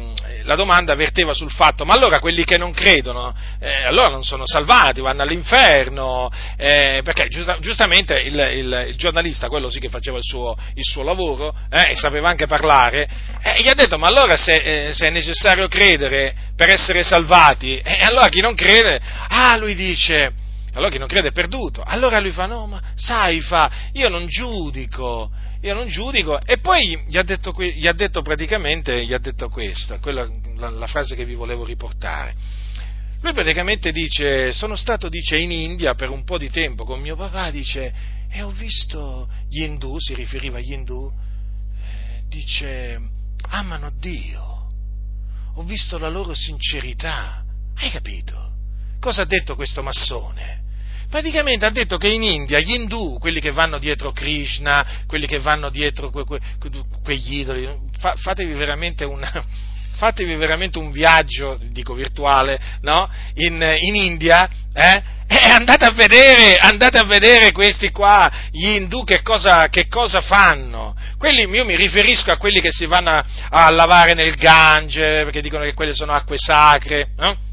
la 0.44 0.56
domanda 0.56 0.96
verteva 0.96 1.34
sul 1.34 1.52
fatto, 1.52 1.86
ma 1.86 1.94
allora 1.94 2.20
quelli 2.20 2.44
che 2.44 2.58
non 2.58 2.72
credono, 2.72 3.34
eh, 3.60 3.84
allora 3.84 4.10
non 4.10 4.24
sono 4.24 4.46
salvati, 4.46 5.02
vanno 5.02 5.22
all'inferno, 5.22 6.30
eh, 6.58 7.02
perché 7.04 7.28
giusta, 7.28 7.58
giustamente 7.60 8.20
il, 8.20 8.34
il, 8.34 8.86
il, 8.90 8.96
giornalista, 8.96 9.48
quello 9.48 9.70
sì 9.70 9.80
che 9.80 9.90
faceva 9.90 10.18
il 10.18 10.24
suo, 10.24 10.58
il 10.76 10.84
suo 10.84 11.04
lavoro, 11.04 11.56
eh, 11.70 11.92
e 11.92 11.96
sapeva 11.96 12.30
anche 12.30 12.48
parlare, 12.48 13.08
eh, 13.42 13.62
gli 13.62 13.70
ha 13.70 13.74
detto, 13.74 13.98
ma 13.98 14.08
allora 14.08 14.36
se, 14.38 14.88
eh, 14.88 14.94
se, 14.94 15.08
è 15.08 15.10
necessario 15.10 15.68
credere 15.68 16.34
per 16.56 16.70
essere 16.70 17.04
salvati, 17.04 17.78
e 17.78 18.00
eh, 18.00 18.04
allora 18.04 18.28
chi 18.30 18.42
non 18.42 18.56
crede, 18.56 19.00
ah, 19.28 19.56
lui 19.58 19.76
dice, 19.76 20.32
allora 20.74 20.90
chi 20.90 21.00
non 21.00 21.08
crede 21.08 21.30
è 21.30 21.34
perduto, 21.34 21.84
allora 21.86 22.20
lui 22.20 22.32
fa, 22.32 22.46
no, 22.46 22.66
ma 22.68 22.82
sai, 22.96 23.42
fa, 23.42 23.72
io 23.94 24.10
non 24.10 24.28
giudico, 24.28 25.30
io 25.62 25.74
non 25.76 25.88
giudico, 25.88 26.40
e 26.42 26.58
poi 26.58 27.04
gli 27.06 27.18
ha 27.18 27.24
detto, 27.24 27.54
gli 27.60 27.86
ha 27.86 27.94
detto 27.94 28.22
praticamente, 28.22 29.06
gli 29.06 29.14
ha 29.14 29.20
detto 29.20 29.48
questo, 29.50 29.98
quella, 30.00 30.28
la, 30.58 30.70
la, 30.70 30.88
frase 30.88 31.16
che 31.16 31.24
vi 31.24 31.36
volevo 31.36 31.66
riportare. 31.66 32.34
Lui 33.22 33.34
praticamente 33.34 33.92
dice, 33.92 34.52
sono 34.54 34.76
stato, 34.76 35.08
dice, 35.08 35.38
in 35.38 35.52
India 35.52 35.94
per 35.94 36.10
un 36.10 36.24
po' 36.24 36.40
di 36.40 36.50
tempo 36.50 36.84
con 36.84 37.00
mio 37.00 37.16
papà, 37.16 37.52
dice, 37.52 37.94
e 38.28 38.42
ho 38.42 38.50
visto 38.50 39.30
gli 39.50 39.62
indù, 39.62 40.00
si 40.00 40.16
riferiva 40.16 40.58
agli 40.58 40.74
indù, 40.74 41.12
eh, 41.12 42.24
dice, 42.28 43.00
amano 43.50 43.92
Dio, 44.00 44.68
ho 45.54 45.64
visto 45.64 46.00
la 46.00 46.10
loro 46.10 46.34
sincerità, 46.34 47.44
hai 47.76 47.92
capito? 47.92 48.50
Cosa 49.00 49.24
ha 49.24 49.26
detto 49.26 49.56
questo 49.56 49.84
massone? 49.84 50.61
Praticamente 51.12 51.66
ha 51.66 51.70
detto 51.72 51.98
che 51.98 52.08
in 52.08 52.24
India 52.24 52.60
gli 52.60 52.72
indù, 52.72 53.18
quelli 53.20 53.42
che 53.42 53.52
vanno 53.52 53.78
dietro 53.78 54.14
Krishna, 54.14 55.04
quelli 55.06 55.28
che 55.28 55.40
vanno 55.40 55.70
dietro 55.70 56.10
que, 56.10 56.24
que, 56.24 56.40
quegli 57.04 57.40
idoli, 57.40 57.70
fa, 58.00 58.16
fatevi, 58.16 58.54
veramente 58.54 59.04
una, 59.04 59.30
fatevi 60.00 60.34
veramente 60.36 60.80
un 60.80 60.90
viaggio, 60.90 61.60
dico 61.70 61.94
virtuale, 61.94 62.60
no? 62.82 63.10
in, 63.36 63.62
in, 63.82 63.96
India, 63.96 64.50
eh? 64.74 65.04
e 65.28 65.38
andate 65.50 65.84
a, 65.84 65.92
vedere, 65.92 66.56
andate 66.56 66.98
a 66.98 67.04
vedere 67.04 67.52
questi 67.52 67.92
qua, 67.92 68.32
gli 68.50 68.70
indù, 68.70 69.04
che 69.04 69.22
cosa, 69.22 69.68
che 69.68 69.88
cosa 69.90 70.22
fanno. 70.22 70.96
Quelli, 71.18 71.42
io 71.42 71.66
mi 71.66 71.76
riferisco 71.76 72.32
a 72.32 72.38
quelli 72.38 72.62
che 72.62 72.72
si 72.72 72.86
vanno 72.86 73.10
a, 73.10 73.26
a 73.50 73.70
lavare 73.70 74.14
nel 74.14 74.36
Gange, 74.36 75.24
perché 75.24 75.42
dicono 75.42 75.66
che 75.66 75.74
quelle 75.74 75.94
sono 75.94 76.14
acque 76.14 76.38
sacre, 76.38 77.10
no? 77.18 77.50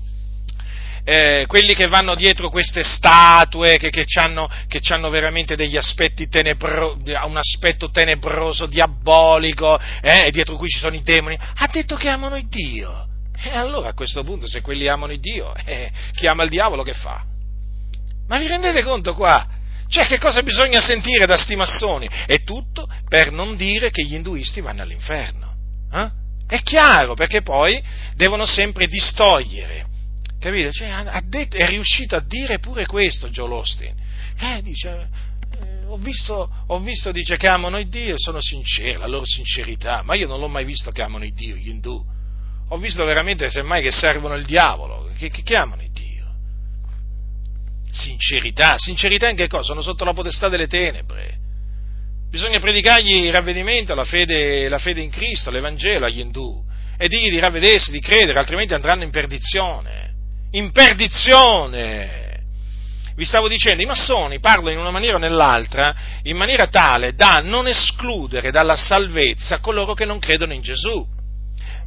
Eh, 1.10 1.46
quelli 1.46 1.74
che 1.74 1.88
vanno 1.88 2.14
dietro 2.14 2.50
queste 2.50 2.82
statue, 2.82 3.78
che, 3.78 3.88
che, 3.88 4.04
hanno, 4.16 5.08
veramente 5.08 5.56
degli 5.56 5.78
aspetti 5.78 6.28
tenebrosi, 6.28 7.14
un 7.24 7.38
aspetto 7.38 7.90
tenebroso, 7.90 8.66
diabolico, 8.66 9.80
eh, 10.02 10.30
dietro 10.30 10.56
cui 10.56 10.68
ci 10.68 10.78
sono 10.78 10.94
i 10.94 11.02
demoni, 11.02 11.38
ha 11.40 11.66
detto 11.72 11.96
che 11.96 12.10
amano 12.10 12.36
il 12.36 12.46
Dio. 12.48 13.06
E 13.40 13.56
allora 13.56 13.88
a 13.88 13.94
questo 13.94 14.22
punto, 14.22 14.46
se 14.46 14.60
quelli 14.60 14.86
amano 14.86 15.12
il 15.12 15.20
Dio, 15.20 15.54
eh, 15.64 15.90
chi 16.12 16.26
ama 16.26 16.42
il 16.42 16.50
diavolo 16.50 16.82
che 16.82 16.92
fa? 16.92 17.24
Ma 18.26 18.38
vi 18.38 18.46
rendete 18.46 18.82
conto 18.82 19.14
qua? 19.14 19.46
Cioè, 19.88 20.04
che 20.04 20.18
cosa 20.18 20.42
bisogna 20.42 20.82
sentire 20.82 21.24
da 21.24 21.38
sti 21.38 21.56
massoni? 21.56 22.06
E 22.26 22.44
tutto 22.44 22.86
per 23.08 23.32
non 23.32 23.56
dire 23.56 23.90
che 23.90 24.04
gli 24.04 24.14
induisti 24.14 24.60
vanno 24.60 24.82
all'inferno. 24.82 25.54
Eh? 25.90 26.10
È 26.46 26.60
chiaro, 26.62 27.14
perché 27.14 27.40
poi 27.40 27.82
devono 28.14 28.44
sempre 28.44 28.86
distogliere 28.86 29.87
Capite? 30.38 30.70
Cioè, 30.70 30.88
ha 30.88 31.20
detto, 31.24 31.56
è 31.56 31.66
riuscito 31.66 32.14
a 32.14 32.20
dire 32.20 32.60
pure 32.60 32.86
questo 32.86 33.28
Joe 33.28 33.52
Austin. 33.52 33.92
Eh, 34.38 34.62
dice, 34.62 35.08
eh, 35.60 35.84
ho, 35.86 35.96
visto, 35.96 36.48
ho 36.66 36.80
visto, 36.80 37.10
dice, 37.10 37.36
che 37.36 37.48
amano 37.48 37.78
il 37.78 37.88
Dio 37.88 38.14
sono 38.16 38.40
sinceri, 38.40 38.98
la 38.98 39.08
loro 39.08 39.24
sincerità, 39.24 40.02
ma 40.04 40.14
io 40.14 40.28
non 40.28 40.38
l'ho 40.38 40.48
mai 40.48 40.64
visto 40.64 40.92
che 40.92 41.02
amano 41.02 41.24
il 41.24 41.34
Dio, 41.34 41.56
gli 41.56 41.68
indù. 41.68 42.00
Ho 42.68 42.76
visto 42.78 43.04
veramente, 43.04 43.50
semmai, 43.50 43.82
che 43.82 43.90
servono 43.90 44.36
il 44.36 44.44
diavolo, 44.44 45.10
che, 45.18 45.28
che, 45.28 45.42
che 45.42 45.54
il 45.54 45.90
Dio. 45.92 46.26
Sincerità, 47.90 48.78
sincerità 48.78 49.28
in 49.28 49.36
che 49.36 49.48
cosa? 49.48 49.64
Sono 49.64 49.80
sotto 49.80 50.04
la 50.04 50.12
potestà 50.12 50.48
delle 50.48 50.68
tenebre. 50.68 51.36
Bisogna 52.30 52.60
predicargli 52.60 53.24
il 53.24 53.32
ravvedimento, 53.32 53.94
la 53.94 54.04
fede, 54.04 54.68
la 54.68 54.78
fede 54.78 55.00
in 55.00 55.10
Cristo, 55.10 55.50
l'Evangelo 55.50 56.04
agli 56.04 56.20
indù 56.20 56.62
e 56.96 57.08
dirgli 57.08 57.30
di 57.30 57.40
ravvedersi, 57.40 57.90
di 57.90 58.00
credere, 58.00 58.38
altrimenti 58.38 58.74
andranno 58.74 59.02
in 59.02 59.10
perdizione 59.10 60.07
in 60.52 60.70
perdizione. 60.72 62.26
Vi 63.14 63.24
stavo 63.24 63.48
dicendo, 63.48 63.82
i 63.82 63.86
massoni 63.86 64.38
parlano 64.38 64.70
in 64.70 64.78
una 64.78 64.92
maniera 64.92 65.16
o 65.16 65.18
nell'altra 65.18 65.94
in 66.22 66.36
maniera 66.36 66.68
tale 66.68 67.14
da 67.14 67.40
non 67.40 67.66
escludere 67.66 68.52
dalla 68.52 68.76
salvezza 68.76 69.58
coloro 69.58 69.94
che 69.94 70.04
non 70.04 70.20
credono 70.20 70.52
in 70.52 70.62
Gesù. 70.62 71.04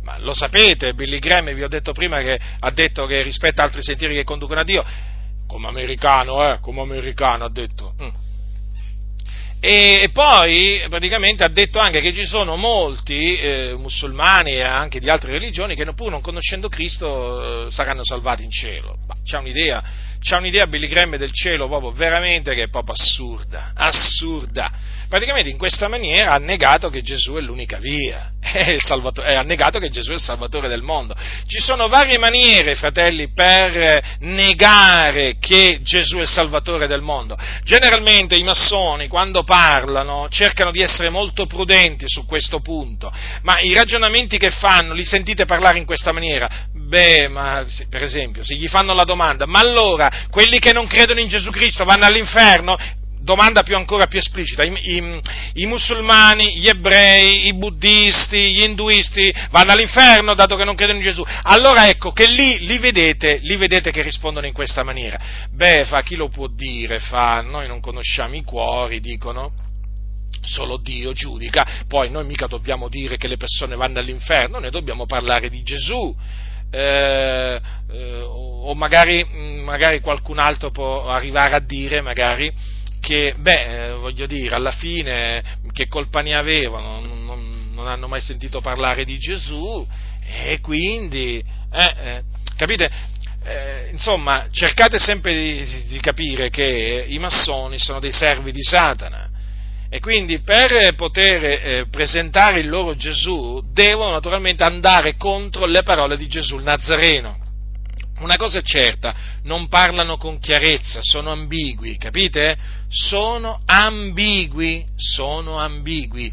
Ma 0.04 0.18
lo 0.18 0.34
sapete, 0.34 0.94
Billy 0.94 1.20
Graham, 1.20 1.54
vi 1.54 1.64
ho 1.64 1.70
detto 1.70 1.94
prima 1.94 2.20
che 2.22 2.40
ha 2.60 2.72
detto 2.72 3.06
che 3.06 3.22
rispetta 3.22 3.64
altri 3.64 3.82
sentieri 3.82 4.16
che 4.16 4.24
conducono 4.24 4.60
a 4.60 4.64
Dio, 4.64 4.84
come 5.48 5.68
americano, 5.68 6.52
eh, 6.52 6.60
come 6.60 6.82
americano 6.82 7.46
ha 7.46 7.50
detto. 7.50 7.94
Mm 8.02 8.30
e, 9.64 10.10
poi 10.12 10.84
praticamente 10.90 11.44
ha 11.44 11.48
detto 11.48 11.78
anche 11.78 12.02
che 12.02 12.12
ci 12.14 12.26
sono 12.26 12.56
molti 12.56 13.38
eh, 13.38 13.76
musulmani 13.78 14.54
e 14.54 14.64
anche 14.64 15.00
di 15.00 15.08
altre 15.08 15.34
religioni 15.34 15.76
che 15.76 15.86
pur 15.94 16.10
non 16.10 16.20
conoscendo 16.20 16.68
Cristo 16.68 17.68
eh, 17.68 17.72
saranno 17.72 18.04
salvati 18.04 18.44
in 18.44 18.50
cielo. 18.50 18.98
Ma 19.06 19.16
c'è 19.24 19.38
un'idea, 19.38 19.84
c'è 20.20 20.38
un'idea 20.38 20.66
Billy 20.66 20.88
Graham 20.88 21.16
del 21.16 21.32
cielo 21.32 21.68
proprio 21.68 21.92
veramente 21.92 22.56
che 22.56 22.64
è 22.64 22.70
proprio 22.70 22.96
assurda, 22.96 23.74
assurda. 23.76 24.72
Praticamente 25.08 25.52
in 25.52 25.58
questa 25.58 25.88
maniera 25.88 26.32
ha 26.32 26.40
negato 26.40 26.90
che 26.90 27.04
Gesù 27.04 27.34
è 27.34 27.42
l'unica 27.42 27.78
via, 27.78 28.32
è 28.42 28.76
è, 29.24 29.36
ha 29.36 29.42
negato 29.42 29.80
che 29.80 29.90
Gesù 29.90 30.12
è 30.12 30.16
il 30.16 30.20
Salvatore 30.20 30.68
del 30.68 30.82
mondo. 30.82 31.16
Ci 31.46 31.60
sono 31.60 31.88
varie 31.88 32.18
maniere, 32.18 32.76
fratelli, 32.76 33.32
per 33.32 34.18
negare 34.20 35.36
che 35.40 35.80
Gesù 35.84 36.18
è 36.18 36.22
il 36.22 36.28
Salvatore 36.28 36.88
del 36.88 37.02
mondo. 37.02 37.38
Generalmente 37.64 38.36
i 38.36 38.44
massoni 38.44 39.08
quando 39.08 39.44
parlano 39.44 40.28
cercano 40.30 40.72
di 40.72 40.82
essere 40.82 41.10
molto 41.10 41.46
prudenti 41.46 42.06
su 42.08 42.26
questo 42.26 42.60
punto, 42.60 43.14
ma 43.44 43.60
i 43.60 43.74
ragionamenti 43.74 44.38
che 44.38 44.50
fanno 44.50 44.94
li 44.94 45.06
sentite 45.06 45.46
parlare 45.46 45.78
in 45.78 45.86
questa 45.86 46.12
maniera? 46.12 46.50
Beh, 46.74 47.28
ma 47.28 47.66
per 47.90 48.04
esempio, 48.04 48.44
se 48.44 48.56
gli 48.56 48.68
fanno 48.68 48.94
la 48.94 49.06
domanda, 49.06 49.46
ma 49.46 49.60
allora 49.60 50.10
quelli 50.30 50.60
che 50.60 50.74
non 50.74 50.88
credono 50.88 51.20
in 51.20 51.30
Gesù 51.30 51.52
Cristo 51.52 51.86
vanno 51.86 52.06
all'inferno? 52.06 52.78
Domanda 53.22 53.64
più 53.64 53.76
ancora 53.76 54.08
più 54.08 54.20
esplicita, 54.20 54.64
I, 54.64 54.74
i, 54.74 55.22
i, 55.54 55.66
musulmani, 55.66 56.58
gli 56.58 56.68
ebrei, 56.68 57.48
i 57.48 57.54
buddisti, 57.54 58.52
gli 58.52 58.64
induisti 58.64 59.34
vanno 59.52 59.72
all'inferno 59.72 60.34
dato 60.34 60.56
che 60.56 60.64
non 60.64 60.76
credono 60.76 60.98
in 60.98 61.04
Gesù. 61.04 61.24
Allora 61.44 61.88
ecco 61.88 62.12
che 62.12 62.28
lì 62.28 62.60
li 62.66 62.78
vedete, 62.80 63.40
li 63.42 63.56
vedete 63.56 63.92
che 63.92 64.02
rispondono 64.02 64.48
in 64.48 64.54
questa 64.54 64.84
maniera. 64.84 65.20
Beh, 65.52 65.86
fa 65.86 66.02
chi 66.02 66.16
lo 66.16 66.30
può 66.30 66.48
dire? 66.48 67.00
Fa, 67.00 67.42
noi 67.42 67.68
non 67.68 67.80
conosciamo 67.80 68.36
i 68.36 68.44
cuori, 68.44 69.00
dicono. 69.00 69.70
Solo 70.44 70.78
Dio 70.78 71.14
giudica, 71.14 71.84
poi 71.88 72.10
noi 72.10 72.26
mica 72.26 72.48
dobbiamo 72.48 72.90
dire 72.90 73.18
che 73.18 73.28
le 73.28 73.38
persone 73.38 73.76
vanno 73.76 74.00
all'inferno, 74.00 74.58
noi 74.58 74.72
dobbiamo 74.72 75.06
parlare 75.06 75.50
di 75.50 75.62
Gesù. 75.62 76.16
Eh, 76.74 77.62
eh, 77.92 78.22
o 78.26 78.74
magari, 78.74 79.24
magari 79.64 80.00
qualcun 80.00 80.40
altro 80.40 80.72
può 80.72 81.10
arrivare 81.10 81.56
a 81.56 81.60
dire, 81.60 82.02
magari, 82.02 82.52
che, 83.02 83.34
beh, 83.38 83.88
eh, 83.88 83.92
voglio 83.94 84.26
dire, 84.28 84.56
alla 84.56 84.72
fine 84.72 85.44
che 85.74 85.88
colpa 85.88 86.22
ne 86.22 86.36
avevano, 86.36 87.02
non, 87.02 87.26
non, 87.26 87.72
non 87.74 87.88
hanno 87.88 88.08
mai 88.08 88.22
sentito 88.22 88.62
parlare 88.62 89.04
di 89.04 89.18
Gesù 89.18 89.86
e 90.24 90.60
quindi, 90.62 91.44
eh, 91.74 91.94
eh, 91.98 92.24
capite? 92.56 92.90
Eh, 93.44 93.90
insomma, 93.92 94.48
cercate 94.52 95.00
sempre 95.00 95.34
di, 95.34 95.86
di, 95.88 96.00
capire 96.00 96.52
che 96.52 97.06
i 97.08 97.18
massoni 97.18 97.80
sono 97.80 98.00
dei 98.00 98.12
servi 98.12 98.52
di 98.52 98.62
Satana 98.62 99.28
E 99.90 100.00
quindi 100.00 100.42
per 100.42 100.94
poter 100.94 101.44
eh, 101.44 101.88
presentare 101.90 102.60
il 102.60 102.70
loro 102.70 102.96
Gesù 102.96 103.60
devono 103.74 104.12
naturalmente 104.12 104.64
andare 104.64 105.18
contro 105.18 105.66
le 105.66 105.82
parole 105.82 106.18
di 106.18 106.28
Gesù 106.28 106.58
il 106.58 106.64
Nazareno. 106.64 107.40
Una 108.22 108.36
cosa 108.36 108.60
è 108.60 108.62
certa, 108.62 109.16
non 109.44 109.68
parlano 109.68 110.18
con 110.18 110.40
chiarezza, 110.40 111.00
sono 111.02 111.32
ambigui, 111.32 111.98
capite? 111.98 112.56
Sono 112.88 113.62
ambigui, 113.66 114.86
sono 114.96 115.58
ambigui. 115.58 116.32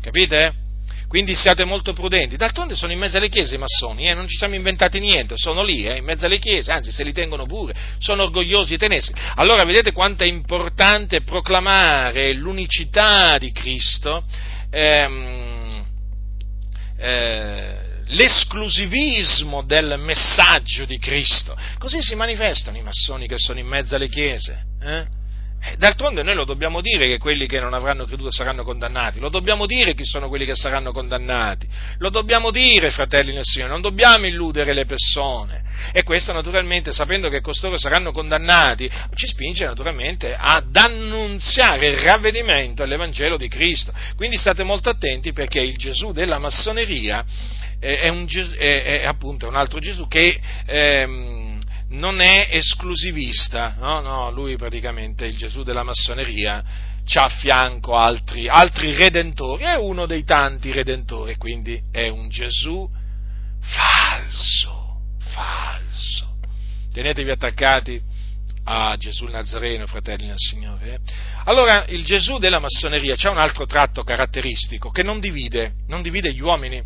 Capite? 0.00 0.62
Quindi 1.08 1.34
siate 1.34 1.64
molto 1.64 1.92
prudenti. 1.92 2.36
D'altronde 2.36 2.74
sono 2.74 2.92
in 2.92 2.98
mezzo 2.98 3.18
alle 3.18 3.28
chiese 3.28 3.54
i 3.54 3.58
massoni, 3.58 4.08
eh? 4.08 4.14
non 4.14 4.26
ci 4.26 4.36
siamo 4.36 4.54
inventati 4.54 4.98
niente, 4.98 5.34
sono 5.36 5.62
lì, 5.62 5.84
eh? 5.84 5.98
in 5.98 6.04
mezzo 6.04 6.24
alle 6.24 6.38
chiese, 6.38 6.72
anzi 6.72 6.90
se 6.90 7.04
li 7.04 7.12
tengono 7.12 7.44
pure, 7.44 7.74
sono 7.98 8.22
orgogliosi 8.22 8.70
di 8.70 8.78
tenersi. 8.78 9.12
Allora 9.36 9.62
vedete 9.64 9.92
quanto 9.92 10.24
è 10.24 10.26
importante 10.26 11.22
proclamare 11.22 12.32
l'unicità 12.32 13.36
di 13.38 13.52
Cristo, 13.52 14.24
ehm, 14.70 15.84
eh, 16.96 17.83
l'esclusivismo 18.08 19.62
del 19.62 19.96
messaggio 19.98 20.84
di 20.84 20.98
Cristo. 20.98 21.56
Così 21.78 22.02
si 22.02 22.14
manifestano 22.14 22.76
i 22.76 22.82
massoni 22.82 23.26
che 23.26 23.38
sono 23.38 23.58
in 23.58 23.66
mezzo 23.66 23.94
alle 23.94 24.08
chiese. 24.08 24.64
Eh? 24.80 25.22
Eh, 25.66 25.76
d'altronde 25.78 26.22
noi 26.22 26.34
lo 26.34 26.44
dobbiamo 26.44 26.82
dire 26.82 27.06
che 27.06 27.16
quelli 27.16 27.46
che 27.46 27.58
non 27.58 27.72
avranno 27.72 28.04
creduto 28.04 28.30
saranno 28.30 28.64
condannati, 28.64 29.18
lo 29.18 29.30
dobbiamo 29.30 29.64
dire 29.64 29.94
chi 29.94 30.04
sono 30.04 30.28
quelli 30.28 30.44
che 30.44 30.54
saranno 30.54 30.92
condannati, 30.92 31.66
lo 31.98 32.10
dobbiamo 32.10 32.50
dire, 32.50 32.90
fratelli 32.90 33.32
nel 33.32 33.44
Signore, 33.44 33.70
non 33.70 33.80
dobbiamo 33.80 34.26
illudere 34.26 34.74
le 34.74 34.84
persone. 34.84 35.62
E 35.92 36.02
questo 36.02 36.32
naturalmente, 36.32 36.92
sapendo 36.92 37.30
che 37.30 37.40
costoro 37.40 37.78
saranno 37.78 38.12
condannati, 38.12 38.90
ci 39.14 39.26
spinge 39.26 39.64
naturalmente 39.64 40.36
ad 40.38 40.76
annunziare 40.76 41.86
il 41.86 41.98
ravvedimento 41.98 42.82
all'Evangelo 42.82 43.38
di 43.38 43.48
Cristo. 43.48 43.92
Quindi 44.16 44.36
state 44.36 44.64
molto 44.64 44.90
attenti 44.90 45.32
perché 45.32 45.60
il 45.60 45.78
Gesù 45.78 46.12
della 46.12 46.38
massoneria 46.38 47.24
è, 47.84 48.08
un, 48.08 48.26
è, 48.56 49.00
è 49.00 49.06
appunto 49.06 49.48
un 49.48 49.56
altro 49.56 49.78
Gesù 49.78 50.06
che... 50.08 50.40
Ehm, 50.66 51.42
non 51.86 52.20
è 52.20 52.48
esclusivista, 52.50 53.76
no? 53.78 54.00
no, 54.00 54.30
lui 54.32 54.56
praticamente, 54.56 55.26
il 55.26 55.36
Gesù 55.36 55.62
della 55.62 55.84
massoneria, 55.84 56.64
c'ha 57.04 57.24
a 57.24 57.28
fianco 57.28 57.94
altri, 57.96 58.48
altri 58.48 58.94
redentori, 58.94 59.64
è 59.64 59.74
uno 59.74 60.06
dei 60.06 60.24
tanti 60.24 60.72
redentori, 60.72 61.36
quindi 61.36 61.80
è 61.92 62.08
un 62.08 62.28
Gesù 62.28 62.88
falso, 63.60 65.00
falso. 65.18 66.36
Tenetevi 66.92 67.30
attaccati 67.30 68.00
a 68.64 68.96
Gesù 68.96 69.26
Nazareno, 69.26 69.86
fratelli 69.86 70.26
del 70.26 70.38
Signore. 70.38 70.94
Eh? 70.94 70.98
Allora, 71.44 71.84
il 71.88 72.04
Gesù 72.04 72.38
della 72.38 72.58
massoneria 72.58 73.14
c'è 73.14 73.28
un 73.28 73.38
altro 73.38 73.66
tratto 73.66 74.02
caratteristico 74.02 74.90
che 74.90 75.02
non 75.02 75.20
divide, 75.20 75.74
non 75.88 76.02
divide 76.02 76.32
gli 76.32 76.40
uomini. 76.40 76.82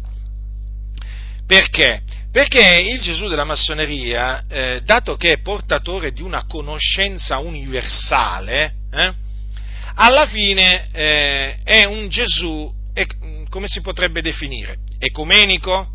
Perché? 1.48 2.02
Perché 2.30 2.78
il 2.78 3.00
Gesù 3.00 3.26
della 3.26 3.44
massoneria, 3.44 4.44
eh, 4.50 4.82
dato 4.84 5.16
che 5.16 5.32
è 5.32 5.40
portatore 5.40 6.10
di 6.12 6.20
una 6.20 6.44
conoscenza 6.44 7.38
universale, 7.38 8.74
eh, 8.92 9.14
alla 9.94 10.26
fine 10.26 10.88
eh, 10.92 11.56
è 11.64 11.84
un 11.84 12.10
Gesù, 12.10 12.70
come 13.48 13.66
si 13.66 13.80
potrebbe 13.80 14.20
definire? 14.20 14.76
Ecumenico? 14.98 15.88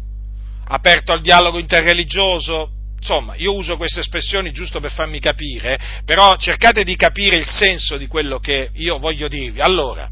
Aperto 0.69 1.11
al 1.11 1.21
dialogo 1.21 1.59
interreligioso? 1.59 2.71
Insomma, 2.97 3.35
io 3.35 3.53
uso 3.53 3.77
queste 3.77 3.99
espressioni 3.99 4.51
giusto 4.51 4.79
per 4.79 4.91
farmi 4.91 5.19
capire, 5.19 5.77
però 6.03 6.35
cercate 6.37 6.83
di 6.83 6.95
capire 6.95 7.37
il 7.37 7.45
senso 7.45 7.97
di 7.97 8.07
quello 8.07 8.39
che 8.39 8.71
io 8.73 8.97
voglio 8.97 9.27
dirvi. 9.27 9.59
Allora, 9.59 10.09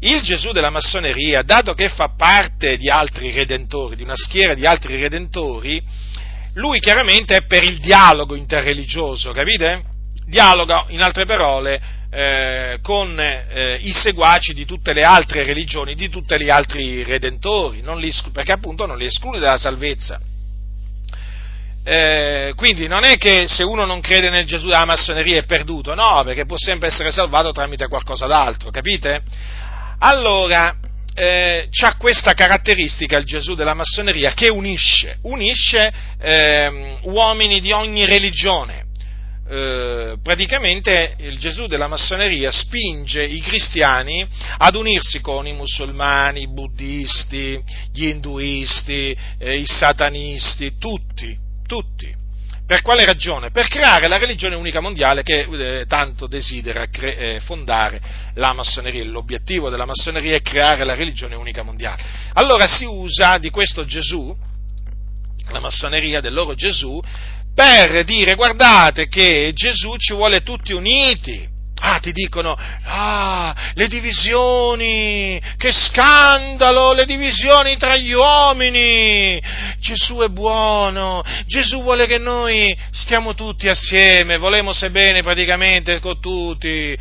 il 0.00 0.22
Gesù 0.22 0.52
della 0.52 0.70
massoneria, 0.70 1.42
dato 1.42 1.74
che 1.74 1.88
fa 1.88 2.12
parte 2.16 2.76
di 2.76 2.88
altri 2.88 3.30
redentori, 3.32 3.96
di 3.96 4.02
una 4.02 4.16
schiera 4.16 4.54
di 4.54 4.64
altri 4.64 4.96
redentori, 4.96 5.82
lui 6.54 6.78
chiaramente 6.80 7.36
è 7.36 7.46
per 7.46 7.64
il 7.64 7.78
dialogo 7.78 8.34
interreligioso, 8.34 9.32
capite? 9.32 9.82
Dialoga, 10.26 10.84
in 10.88 11.02
altre 11.02 11.24
parole, 11.24 11.80
eh, 12.10 12.78
con 12.82 13.18
eh, 13.20 13.78
i 13.80 13.92
seguaci 13.92 14.54
di 14.54 14.64
tutte 14.64 14.92
le 14.92 15.02
altre 15.02 15.44
religioni, 15.44 15.94
di 15.94 16.08
tutti 16.08 16.40
gli 16.40 16.50
altri 16.50 17.02
redentori, 17.02 17.82
li, 17.96 18.12
perché 18.32 18.52
appunto 18.52 18.86
non 18.86 18.98
li 18.98 19.06
esclude 19.06 19.38
dalla 19.38 19.58
salvezza. 19.58 20.20
Eh, 21.84 22.52
quindi 22.54 22.86
non 22.86 23.04
è 23.04 23.16
che 23.16 23.46
se 23.48 23.62
uno 23.62 23.86
non 23.86 24.00
crede 24.00 24.28
nel 24.28 24.44
Gesù 24.44 24.66
della 24.66 24.84
massoneria 24.84 25.38
è 25.38 25.44
perduto, 25.44 25.94
no, 25.94 26.22
perché 26.24 26.44
può 26.44 26.56
sempre 26.58 26.88
essere 26.88 27.10
salvato 27.10 27.50
tramite 27.52 27.88
qualcosa 27.88 28.26
d'altro, 28.26 28.70
capite? 28.70 29.22
Allora, 30.00 30.76
eh, 31.14 31.66
c'ha 31.70 31.96
questa 31.96 32.32
caratteristica 32.32 33.16
il 33.16 33.24
Gesù 33.24 33.54
della 33.54 33.74
massoneria 33.74 34.32
che 34.32 34.48
unisce, 34.48 35.18
unisce 35.22 35.92
eh, 36.20 36.96
uomini 37.02 37.60
di 37.60 37.72
ogni 37.72 38.06
religione. 38.06 38.86
Eh, 39.50 40.16
praticamente 40.22 41.16
il 41.18 41.38
Gesù 41.38 41.66
della 41.66 41.88
massoneria 41.88 42.50
spinge 42.50 43.24
i 43.24 43.40
cristiani 43.40 44.24
ad 44.58 44.76
unirsi 44.76 45.20
con 45.20 45.46
i 45.46 45.54
musulmani, 45.54 46.42
i 46.42 46.52
buddisti, 46.52 47.58
gli 47.92 48.04
induisti, 48.04 49.16
eh, 49.38 49.56
i 49.56 49.66
satanisti, 49.66 50.76
tutti, 50.78 51.36
tutti. 51.66 52.14
Per 52.68 52.82
quale 52.82 53.06
ragione? 53.06 53.50
Per 53.50 53.66
creare 53.66 54.08
la 54.08 54.18
religione 54.18 54.54
unica 54.54 54.80
mondiale 54.80 55.22
che 55.22 55.48
eh, 55.50 55.86
tanto 55.86 56.26
desidera 56.26 56.84
cre- 56.90 57.16
eh, 57.16 57.40
fondare 57.40 57.98
la 58.34 58.52
massoneria. 58.52 59.02
L'obiettivo 59.04 59.70
della 59.70 59.86
massoneria 59.86 60.36
è 60.36 60.42
creare 60.42 60.84
la 60.84 60.94
religione 60.94 61.34
unica 61.34 61.62
mondiale. 61.62 62.02
Allora 62.34 62.66
si 62.66 62.84
usa 62.84 63.38
di 63.38 63.48
questo 63.48 63.86
Gesù, 63.86 64.36
la 65.48 65.60
massoneria 65.60 66.20
del 66.20 66.34
loro 66.34 66.54
Gesù, 66.54 67.00
per 67.54 68.04
dire 68.04 68.34
guardate 68.34 69.08
che 69.08 69.50
Gesù 69.54 69.96
ci 69.96 70.12
vuole 70.12 70.42
tutti 70.42 70.74
uniti 70.74 71.48
Ah, 71.80 71.98
ti 72.00 72.12
dicono, 72.12 72.56
ah, 72.84 73.54
le 73.74 73.88
divisioni, 73.88 75.40
che 75.56 75.70
scandalo, 75.70 76.92
le 76.92 77.04
divisioni 77.04 77.76
tra 77.76 77.96
gli 77.96 78.12
uomini. 78.12 79.40
Gesù 79.78 80.16
è 80.18 80.28
buono, 80.28 81.22
Gesù 81.46 81.82
vuole 81.82 82.06
che 82.06 82.18
noi 82.18 82.76
stiamo 82.90 83.34
tutti 83.34 83.68
assieme, 83.68 84.38
volemo 84.38 84.72
se 84.72 84.90
bene 84.90 85.22
praticamente 85.22 86.00
con 86.00 86.20
tutti. 86.20 86.96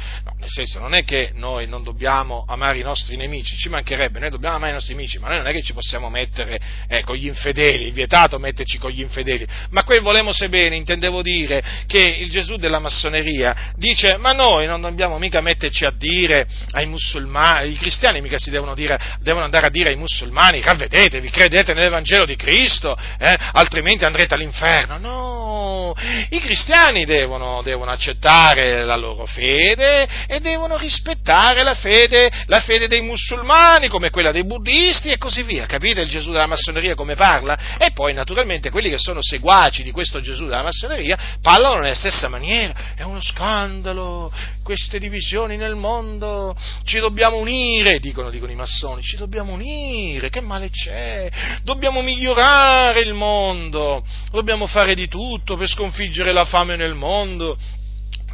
Nel 0.48 0.66
senso, 0.66 0.80
non 0.80 0.94
è 0.94 1.04
che 1.04 1.32
noi 1.34 1.68
non 1.68 1.84
dobbiamo 1.84 2.46
amare 2.48 2.78
i 2.78 2.82
nostri 2.82 3.18
nemici, 3.18 3.58
ci 3.58 3.68
mancherebbe, 3.68 4.18
noi 4.20 4.30
dobbiamo 4.30 4.56
amare 4.56 4.72
i 4.72 4.76
nostri 4.76 4.96
nemici, 4.96 5.20
ma 5.20 5.28
noi 5.28 5.40
non 5.40 5.48
è 5.48 5.52
che 5.52 5.62
ci 5.62 5.74
possiamo 5.74 6.10
mettere 6.10 6.58
eh, 6.88 7.04
con 7.04 7.18
gli 7.18 7.28
infedeli, 7.28 7.90
è 7.90 7.92
vietato 7.92 8.40
metterci 8.40 8.78
con 8.78 8.90
gli 8.90 9.02
infedeli. 9.02 9.46
Ma 9.72 9.84
quel 9.84 10.00
volemo 10.00 10.32
se 10.32 10.48
bene, 10.48 10.78
intendevo 10.78 11.22
dire 11.22 11.62
che 11.86 12.02
il 12.02 12.30
Gesù 12.30 12.56
della 12.56 12.80
massoneria 12.80 13.74
dice, 13.76 14.16
ma 14.16 14.32
noi 14.32 14.68
non 14.68 14.80
dobbiamo 14.80 15.18
mica 15.18 15.42
metterci 15.42 15.84
a 15.84 15.92
dire 15.92 16.48
ai 16.72 16.86
musulmani, 16.86 17.74
i 17.74 17.76
cristiani 17.76 18.22
mica 18.22 18.38
si 18.38 18.50
devono, 18.50 18.74
dire, 18.74 18.98
devono 19.20 19.44
andare 19.44 19.66
a 19.66 19.70
dire 19.70 19.90
ai 19.90 19.98
musulmani 19.98 20.62
ravvedetevi, 20.62 21.30
credete 21.30 21.74
nell'Evangelo 21.74 22.24
di 22.24 22.38
Cristo, 22.38 22.98
eh, 23.20 23.36
altrimenti 23.52 24.06
andrete 24.06 24.34
all'inferno. 24.34 24.98
No, 24.98 25.94
i 26.30 26.40
cristiani 26.40 27.04
devono, 27.04 27.62
devono, 27.64 27.92
accettare 27.92 28.86
la 28.86 28.96
loro 28.96 29.26
fede 29.26 30.08
e 30.38 30.40
devono 30.40 30.78
rispettare 30.78 31.64
la 31.64 31.74
fede, 31.74 32.32
la 32.46 32.60
fede 32.60 32.88
dei 32.88 33.02
musulmani 33.02 33.88
come 33.88 34.10
quella 34.10 34.32
dei 34.32 34.46
buddisti 34.46 35.10
e 35.10 35.18
così 35.18 35.44
via. 35.44 35.66
Capite 35.66 36.02
il 36.02 36.10
Gesù 36.10 36.32
della 36.32 36.46
massoneria 36.46 36.96
come 36.96 37.16
parla? 37.16 37.78
E 37.78 37.92
poi 37.92 38.14
naturalmente 38.14 38.70
quelli 38.70 38.90
che 38.90 39.00
sono 39.00 39.20
seguaci 39.22 39.84
di 39.84 39.92
questo 39.92 40.22
Gesù 40.22 40.46
della 40.46 40.64
massoneria 40.64 41.18
parlano 41.42 41.82
nella 41.82 41.96
stessa 41.96 42.30
maniera. 42.30 42.94
È 42.96 43.02
uno 43.02 43.22
scandalo, 43.22 44.32
queste 44.64 45.00
divisioni 45.00 45.58
nel 45.58 45.76
mondo, 45.76 46.56
ci 46.84 47.00
dobbiamo 47.00 47.38
unire, 47.38 48.00
dicono, 48.00 48.30
dicono 48.30 48.52
i 48.52 48.56
massoni, 48.56 49.02
ci 49.02 49.18
dobbiamo 49.18 49.54
unire, 49.54 50.30
che 50.30 50.42
male 50.42 50.70
c'è? 50.70 51.30
Dobbiamo 51.64 52.02
migliorare 52.02 53.02
il 53.02 53.14
mondo, 53.14 54.04
dobbiamo 54.32 54.68
fare 54.68 54.94
di 54.94 55.08
tutto 55.08 55.58
per 55.58 55.68
sconfiggere 55.68 56.32
la 56.32 56.46
fame 56.46 56.76
nel 56.76 56.94
mondo, 56.94 57.58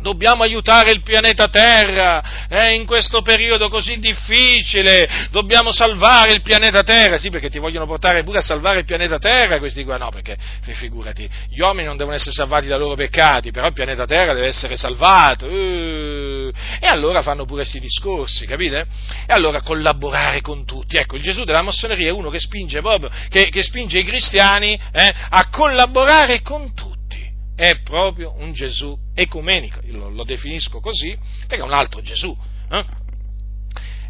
dobbiamo 0.04 0.44
aiutare 0.44 0.92
il 0.92 1.02
pianeta 1.02 1.48
Terra 1.48 2.48
eh, 2.48 2.74
in 2.76 2.86
questo 2.86 3.24
periodo 3.24 3.70
così 3.70 3.98
difficile, 3.98 5.28
dobbiamo 5.32 5.72
salvare 5.72 6.34
il 6.34 6.42
pianeta 6.44 6.84
Terra, 6.84 7.18
sì 7.18 7.32
perché 7.32 7.50
ti 7.50 7.58
vogliono 7.58 7.88
portare 7.88 8.24
pure 8.24 8.38
a 8.38 8.42
salvare 8.42 8.80
il 8.80 8.86
pianeta 8.86 9.18
Terra 9.18 9.58
questi 9.58 9.84
qua, 9.84 9.98
no 9.98 10.10
perché 10.12 10.38
figurati, 10.74 11.28
gli 11.50 11.60
uomini 11.62 11.88
non 11.88 11.98
devono 11.98 12.16
essere 12.16 12.34
salvati 12.34 12.68
dai 12.68 12.78
loro 12.78 12.96
peccati, 12.96 13.50
però 13.52 13.66
il 13.66 13.74
pianeta 13.74 14.06
Terra 14.06 14.34
deve 14.34 14.48
essere 14.48 14.78
salvato, 14.78 15.48
uh, 15.48 16.52
e 16.80 16.88
allora 16.88 17.22
fanno 17.22 17.46
pure 17.46 17.62
questi 17.62 17.80
discorsi, 17.80 18.46
capite? 18.46 18.86
E 19.26 19.34
allora 19.34 19.62
collaborare 19.62 20.42
con 20.42 20.66
tutti, 20.66 20.98
ecco 20.98 21.16
il 21.16 21.22
Gesù 21.24 21.46
della 21.46 21.62
massoneria 21.62 22.10
è 22.10 22.12
uno 22.12 22.30
che 22.30 22.40
spinge 22.40 22.82
proprio, 22.82 23.10
che, 23.30 23.50
che 23.50 23.64
spinge 23.64 24.00
i 24.00 24.04
cristiani 24.04 24.74
eh, 24.92 25.14
a 25.30 25.50
collaborare 25.50 26.42
con 26.42 26.74
tutti 26.74 27.03
è 27.56 27.80
proprio 27.82 28.34
un 28.38 28.54
Gesù 28.54 28.98
ecumenico, 29.14 29.80
io 29.84 29.98
lo, 29.98 30.10
lo 30.10 30.24
definisco 30.24 30.80
così, 30.80 31.18
perché 31.48 31.64
è 31.64 31.66
un 31.66 31.74
altro 31.74 32.02
Gesù, 32.02 32.36
Eh? 32.70 33.02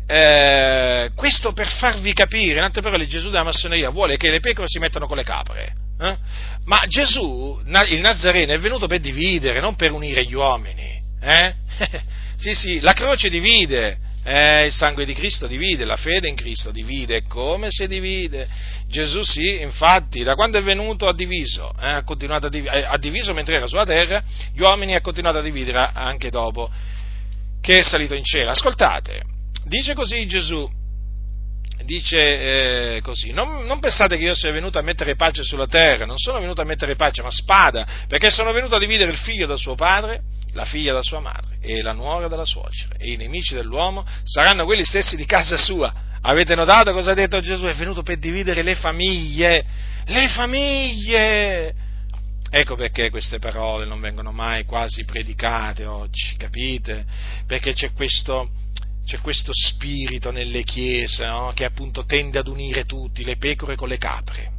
Eh, 0.06 1.12
questo 1.16 1.54
per 1.54 1.68
farvi 1.68 2.14
capire, 2.14 2.60
in 2.60 2.66
altre 2.66 2.82
parole, 2.82 3.08
Gesù 3.08 3.30
della 3.30 3.44
massoneria 3.44 3.90
vuole 3.90 4.18
che 4.18 4.30
le 4.30 4.42
pecore 4.42 4.68
si 4.68 4.80
mettano 4.80 5.08
con 5.08 5.18
le 5.18 5.24
capre. 5.24 5.74
Eh? 6.00 6.18
Ma 6.66 6.80
Gesù, 6.88 7.62
il 7.64 8.00
Nazareno, 8.00 8.54
è 8.54 8.60
venuto 8.60 8.88
per 8.88 9.00
dividere, 9.00 9.62
non 9.62 9.76
per 9.76 9.92
unire 9.92 10.26
gli 10.26 10.34
uomini. 10.34 11.02
Eh? 11.22 11.54
sì, 12.36 12.54
sì, 12.54 12.80
la 12.82 12.94
croce 12.94 13.30
divide, 13.30 13.98
eh, 14.26 14.66
il 14.66 14.74
sangue 14.74 15.06
di 15.06 15.14
Cristo 15.14 15.48
divide, 15.48 15.86
la 15.86 15.96
fede 15.96 16.28
in 16.28 16.36
Cristo 16.36 16.72
divide, 16.72 17.24
come 17.24 17.68
si 17.70 17.88
divide? 17.88 18.48
Gesù 18.94 19.24
sì, 19.24 19.60
infatti, 19.60 20.22
da 20.22 20.36
quando 20.36 20.60
è 20.60 20.62
venuto 20.62 21.08
ha 21.08 21.16
diviso, 21.16 21.74
eh, 21.82 21.94
ha, 21.94 22.04
continuato 22.04 22.46
a 22.46 22.50
div- 22.50 22.72
eh, 22.72 22.86
ha 22.86 22.98
diviso 23.00 23.34
mentre 23.34 23.56
era 23.56 23.66
sulla 23.66 23.86
terra, 23.86 24.22
gli 24.54 24.62
uomini 24.62 24.94
ha 24.94 25.02
continuato 25.02 25.40
a 25.40 25.42
dividere 25.42 25.90
anche 25.96 26.30
dopo 26.30 26.70
che 27.60 27.80
è 27.80 27.82
salito 27.82 28.14
in 28.14 28.24
cielo. 28.24 28.52
Ascoltate, 28.52 29.24
dice 29.66 29.96
così 29.96 30.28
Gesù, 30.28 30.70
dice 31.86 32.98
eh, 32.98 33.02
così, 33.02 33.32
non, 33.32 33.66
non, 33.66 33.80
pensate 33.80 34.16
che 34.16 34.26
io 34.26 34.36
sia 34.36 34.52
venuto 34.52 34.78
a 34.78 34.84
mettere 34.84 35.16
pace 35.16 35.42
sulla 35.42 35.66
terra, 35.66 36.06
non 36.06 36.20
sono 36.20 36.40
venuto 36.40 36.62
a 36.62 36.66
mettere 36.66 36.96
pace, 36.96 37.24
ma 37.24 37.32
spada, 37.32 37.88
perché 38.08 38.30
sono 38.30 38.52
venuto 38.52 38.76
a 38.76 38.80
dividere 38.80 39.10
il 39.10 39.18
figlio 39.18 39.48
da 39.48 39.58
suo 39.58 39.74
padre, 39.74 40.22
la 40.54 40.66
figlia 40.66 40.94
da 40.94 41.02
sua 41.02 41.20
madre 41.20 41.58
e 41.62 41.82
la 41.82 41.94
nuora 41.94 42.28
dalla 42.28 42.46
suocera, 42.46 42.94
e 43.00 43.12
i 43.12 43.16
nemici 43.16 43.56
dell'uomo 43.56 44.06
saranno 44.22 44.66
quelli 44.66 44.86
stessi 44.86 45.16
di 45.16 45.26
casa 45.26 45.58
sua. 45.58 46.12
Avete 46.26 46.56
notato 46.56 46.94
cosa 46.94 47.12
ha 47.12 47.16
detto 47.16 47.42
Gesù? 47.42 47.66
È 47.66 47.76
venuto 47.76 48.02
per 48.02 48.18
dividere 48.18 48.62
le 48.62 48.76
famiglie, 48.76 49.66
le 50.06 50.30
famiglie! 50.30 51.74
Ecco 52.50 52.76
perché 52.76 53.10
queste 53.10 53.40
parole 53.40 53.86
non 53.86 54.00
vengono 54.00 54.32
mai 54.32 54.64
quasi 54.64 55.04
predicate 55.04 55.86
oggi, 55.86 56.36
capite? 56.38 57.06
Perché 57.46 57.74
c'è 57.74 57.92
questo, 57.92 58.52
c'è 59.06 59.20
questo 59.20 59.52
spirito 59.54 60.32
nelle 60.32 60.64
chiese 60.64 61.26
no? 61.26 61.52
che 61.54 61.66
appunto 61.66 62.06
tende 62.06 62.40
ad 62.40 62.48
unire 62.48 62.86
tutti, 62.86 63.26
le 63.26 63.36
pecore 63.36 63.76
con 63.76 63.90
le 63.90 63.98
capre. 63.98 64.52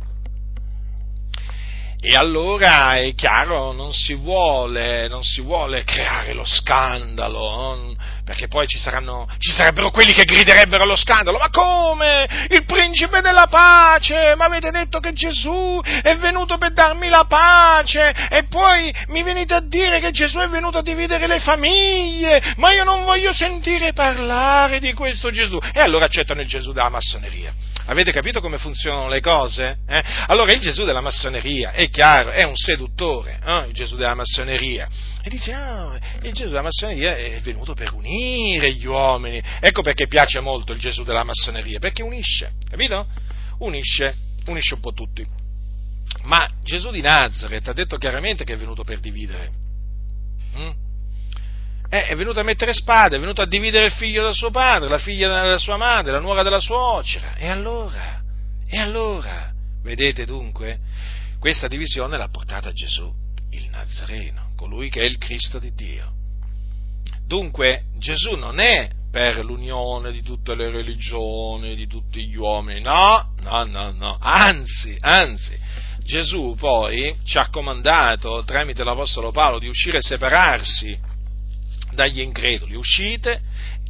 E 1.98 2.14
allora 2.14 2.96
è 2.96 3.14
chiaro, 3.14 3.72
non 3.72 3.90
si 3.94 4.12
vuole, 4.12 5.08
non 5.08 5.22
si 5.22 5.40
vuole 5.40 5.84
creare 5.84 6.34
lo 6.34 6.44
scandalo, 6.44 7.96
perché 8.24 8.48
poi 8.48 8.66
ci, 8.66 8.78
saranno, 8.78 9.28
ci 9.38 9.52
sarebbero 9.52 9.90
quelli 9.90 10.12
che 10.12 10.24
griderebbero 10.24 10.84
allo 10.84 10.96
scandalo, 10.96 11.38
ma 11.38 11.50
come? 11.50 12.46
Il 12.48 12.64
principe 12.64 13.20
della 13.20 13.46
pace, 13.48 14.34
ma 14.36 14.46
avete 14.46 14.70
detto 14.70 14.98
che 14.98 15.12
Gesù 15.12 15.80
è 16.02 16.16
venuto 16.16 16.56
per 16.56 16.72
darmi 16.72 17.08
la 17.08 17.26
pace 17.28 18.14
e 18.30 18.44
poi 18.44 18.92
mi 19.08 19.22
venite 19.22 19.54
a 19.54 19.60
dire 19.60 20.00
che 20.00 20.10
Gesù 20.10 20.38
è 20.38 20.48
venuto 20.48 20.78
a 20.78 20.82
dividere 20.82 21.26
le 21.26 21.40
famiglie, 21.40 22.54
ma 22.56 22.72
io 22.72 22.84
non 22.84 23.04
voglio 23.04 23.32
sentire 23.34 23.92
parlare 23.92 24.78
di 24.80 24.94
questo 24.94 25.30
Gesù. 25.30 25.58
E 25.72 25.80
allora 25.80 26.06
accettano 26.06 26.40
il 26.40 26.48
Gesù 26.48 26.72
della 26.72 26.88
massoneria. 26.88 27.52
Avete 27.86 28.12
capito 28.12 28.40
come 28.40 28.56
funzionano 28.56 29.08
le 29.08 29.20
cose? 29.20 29.80
Eh? 29.86 30.02
Allora 30.28 30.52
il 30.52 30.60
Gesù 30.60 30.84
della 30.84 31.02
massoneria, 31.02 31.72
è 31.72 31.90
chiaro, 31.90 32.30
è 32.30 32.42
un 32.44 32.56
seduttore, 32.56 33.38
eh? 33.44 33.64
il 33.68 33.74
Gesù 33.74 33.96
della 33.96 34.14
massoneria. 34.14 34.88
E 35.26 35.30
dice, 35.30 35.52
ah, 35.52 35.98
il 36.22 36.34
Gesù 36.34 36.50
della 36.50 36.60
massoneria 36.60 37.16
è 37.16 37.40
venuto 37.40 37.72
per 37.72 37.94
unire 37.94 38.72
gli 38.74 38.84
uomini. 38.84 39.42
Ecco 39.58 39.80
perché 39.80 40.06
piace 40.06 40.40
molto 40.40 40.72
il 40.72 40.78
Gesù 40.78 41.02
della 41.02 41.24
massoneria, 41.24 41.78
perché 41.78 42.02
unisce, 42.02 42.52
capito? 42.68 43.06
Unisce, 43.60 44.14
unisce 44.46 44.74
un 44.74 44.80
po' 44.80 44.92
tutti. 44.92 45.26
Ma 46.24 46.46
Gesù 46.62 46.90
di 46.90 47.00
Nazareth 47.00 47.68
ha 47.68 47.72
detto 47.72 47.96
chiaramente 47.96 48.44
che 48.44 48.52
è 48.52 48.56
venuto 48.58 48.84
per 48.84 49.00
dividere. 49.00 49.50
Mm? 50.56 50.70
eh, 51.94 52.06
è 52.06 52.16
venuto 52.16 52.40
a 52.40 52.42
mettere 52.42 52.74
spade, 52.74 53.16
è 53.16 53.20
venuto 53.20 53.40
a 53.40 53.46
dividere 53.46 53.86
il 53.86 53.92
figlio 53.92 54.24
da 54.24 54.32
suo 54.32 54.50
padre, 54.50 54.88
la 54.88 54.98
figlia 54.98 55.28
dalla 55.28 55.58
sua 55.58 55.76
madre, 55.76 56.10
la 56.10 56.18
nuora 56.18 56.42
della 56.42 56.58
suocera. 56.58 57.36
E 57.36 57.48
allora? 57.48 58.20
E 58.66 58.78
allora? 58.78 59.52
Vedete 59.82 60.24
dunque? 60.24 60.80
Questa 61.38 61.68
divisione 61.68 62.16
l'ha 62.16 62.28
portata 62.28 62.72
Gesù, 62.72 63.12
il 63.50 63.68
Nazareno, 63.68 64.43
colui 64.56 64.88
che 64.88 65.00
è 65.00 65.04
il 65.04 65.18
Cristo 65.18 65.58
di 65.58 65.72
Dio. 65.74 66.12
Dunque 67.26 67.84
Gesù 67.98 68.36
non 68.36 68.60
è 68.60 68.90
per 69.10 69.44
l'unione 69.44 70.10
di 70.10 70.22
tutte 70.22 70.54
le 70.54 70.70
religioni, 70.70 71.76
di 71.76 71.86
tutti 71.86 72.26
gli 72.26 72.34
uomini, 72.34 72.80
no, 72.80 73.32
no, 73.42 73.64
no, 73.64 73.92
no, 73.92 74.18
anzi, 74.20 74.96
anzi, 75.00 75.56
Gesù 76.02 76.56
poi 76.58 77.16
ci 77.24 77.38
ha 77.38 77.48
comandato 77.48 78.42
tramite 78.44 78.84
l'Apostolo 78.84 79.30
Paolo 79.30 79.58
di 79.58 79.68
uscire 79.68 79.98
e 79.98 80.02
separarsi 80.02 80.98
dagli 81.92 82.20
increduli, 82.20 82.74
uscite 82.74 83.40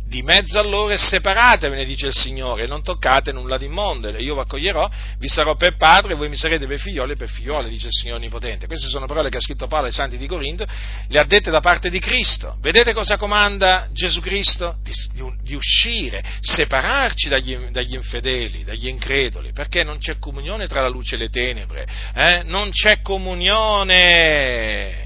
di 0.06 0.22
mezzo 0.22 0.58
a 0.58 0.62
loro 0.62 0.92
e 0.92 0.98
separatevene, 0.98 1.84
dice 1.84 2.06
il 2.06 2.12
Signore, 2.12 2.66
non 2.66 2.82
toccate 2.82 3.32
nulla 3.32 3.56
di 3.56 3.64
immondo, 3.64 4.08
io 4.18 4.34
vi 4.34 4.40
accoglierò, 4.40 4.88
vi 5.18 5.28
sarò 5.28 5.56
per 5.56 5.76
padre, 5.76 6.14
voi 6.14 6.28
mi 6.28 6.36
sarete 6.36 6.66
per 6.66 6.78
figlioli 6.78 7.12
e 7.12 7.16
per 7.16 7.28
figliole, 7.28 7.68
dice 7.68 7.86
il 7.86 7.92
Signore 7.92 8.18
Onnipotente. 8.18 8.66
Queste 8.66 8.88
sono 8.88 9.06
parole 9.06 9.30
che 9.30 9.38
ha 9.38 9.40
scritto 9.40 9.66
Paolo 9.66 9.86
ai 9.86 9.92
Santi 9.92 10.16
di 10.16 10.26
Corinto, 10.26 10.66
le 11.08 11.18
ha 11.18 11.24
dette 11.24 11.50
da 11.50 11.60
parte 11.60 11.90
di 11.90 11.98
Cristo. 11.98 12.56
Vedete 12.60 12.92
cosa 12.92 13.16
comanda 13.16 13.88
Gesù 13.92 14.20
Cristo? 14.20 14.76
Di, 14.82 14.92
di, 15.12 15.22
di 15.42 15.54
uscire, 15.54 16.22
separarci 16.40 17.28
dagli, 17.28 17.56
dagli, 17.70 17.94
infedeli, 17.94 18.64
dagli 18.64 18.88
increduli, 18.88 19.52
perché 19.52 19.84
non 19.84 19.98
c'è 19.98 20.18
comunione 20.18 20.68
tra 20.68 20.80
la 20.80 20.88
luce 20.88 21.14
e 21.14 21.18
le 21.18 21.30
tenebre, 21.30 21.86
eh? 22.14 22.42
non 22.44 22.70
c'è 22.70 23.00
comunione 23.00 25.03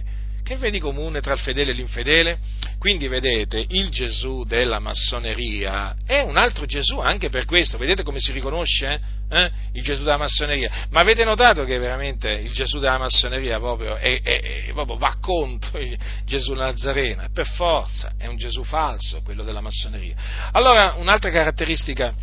che 0.48 0.56
vedi 0.56 0.78
comune 0.78 1.20
tra 1.20 1.34
il 1.34 1.40
fedele 1.40 1.72
e 1.72 1.74
l'infedele? 1.74 2.38
Quindi 2.78 3.06
vedete, 3.06 3.62
il 3.68 3.90
Gesù 3.90 4.44
della 4.44 4.78
massoneria 4.78 5.94
è 6.06 6.20
un 6.20 6.38
altro 6.38 6.64
Gesù 6.64 7.00
anche 7.00 7.28
per 7.28 7.44
questo. 7.44 7.76
Vedete 7.76 8.02
come 8.02 8.18
si 8.18 8.32
riconosce 8.32 8.98
eh? 9.28 9.50
il 9.72 9.82
Gesù 9.82 10.04
della 10.04 10.16
massoneria? 10.16 10.86
Ma 10.88 11.00
avete 11.00 11.22
notato 11.24 11.66
che 11.66 11.76
veramente 11.76 12.30
il 12.30 12.50
Gesù 12.52 12.78
della 12.78 12.96
massoneria 12.96 13.58
proprio, 13.58 13.96
è, 13.96 14.22
è, 14.22 14.40
è, 14.40 14.72
proprio 14.72 14.96
va 14.96 15.18
contro 15.20 15.80
il 15.80 15.98
Gesù 16.24 16.54
Nazareno? 16.54 17.28
Per 17.30 17.46
forza, 17.46 18.14
è 18.16 18.26
un 18.26 18.38
Gesù 18.38 18.64
falso 18.64 19.20
quello 19.22 19.42
della 19.42 19.60
massoneria. 19.60 20.14
Allora, 20.52 20.94
un'altra 20.96 21.30
caratteristica 21.30 22.14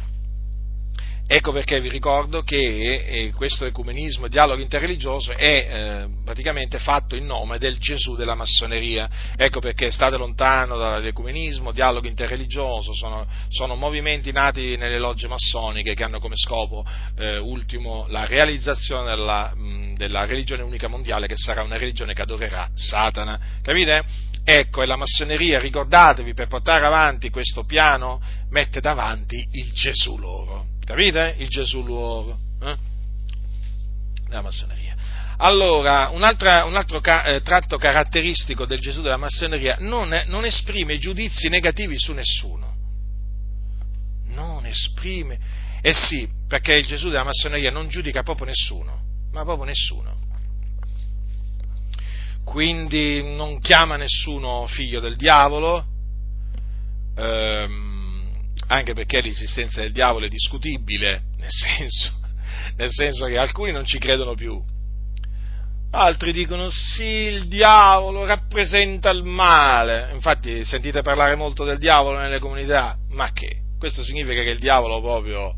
Ecco 1.27 1.52
perché 1.52 1.81
vi 1.81 1.89
ricordo 1.89 2.43
che 2.43 3.03
eh, 3.03 3.31
questo 3.31 3.65
ecumenismo, 3.65 4.27
dialogo 4.27 4.61
interreligioso 4.61 5.31
è 5.31 5.43
eh, 5.43 6.07
praticamente 6.23 6.77
fatto 6.77 7.15
in 7.15 7.26
nome 7.26 7.57
del 7.57 7.80
Gesù 7.80 8.15
della 8.15 8.35
massoneria. 8.35 9.10
Ecco 9.35 9.60
perché 9.60 9.89
state 9.89 10.18
lontano 10.18 10.77
dall'ecumenismo, 10.77 11.72
dialogo 11.72 12.06
interreligioso, 12.06 12.93
sono, 12.93 13.26
sono 13.49 13.73
movimenti 13.73 14.31
nati 14.31 14.77
nelle 14.77 14.99
logge 14.99 15.27
massoniche 15.27 15.95
che 15.95 16.03
hanno 16.03 16.19
come 16.19 16.35
scopo 16.35 16.85
eh, 17.18 17.39
ultimo 17.39 18.06
la 18.10 18.27
realizzazione 18.27 19.15
della, 19.15 19.52
della 19.95 20.26
religione 20.27 20.61
unica 20.61 20.88
mondiale 20.88 21.26
che 21.26 21.38
sarà 21.38 21.64
una 21.64 21.80
religione 21.80 22.14
che 22.14 22.22
adorerà 22.22 22.69
Satana. 22.76 23.39
Capite? 23.64 24.03
Ecco, 24.47 24.84
e 24.84 24.85
la 24.85 24.95
massoneria, 24.95 25.57
ricordatevi, 25.57 26.35
per 26.35 26.47
portare 26.47 26.85
avanti 26.85 27.31
questo 27.31 27.64
piano, 27.64 28.22
mette 28.52 28.80
davanti 28.80 29.43
il 29.53 29.73
Gesù 29.73 30.18
loro. 30.19 30.73
Capite? 30.86 31.36
Il 31.40 31.49
Gesù 31.49 31.84
loro. 31.84 32.38
Eh? 32.62 32.78
Della 34.28 34.41
massoneria. 34.41 34.95
Allora, 35.38 36.10
un, 36.10 36.22
un 36.22 36.76
altro 36.76 37.02
ca- 37.02 37.26
eh, 37.26 37.41
tratto 37.41 37.78
caratteristico 37.78 38.66
del 38.66 38.80
Gesù 38.80 39.02
della 39.02 39.18
massoneria 39.18 39.78
non, 39.80 40.14
è, 40.14 40.26
non 40.28 40.45
esprime 40.45 40.98
giudizi 40.98 41.49
negativi 41.49 41.98
su 41.99 42.14
nessuno. 42.14 42.74
Non 44.28 44.66
esprime. 44.66 45.40
Eh 45.82 45.94
sì, 45.94 46.28
perché 46.48 46.76
il 46.76 46.86
Gesù 46.86 47.10
della 47.10 47.24
massoneria 47.24 47.72
non 47.72 47.90
giudica 47.90 48.24
proprio 48.24 48.48
nessuno, 48.48 49.02
ma 49.32 49.44
proprio 49.44 49.66
nessuno. 49.66 50.16
Quindi 52.44 53.36
non 53.36 53.60
chiama 53.60 53.98
nessuno 53.98 54.66
figlio 54.68 54.99
del 54.99 55.16
diavolo, 55.16 55.86
ehm, 57.16 57.85
anche 58.67 58.93
perché 58.93 59.21
l'esistenza 59.21 59.81
del 59.81 59.91
diavolo 59.91 60.25
è 60.25 60.29
discutibile, 60.29 61.23
nel 61.37 61.51
senso, 61.51 62.19
nel 62.77 62.89
senso 62.91 63.25
che 63.25 63.37
alcuni 63.37 63.71
non 63.71 63.85
ci 63.85 63.97
credono 63.97 64.33
più, 64.33 64.61
altri 65.91 66.33
dicono 66.33 66.69
sì, 66.69 67.03
il 67.03 67.47
diavolo 67.47 68.25
rappresenta 68.25 69.09
il 69.09 69.23
male, 69.23 70.11
infatti 70.13 70.65
sentite 70.65 71.01
parlare 71.01 71.35
molto 71.35 71.63
del 71.63 71.77
diavolo 71.77 72.19
nelle 72.19 72.39
comunità, 72.39 72.97
ma 73.09 73.31
che? 73.31 73.63
Questo 73.77 74.03
significa 74.03 74.41
che 74.41 74.49
il 74.49 74.59
diavolo 74.59 75.01
proprio 75.01 75.55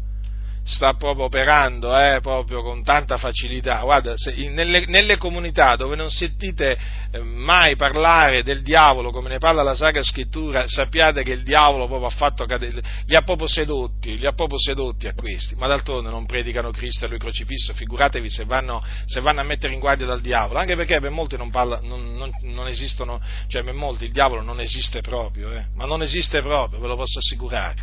sta 0.67 0.93
proprio 0.95 1.25
operando 1.25 1.97
eh, 1.97 2.19
proprio 2.21 2.61
con 2.61 2.83
tanta 2.83 3.17
facilità. 3.17 3.79
Guarda, 3.81 4.13
se, 4.15 4.33
nelle, 4.49 4.85
nelle, 4.85 5.17
comunità 5.17 5.75
dove 5.77 5.95
non 5.95 6.09
sentite 6.09 6.77
eh, 7.11 7.19
mai 7.19 7.75
parlare 7.77 8.43
del 8.43 8.61
diavolo 8.61 9.11
come 9.11 9.29
ne 9.29 9.37
parla 9.37 9.63
la 9.63 9.75
Sacra 9.75 10.03
Scrittura, 10.03 10.67
sappiate 10.67 11.23
che 11.23 11.31
il 11.31 11.43
diavolo 11.43 11.87
proprio 11.87 12.07
ha 12.07 12.11
fatto 12.11 12.45
cadere, 12.45 12.81
li 13.05 13.15
ha 13.15 13.21
proprio 13.21 13.47
sedotti, 13.47 14.17
li 14.17 14.25
ha 14.25 14.33
proprio 14.33 14.59
sedotti 14.59 15.07
a 15.07 15.13
questi, 15.13 15.55
ma 15.55 15.67
d'altronde 15.67 16.09
non 16.09 16.25
predicano 16.25 16.71
Cristo 16.71 17.05
e 17.05 17.07
lui 17.07 17.17
crocifisso, 17.17 17.73
figuratevi 17.73 18.29
se 18.29 18.43
vanno, 18.43 18.83
se 19.05 19.21
vanno, 19.21 19.39
a 19.39 19.43
mettere 19.43 19.73
in 19.73 19.79
guardia 19.79 20.05
dal 20.05 20.21
diavolo, 20.21 20.59
anche 20.59 20.75
perché 20.75 20.99
per 20.99 21.11
molti 21.11 21.37
non, 21.37 21.49
parla, 21.49 21.79
non, 21.81 22.13
non, 22.15 22.29
non 22.41 22.67
esistono, 22.67 23.21
cioè 23.47 23.63
per 23.63 23.73
molti 23.73 24.03
il 24.03 24.11
diavolo 24.11 24.41
non 24.41 24.59
esiste 24.59 24.99
proprio, 24.99 25.51
eh, 25.53 25.67
ma 25.75 25.85
non 25.85 26.01
esiste 26.01 26.41
proprio, 26.41 26.79
ve 26.79 26.87
lo 26.87 26.97
posso 26.97 27.19
assicurare. 27.19 27.75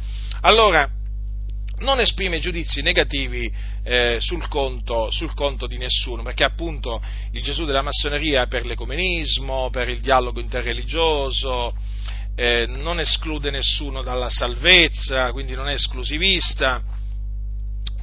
Allora, 0.42 0.88
non 1.78 2.00
esprime 2.00 2.38
giudizi 2.38 2.82
negativi 2.82 3.52
eh, 3.82 4.18
sul, 4.20 4.46
conto, 4.48 5.10
sul, 5.10 5.34
conto, 5.34 5.66
di 5.66 5.78
nessuno, 5.78 6.22
perché 6.22 6.44
appunto 6.44 7.02
il 7.32 7.42
Gesù 7.42 7.64
della 7.64 7.82
massoneria 7.82 8.46
per 8.46 8.64
l'ecumenismo, 8.64 9.70
per 9.70 9.88
il 9.88 10.00
dialogo 10.00 10.40
interreligioso, 10.40 11.74
eh, 12.36 12.66
non 12.66 13.00
esclude 13.00 13.50
nessuno 13.50 14.02
dalla 14.02 14.30
salvezza, 14.30 15.32
quindi 15.32 15.54
non 15.54 15.68
è 15.68 15.74
esclusivista, 15.74 16.82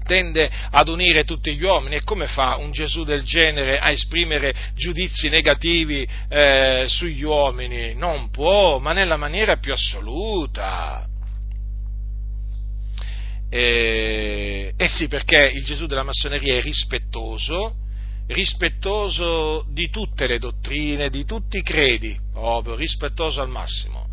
tende 0.03 0.49
ad 0.71 0.87
unire 0.89 1.23
tutti 1.23 1.55
gli 1.55 1.63
uomini 1.63 1.95
e 1.95 2.03
come 2.03 2.25
fa 2.25 2.57
un 2.57 2.71
Gesù 2.71 3.03
del 3.03 3.23
genere 3.23 3.79
a 3.79 3.91
esprimere 3.91 4.53
giudizi 4.75 5.29
negativi 5.29 6.07
eh, 6.29 6.85
sugli 6.87 7.23
uomini? 7.23 7.93
Non 7.95 8.29
può, 8.29 8.79
ma 8.79 8.91
nella 8.91 9.17
maniera 9.17 9.57
più 9.57 9.71
assoluta. 9.73 11.07
Eh, 13.53 14.73
eh 14.77 14.87
sì, 14.87 15.09
perché 15.09 15.51
il 15.53 15.65
Gesù 15.65 15.85
della 15.85 16.03
massoneria 16.03 16.55
è 16.55 16.61
rispettoso, 16.61 17.75
rispettoso 18.27 19.65
di 19.67 19.89
tutte 19.89 20.25
le 20.25 20.39
dottrine, 20.39 21.09
di 21.09 21.25
tutti 21.25 21.57
i 21.57 21.61
credi, 21.61 22.17
proprio 22.31 22.75
rispettoso 22.75 23.41
al 23.41 23.49
massimo, 23.49 24.07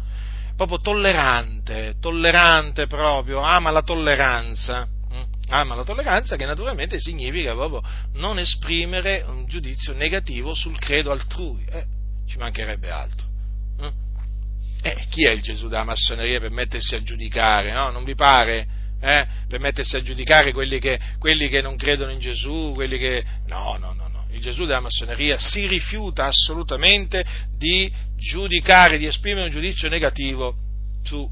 proprio 0.57 0.81
tollerante, 0.81 1.95
tollerante 2.01 2.89
proprio, 2.89 3.39
ama 3.39 3.71
la 3.71 3.83
tolleranza, 3.83 4.89
hm? 5.09 5.23
ama 5.51 5.77
la 5.77 5.85
tolleranza 5.85 6.35
che 6.35 6.45
naturalmente 6.45 6.99
significa 6.99 7.53
proprio 7.55 7.81
non 8.15 8.41
esprimere 8.41 9.25
un 9.25 9.47
giudizio 9.47 9.93
negativo 9.93 10.53
sul 10.53 10.77
credo 10.81 11.13
altrui, 11.13 11.65
eh, 11.71 11.85
ci 12.27 12.39
mancherebbe 12.39 12.91
altro. 12.91 13.25
Hm? 13.83 13.89
Eh, 14.83 15.07
chi 15.11 15.27
è 15.27 15.31
il 15.31 15.43
Gesù 15.43 15.69
della 15.69 15.85
massoneria 15.85 16.41
per 16.41 16.51
mettersi 16.51 16.97
a 16.97 17.03
giudicare, 17.05 17.73
no? 17.73 17.93
Non 17.93 18.03
vi 18.03 18.17
pare? 18.17 18.78
Eh, 19.01 19.27
per 19.49 19.61
mettersi 19.61 19.97
a 19.97 20.03
giudicare 20.03 20.53
quelli 20.53 20.79
che, 20.79 20.99
quelli 21.19 21.49
che 21.49 21.61
non 21.61 21.77
credono 21.77 22.11
in 22.11 22.19
Gesù, 22.19 22.73
quelli 22.75 22.99
che... 22.99 23.25
No, 23.47 23.77
no, 23.79 23.93
no, 23.93 24.09
no. 24.09 24.27
Il 24.31 24.41
Gesù 24.41 24.65
della 24.65 24.81
massoneria 24.81 25.39
si 25.39 25.67
rifiuta 25.67 26.27
assolutamente 26.27 27.25
di 27.57 27.91
giudicare, 28.17 28.99
di 28.99 29.07
esprimere 29.07 29.47
un 29.47 29.51
giudizio 29.51 29.89
negativo 29.89 30.55
su, 31.03 31.29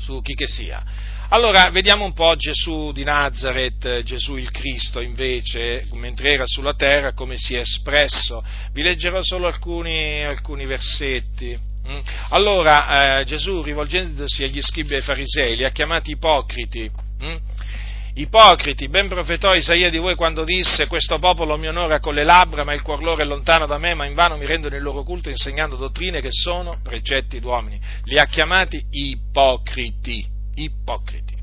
su 0.00 0.20
chi 0.20 0.34
che 0.34 0.46
sia. 0.46 0.82
Allora, 1.28 1.70
vediamo 1.70 2.04
un 2.04 2.12
po' 2.12 2.34
Gesù 2.36 2.92
di 2.92 3.04
Nazareth, 3.04 4.02
Gesù 4.02 4.36
il 4.36 4.50
Cristo, 4.50 5.00
invece, 5.00 5.86
mentre 5.92 6.32
era 6.32 6.44
sulla 6.44 6.74
terra, 6.74 7.14
come 7.14 7.38
si 7.38 7.54
è 7.54 7.60
espresso. 7.60 8.44
Vi 8.72 8.82
leggerò 8.82 9.22
solo 9.22 9.46
alcuni, 9.46 10.22
alcuni 10.24 10.66
versetti. 10.66 11.58
Mm. 11.88 11.98
Allora 12.30 13.20
eh, 13.20 13.24
Gesù, 13.24 13.62
rivolgendosi 13.62 14.44
agli 14.44 14.62
scribi 14.62 14.92
e 14.92 14.96
ai 14.96 15.02
farisei, 15.02 15.56
li 15.56 15.64
ha 15.64 15.70
chiamati 15.70 16.12
ipocriti. 16.12 16.90
Mm? 17.22 17.36
Ipocriti, 18.14 18.88
ben 18.88 19.08
profetò 19.08 19.54
Isaia 19.54 19.88
di 19.88 19.96
voi 19.96 20.14
quando 20.14 20.44
disse 20.44 20.86
questo 20.86 21.18
popolo 21.18 21.56
mi 21.56 21.66
onora 21.66 21.98
con 21.98 22.12
le 22.12 22.24
labbra, 22.24 22.62
ma 22.62 22.74
il 22.74 22.82
cuor 22.82 23.02
loro 23.02 23.22
è 23.22 23.24
lontano 23.24 23.66
da 23.66 23.78
me, 23.78 23.94
ma 23.94 24.04
invano 24.04 24.36
mi 24.36 24.44
rendono 24.44 24.76
il 24.76 24.82
loro 24.82 25.02
culto 25.02 25.30
insegnando 25.30 25.76
dottrine 25.76 26.20
che 26.20 26.28
sono 26.30 26.78
precetti 26.82 27.40
d'uomini. 27.40 27.80
Li 28.04 28.18
ha 28.18 28.26
chiamati 28.26 28.84
ipocriti, 28.90 30.26
ipocriti. 30.56 31.40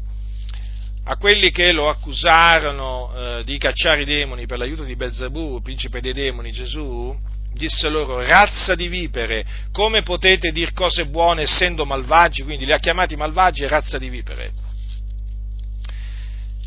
A 1.06 1.18
quelli 1.18 1.50
che 1.50 1.72
lo 1.72 1.90
accusarono 1.90 3.14
eh, 3.16 3.44
di 3.44 3.58
cacciare 3.58 4.04
i 4.04 4.06
demoni 4.06 4.46
per 4.46 4.60
l'aiuto 4.60 4.84
di 4.84 4.96
Belzebù, 4.96 5.62
principe 5.64 6.02
dei 6.02 6.14
demoni, 6.14 6.52
Gesù 6.52 7.18
disse 7.54 7.90
loro, 7.90 8.22
razza 8.22 8.76
di 8.76 8.88
vipere, 8.88 9.46
come 9.72 10.02
potete 10.02 10.52
dire 10.52 10.72
cose 10.74 11.06
buone 11.06 11.44
essendo 11.44 11.86
malvagi? 11.86 12.44
Quindi 12.44 12.66
li 12.66 12.72
ha 12.72 12.80
chiamati 12.80 13.16
malvagi 13.16 13.64
e 13.64 13.68
razza 13.68 13.98
di 13.98 14.10
vipere. 14.10 14.52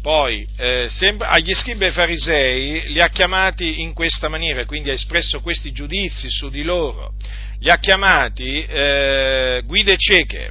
Poi, 0.02 0.44
eh, 0.56 0.88
sempre, 0.88 1.28
agli 1.28 1.54
scribi 1.54 1.84
e 1.84 1.92
farisei 1.92 2.88
li 2.88 3.00
ha 3.00 3.08
chiamati 3.08 3.82
in 3.82 3.92
questa 3.92 4.28
maniera, 4.28 4.64
quindi 4.64 4.90
ha 4.90 4.94
espresso 4.94 5.40
questi 5.40 5.70
giudizi 5.70 6.28
su 6.28 6.50
di 6.50 6.64
loro. 6.64 7.14
Li 7.60 7.70
ha 7.70 7.78
chiamati 7.78 8.64
eh, 8.64 9.62
guide 9.64 9.96
cieche, 9.96 10.50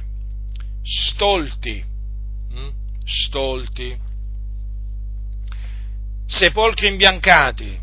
stolti, 0.82 1.84
hm? 2.50 2.68
stolti, 3.04 3.94
sepolcri 6.26 6.86
imbiancati, 6.86 7.78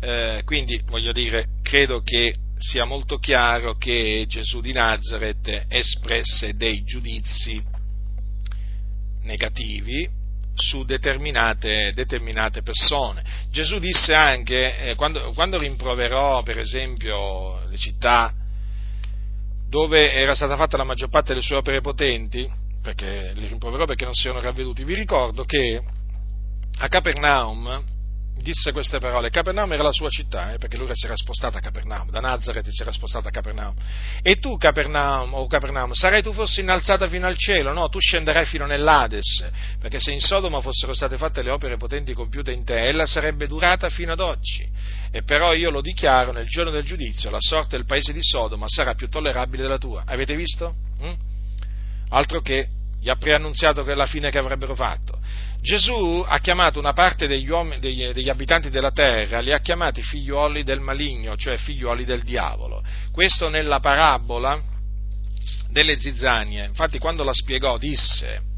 eh, 0.00 0.42
quindi 0.44 0.80
voglio 0.86 1.12
dire, 1.12 1.46
credo 1.62 2.00
che 2.00 2.34
sia 2.56 2.84
molto 2.84 3.18
chiaro 3.18 3.76
che 3.76 4.24
Gesù 4.28 4.60
di 4.60 4.72
Nazareth 4.72 5.66
espresse 5.68 6.56
dei 6.56 6.82
giudizi 6.84 7.62
negativi 9.22 10.08
su 10.54 10.84
determinate, 10.84 11.92
determinate 11.94 12.62
persone. 12.62 13.22
Gesù 13.50 13.78
disse 13.78 14.14
anche, 14.14 14.90
eh, 14.90 14.94
quando, 14.94 15.32
quando 15.32 15.58
rimproverò 15.58 16.42
per 16.42 16.58
esempio 16.58 17.60
le 17.68 17.76
città 17.76 18.32
dove 19.68 20.12
era 20.12 20.34
stata 20.34 20.56
fatta 20.56 20.76
la 20.76 20.84
maggior 20.84 21.08
parte 21.08 21.32
delle 21.32 21.44
sue 21.44 21.56
opere 21.56 21.80
potenti, 21.80 22.50
perché 22.82 23.32
li 23.34 23.46
rimproverò 23.46 23.84
perché 23.84 24.04
non 24.04 24.14
si 24.14 24.26
erano 24.26 24.42
ravveduti, 24.42 24.84
vi 24.84 24.94
ricordo 24.94 25.44
che 25.44 25.80
a 26.78 26.88
Capernaum 26.88 27.98
disse 28.40 28.72
queste 28.72 28.98
parole. 28.98 29.30
Capernaum 29.30 29.72
era 29.72 29.82
la 29.82 29.92
sua 29.92 30.08
città, 30.08 30.52
eh, 30.52 30.58
perché 30.58 30.76
lui 30.76 30.88
si 30.92 31.06
era 31.06 31.16
spostato 31.16 31.56
a 31.56 31.60
Capernaum, 31.60 32.10
da 32.10 32.20
Nazareth 32.20 32.68
si 32.68 32.82
era 32.82 32.92
spostato 32.92 33.28
a 33.28 33.30
Capernaum. 33.30 33.74
E 34.22 34.38
tu, 34.38 34.56
Capernaum, 34.56 35.34
o 35.34 35.46
Capernaum, 35.46 35.92
sarai 35.92 36.22
tu 36.22 36.32
fossi 36.32 36.60
innalzata 36.60 37.08
fino 37.08 37.26
al 37.26 37.36
cielo, 37.36 37.72
no? 37.72 37.88
Tu 37.88 37.98
scenderai 37.98 38.44
fino 38.46 38.66
nell'Ades, 38.66 39.48
perché 39.78 39.98
se 40.00 40.12
in 40.12 40.20
Sodoma 40.20 40.60
fossero 40.60 40.92
state 40.92 41.16
fatte 41.16 41.42
le 41.42 41.50
opere 41.50 41.76
potenti 41.76 42.12
compiute 42.12 42.52
in 42.52 42.64
te, 42.64 42.86
ella 42.86 43.06
sarebbe 43.06 43.46
durata 43.46 43.88
fino 43.88 44.12
ad 44.12 44.20
oggi. 44.20 44.68
E 45.10 45.22
però 45.22 45.52
io 45.54 45.70
lo 45.70 45.80
dichiaro, 45.80 46.32
nel 46.32 46.46
giorno 46.46 46.70
del 46.70 46.84
giudizio, 46.84 47.30
la 47.30 47.40
sorte 47.40 47.76
del 47.76 47.86
paese 47.86 48.12
di 48.12 48.22
Sodoma 48.22 48.66
sarà 48.68 48.94
più 48.94 49.08
tollerabile 49.08 49.62
della 49.62 49.78
tua. 49.78 50.04
Avete 50.06 50.36
visto? 50.36 50.74
Mm? 51.02 51.12
Altro 52.10 52.40
che 52.40 52.66
gli 53.00 53.08
ha 53.08 53.16
preannunziato 53.16 53.82
che 53.82 53.94
la 53.94 54.06
fine 54.06 54.30
che 54.30 54.38
avrebbero 54.38 54.74
fatto. 54.74 55.18
Gesù 55.60 56.24
ha 56.26 56.38
chiamato 56.38 56.78
una 56.78 56.92
parte 56.92 57.26
degli, 57.26 57.48
uomini, 57.48 57.80
degli, 57.80 58.06
degli, 58.12 58.28
abitanti 58.28 58.70
della 58.70 58.92
terra, 58.92 59.40
li 59.40 59.52
ha 59.52 59.60
chiamati 59.60 60.02
figlioli 60.02 60.62
del 60.62 60.80
maligno, 60.80 61.36
cioè 61.36 61.56
figlioli 61.58 62.04
del 62.04 62.22
diavolo. 62.22 62.82
Questo 63.12 63.48
nella 63.48 63.78
parabola 63.78 64.60
delle 65.68 65.98
zizzanie. 65.98 66.64
Infatti 66.64 66.98
quando 66.98 67.24
la 67.24 67.34
spiegò 67.34 67.76
disse 67.76 68.48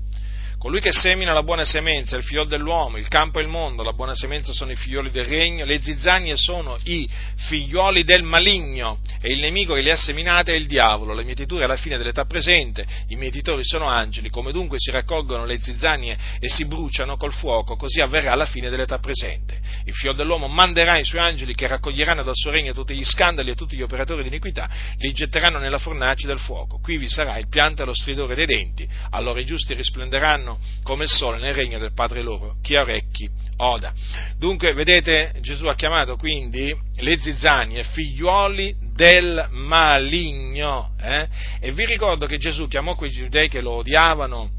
Colui 0.62 0.78
che 0.78 0.92
semina 0.92 1.32
la 1.32 1.42
buona 1.42 1.64
semenza 1.64 2.14
è 2.14 2.20
il 2.20 2.24
figlio 2.24 2.44
dell'uomo, 2.44 2.96
il 2.96 3.08
campo 3.08 3.40
è 3.40 3.42
il 3.42 3.48
mondo, 3.48 3.82
la 3.82 3.94
buona 3.94 4.14
semenza 4.14 4.52
sono 4.52 4.70
i 4.70 4.76
figlioli 4.76 5.10
del 5.10 5.24
regno, 5.24 5.64
le 5.64 5.82
zizzagne 5.82 6.36
sono 6.36 6.78
i 6.84 7.08
figlioli 7.34 8.04
del 8.04 8.22
maligno 8.22 9.00
e 9.20 9.32
il 9.32 9.40
nemico 9.40 9.74
che 9.74 9.80
li 9.80 9.90
ha 9.90 9.96
seminate 9.96 10.52
è 10.52 10.54
il 10.54 10.68
diavolo, 10.68 11.14
la 11.14 11.24
mietitura 11.24 11.64
è 11.64 11.66
la 11.66 11.74
fine 11.74 11.98
dell'età 11.98 12.26
presente, 12.26 12.86
i 13.08 13.16
mietitori 13.16 13.64
sono 13.64 13.86
angeli, 13.86 14.30
come 14.30 14.52
dunque 14.52 14.76
si 14.78 14.92
raccolgono 14.92 15.46
le 15.46 15.60
zizzagne 15.60 16.16
e 16.38 16.48
si 16.48 16.64
bruciano 16.64 17.16
col 17.16 17.32
fuoco, 17.32 17.74
così 17.74 18.00
avverrà 18.00 18.30
alla 18.30 18.46
fine 18.46 18.70
dell'età 18.70 19.00
presente. 19.00 19.58
Il 19.84 19.94
figlio 19.94 20.12
dell'uomo 20.12 20.46
manderà 20.46 20.96
i 20.96 21.04
suoi 21.04 21.22
angeli 21.22 21.56
che 21.56 21.66
raccoglieranno 21.66 22.22
dal 22.22 22.36
suo 22.36 22.52
regno 22.52 22.72
tutti 22.72 22.94
gli 22.94 23.04
scandali 23.04 23.50
e 23.50 23.56
tutti 23.56 23.74
gli 23.74 23.82
operatori 23.82 24.22
di 24.22 24.28
iniquità, 24.28 24.70
li 24.98 25.10
getteranno 25.10 25.58
nella 25.58 25.78
fornace 25.78 26.28
del 26.28 26.38
fuoco, 26.38 26.78
qui 26.78 26.98
vi 26.98 27.08
sarà 27.08 27.36
il 27.38 27.48
pianto 27.48 27.82
e 27.82 27.84
lo 27.84 27.94
stridore 27.94 28.36
dei 28.36 28.46
denti, 28.46 28.88
allora 29.10 29.40
i 29.40 29.44
giusti 29.44 29.74
risplenderanno 29.74 30.51
come 30.82 31.04
il 31.04 31.10
sole 31.10 31.38
nel 31.38 31.54
regno 31.54 31.78
del 31.78 31.92
Padre 31.94 32.22
loro. 32.22 32.56
Chi 32.62 32.76
ha 32.76 32.82
orecchi, 32.82 33.28
oda. 33.56 33.92
Dunque, 34.38 34.72
vedete, 34.72 35.34
Gesù 35.40 35.66
ha 35.66 35.74
chiamato 35.74 36.16
quindi 36.16 36.74
le 36.96 37.18
zizzanie 37.20 37.84
figliuoli 37.84 38.74
del 38.94 39.48
maligno. 39.50 40.94
Eh? 41.00 41.28
E 41.60 41.72
vi 41.72 41.84
ricordo 41.86 42.26
che 42.26 42.38
Gesù 42.38 42.68
chiamò 42.68 42.94
quei 42.94 43.10
giudei 43.10 43.48
che 43.48 43.60
lo 43.60 43.72
odiavano 43.72 44.50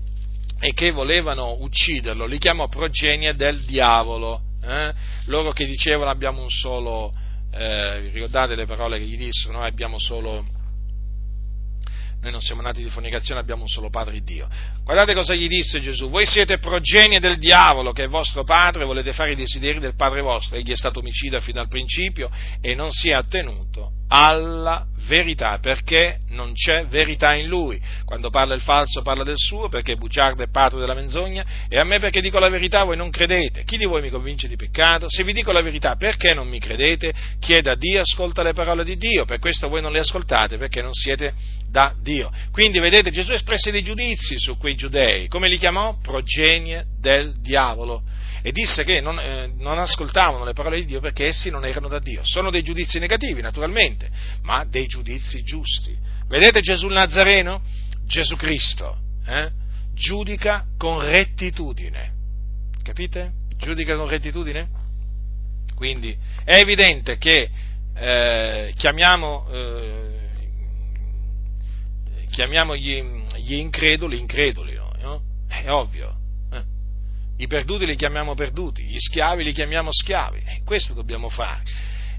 e 0.60 0.74
che 0.74 0.92
volevano 0.92 1.58
ucciderlo, 1.60 2.26
li 2.26 2.38
chiamò 2.38 2.68
progenie 2.68 3.36
del 3.36 3.62
diavolo. 3.66 4.42
Eh? 4.64 4.94
Loro 5.26 5.52
che 5.52 5.66
dicevano 5.66 6.10
abbiamo 6.10 6.42
un 6.42 6.50
solo, 6.50 7.14
eh, 7.52 8.00
ricordate 8.12 8.56
le 8.56 8.66
parole 8.66 8.98
che 8.98 9.06
gli 9.06 9.18
dissero, 9.18 9.58
noi 9.58 9.68
abbiamo 9.68 10.00
solo 10.00 10.46
Noi 12.24 12.32
non 12.32 12.40
siamo 12.40 12.62
nati 12.62 12.82
di 12.82 12.90
fornicazione, 12.90 13.42
abbiamo 13.42 13.64
un 13.64 13.68
solo 13.68 13.90
Padre 13.90 14.22
Dio. 14.22 14.48
Guardate 14.86 15.14
cosa 15.14 15.36
gli 15.36 15.50
disse 15.50 15.82
Gesù. 15.82 16.10
Voi 16.10 16.26
siete 16.26 16.58
progenie 16.58 17.20
del 17.20 17.38
diavolo, 17.38 17.92
che 17.92 18.06
è 18.06 18.08
vostro 18.08 18.46
padre, 18.46 18.86
volete 18.86 19.12
fare 19.12 19.34
i 19.34 19.36
desideri 19.36 19.80
del 19.80 19.96
padre 19.96 20.22
vostro. 20.22 20.56
Egli 20.56 20.72
è 20.72 20.76
stato 20.76 21.00
omicida 21.00 21.42
fino 21.42 21.60
al 21.60 21.68
principio 21.68 22.32
e 22.62 22.76
non 22.76 22.92
si 22.92 23.10
è 23.10 23.14
attenuto 23.14 24.03
alla 24.08 24.86
verità, 25.08 25.60
perché 25.60 26.20
non 26.30 26.54
c'è 26.54 26.86
verità 26.86 27.34
in 27.36 27.48
lui. 27.48 27.82
Quando 28.06 28.30
parla 28.30 28.54
il 28.54 28.62
falso 28.62 29.02
parla 29.02 29.24
del 29.24 29.38
suo, 29.38 29.70
perché 29.70 29.94
è 29.94 29.96
bugiardo 29.96 30.44
e 30.44 30.50
padre 30.50 30.80
della 30.80 30.94
menzogna, 30.94 31.46
e 31.68 31.78
a 31.78 31.84
me 31.84 32.00
perché 32.00 32.22
dico 32.22 32.40
la 32.40 32.50
verità 32.50 32.84
voi 32.84 32.96
non 32.96 33.10
credete. 33.10 33.64
Chi 33.64 33.78
di 33.78 33.86
voi 33.86 34.02
mi 34.02 34.10
convince 34.10 34.48
di 34.48 34.56
peccato? 34.56 35.08
Se 35.10 35.24
vi 35.24 35.34
dico 35.34 35.52
la 35.52 35.62
verità, 35.62 35.96
perché 35.96 36.34
non 36.34 36.48
mi 36.48 36.60
credete? 36.60 37.14
Chieda 37.40 37.72
a 37.72 37.76
Dio, 37.76 38.02
ascolta 38.02 38.44
le 38.44 38.54
parole 38.54 38.84
di 38.84 38.98
Dio, 38.98 39.26
per 39.26 39.40
questo 39.40 39.68
voi 39.68 39.82
non 39.82 39.92
le 39.92 40.00
ascoltate, 40.00 40.58
perché 40.58 40.82
non 40.82 40.94
siete 40.94 41.34
da 41.70 41.94
Dio. 42.02 42.32
Quindi 42.52 42.80
vedete, 42.80 43.12
Gesù 43.12 43.34
espresse 43.34 43.72
dei 43.72 43.84
giudizi 43.84 44.38
su 44.38 44.58
quei 44.58 44.76
giudei, 44.76 45.28
come 45.28 45.50
li 45.50 45.58
chiamò? 45.58 45.98
Progenie 46.02 46.86
del 47.00 47.40
diavolo 47.42 48.04
e 48.46 48.52
disse 48.52 48.84
che 48.84 49.00
non, 49.00 49.18
eh, 49.18 49.54
non, 49.58 49.80
ascoltavano 49.80 50.44
le 50.44 50.52
parole 50.52 50.80
di 50.80 50.86
Dio 50.86 51.00
perché 51.00 51.28
essi 51.28 51.50
non 51.50 51.64
erano 51.64 51.88
da 51.88 52.00
Dio. 52.00 52.26
Sono 52.26 52.52
dei 52.52 52.62
giudizi 52.62 53.00
negativi, 53.00 53.42
naturalmente, 53.42 54.10
ma 54.42 54.66
dei 54.66 54.86
giudizi 54.86 55.44
giusti. 55.44 55.98
Vedete 56.28 56.60
Gesù 56.60 56.88
il 56.88 56.94
Nazareno? 56.94 57.62
Gesù 58.06 58.36
Cristo 58.36 58.98
eh? 59.26 59.50
giudica 59.94 60.66
con 60.78 61.00
rettitudine. 61.00 62.12
Capite? 62.84 63.32
Giudica 63.58 63.96
con 63.96 64.10
rettitudine? 64.10 64.68
Quindi 65.74 66.16
è 66.44 66.56
evidente 66.56 67.18
che 67.18 67.50
eh, 67.96 68.74
chiamiamo, 68.76 69.48
eh, 69.52 70.30
chiamiamo 72.30 72.76
gli, 72.76 73.02
gli, 73.38 73.54
increduli 73.54 74.20
increduli, 74.20 74.74
no? 74.74 75.22
È 75.48 75.70
ovvio 75.70 76.23
i 77.44 77.48
perduti 77.48 77.86
li 77.86 77.96
chiamiamo 77.96 78.36
perduti, 78.36 78.84
gli 78.84 78.98
schiavi 78.98 79.44
li 79.44 79.52
chiamiamo 79.52 79.90
schiavi, 79.92 80.42
questo 80.66 80.94
dobbiamo 80.94 81.30
fare. 81.30 81.64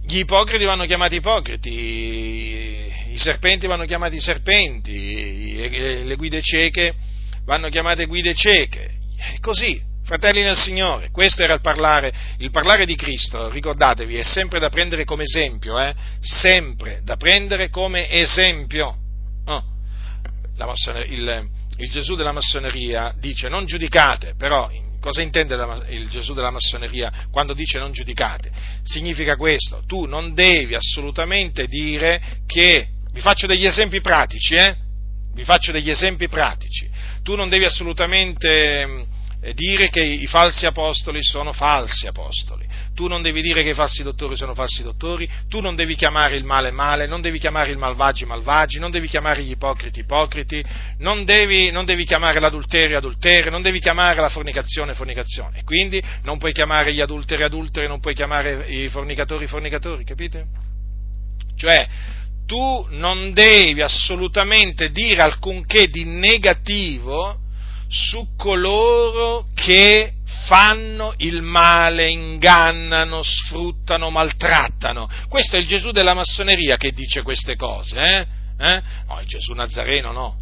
Gli 0.07 0.19
ipocriti 0.19 0.65
vanno 0.65 0.85
chiamati 0.85 1.17
ipocriti, 1.17 1.71
i 1.71 3.19
serpenti 3.19 3.67
vanno 3.67 3.87
chiamati 3.87 4.21
serpenti, 4.21 6.05
le 6.05 6.15
guide 6.17 6.43
cieche 6.43 6.95
vanno 7.47 7.69
chiamate 7.69 8.05
guide 8.05 8.35
cieche, 8.35 8.99
è 9.17 9.39
così, 9.41 9.81
fratelli 10.05 10.43
nel 10.43 10.57
Signore, 10.57 11.11
questo 11.11 11.43
era 11.43 11.55
il 11.55 11.63
parlare, 11.63 12.13
il 12.39 12.51
parlare 12.51 12.85
di 12.85 12.95
Cristo, 12.95 13.49
ricordatevi, 13.49 14.17
è 14.17 14.23
sempre 14.23 14.59
da 14.59 14.69
prendere 14.69 15.05
come 15.05 15.23
esempio, 15.23 15.81
eh? 15.81 15.95
sempre 16.21 17.01
da 17.03 17.17
prendere 17.17 17.71
come 17.71 18.11
esempio. 18.11 18.97
Oh. 19.47 19.73
Il, 21.07 21.49
il 21.79 21.91
Gesù 21.91 22.15
della 22.15 22.31
massoneria 22.31 23.13
dice 23.19 23.49
non 23.49 23.65
giudicate, 23.65 24.35
però 24.37 24.71
Cosa 25.05 25.21
intende 25.21 25.55
il 25.91 26.09
Gesù 26.09 26.33
della 26.33 26.51
massoneria 26.51 27.13
quando 27.31 27.53
dice 27.53 27.79
non 27.79 27.93
giudicate? 27.93 28.51
Significa 28.85 29.37
questo, 29.37 29.83
tu 29.87 30.07
non 30.07 30.33
devi 30.33 30.75
assolutamente 30.75 31.67
dire 31.67 32.39
che, 32.47 32.89
vi 33.13 33.21
faccio 33.21 33.47
degli 33.47 33.67
esempi 33.67 34.01
pratici, 34.01 34.55
eh? 34.55 34.75
Vi 35.35 35.45
faccio 35.45 35.73
degli 35.73 35.91
esempi 35.91 36.27
pratici. 36.27 36.89
Tu 37.23 37.37
non 37.37 37.51
devi 37.51 37.67
assolutamente 37.67 39.07
dire 39.53 39.91
che 39.91 40.03
i 40.03 40.27
falsi 40.27 40.65
apostoli 40.65 41.23
sono 41.23 41.53
falsi 41.53 42.07
apostoli. 42.07 42.66
Tu 42.95 43.09
non 43.09 43.23
devi 43.23 43.43
dire 43.43 43.62
che 43.62 43.71
i 43.71 43.75
falsi 43.75 44.03
dottori 44.03 44.37
sono 44.37 44.55
falsi 44.55 44.83
dottori, 44.83 45.29
tu 45.49 45.61
non 45.61 45.75
devi 45.75 45.97
chiamare 45.97 46.37
il 46.37 46.45
male 46.45 46.71
male, 46.71 47.07
non 47.07 47.21
devi 47.21 47.39
chiamare 47.39 47.71
il 47.71 47.77
malvagi 47.77 48.25
malvagi, 48.25 48.79
non 48.79 48.91
devi 48.91 49.09
chiamare 49.09 49.43
gli 49.43 49.51
ipocriti 49.51 50.01
ipocriti, 50.01 50.65
non 50.99 51.25
devi, 51.25 51.71
non 51.71 51.85
devi 51.85 52.05
chiamare 52.05 52.41
l'adulterio 52.41 52.97
adulterio, 52.97 53.51
non 53.51 53.62
devi 53.62 53.81
chiamare 53.81 54.21
la 54.21 54.29
fornicazione 54.29 54.95
fornicazione. 54.95 55.62
Quindi 55.65 56.03
non 56.23 56.39
puoi 56.39 56.53
chiamare 56.53 56.95
gli 56.95 57.01
adulteri 57.01 57.43
adulteri, 57.43 57.87
non 57.87 58.01
puoi 58.01 58.15
chiamare 58.15 58.65
i 58.69 58.89
fornicatori 58.89 59.47
fornicatori, 59.47 60.05
capite? 60.05 60.47
Cioè, 61.57 61.87
tu 62.47 62.87
non 62.91 63.33
devi 63.33 63.81
assolutamente 63.81 64.91
dire 64.91 65.23
alcunché 65.23 65.89
di 65.89 66.05
negativo 66.05 67.43
su 67.95 68.35
coloro 68.37 69.47
che 69.55 70.15
fanno 70.47 71.15
il 71.19 71.43
male, 71.43 72.11
ingannano, 72.11 73.23
sfruttano, 73.23 74.11
maltrattano. 74.11 75.09
Questo 75.29 75.55
è 75.55 75.61
il 75.61 75.66
Gesù 75.66 75.93
della 75.93 76.12
massoneria 76.12 76.77
che 76.77 76.91
dice 76.91 77.23
queste 77.23 77.55
cose, 77.55 77.97
eh? 78.01 78.27
eh? 78.59 78.83
No, 79.07 79.21
il 79.21 79.27
Gesù 79.27 79.53
Nazareno 79.53 80.11
no. 80.11 80.39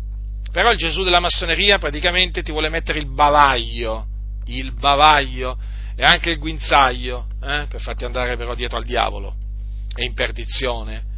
Però 0.51 0.71
il 0.71 0.79
Gesù 0.79 1.03
della 1.03 1.21
massoneria 1.21 1.79
praticamente 1.79 2.43
ti 2.43 2.53
vuole 2.53 2.71
mettere 2.71 2.99
il 2.99 3.13
bavaglio, 3.13 4.07
il 4.47 4.73
bavaglio 4.73 5.59
e 5.95 6.05
anche 6.05 6.31
il 6.31 6.39
guinzaglio, 6.39 7.27
eh? 7.43 7.67
per 7.69 7.81
farti 7.81 8.05
andare 8.05 8.37
però 8.37 8.55
dietro 8.55 8.79
al 8.79 8.85
diavolo 8.85 9.35
e 9.95 10.05
in 10.05 10.15
perdizione. 10.15 11.11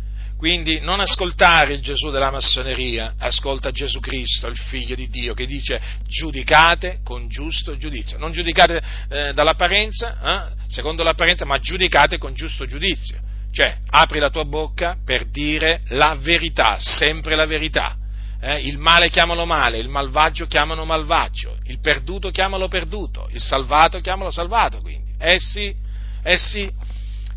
Quindi 0.45 0.79
non 0.81 1.01
ascoltare 1.01 1.73
il 1.73 1.81
Gesù 1.81 2.11
della 2.11 2.31
massoneria, 2.31 3.15
ascolta 3.17 3.71
Gesù 3.71 3.99
Cristo, 3.99 4.47
il 4.47 4.59
Figlio 4.59 4.95
di 4.95 5.09
Dio, 5.09 5.33
che 5.33 5.47
dice 5.47 5.81
giudicate 6.07 6.99
con 7.03 7.29
giusto 7.29 7.79
giudizio. 7.79 8.19
Non 8.19 8.31
giudicate 8.31 8.83
eh, 9.09 9.33
dall'apparenza, 9.33 10.19
eh, 10.53 10.69
secondo 10.69 11.03
l'apparenza, 11.03 11.47
ma 11.47 11.57
giudicate 11.57 12.19
con 12.19 12.35
giusto 12.35 12.67
giudizio. 12.67 13.19
Cioè, 13.53 13.79
apri 13.89 14.19
la 14.19 14.29
tua 14.29 14.45
bocca 14.45 14.99
per 15.03 15.31
dire 15.31 15.81
la 15.89 16.15
verità, 16.21 16.77
sempre 16.79 17.37
la 17.37 17.47
verità. 17.47 17.97
Eh, 18.39 18.67
il 18.67 18.77
male 18.77 19.09
chiamalo 19.09 19.47
male, 19.47 19.79
il 19.79 19.89
malvagio 19.89 20.45
chiamalo 20.47 20.85
malvagio, 20.85 21.57
il 21.69 21.81
perduto 21.81 22.29
chiamalo 22.29 22.69
perduto, 22.69 23.31
il 23.33 23.41
salvato 23.41 23.99
chiamalo 24.01 24.31
salvato, 24.31 24.79
quindi. 24.83 25.11
Eh 25.19 25.39
sì, 25.39 25.75
eh 26.23 26.37
sì. 26.37 26.71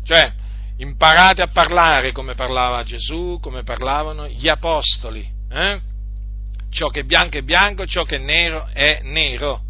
Cioè, 0.04 0.30
imparate 0.78 1.42
a 1.42 1.48
parlare 1.48 2.12
come 2.12 2.34
parlava 2.34 2.82
Gesù, 2.82 3.38
come 3.40 3.62
parlavano 3.62 4.26
gli 4.28 4.48
apostoli. 4.48 5.26
Eh? 5.50 5.80
Ciò 6.70 6.88
che 6.88 7.00
è 7.00 7.04
bianco 7.04 7.38
è 7.38 7.42
bianco, 7.42 7.86
ciò 7.86 8.04
che 8.04 8.16
è 8.16 8.18
nero 8.18 8.68
è 8.72 9.00
nero. 9.02 9.62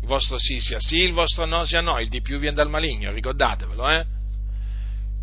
Il 0.00 0.06
vostro 0.06 0.38
sì 0.38 0.60
sia 0.60 0.78
sì, 0.78 0.98
il 0.98 1.12
vostro 1.12 1.44
no 1.46 1.64
sia 1.64 1.80
no, 1.80 1.98
il 1.98 2.08
di 2.08 2.20
più 2.20 2.38
viene 2.38 2.56
dal 2.56 2.68
maligno, 2.70 3.12
ricordatevelo, 3.12 3.88
eh? 3.88 4.06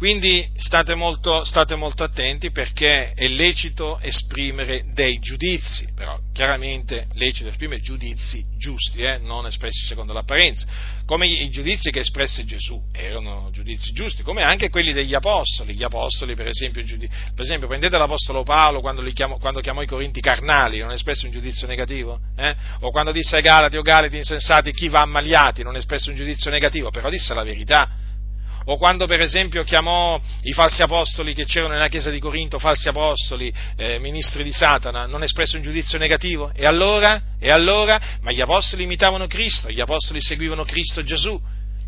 Quindi 0.03 0.51
state 0.57 0.95
molto, 0.95 1.45
state 1.45 1.77
molto, 1.77 2.03
attenti 2.03 2.51
perché 2.51 3.13
è 3.13 3.25
lecito 3.29 4.01
esprimere 4.01 4.83
dei 4.91 5.17
giudizi, 5.19 5.87
però 5.95 6.19
chiaramente 6.33 7.07
lecito 7.13 7.47
esprimere 7.47 7.79
giudizi 7.79 8.43
giusti, 8.57 9.01
eh, 9.01 9.17
non 9.19 9.45
espressi 9.45 9.85
secondo 9.85 10.11
l'apparenza, 10.11 10.67
come 11.05 11.27
i 11.27 11.49
giudizi 11.49 11.89
che 11.89 12.01
espresse 12.01 12.43
Gesù 12.43 12.83
erano 12.91 13.47
giudizi 13.53 13.93
giusti, 13.93 14.23
come 14.23 14.43
anche 14.43 14.69
quelli 14.69 14.91
degli 14.91 15.13
apostoli. 15.13 15.73
Gli 15.73 15.83
apostoli, 15.83 16.35
per 16.35 16.47
esempio, 16.47 16.83
per 16.85 17.39
esempio 17.45 17.69
prendete 17.69 17.97
l'apostolo 17.97 18.43
Paolo 18.43 18.81
quando, 18.81 19.01
chiamò, 19.03 19.37
quando, 19.37 19.61
chiamò, 19.61 19.83
i 19.83 19.87
Corinti 19.87 20.19
carnali, 20.19 20.79
non 20.79 20.91
espresse 20.91 21.27
un 21.27 21.31
giudizio 21.31 21.65
negativo? 21.65 22.19
Eh? 22.35 22.53
O 22.81 22.91
quando 22.91 23.13
disse 23.13 23.37
ai 23.37 23.41
Galati 23.41 23.77
o 23.77 23.81
Galati 23.81 24.17
insensati 24.17 24.73
chi 24.73 24.89
va 24.89 24.99
ammaliati, 24.99 25.63
non 25.63 25.77
espresse 25.77 26.09
un 26.09 26.17
giudizio 26.17 26.51
negativo, 26.51 26.89
però 26.89 27.09
disse 27.09 27.33
la 27.33 27.43
verità 27.43 28.11
o 28.65 28.77
quando 28.77 29.05
per 29.05 29.19
esempio 29.19 29.63
chiamò 29.63 30.19
i 30.43 30.53
falsi 30.53 30.81
apostoli 30.81 31.33
che 31.33 31.45
c'erano 31.45 31.73
nella 31.73 31.87
chiesa 31.87 32.09
di 32.09 32.19
Corinto, 32.19 32.59
falsi 32.59 32.87
apostoli, 32.87 33.53
eh, 33.75 33.99
ministri 33.99 34.43
di 34.43 34.51
Satana, 34.51 35.05
non 35.05 35.23
espresse 35.23 35.57
un 35.57 35.63
giudizio 35.63 35.97
negativo? 35.97 36.51
E 36.53 36.65
allora? 36.65 37.21
E 37.39 37.49
allora? 37.49 37.99
Ma 38.21 38.31
gli 38.31 38.41
apostoli 38.41 38.83
imitavano 38.83 39.27
Cristo, 39.27 39.69
gli 39.69 39.81
apostoli 39.81 40.21
seguivano 40.21 40.63
Cristo 40.63 41.03
Gesù, 41.03 41.39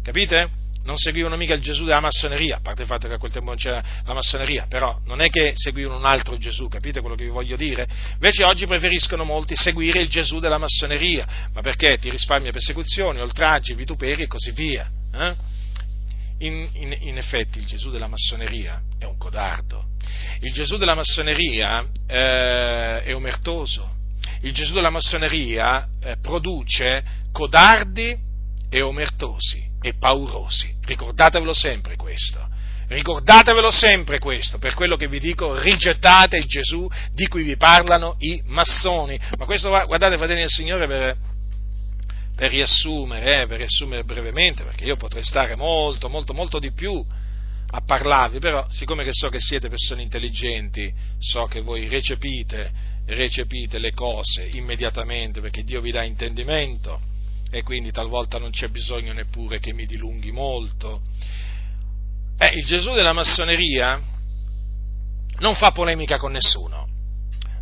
capite? 0.04 0.64
Non 0.86 0.98
seguivano 0.98 1.36
mica 1.36 1.56
il 1.56 1.62
Gesù 1.62 1.84
della 1.84 2.00
massoneria, 2.00 2.58
a 2.58 2.60
parte 2.62 2.84
il 2.84 2.88
fatto 2.88 3.08
che 3.08 3.16
a 3.16 3.18
quel 3.18 3.32
tempo 3.32 3.48
non 3.50 3.58
c'era 3.58 3.84
la 4.06 4.14
massoneria, 4.14 4.68
però 4.70 5.00
non 5.06 5.20
è 5.20 5.30
che 5.30 5.54
seguivano 5.56 5.98
un 5.98 6.06
altro 6.06 6.38
Gesù, 6.38 6.68
capite 6.68 7.00
quello 7.00 7.16
che 7.16 7.24
vi 7.24 7.32
voglio 7.32 7.56
dire? 7.56 7.88
Invece 8.14 8.44
oggi 8.44 8.68
preferiscono 8.68 9.24
molti 9.24 9.56
seguire 9.56 10.00
il 10.00 10.10
Gesù 10.10 10.38
della 10.38 10.60
massoneria, 10.60 11.26
ma 11.54 11.62
perché 11.62 11.98
ti 11.98 12.12
risparmia 12.12 12.52
persecuzioni, 12.52 13.20
oltraggi, 13.20 13.74
vituperi 13.74 14.24
e 14.24 14.28
così 14.28 14.52
via. 14.52 14.88
Eh? 15.12 15.36
In, 16.40 16.68
in, 16.74 16.98
in, 17.00 17.18
effetti 17.18 17.60
il 17.60 17.66
Gesù 17.66 17.90
della 17.90 18.08
massoneria 18.08 18.82
è 19.00 19.06
un 19.06 19.18
codardo, 19.18 19.86
il 20.42 20.52
Gesù 20.52 20.76
della 20.76 20.94
massoneria 20.96 21.88
eh, 22.08 23.04
è 23.04 23.16
omertoso, 23.16 23.96
il 24.42 24.54
Gesù 24.54 24.74
della 24.74 24.90
massoneria 24.90 25.88
eh, 26.02 26.18
produce 26.22 27.04
codardi 27.32 28.18
e 28.70 28.82
omertosi 28.82 29.66
e 29.82 29.94
paurosi. 29.94 30.74
Ricordatevelo 30.84 31.54
sempre 31.54 31.96
questo. 31.96 32.54
Ricordatevelo 32.88 33.72
sempre 33.72 34.20
questo, 34.20 34.60
per 34.60 34.76
quello 34.76 34.96
che 34.96 35.08
vi 35.08 35.20
dico, 35.20 35.60
rigettate 35.60 36.38
il 36.38 36.46
Gesù 36.46 36.88
di 37.14 37.28
cui 37.28 37.44
vi 37.44 37.58
parlano 37.58 38.16
i 38.20 38.42
massoni. 38.46 39.20
Ma 39.40 39.46
questo, 39.46 39.70
guardate, 39.70 40.18
fratelli 40.18 40.42
del 40.42 40.50
Signore, 40.50 40.88
per, 40.88 41.18
per 42.36 42.52
riassumere, 42.52 43.42
eh, 43.42 43.48
per 43.48 43.58
riassumere 43.58 44.04
brevemente, 44.04 44.64
perché 44.64 44.86
io 44.86 44.98
potrei 44.98 45.24
stare 45.24 45.56
molto, 45.56 46.10
molto, 46.10 46.34
molto 46.34 46.60
di 46.60 46.72
più 46.72 47.04
a 47.68 47.82
parlarvi, 47.82 48.40
però 48.40 48.66
siccome 48.70 49.04
che 49.04 49.14
so 49.14 49.30
che 49.30 49.40
siete 49.40 49.70
persone 49.70 50.02
intelligenti, 50.02 50.94
so 51.18 51.46
che 51.46 51.62
voi 51.62 51.88
recepite 51.88 52.94
recepite 53.08 53.78
le 53.78 53.92
cose 53.92 54.48
immediatamente 54.54 55.40
perché 55.40 55.64
Dio 55.64 55.82
vi 55.82 55.92
dà 55.92 56.04
intendimento 56.04 57.00
e 57.52 57.64
quindi 57.64 57.92
talvolta 57.92 58.38
non 58.38 58.52
c'è 58.52 58.68
bisogno 58.68 59.14
neppure 59.14 59.60
che 59.60 59.74
mi 59.74 59.86
dilunghi 59.86 60.32
molto. 60.32 61.02
Eh, 62.38 62.48
il 62.48 62.66
Gesù 62.66 62.94
della 62.94 63.14
massoneria 63.14 64.02
non 65.38 65.56
fa 65.56 65.72
polemica 65.72 66.18
con 66.18 66.32
nessuno. 66.32 66.88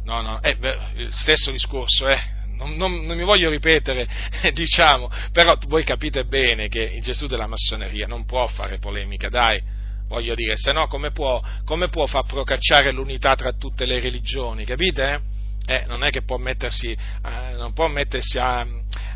No, 0.05 0.21
no, 0.21 0.41
eh, 0.41 0.55
beh, 0.55 0.77
il 0.95 1.13
stesso 1.13 1.51
discorso, 1.51 2.07
eh, 2.07 2.19
non, 2.65 3.05
non, 3.05 3.17
mi 3.17 3.23
voglio 3.23 3.49
ripetere, 3.49 4.07
diciamo, 4.53 5.09
però 5.31 5.57
voi 5.67 5.83
capite 5.83 6.25
bene 6.25 6.67
che 6.67 6.81
il 6.81 7.01
Gesù 7.01 7.27
della 7.27 7.47
massoneria 7.47 8.07
non 8.07 8.25
può 8.25 8.47
fare 8.47 8.79
polemica, 8.79 9.29
dai, 9.29 9.61
voglio 10.07 10.35
dire, 10.35 10.55
se 10.57 10.71
no 10.71 10.87
come 10.87 11.11
può, 11.11 11.41
come 11.65 11.89
può 11.89 12.05
far 12.05 12.25
procacciare 12.25 12.91
l'unità 12.91 13.35
tra 13.35 13.53
tutte 13.53 13.85
le 13.85 13.99
religioni, 13.99 14.65
capite? 14.65 15.31
Eh, 15.65 15.85
non 15.87 16.03
è 16.03 16.09
che 16.09 16.23
può 16.23 16.37
mettersi, 16.37 16.91
eh, 16.91 17.55
non 17.55 17.71
può 17.73 17.87
mettersi 17.87 18.37
a, 18.37 18.67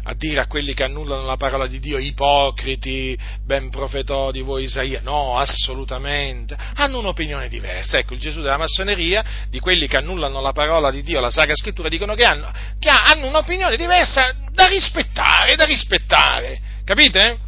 a, 0.08 0.14
dire 0.16 0.40
a 0.40 0.48
quelli 0.48 0.74
che 0.74 0.84
annullano 0.84 1.26
la 1.26 1.36
parola 1.36 1.68
di 1.68 1.80
Dio 1.80 1.98
ipocriti, 1.98 3.18
ben 3.46 3.70
profetò 3.70 4.32
di 4.32 4.42
voi 4.42 4.64
Isaia. 4.64 5.02
No, 5.04 5.38
assolutamente. 5.38 6.56
Hanno 6.76 7.00
un'opinione 7.00 7.50
diversa. 7.50 7.98
Ecco, 7.98 8.14
il 8.14 8.20
Gesù 8.20 8.42
della 8.42 8.58
massoneria, 8.58 9.24
di 9.50 9.60
quelli 9.60 9.88
che 9.88 9.98
annullano 9.98 10.40
la 10.40 10.54
parola 10.54 10.92
di 10.92 11.04
Dio, 11.04 11.20
la 11.20 11.32
Sacra 11.32 11.56
Scrittura, 11.56 11.90
dicono 11.90 12.16
che 12.16 12.24
hanno, 12.24 12.52
che 12.80 12.90
hanno 12.90 13.28
un'opinione 13.28 13.76
diversa 13.76 14.34
da 14.52 14.68
rispettare, 14.68 15.56
da 15.56 15.66
rispettare. 15.66 16.60
Capite? 16.86 17.46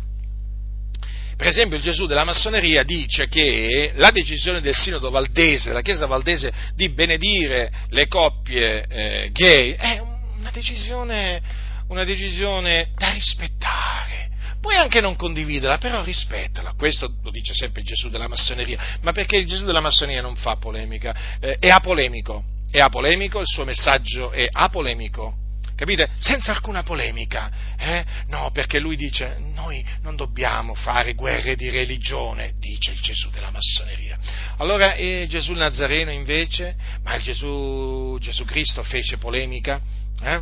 Per 1.37 1.47
esempio 1.47 1.77
il 1.77 1.83
Gesù 1.83 2.05
della 2.05 2.25
massoneria 2.25 2.83
dice 2.83 3.29
che 3.29 3.93
la 3.95 4.11
decisione 4.11 4.59
del 4.59 4.75
Sinodo 4.75 5.09
Valdese, 5.09 5.69
della 5.69 5.81
Chiesa 5.81 6.05
Valdese, 6.05 6.51
di 6.75 6.89
benedire 6.89 7.71
le 7.91 8.07
coppie 8.09 8.85
eh, 8.89 9.29
gay 9.31 9.71
è 9.75 10.01
una 10.37 10.51
decisione, 10.51 11.41
una 11.89 12.03
decisione 12.03 12.89
da 12.95 13.11
rispettare. 13.11 14.29
Puoi 14.61 14.75
anche 14.75 14.99
non 14.99 15.15
condividerla, 15.15 15.77
però 15.77 16.03
rispettala. 16.03 16.73
Questo 16.77 17.13
lo 17.23 17.31
dice 17.31 17.53
sempre 17.53 17.81
il 17.81 17.87
Gesù 17.87 18.09
della 18.09 18.27
massoneria. 18.27 18.97
Ma 19.01 19.11
perché 19.11 19.37
il 19.37 19.47
Gesù 19.47 19.65
della 19.65 19.79
massoneria 19.79 20.21
non 20.21 20.35
fa 20.35 20.57
polemica? 20.57 21.37
Eh, 21.39 21.57
è 21.59 21.69
apolemico. 21.69 22.43
È 22.69 22.79
apolemico, 22.79 23.39
il 23.39 23.47
suo 23.47 23.65
messaggio 23.65 24.31
è 24.31 24.47
apolemico 24.51 25.47
capite? 25.79 26.09
Senza 26.19 26.51
alcuna 26.51 26.83
polemica, 26.83 27.49
eh? 27.77 28.03
no, 28.27 28.51
perché 28.51 28.79
lui 28.79 28.97
dice 28.97 29.37
noi 29.53 29.81
non 30.01 30.17
dobbiamo 30.17 30.75
fare 30.75 31.13
guerre 31.13 31.55
di 31.55 31.69
religione, 31.69 32.51
dice 32.59 32.91
il 32.91 32.99
Gesù 32.99 33.29
della 33.29 33.49
massoneria. 33.49 34.17
Allora 34.57 34.95
eh, 34.95 35.25
Gesù 35.29 35.53
Nazareno 35.53 36.11
invece, 36.11 36.75
ma 37.01 37.15
il 37.15 37.23
Gesù, 37.23 38.17
Gesù 38.19 38.43
Cristo 38.43 38.83
fece 38.83 39.15
polemica, 39.15 39.79
eh? 40.21 40.41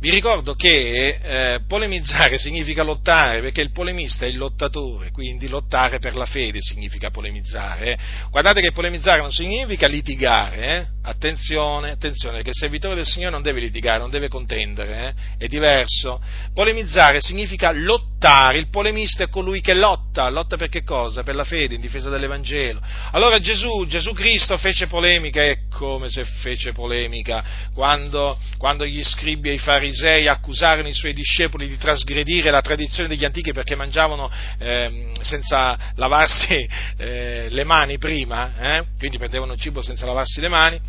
Vi 0.00 0.10
ricordo 0.10 0.54
che 0.54 1.18
eh, 1.20 1.60
polemizzare 1.66 2.38
significa 2.38 2.84
lottare, 2.84 3.40
perché 3.40 3.62
il 3.62 3.72
polemista 3.72 4.26
è 4.26 4.28
il 4.28 4.36
lottatore, 4.36 5.10
quindi 5.10 5.48
lottare 5.48 5.98
per 5.98 6.14
la 6.14 6.24
fede 6.24 6.60
significa 6.60 7.10
polemizzare. 7.10 7.92
Eh. 7.92 7.98
Guardate 8.30 8.60
che 8.60 8.70
polemizzare 8.70 9.20
non 9.20 9.32
significa 9.32 9.88
litigare, 9.88 10.76
eh. 10.76 10.86
attenzione, 11.02 11.90
attenzione, 11.90 12.36
perché 12.36 12.50
il 12.50 12.56
servitore 12.56 12.94
del 12.94 13.06
Signore 13.06 13.32
non 13.32 13.42
deve 13.42 13.58
litigare, 13.58 13.98
non 13.98 14.08
deve 14.08 14.28
contendere, 14.28 15.08
eh. 15.08 15.44
è 15.44 15.48
diverso. 15.48 16.22
Polemizzare 16.54 17.20
significa 17.20 17.72
lottare, 17.72 18.58
il 18.58 18.68
polemista 18.68 19.24
è 19.24 19.28
colui 19.28 19.60
che 19.60 19.74
lotta, 19.74 20.30
lotta 20.30 20.56
per 20.56 20.68
che 20.68 20.84
cosa? 20.84 21.24
Per 21.24 21.34
la 21.34 21.44
fede, 21.44 21.74
in 21.74 21.80
difesa 21.80 22.08
dell'Evangelo. 22.08 22.80
Allora 23.10 23.40
Gesù, 23.40 23.84
Gesù 23.88 24.12
Cristo 24.12 24.58
fece 24.58 24.86
polemica, 24.86 25.42
e 25.42 25.62
come 25.68 26.08
se 26.08 26.24
fece 26.24 26.70
polemica 26.70 27.44
quando, 27.74 28.38
quando 28.58 28.86
gli 28.86 29.02
scribi 29.02 29.48
e 29.48 29.54
i 29.54 29.58
farisei 29.58 29.86
farisei 29.88 30.28
accusarono 30.28 30.88
i 30.88 30.92
suoi 30.92 31.14
discepoli 31.14 31.66
di 31.66 31.78
trasgredire 31.78 32.50
la 32.50 32.60
tradizione 32.60 33.08
degli 33.08 33.24
antichi 33.24 33.52
perché 33.52 33.74
mangiavano 33.74 34.30
eh, 34.58 35.12
senza 35.20 35.92
lavarsi 35.96 36.68
eh, 36.98 37.46
le 37.48 37.64
mani 37.64 37.98
prima, 37.98 38.76
eh? 38.76 38.84
quindi 38.98 39.16
prendevano 39.16 39.54
il 39.54 39.60
cibo 39.60 39.82
senza 39.82 40.06
lavarsi 40.06 40.40
le 40.40 40.48
mani. 40.48 40.80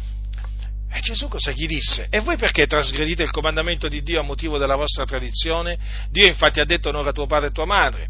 E 0.91 1.01
Gesù 1.01 1.27
cosa 1.27 1.51
gli 1.51 1.67
disse? 1.67 2.07
E 2.09 2.19
voi 2.21 2.35
perché 2.35 2.65
trasgredite 2.65 3.21
il 3.21 3.31
comandamento 3.31 3.87
di 3.87 4.01
Dio 4.01 4.19
a 4.19 4.23
motivo 4.23 4.57
della 4.57 4.75
vostra 4.75 5.05
tradizione? 5.05 5.77
Dio 6.09 6.25
infatti 6.25 6.59
ha 6.59 6.65
detto 6.65 6.89
onora 6.89 7.11
tuo 7.11 7.27
padre 7.27 7.49
e 7.49 7.51
tua 7.51 7.65
madre, 7.65 8.07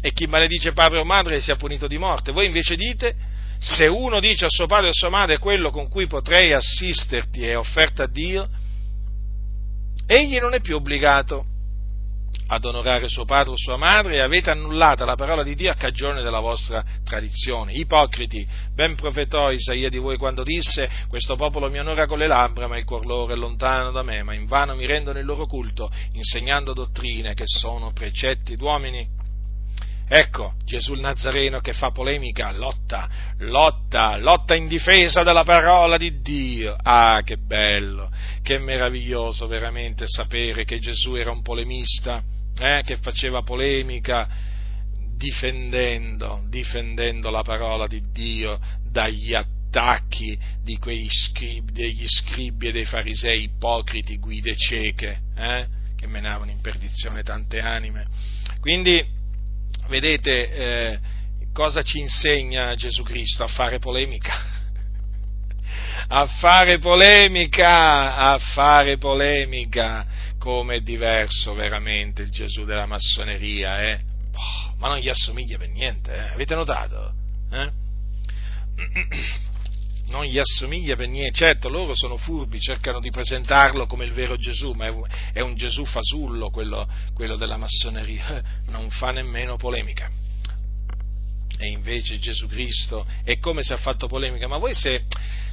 e 0.00 0.12
chi 0.12 0.26
maledice 0.26 0.72
padre 0.72 1.00
o 1.00 1.04
madre 1.04 1.40
sia 1.40 1.56
punito 1.56 1.86
di 1.86 1.98
morte. 1.98 2.32
Voi 2.32 2.46
invece 2.46 2.76
dite, 2.76 3.14
se 3.58 3.86
uno 3.86 4.20
dice 4.20 4.46
a 4.46 4.48
suo 4.48 4.66
padre 4.66 4.86
o 4.86 4.90
a 4.90 4.94
sua 4.94 5.10
madre 5.10 5.38
quello 5.38 5.70
con 5.70 5.88
cui 5.88 6.06
potrei 6.06 6.54
assisterti 6.54 7.46
è 7.46 7.58
offerta 7.58 8.04
a 8.04 8.08
Dio, 8.08 8.48
egli 10.06 10.38
non 10.38 10.54
è 10.54 10.60
più 10.60 10.76
obbligato 10.76 11.46
ad 12.46 12.64
onorare 12.64 13.08
suo 13.08 13.24
padre 13.24 13.52
o 13.52 13.56
sua 13.56 13.76
madre 13.76 14.16
e 14.16 14.20
avete 14.20 14.50
annullata 14.50 15.04
la 15.04 15.14
parola 15.14 15.42
di 15.42 15.54
Dio 15.54 15.70
a 15.70 15.74
cagione 15.74 16.22
della 16.22 16.40
vostra 16.40 16.84
tradizione. 17.02 17.72
Ipocriti, 17.72 18.46
ben 18.74 18.96
profetò 18.96 19.50
Isaia 19.50 19.88
di 19.88 19.98
voi 19.98 20.18
quando 20.18 20.42
disse 20.42 20.90
questo 21.08 21.36
popolo 21.36 21.70
mi 21.70 21.78
onora 21.78 22.06
con 22.06 22.18
le 22.18 22.26
labbra 22.26 22.66
ma 22.66 22.76
il 22.76 22.84
cuor 22.84 23.06
loro 23.06 23.32
è 23.32 23.36
lontano 23.36 23.92
da 23.92 24.02
me, 24.02 24.22
ma 24.22 24.34
invano 24.34 24.74
mi 24.74 24.86
rendono 24.86 25.18
il 25.18 25.24
loro 25.24 25.46
culto 25.46 25.90
insegnando 26.12 26.74
dottrine 26.74 27.34
che 27.34 27.44
sono 27.46 27.92
precetti 27.92 28.56
d'uomini 28.56 29.13
Ecco, 30.16 30.54
Gesù 30.64 30.92
il 30.92 31.00
Nazareno 31.00 31.58
che 31.58 31.72
fa 31.72 31.90
polemica, 31.90 32.52
lotta, 32.52 33.08
lotta, 33.38 34.16
lotta 34.16 34.54
in 34.54 34.68
difesa 34.68 35.24
della 35.24 35.42
parola 35.42 35.96
di 35.96 36.20
Dio. 36.20 36.76
Ah, 36.80 37.20
che 37.24 37.36
bello, 37.36 38.12
che 38.40 38.58
meraviglioso 38.58 39.48
veramente 39.48 40.04
sapere 40.06 40.62
che 40.62 40.78
Gesù 40.78 41.16
era 41.16 41.32
un 41.32 41.42
polemista, 41.42 42.22
eh, 42.56 42.82
che 42.84 42.98
faceva 42.98 43.42
polemica 43.42 44.28
difendendo, 45.16 46.44
difendendo 46.48 47.28
la 47.28 47.42
parola 47.42 47.88
di 47.88 48.00
Dio 48.12 48.60
dagli 48.88 49.34
attacchi 49.34 50.38
di 50.62 50.78
quei 50.78 51.08
scribi, 51.10 51.72
degli 51.72 52.06
scribi 52.06 52.68
e 52.68 52.72
dei 52.72 52.84
farisei 52.84 53.42
ipocriti, 53.42 54.18
guide 54.18 54.54
cieche, 54.54 55.22
eh, 55.36 55.66
che 55.96 56.06
menavano 56.06 56.52
in 56.52 56.60
perdizione 56.60 57.24
tante 57.24 57.58
anime. 57.58 58.06
Quindi, 58.60 59.22
vedete 59.88 60.50
eh, 60.50 60.98
cosa 61.52 61.82
ci 61.82 61.98
insegna 61.98 62.74
Gesù 62.74 63.02
Cristo? 63.02 63.44
A 63.44 63.48
fare 63.48 63.78
polemica. 63.78 64.52
A 66.06 66.26
fare 66.26 66.78
polemica, 66.78 68.14
a 68.14 68.38
fare 68.38 68.98
polemica, 68.98 70.04
come 70.38 70.76
è 70.76 70.80
diverso 70.80 71.54
veramente 71.54 72.22
il 72.22 72.30
Gesù 72.30 72.64
della 72.64 72.84
massoneria, 72.84 73.82
eh? 73.82 74.00
oh, 74.34 74.74
ma 74.76 74.88
non 74.88 74.98
gli 74.98 75.08
assomiglia 75.08 75.56
per 75.56 75.70
niente, 75.70 76.14
eh? 76.14 76.32
avete 76.34 76.54
notato? 76.54 77.14
Eh? 77.50 77.70
non 80.06 80.24
gli 80.24 80.38
assomiglia 80.38 80.96
per 80.96 81.08
niente. 81.08 81.38
Certo, 81.38 81.68
loro 81.68 81.94
sono 81.94 82.16
furbi, 82.16 82.60
cercano 82.60 83.00
di 83.00 83.10
presentarlo 83.10 83.86
come 83.86 84.04
il 84.04 84.12
vero 84.12 84.36
Gesù, 84.36 84.72
ma 84.72 84.86
è 85.32 85.40
un 85.40 85.54
Gesù 85.54 85.84
fasullo 85.84 86.50
quello, 86.50 86.88
quello 87.14 87.36
della 87.36 87.56
massoneria, 87.56 88.42
non 88.68 88.90
fa 88.90 89.10
nemmeno 89.10 89.56
polemica. 89.56 90.10
E 91.56 91.68
invece 91.68 92.18
Gesù 92.18 92.48
Cristo 92.48 93.06
è 93.22 93.38
come 93.38 93.62
se 93.62 93.74
ha 93.74 93.78
fatto 93.78 94.08
polemica, 94.08 94.48
ma 94.48 94.58
voi 94.58 94.74
se, 94.74 95.04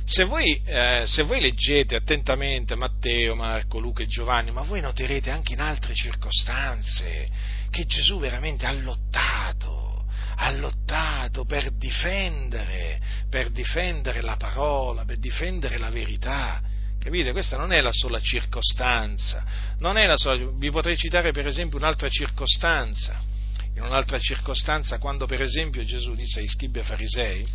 se, 0.04 0.24
voi, 0.24 0.60
eh, 0.66 1.04
se 1.06 1.24
voi 1.24 1.40
leggete 1.40 1.96
attentamente 1.96 2.76
Matteo, 2.76 3.36
Marco, 3.36 3.80
Luca 3.80 4.02
e 4.02 4.08
Giovanni, 4.08 4.52
ma 4.52 4.64
voi 4.64 4.82
noterete 4.82 5.30
anche 5.30 5.54
in 5.54 5.62
altre 5.62 5.94
circostanze 5.94 7.30
che 7.70 7.86
Gesù 7.86 8.20
veramente 8.20 8.66
ha 8.66 8.74
lottato 8.74 9.81
ha 10.42 10.52
lottato 10.52 11.46
per 11.46 11.72
difendere, 11.72 13.00
per 13.30 13.52
difendere 13.52 14.22
la 14.22 14.38
parola, 14.38 15.06
per 15.06 15.18
difendere 15.18 15.78
la 15.78 15.92
verità. 15.92 16.60
Capite? 17.00 17.32
Questa 17.32 17.58
non 17.58 17.72
è 17.72 17.80
la 17.80 17.92
sola 17.92 18.20
circostanza, 18.20 19.44
la 19.80 20.18
sola, 20.18 20.52
vi 20.58 20.72
potrei 20.72 20.98
citare 20.98 21.32
per 21.32 21.46
esempio 21.46 21.78
un'altra 21.78 22.10
circostanza, 22.10 23.22
in 23.76 23.84
un'altra 23.84 24.18
circostanza 24.20 24.98
quando 24.98 25.28
per 25.28 25.42
esempio 25.42 25.84
Gesù 25.84 26.14
disse 26.14 26.40
ai 26.40 26.48
scribi 26.48 26.80
e 26.80 26.84
farisei, 26.84 27.48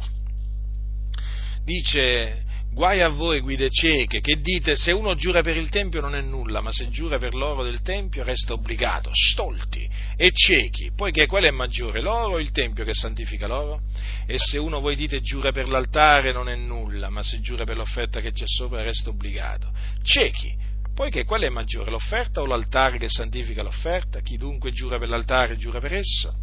dice 1.65 2.45
Guai 2.77 3.01
a 3.01 3.09
voi 3.09 3.41
guide 3.41 3.71
cieche 3.71 4.21
che 4.21 4.37
dite 4.37 4.77
se 4.77 4.93
uno 4.93 5.15
giura 5.15 5.41
per 5.41 5.57
il 5.57 5.71
Tempio 5.71 6.03
non 6.03 6.15
è 6.15 6.21
nulla, 6.21 6.61
ma 6.61 6.71
se 6.71 6.91
giura 6.91 7.17
per 7.17 7.35
l'oro 7.35 7.63
del 7.63 7.81
Tempio 7.81 8.23
resta 8.23 8.53
obbligato, 8.53 9.09
stolti 9.15 9.89
e 10.15 10.31
ciechi, 10.31 10.93
poiché 10.95 11.25
qual 11.25 11.45
è 11.45 11.51
maggiore, 11.51 12.03
l'oro 12.03 12.35
o 12.35 12.39
il 12.39 12.51
Tempio 12.51 12.85
che 12.85 12.93
santifica 12.93 13.47
l'oro? 13.47 13.81
E 14.27 14.37
se 14.37 14.59
uno 14.59 14.79
voi 14.79 14.95
dite 14.95 15.23
giura 15.23 15.53
per 15.53 15.71
l'altare 15.71 16.33
non 16.33 16.51
è 16.51 16.55
nulla, 16.55 17.09
ma 17.09 17.23
se 17.23 17.41
giura 17.41 17.65
per 17.65 17.79
l'offerta 17.79 18.21
che 18.21 18.33
c'è 18.33 18.45
sopra 18.47 18.83
resta 18.83 19.09
obbligato, 19.09 19.73
ciechi, 20.03 20.55
poiché 20.95 21.25
qual 21.25 21.45
è 21.45 21.49
maggiore, 21.49 21.91
l'offerta 21.91 22.43
o 22.43 22.45
l'altare 22.45 22.99
che 22.99 23.09
santifica 23.09 23.63
l'offerta? 23.63 24.21
Chi 24.21 24.37
dunque 24.37 24.71
giura 24.73 24.99
per 24.99 25.09
l'altare 25.09 25.57
giura 25.57 25.81
per 25.81 25.95
esso 25.95 26.41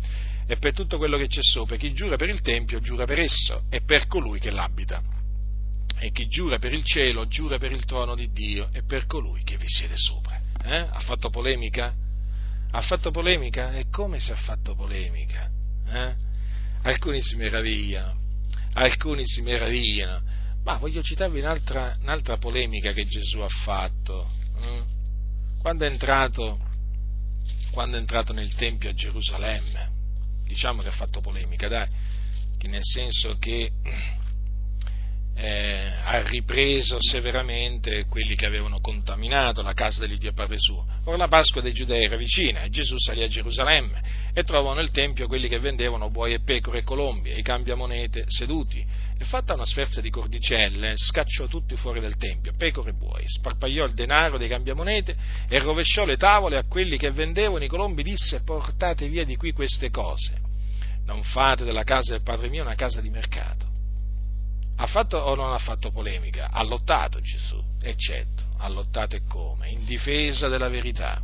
e 0.47 0.57
per 0.57 0.73
tutto 0.73 0.97
quello 0.97 1.17
che 1.17 1.27
c'è 1.27 1.43
sopra, 1.43 1.75
chi 1.75 1.93
giura 1.93 2.15
per 2.15 2.29
il 2.29 2.41
Tempio 2.41 2.79
giura 2.79 3.05
per 3.05 3.19
esso 3.19 3.65
e 3.69 3.81
per 3.85 4.07
colui 4.07 4.39
che 4.39 4.49
l'abita. 4.49 5.21
E 5.99 6.11
chi 6.11 6.27
giura 6.27 6.59
per 6.59 6.73
il 6.73 6.83
cielo, 6.83 7.27
giura 7.27 7.57
per 7.57 7.71
il 7.71 7.85
trono 7.85 8.15
di 8.15 8.31
Dio 8.31 8.69
e 8.73 8.83
per 8.83 9.05
colui 9.05 9.43
che 9.43 9.57
vi 9.57 9.67
siede 9.67 9.95
sopra. 9.95 10.39
Eh? 10.63 10.77
Ha 10.77 10.99
fatto 10.99 11.29
polemica? 11.29 11.93
Ha 12.71 12.81
fatto 12.81 13.11
polemica? 13.11 13.73
E 13.73 13.87
come 13.89 14.19
si 14.19 14.31
è 14.31 14.35
fatto 14.35 14.75
polemica? 14.75 15.49
Eh? 15.87 16.15
Alcuni 16.83 17.21
si 17.21 17.35
meravigliano, 17.35 18.19
alcuni 18.73 19.25
si 19.25 19.41
meravigliano, 19.41 20.21
ma 20.63 20.77
voglio 20.77 21.01
citarvi 21.01 21.39
un'altra, 21.39 21.95
un'altra 22.01 22.37
polemica 22.37 22.91
che 22.91 23.05
Gesù 23.05 23.39
ha 23.39 23.47
fatto. 23.47 24.29
Eh? 24.61 24.83
Quando, 25.59 25.85
è 25.85 25.87
entrato, 25.87 26.59
quando 27.71 27.95
è 27.95 27.99
entrato 27.99 28.33
nel 28.33 28.53
Tempio 28.55 28.89
a 28.89 28.93
Gerusalemme, 28.93 29.91
diciamo 30.45 30.81
che 30.81 30.89
ha 30.89 30.93
fatto 30.93 31.21
polemica, 31.21 31.69
dai, 31.69 31.87
nel 32.63 32.83
senso 32.83 33.37
che 33.39 33.71
eh, 35.35 35.91
ha 36.03 36.21
ripreso 36.27 36.97
severamente 36.99 38.05
quelli 38.07 38.35
che 38.35 38.45
avevano 38.45 38.79
contaminato 38.79 39.61
la 39.61 39.73
casa 39.73 40.01
dell'Iddio 40.01 40.33
Padre 40.33 40.57
suo. 40.59 40.85
Ora 41.05 41.17
la 41.17 41.27
Pasqua 41.27 41.61
dei 41.61 41.73
Giudei 41.73 42.05
era 42.05 42.15
vicina 42.15 42.61
e 42.61 42.69
Gesù 42.69 42.97
salì 42.97 43.23
a 43.23 43.27
Gerusalemme 43.27 44.01
e 44.33 44.43
trovò 44.43 44.73
nel 44.73 44.91
Tempio 44.91 45.27
quelli 45.27 45.47
che 45.47 45.59
vendevano 45.59 46.09
buoi 46.09 46.33
e 46.33 46.41
pecore 46.41 46.79
e 46.79 46.83
colombi 46.83 47.31
e 47.31 47.39
i 47.39 47.41
cambiamonete 47.41 48.25
seduti. 48.27 48.85
E 49.17 49.25
fatta 49.25 49.53
una 49.53 49.65
sferza 49.65 50.01
di 50.01 50.09
cordicelle 50.09 50.93
scacciò 50.95 51.47
tutti 51.47 51.75
fuori 51.77 51.99
del 51.99 52.17
Tempio, 52.17 52.51
pecore 52.55 52.91
e 52.91 52.93
buoi, 52.93 53.23
sparpagliò 53.25 53.85
il 53.85 53.93
denaro 53.93 54.37
dei 54.37 54.47
cambiamonete 54.47 55.15
e 55.47 55.59
rovesciò 55.59 56.05
le 56.05 56.17
tavole 56.17 56.57
a 56.57 56.65
quelli 56.67 56.97
che 56.97 57.09
vendevano 57.11 57.63
i 57.63 57.67
colombi, 57.67 58.03
disse 58.03 58.43
portate 58.43 59.07
via 59.07 59.23
di 59.23 59.35
qui 59.35 59.51
queste 59.51 59.89
cose, 59.89 60.33
non 61.05 61.23
fate 61.23 61.63
della 61.63 61.83
casa 61.83 62.13
del 62.13 62.23
Padre 62.23 62.49
mio 62.49 62.63
una 62.63 62.75
casa 62.75 63.01
di 63.01 63.09
mercato 63.09 63.62
ha 64.75 64.87
fatto 64.87 65.17
o 65.17 65.35
non 65.35 65.53
ha 65.53 65.59
fatto 65.59 65.91
polemica? 65.91 66.49
Ha 66.49 66.63
lottato 66.63 67.21
Gesù, 67.21 67.61
e 67.81 67.95
certo, 67.95 68.43
ha 68.57 68.67
lottato 68.67 69.15
e 69.15 69.21
come? 69.27 69.69
In 69.69 69.85
difesa 69.85 70.47
della 70.47 70.69
verità, 70.69 71.21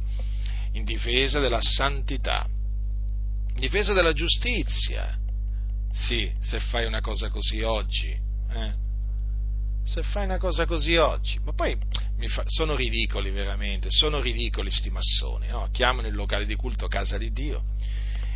in 0.74 0.84
difesa 0.84 1.40
della 1.40 1.62
santità, 1.62 2.48
in 2.48 3.60
difesa 3.60 3.94
della 3.94 4.14
giustizia. 4.14 5.18
Sì, 5.92 6.32
se 6.40 6.60
fai 6.60 6.86
una 6.86 7.02
cosa 7.02 7.30
così 7.30 7.62
oggi, 7.62 8.16
eh? 8.52 8.74
se 9.84 10.04
fai 10.04 10.26
una 10.26 10.38
cosa 10.38 10.68
così 10.68 10.96
oggi, 10.98 11.40
ma 11.44 11.52
poi 11.54 11.76
fa, 12.28 12.44
sono 12.46 12.76
ridicoli 12.76 13.32
veramente, 13.32 13.90
sono 13.90 14.22
ridicoli 14.22 14.70
sti 14.70 14.92
massoni, 14.92 15.48
no? 15.48 15.70
chiamano 15.72 16.08
il 16.08 16.14
locale 16.14 16.46
di 16.46 16.56
culto 16.56 16.88
casa 16.88 17.18
di 17.18 17.32
Dio 17.32 17.64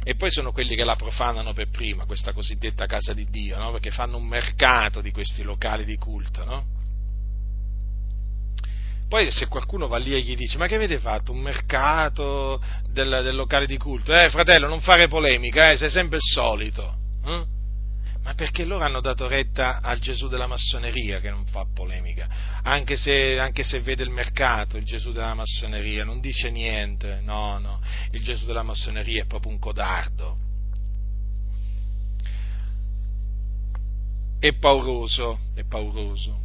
e 0.03 0.15
poi 0.15 0.31
sono 0.31 0.51
quelli 0.51 0.75
che 0.75 0.83
la 0.83 0.95
profanano 0.95 1.53
per 1.53 1.69
prima, 1.69 2.05
questa 2.05 2.33
cosiddetta 2.33 2.85
casa 2.85 3.13
di 3.13 3.25
Dio, 3.29 3.57
no? 3.57 3.71
perché 3.71 3.91
fanno 3.91 4.17
un 4.17 4.27
mercato 4.27 5.01
di 5.01 5.11
questi 5.11 5.43
locali 5.43 5.85
di 5.85 5.95
culto. 5.97 6.43
No? 6.43 6.65
Poi 9.07 9.29
se 9.31 9.47
qualcuno 9.47 9.87
va 9.87 9.97
lì 9.97 10.13
e 10.13 10.21
gli 10.21 10.35
dice 10.35 10.57
ma 10.57 10.67
che 10.67 10.75
avete 10.75 10.99
fatto? 10.99 11.31
Un 11.31 11.39
mercato 11.39 12.61
del, 12.89 13.21
del 13.23 13.35
locale 13.35 13.67
di 13.67 13.77
culto? 13.77 14.13
Eh 14.13 14.29
fratello, 14.29 14.67
non 14.67 14.81
fare 14.81 15.07
polemica, 15.07 15.71
eh, 15.71 15.77
sei 15.77 15.89
sempre 15.89 16.17
il 16.17 16.23
solito. 16.23 16.95
Eh? 17.25 17.52
Ma 18.23 18.33
perché 18.35 18.63
loro 18.63 18.85
hanno 18.85 19.01
dato 19.01 19.27
retta 19.27 19.81
al 19.81 19.99
Gesù 19.99 20.29
della 20.29 20.47
massoneria 20.47 21.19
che 21.19 21.29
non 21.29 21.45
fa 21.45 21.65
polemica, 21.71 22.27
anche 22.63 22.95
se, 22.95 23.37
anche 23.37 23.63
se, 23.63 23.81
vede 23.81 24.03
il 24.03 24.09
mercato, 24.09 24.77
il 24.77 24.85
Gesù 24.85 25.11
della 25.11 25.33
massoneria, 25.33 26.05
non 26.05 26.21
dice 26.21 26.49
niente, 26.49 27.19
no, 27.21 27.59
no, 27.59 27.81
il 28.11 28.23
Gesù 28.23 28.45
della 28.45 28.63
massoneria 28.63 29.23
è 29.23 29.25
proprio 29.25 29.51
un 29.51 29.59
codardo. 29.59 30.37
È 34.39 34.53
pauroso, 34.53 35.39
è 35.53 35.63
pauroso, 35.63 36.39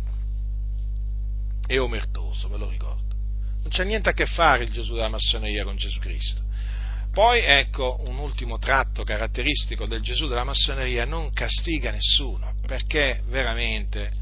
è 1.65 1.79
omertoso, 1.79 2.49
ve 2.49 2.57
lo 2.57 2.69
ricordo. 2.69 3.15
Non 3.61 3.71
c'è 3.71 3.85
niente 3.85 4.09
a 4.09 4.13
che 4.13 4.27
fare 4.27 4.65
il 4.65 4.73
Gesù 4.73 4.95
della 4.95 5.09
massoneria 5.09 5.63
con 5.63 5.77
Gesù 5.77 5.99
Cristo. 6.01 6.43
Poi 7.19 7.41
ecco 7.41 8.01
un 8.07 8.19
ultimo 8.19 8.59
tratto 8.59 9.03
caratteristico 9.03 9.89
del 9.89 10.03
Gesù 10.03 10.29
della 10.29 10.45
massoneria, 10.45 11.05
non 11.05 11.33
castiga 11.33 11.91
nessuno, 11.91 12.55
perché 12.65 13.23
veramente 13.27 14.13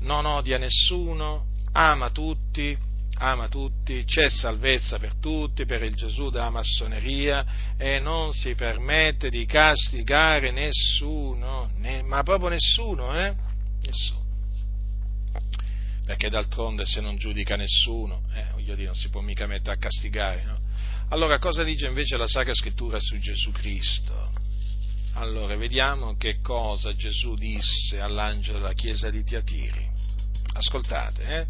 non 0.00 0.26
odia 0.26 0.58
nessuno, 0.58 1.46
ama 1.72 2.10
tutti, 2.10 2.76
ama 3.20 3.48
tutti, 3.48 4.04
c'è 4.04 4.28
salvezza 4.28 4.98
per 4.98 5.14
tutti, 5.14 5.64
per 5.64 5.82
il 5.82 5.94
Gesù 5.94 6.28
della 6.28 6.50
massoneria 6.50 7.74
e 7.78 8.00
non 8.00 8.34
si 8.34 8.54
permette 8.54 9.30
di 9.30 9.46
castigare 9.46 10.50
nessuno, 10.50 11.70
né, 11.78 12.02
ma 12.02 12.22
proprio 12.22 12.50
nessuno, 12.50 13.18
eh? 13.18 13.34
Nessuno. 13.80 14.24
Perché 16.04 16.28
d'altronde 16.28 16.84
se 16.84 17.00
non 17.00 17.16
giudica 17.16 17.56
nessuno, 17.56 18.24
eh, 18.34 18.44
voglio 18.52 18.74
dire, 18.74 18.88
non 18.88 18.94
si 18.94 19.08
può 19.08 19.22
mica 19.22 19.46
mettere 19.46 19.76
a 19.76 19.78
castigare, 19.78 20.42
no? 20.44 20.65
Allora, 21.10 21.38
cosa 21.38 21.62
dice 21.62 21.86
invece 21.86 22.16
la 22.16 22.26
Sacra 22.26 22.52
Scrittura 22.52 22.98
su 22.98 23.16
Gesù 23.18 23.52
Cristo? 23.52 24.32
Allora, 25.14 25.56
vediamo 25.56 26.16
che 26.16 26.40
cosa 26.40 26.94
Gesù 26.94 27.34
disse 27.36 28.00
all'angelo 28.00 28.58
della 28.58 28.72
chiesa 28.72 29.08
di 29.08 29.22
Tiatiri. 29.22 29.88
Ascoltate, 30.54 31.22
eh? 31.22 31.46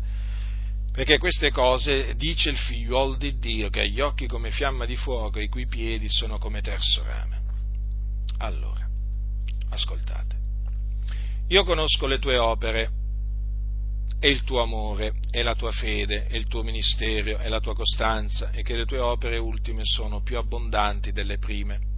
Perché 0.92 1.18
queste 1.18 1.50
cose 1.50 2.14
dice 2.16 2.50
il 2.50 2.56
figliuolo 2.56 3.16
di 3.16 3.38
Dio, 3.38 3.70
che 3.70 3.80
ha 3.80 3.84
gli 3.84 4.00
occhi 4.00 4.26
come 4.26 4.50
fiamma 4.50 4.84
di 4.84 4.96
fuoco 4.96 5.38
e 5.38 5.44
i 5.44 5.48
cui 5.48 5.66
piedi 5.66 6.08
sono 6.10 6.38
come 6.38 6.60
terzo 6.60 7.02
rame. 7.02 7.40
Allora, 8.38 8.86
ascoltate. 9.70 10.36
Io 11.48 11.64
conosco 11.64 12.06
le 12.06 12.18
tue 12.18 12.36
opere 12.36 12.90
e 14.18 14.30
il 14.30 14.44
tuo 14.44 14.62
amore, 14.62 15.14
e 15.30 15.42
la 15.42 15.54
tua 15.54 15.72
fede, 15.72 16.26
e 16.28 16.36
il 16.36 16.46
tuo 16.46 16.62
ministero, 16.62 17.38
e 17.38 17.48
la 17.48 17.60
tua 17.60 17.74
costanza, 17.74 18.50
e 18.50 18.62
che 18.62 18.76
le 18.76 18.86
tue 18.86 18.98
opere 18.98 19.38
ultime 19.38 19.82
sono 19.84 20.22
più 20.22 20.38
abbondanti 20.38 21.12
delle 21.12 21.38
prime. 21.38 21.94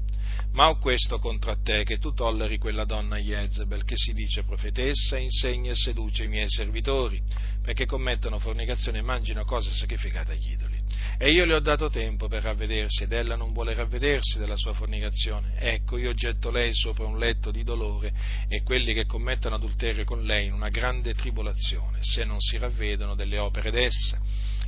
Ma 0.52 0.68
ho 0.68 0.78
questo 0.78 1.18
contro 1.18 1.55
te, 1.62 1.85
che 1.85 1.98
tu 1.98 2.12
tolleri 2.12 2.59
quella 2.59 2.85
donna 2.85 3.18
Jezebel, 3.18 3.85
che 3.85 3.97
si 3.97 4.12
dice 4.12 4.44
profetessa, 4.44 5.18
insegna 5.18 5.72
e 5.72 5.76
seduce 5.76 6.24
i 6.24 6.28
miei 6.28 6.48
servitori, 6.48 7.22
perché 7.62 7.86
commettono 7.86 8.39
fornicazione 8.39 8.98
e 8.98 9.02
mangino 9.02 9.44
cose 9.44 9.70
sacrificate 9.72 10.32
agli 10.32 10.52
idoli. 10.52 10.77
E 11.20 11.32
io 11.32 11.45
le 11.45 11.55
ho 11.55 11.61
dato 11.61 11.90
tempo 11.90 12.28
per 12.28 12.45
ravvedersi 12.45 13.03
ed 13.03 13.11
ella 13.11 13.35
non 13.35 13.53
vuole 13.53 13.74
ravvedersi 13.74 14.39
della 14.39 14.55
sua 14.55 14.73
fornicazione. 14.73 15.55
Ecco, 15.59 15.99
io 15.99 16.15
getto 16.15 16.53
lei 16.53 16.73
sopra 16.73 17.07
un 17.07 17.19
letto 17.19 17.51
di 17.51 17.65
dolore 17.65 18.12
e 18.47 18.62
quelli 18.62 18.95
che 18.95 19.05
commettono 19.05 19.57
adulterio 19.57 20.05
con 20.05 20.23
lei 20.23 20.47
in 20.47 20.53
una 20.53 20.69
grande 20.69 21.15
tribolazione, 21.15 21.99
se 22.03 22.23
non 22.23 22.40
si 22.40 22.57
ravvedono 22.57 23.16
delle 23.16 23.36
opere 23.36 23.73
d'essa. 23.73 24.20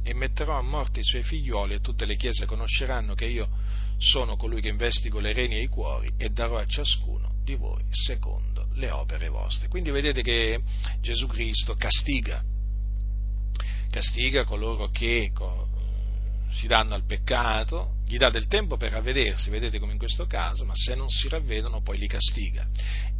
E 0.02 0.12
metterò 0.12 0.58
a 0.58 0.62
morte 0.62 1.00
i 1.00 1.04
suoi 1.04 1.22
figlioli 1.22 1.74
e 1.74 1.80
tutte 1.80 2.04
le 2.04 2.16
chiese 2.16 2.46
conosceranno 2.46 3.14
che 3.14 3.26
io 3.26 3.48
sono 3.98 4.34
colui 4.36 4.60
che 4.60 4.70
investigo 4.70 5.20
le 5.20 5.32
reni 5.32 5.54
e 5.54 5.62
i 5.62 5.68
cuori 5.68 6.10
e 6.16 6.30
darò 6.30 6.58
a 6.58 6.66
ciascuno 6.66 7.34
di 7.44 7.54
voi 7.54 7.84
secondo 7.90 8.66
le 8.74 8.90
opere 8.90 9.28
vostre. 9.28 9.68
Quindi 9.68 9.90
vedete 9.90 10.20
che 10.22 10.60
Gesù 11.00 11.28
Cristo 11.28 11.74
castiga, 11.74 12.42
castiga 13.88 14.42
coloro 14.42 14.88
che 14.88 15.30
si 16.50 16.66
danno 16.66 16.94
al 16.94 17.04
peccato, 17.06 17.96
gli 18.04 18.16
dà 18.16 18.28
del 18.30 18.46
tempo 18.48 18.76
per 18.76 18.92
ravvedersi, 18.92 19.50
vedete 19.50 19.78
come 19.78 19.92
in 19.92 19.98
questo 19.98 20.26
caso, 20.26 20.64
ma 20.64 20.74
se 20.74 20.94
non 20.94 21.08
si 21.08 21.28
ravvedono 21.28 21.80
poi 21.80 21.98
li 21.98 22.06
castiga. 22.06 22.66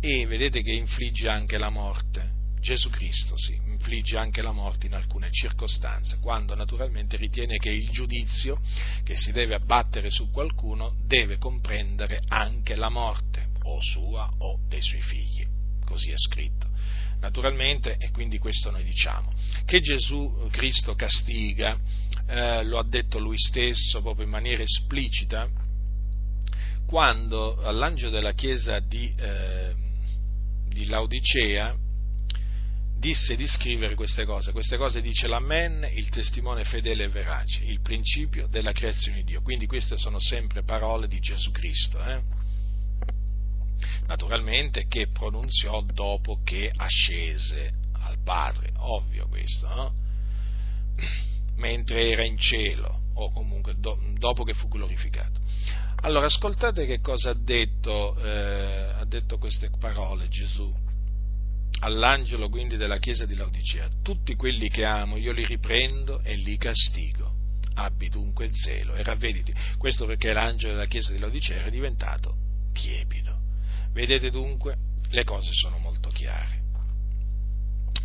E 0.01 0.27
vedete 0.27 0.63
che 0.63 0.73
infligge 0.73 1.29
anche 1.29 1.59
la 1.59 1.71
morte. 1.71 2.39
Gesù 2.61 2.91
Cristo 2.91 3.37
sì, 3.39 3.55
infligge 3.55 4.19
anche 4.19 4.43
la 4.43 4.53
morte 4.53 4.87
in 4.87 4.95
alcune 4.95 5.31
circostanze, 5.31 6.19
quando 6.21 6.55
naturalmente 6.55 7.17
ritiene 7.17 7.57
che 7.57 7.71
il 7.71 7.89
giudizio 7.89 8.61
che 9.03 9.17
si 9.17 9.33
deve 9.33 9.55
abbattere 9.55 10.11
su 10.11 10.31
qualcuno 10.31 10.95
deve 11.07 11.39
comprendere 11.39 12.21
anche 12.29 12.77
la 12.77 12.91
morte, 12.91 13.49
o 13.63 13.81
sua 13.81 14.31
o 14.39 14.59
dei 14.69 14.83
suoi 14.83 15.01
figli. 15.01 15.47
Così 15.85 16.11
è 16.11 16.17
scritto. 16.17 16.69
Naturalmente, 17.21 17.97
e 17.99 18.11
quindi 18.11 18.39
questo 18.39 18.71
noi 18.71 18.85
diciamo, 18.85 19.33
che 19.65 19.81
Gesù 19.81 20.49
Cristo 20.51 20.95
castiga 20.95 21.79
eh, 22.31 22.63
lo 22.65 22.79
ha 22.79 22.85
detto 22.85 23.19
lui 23.19 23.37
stesso 23.37 24.01
proprio 24.01 24.25
in 24.25 24.31
maniera 24.31 24.63
esplicita, 24.63 25.49
quando 26.87 27.61
all'angelo 27.63 28.11
della 28.11 28.33
chiesa 28.33 28.79
di, 28.79 29.13
eh, 29.17 29.75
di 30.69 30.87
Laodicea 30.87 31.77
disse 32.99 33.35
di 33.35 33.47
scrivere 33.47 33.95
queste 33.95 34.25
cose. 34.25 34.53
Queste 34.53 34.77
cose 34.77 35.01
dice 35.01 35.27
l'Amen, 35.27 35.89
il 35.93 36.09
testimone 36.11 36.65
fedele 36.65 37.05
e 37.05 37.09
verace, 37.09 37.65
il 37.65 37.81
principio 37.81 38.47
della 38.47 38.73
creazione 38.73 39.19
di 39.19 39.25
Dio. 39.25 39.43
Quindi 39.43 39.67
queste 39.67 39.97
sono 39.97 40.21
sempre 40.21 40.63
parole 40.63 41.09
di 41.09 41.19
Gesù 41.19 41.51
Cristo. 41.51 42.01
Eh? 42.05 42.21
Naturalmente 44.07 44.87
che 44.87 45.09
pronunziò 45.09 45.83
dopo 45.83 46.41
che 46.45 46.71
ascese 46.73 47.73
al 47.93 48.19
Padre, 48.23 48.73
ovvio 48.77 49.27
questo, 49.29 49.67
no? 49.75 49.95
Mentre 51.61 52.11
era 52.11 52.25
in 52.25 52.39
cielo 52.39 53.03
o 53.15 53.31
comunque 53.33 53.75
do, 53.79 54.01
dopo 54.19 54.43
che 54.43 54.55
fu 54.55 54.67
glorificato. 54.69 55.39
Allora 56.03 56.27
ascoltate 56.27 56.87
che 56.87 57.01
cosa 57.01 57.31
ha 57.31 57.35
detto, 57.35 58.17
eh, 58.19 58.93
ha 58.99 59.05
detto 59.05 59.39
queste 59.39 59.71
parole 59.79 60.29
Gesù. 60.29 60.75
all'angelo 61.83 62.51
quindi 62.51 62.77
della 62.77 62.99
chiesa 62.99 63.25
di 63.25 63.35
Laodicea, 63.35 63.89
tutti 64.03 64.35
quelli 64.35 64.69
che 64.69 64.85
amo 64.85 65.17
io 65.17 65.33
li 65.33 65.47
riprendo 65.47 66.21
e 66.23 66.35
li 66.35 66.57
castigo. 66.59 67.39
Abbi 67.75 68.09
dunque 68.09 68.51
zelo 68.53 68.95
e 68.95 69.03
ravvediti. 69.03 69.55
Questo 69.79 70.05
perché 70.05 70.33
l'angelo 70.33 70.75
della 70.75 70.87
chiesa 70.87 71.13
di 71.13 71.19
Laodicea 71.19 71.65
è 71.65 71.71
diventato 71.71 72.35
tiepido. 72.73 73.39
Vedete 73.93 74.31
dunque, 74.31 74.77
le 75.11 75.25
cose 75.25 75.51
sono 75.53 75.79
molto 75.79 76.11
chiare. 76.11 76.59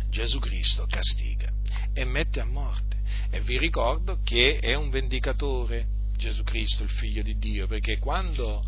Gesù 0.08 0.38
Cristo 0.38 0.86
castiga 0.88 1.52
e 1.92 2.04
mette 2.04 2.40
a 2.40 2.44
morte. 2.44 2.95
E 3.30 3.40
vi 3.40 3.58
ricordo 3.58 4.20
che 4.22 4.58
è 4.58 4.74
un 4.74 4.90
vendicatore, 4.90 5.86
Gesù 6.16 6.42
Cristo, 6.42 6.82
il 6.82 6.90
figlio 6.90 7.22
di 7.22 7.36
Dio, 7.38 7.66
perché 7.66 7.98
quando, 7.98 8.64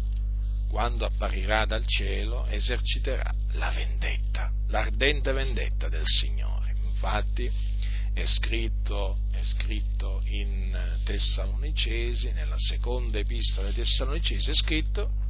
quando 0.68 1.05
apparirà 1.05 1.64
dal 1.64 1.86
cielo 1.86 2.47
eserciterà 2.47 3.32
la 3.52 3.70
vendetta, 3.70 4.52
l'ardente 4.68 5.32
vendetta 5.32 5.89
del 5.89 6.05
Signore. 6.05 6.74
Infatti 6.85 7.51
è 8.12 8.26
scritto, 8.26 9.18
è 9.32 9.43
scritto 9.43 10.20
in 10.24 10.76
Tessalonicesi, 11.05 12.32
nella 12.32 12.59
seconda 12.59 13.18
epistola 13.18 13.68
ai 13.68 13.74
Tessalonicesi, 13.74 14.51
è 14.51 14.55
scritto 14.55 15.26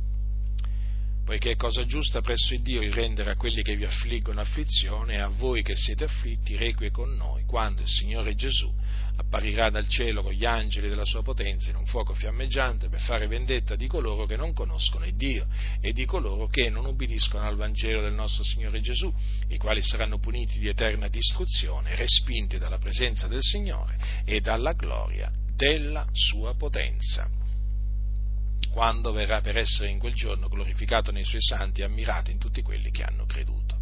poiché 1.28 1.50
è 1.50 1.56
cosa 1.56 1.84
giusta 1.84 2.22
presso 2.22 2.54
il 2.54 2.62
Dio 2.62 2.80
il 2.80 2.90
rendere 2.90 3.28
a 3.28 3.36
quelli 3.36 3.60
che 3.60 3.76
vi 3.76 3.84
affliggono 3.84 4.40
afflizione 4.40 5.16
e 5.16 5.18
a 5.18 5.28
voi 5.28 5.62
che 5.62 5.76
siete 5.76 6.04
afflitti 6.04 6.56
requie 6.56 6.90
con 6.90 7.14
noi, 7.16 7.44
quando 7.44 7.82
il 7.82 7.86
Signore 7.86 8.34
Gesù 8.34 8.72
apparirà 9.14 9.68
dal 9.68 9.86
cielo 9.88 10.22
con 10.22 10.32
gli 10.32 10.46
angeli 10.46 10.88
della 10.88 11.04
sua 11.04 11.22
potenza 11.22 11.68
in 11.68 11.76
un 11.76 11.84
fuoco 11.84 12.14
fiammeggiante 12.14 12.88
per 12.88 13.00
fare 13.00 13.26
vendetta 13.26 13.76
di 13.76 13.86
coloro 13.88 14.24
che 14.24 14.36
non 14.36 14.54
conoscono 14.54 15.04
il 15.04 15.16
Dio 15.16 15.46
e 15.82 15.92
di 15.92 16.06
coloro 16.06 16.46
che 16.46 16.70
non 16.70 16.86
ubbidiscono 16.86 17.46
al 17.46 17.56
Vangelo 17.56 18.00
del 18.00 18.14
nostro 18.14 18.42
Signore 18.42 18.80
Gesù, 18.80 19.12
i 19.48 19.58
quali 19.58 19.82
saranno 19.82 20.18
puniti 20.18 20.58
di 20.58 20.68
eterna 20.68 21.08
distruzione, 21.08 21.94
respinti 21.94 22.56
dalla 22.56 22.78
presenza 22.78 23.26
del 23.26 23.42
Signore 23.42 23.98
e 24.24 24.40
dalla 24.40 24.72
gloria 24.72 25.30
della 25.54 26.06
sua 26.10 26.54
potenza 26.54 27.37
quando 28.70 29.12
verrà 29.12 29.40
per 29.40 29.56
essere 29.56 29.88
in 29.88 29.98
quel 29.98 30.14
giorno 30.14 30.48
glorificato 30.48 31.10
nei 31.10 31.24
suoi 31.24 31.40
santi 31.40 31.80
e 31.80 31.84
ammirato 31.84 32.30
in 32.30 32.38
tutti 32.38 32.62
quelli 32.62 32.90
che 32.90 33.02
hanno 33.02 33.24
creduto. 33.26 33.78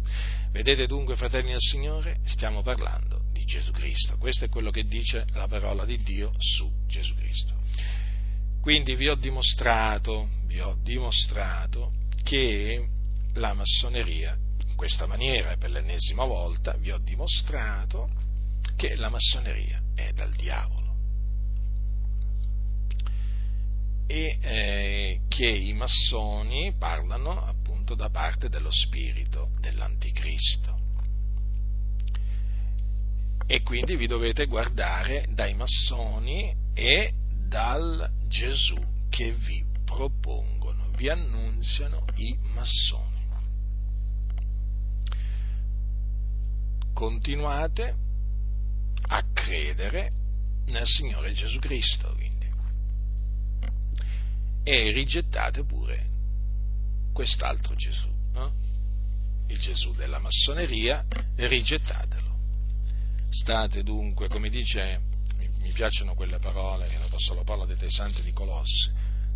Vedete 0.51 0.87
dunque, 0.87 1.15
fratelli 1.15 1.51
del 1.51 1.59
Signore, 1.59 2.19
stiamo 2.23 2.61
parlando 2.61 3.21
di 3.31 3.43
Gesù 3.43 3.71
Cristo. 3.71 4.17
Questo 4.17 4.45
è 4.45 4.49
quello 4.49 4.71
che 4.71 4.85
dice 4.85 5.25
la 5.33 5.47
parola 5.47 5.85
di 5.85 6.01
Dio 6.01 6.31
su 6.37 6.71
Gesù 6.87 7.13
Cristo. 7.15 7.53
Quindi 8.61 8.95
vi 8.95 9.07
ho 9.07 9.15
dimostrato, 9.15 10.27
vi 10.45 10.59
ho 10.59 10.77
dimostrato 10.81 11.93
che 12.23 12.87
la 13.33 13.53
massoneria, 13.53 14.37
in 14.67 14.75
questa 14.75 15.05
maniera 15.05 15.51
e 15.51 15.57
per 15.57 15.69
l'ennesima 15.69 16.25
volta, 16.25 16.75
vi 16.77 16.91
ho 16.91 16.97
dimostrato 16.97 18.09
che 18.75 18.95
la 18.95 19.09
massoneria 19.09 19.81
è 19.95 20.11
dal 20.13 20.33
diavolo 20.33 20.86
e 24.07 24.37
eh, 24.39 25.19
che 25.27 25.47
i 25.47 25.73
massoni 25.73 26.73
parlano 26.77 27.43
appunto 27.43 27.93
da 27.93 28.09
parte 28.09 28.49
dello 28.49 28.71
spirito 28.71 29.49
dell'anticristo. 29.59 30.75
E 33.45 33.61
quindi 33.61 33.95
vi 33.95 34.07
dovete 34.07 34.45
guardare 34.45 35.25
dai 35.29 35.53
massoni 35.53 36.53
e 36.73 37.13
dal 37.47 38.09
Gesù 38.27 38.75
che 39.09 39.31
vi 39.31 39.63
propongono, 39.85 40.89
vi 40.95 41.09
annunziano 41.09 42.03
i 42.15 42.37
massoni. 42.53 43.15
Continuate 46.93 47.95
a 49.09 49.23
credere 49.31 50.11
nel 50.65 50.85
Signore 50.85 51.31
Gesù 51.31 51.59
Cristo 51.59 52.13
e 54.69 54.91
rigettate 54.91 55.63
pure 55.63 56.05
quest'altro 57.13 57.73
Gesù, 57.73 58.09
no? 58.33 58.51
il 59.47 59.57
Gesù 59.59 59.93
della 59.93 60.19
massoneria, 60.19 61.05
rigettatelo. 61.37 62.35
State 63.29 63.83
dunque, 63.83 64.27
come 64.27 64.49
dice, 64.49 64.99
mi 65.61 65.71
piacciono 65.71 66.13
quelle 66.15 66.37
parole 66.39 66.87
che 66.87 66.97
l'Apostolo 66.97 67.45
Paolo 67.45 67.63
ha 67.63 67.65
dette 67.65 67.85
ai 67.85 67.91
santi 67.91 68.21
di 68.21 68.33
Colosse, 68.33 68.91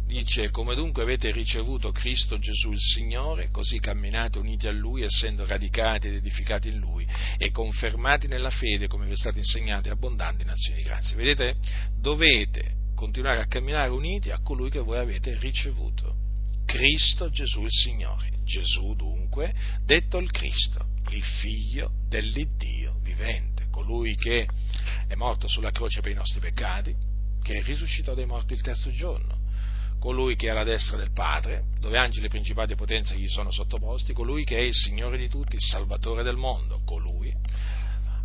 dice 0.06 0.50
come 0.50 0.76
dunque 0.76 1.04
avete 1.04 1.32
ricevuto 1.32 1.94
Cristo 1.94 2.38
Gesù 2.38 2.72
il 2.72 2.82
Signore, 2.82 3.52
così 3.52 3.80
camminate 3.80 4.38
uniti 4.38 4.68
a 4.68 4.72
Lui, 4.74 5.04
essendo 5.04 5.46
radicati 5.46 6.08
ed 6.08 6.16
edificati 6.16 6.68
in 6.68 6.78
Lui 6.78 7.08
e 7.38 7.52
confermati 7.52 8.28
nella 8.28 8.50
fede 8.50 8.88
come 8.88 9.06
vi 9.06 9.14
è 9.14 9.18
stato 9.18 9.38
insegnato 9.38 9.88
e 9.88 9.92
abbondanti 9.92 10.44
in 10.44 10.50
azioni 10.50 10.80
di 10.80 10.84
grazia. 10.84 11.16
Vedete? 11.16 11.56
Dovete 11.98 12.80
continuare 13.02 13.42
a 13.42 13.48
camminare 13.48 13.90
uniti 13.90 14.30
a 14.30 14.42
colui 14.44 14.70
che 14.70 14.78
voi 14.78 15.00
avete 15.00 15.36
ricevuto. 15.40 16.18
Cristo 16.68 17.32
Gesù 17.32 17.64
il 17.64 17.72
Signore. 17.72 18.30
Gesù 18.44 18.94
dunque, 18.94 19.52
detto 19.84 20.20
il 20.20 20.30
Cristo, 20.30 20.86
il 21.10 21.24
figlio 21.24 21.94
dell'Iddio 22.08 23.00
vivente, 23.02 23.70
colui 23.72 24.16
che 24.16 24.48
è 25.08 25.16
morto 25.16 25.48
sulla 25.48 25.72
croce 25.72 26.02
per 26.02 26.12
i 26.12 26.16
nostri 26.16 26.40
peccati, 26.40 26.96
che 27.42 27.58
è 27.58 27.64
risuscitato 27.64 28.18
dai 28.18 28.28
morti 28.28 28.54
il 28.54 28.62
terzo 28.62 28.92
giorno, 28.92 29.40
colui 30.00 30.36
che 30.36 30.46
è 30.46 30.50
alla 30.52 30.64
destra 30.64 30.96
del 30.98 31.12
Padre, 31.12 31.64
dove 31.80 31.98
angeli, 31.98 32.28
principati 32.28 32.74
e 32.74 32.76
potenze 32.76 33.18
gli 33.18 33.28
sono 33.28 33.50
sottoposti, 33.50 34.14
colui 34.14 34.44
che 34.44 34.58
è 34.58 34.62
il 34.62 34.76
Signore 34.76 35.18
di 35.18 35.28
tutti, 35.28 35.56
il 35.56 35.64
Salvatore 35.64 36.22
del 36.22 36.38
mondo, 36.38 36.82
colui 36.86 37.34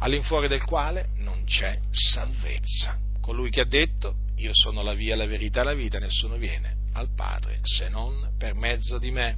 all'infuori 0.00 0.48
del 0.48 0.62
quale 0.64 1.08
non 1.14 1.44
c'è 1.44 1.80
salvezza, 1.88 2.98
colui 3.22 3.48
che 3.48 3.62
ha 3.62 3.66
detto 3.66 4.24
io 4.36 4.50
sono 4.52 4.82
la 4.82 4.94
via, 4.94 5.16
la 5.16 5.26
verità 5.26 5.62
la 5.62 5.74
vita, 5.74 5.98
nessuno 5.98 6.36
viene 6.36 6.84
al 6.92 7.14
Padre 7.14 7.60
se 7.62 7.88
non 7.88 8.34
per 8.38 8.54
mezzo 8.54 8.98
di 8.98 9.10
me. 9.10 9.36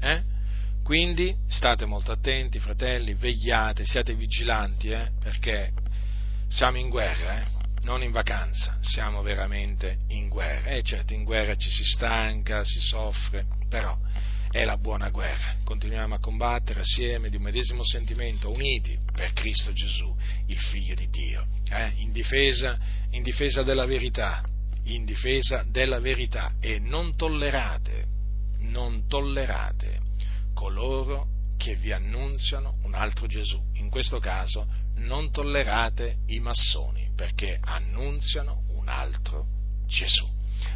Eh? 0.00 0.22
Quindi 0.82 1.34
state 1.48 1.84
molto 1.84 2.10
attenti, 2.12 2.58
fratelli, 2.58 3.14
vegliate, 3.14 3.84
siate 3.84 4.14
vigilanti, 4.14 4.90
eh? 4.90 5.10
perché 5.20 5.72
siamo 6.48 6.78
in 6.78 6.88
guerra, 6.88 7.40
eh? 7.40 7.46
non 7.82 8.02
in 8.02 8.10
vacanza, 8.10 8.78
siamo 8.80 9.22
veramente 9.22 9.98
in 10.08 10.28
guerra. 10.28 10.70
E 10.70 10.78
eh, 10.78 10.82
certo, 10.82 11.14
in 11.14 11.24
guerra 11.24 11.54
ci 11.54 11.70
si 11.70 11.84
stanca, 11.84 12.64
si 12.64 12.80
soffre, 12.80 13.46
però 13.68 13.96
è 14.50 14.64
la 14.64 14.76
buona 14.76 15.10
guerra. 15.10 15.56
Continuiamo 15.64 16.16
a 16.16 16.18
combattere 16.18 16.80
assieme 16.80 17.30
di 17.30 17.36
un 17.36 17.42
medesimo 17.42 17.84
sentimento, 17.84 18.50
uniti 18.50 18.98
per 19.12 19.32
Cristo 19.32 19.72
Gesù, 19.72 20.14
il 20.46 20.58
Figlio 20.58 20.94
di 20.94 21.08
Dio, 21.08 21.46
eh? 21.70 21.92
in, 21.98 22.10
difesa, 22.10 22.78
in 23.10 23.22
difesa 23.22 23.62
della 23.62 23.86
verità, 23.86 24.42
in 24.84 25.04
difesa 25.04 25.64
della 25.68 26.00
verità 26.00 26.54
e 26.60 26.78
non 26.80 27.14
tollerate, 27.16 28.06
non 28.58 29.06
tollerate 29.06 30.00
coloro 30.54 31.28
che 31.56 31.76
vi 31.76 31.92
annunziano 31.92 32.78
un 32.82 32.94
altro 32.94 33.26
Gesù. 33.26 33.60
In 33.74 33.88
questo 33.88 34.18
caso 34.18 34.66
non 34.96 35.30
tollerate 35.30 36.18
i 36.26 36.40
massoni 36.40 37.10
perché 37.14 37.58
annunziano 37.60 38.62
un 38.74 38.88
altro 38.88 39.46
Gesù. 39.86 40.39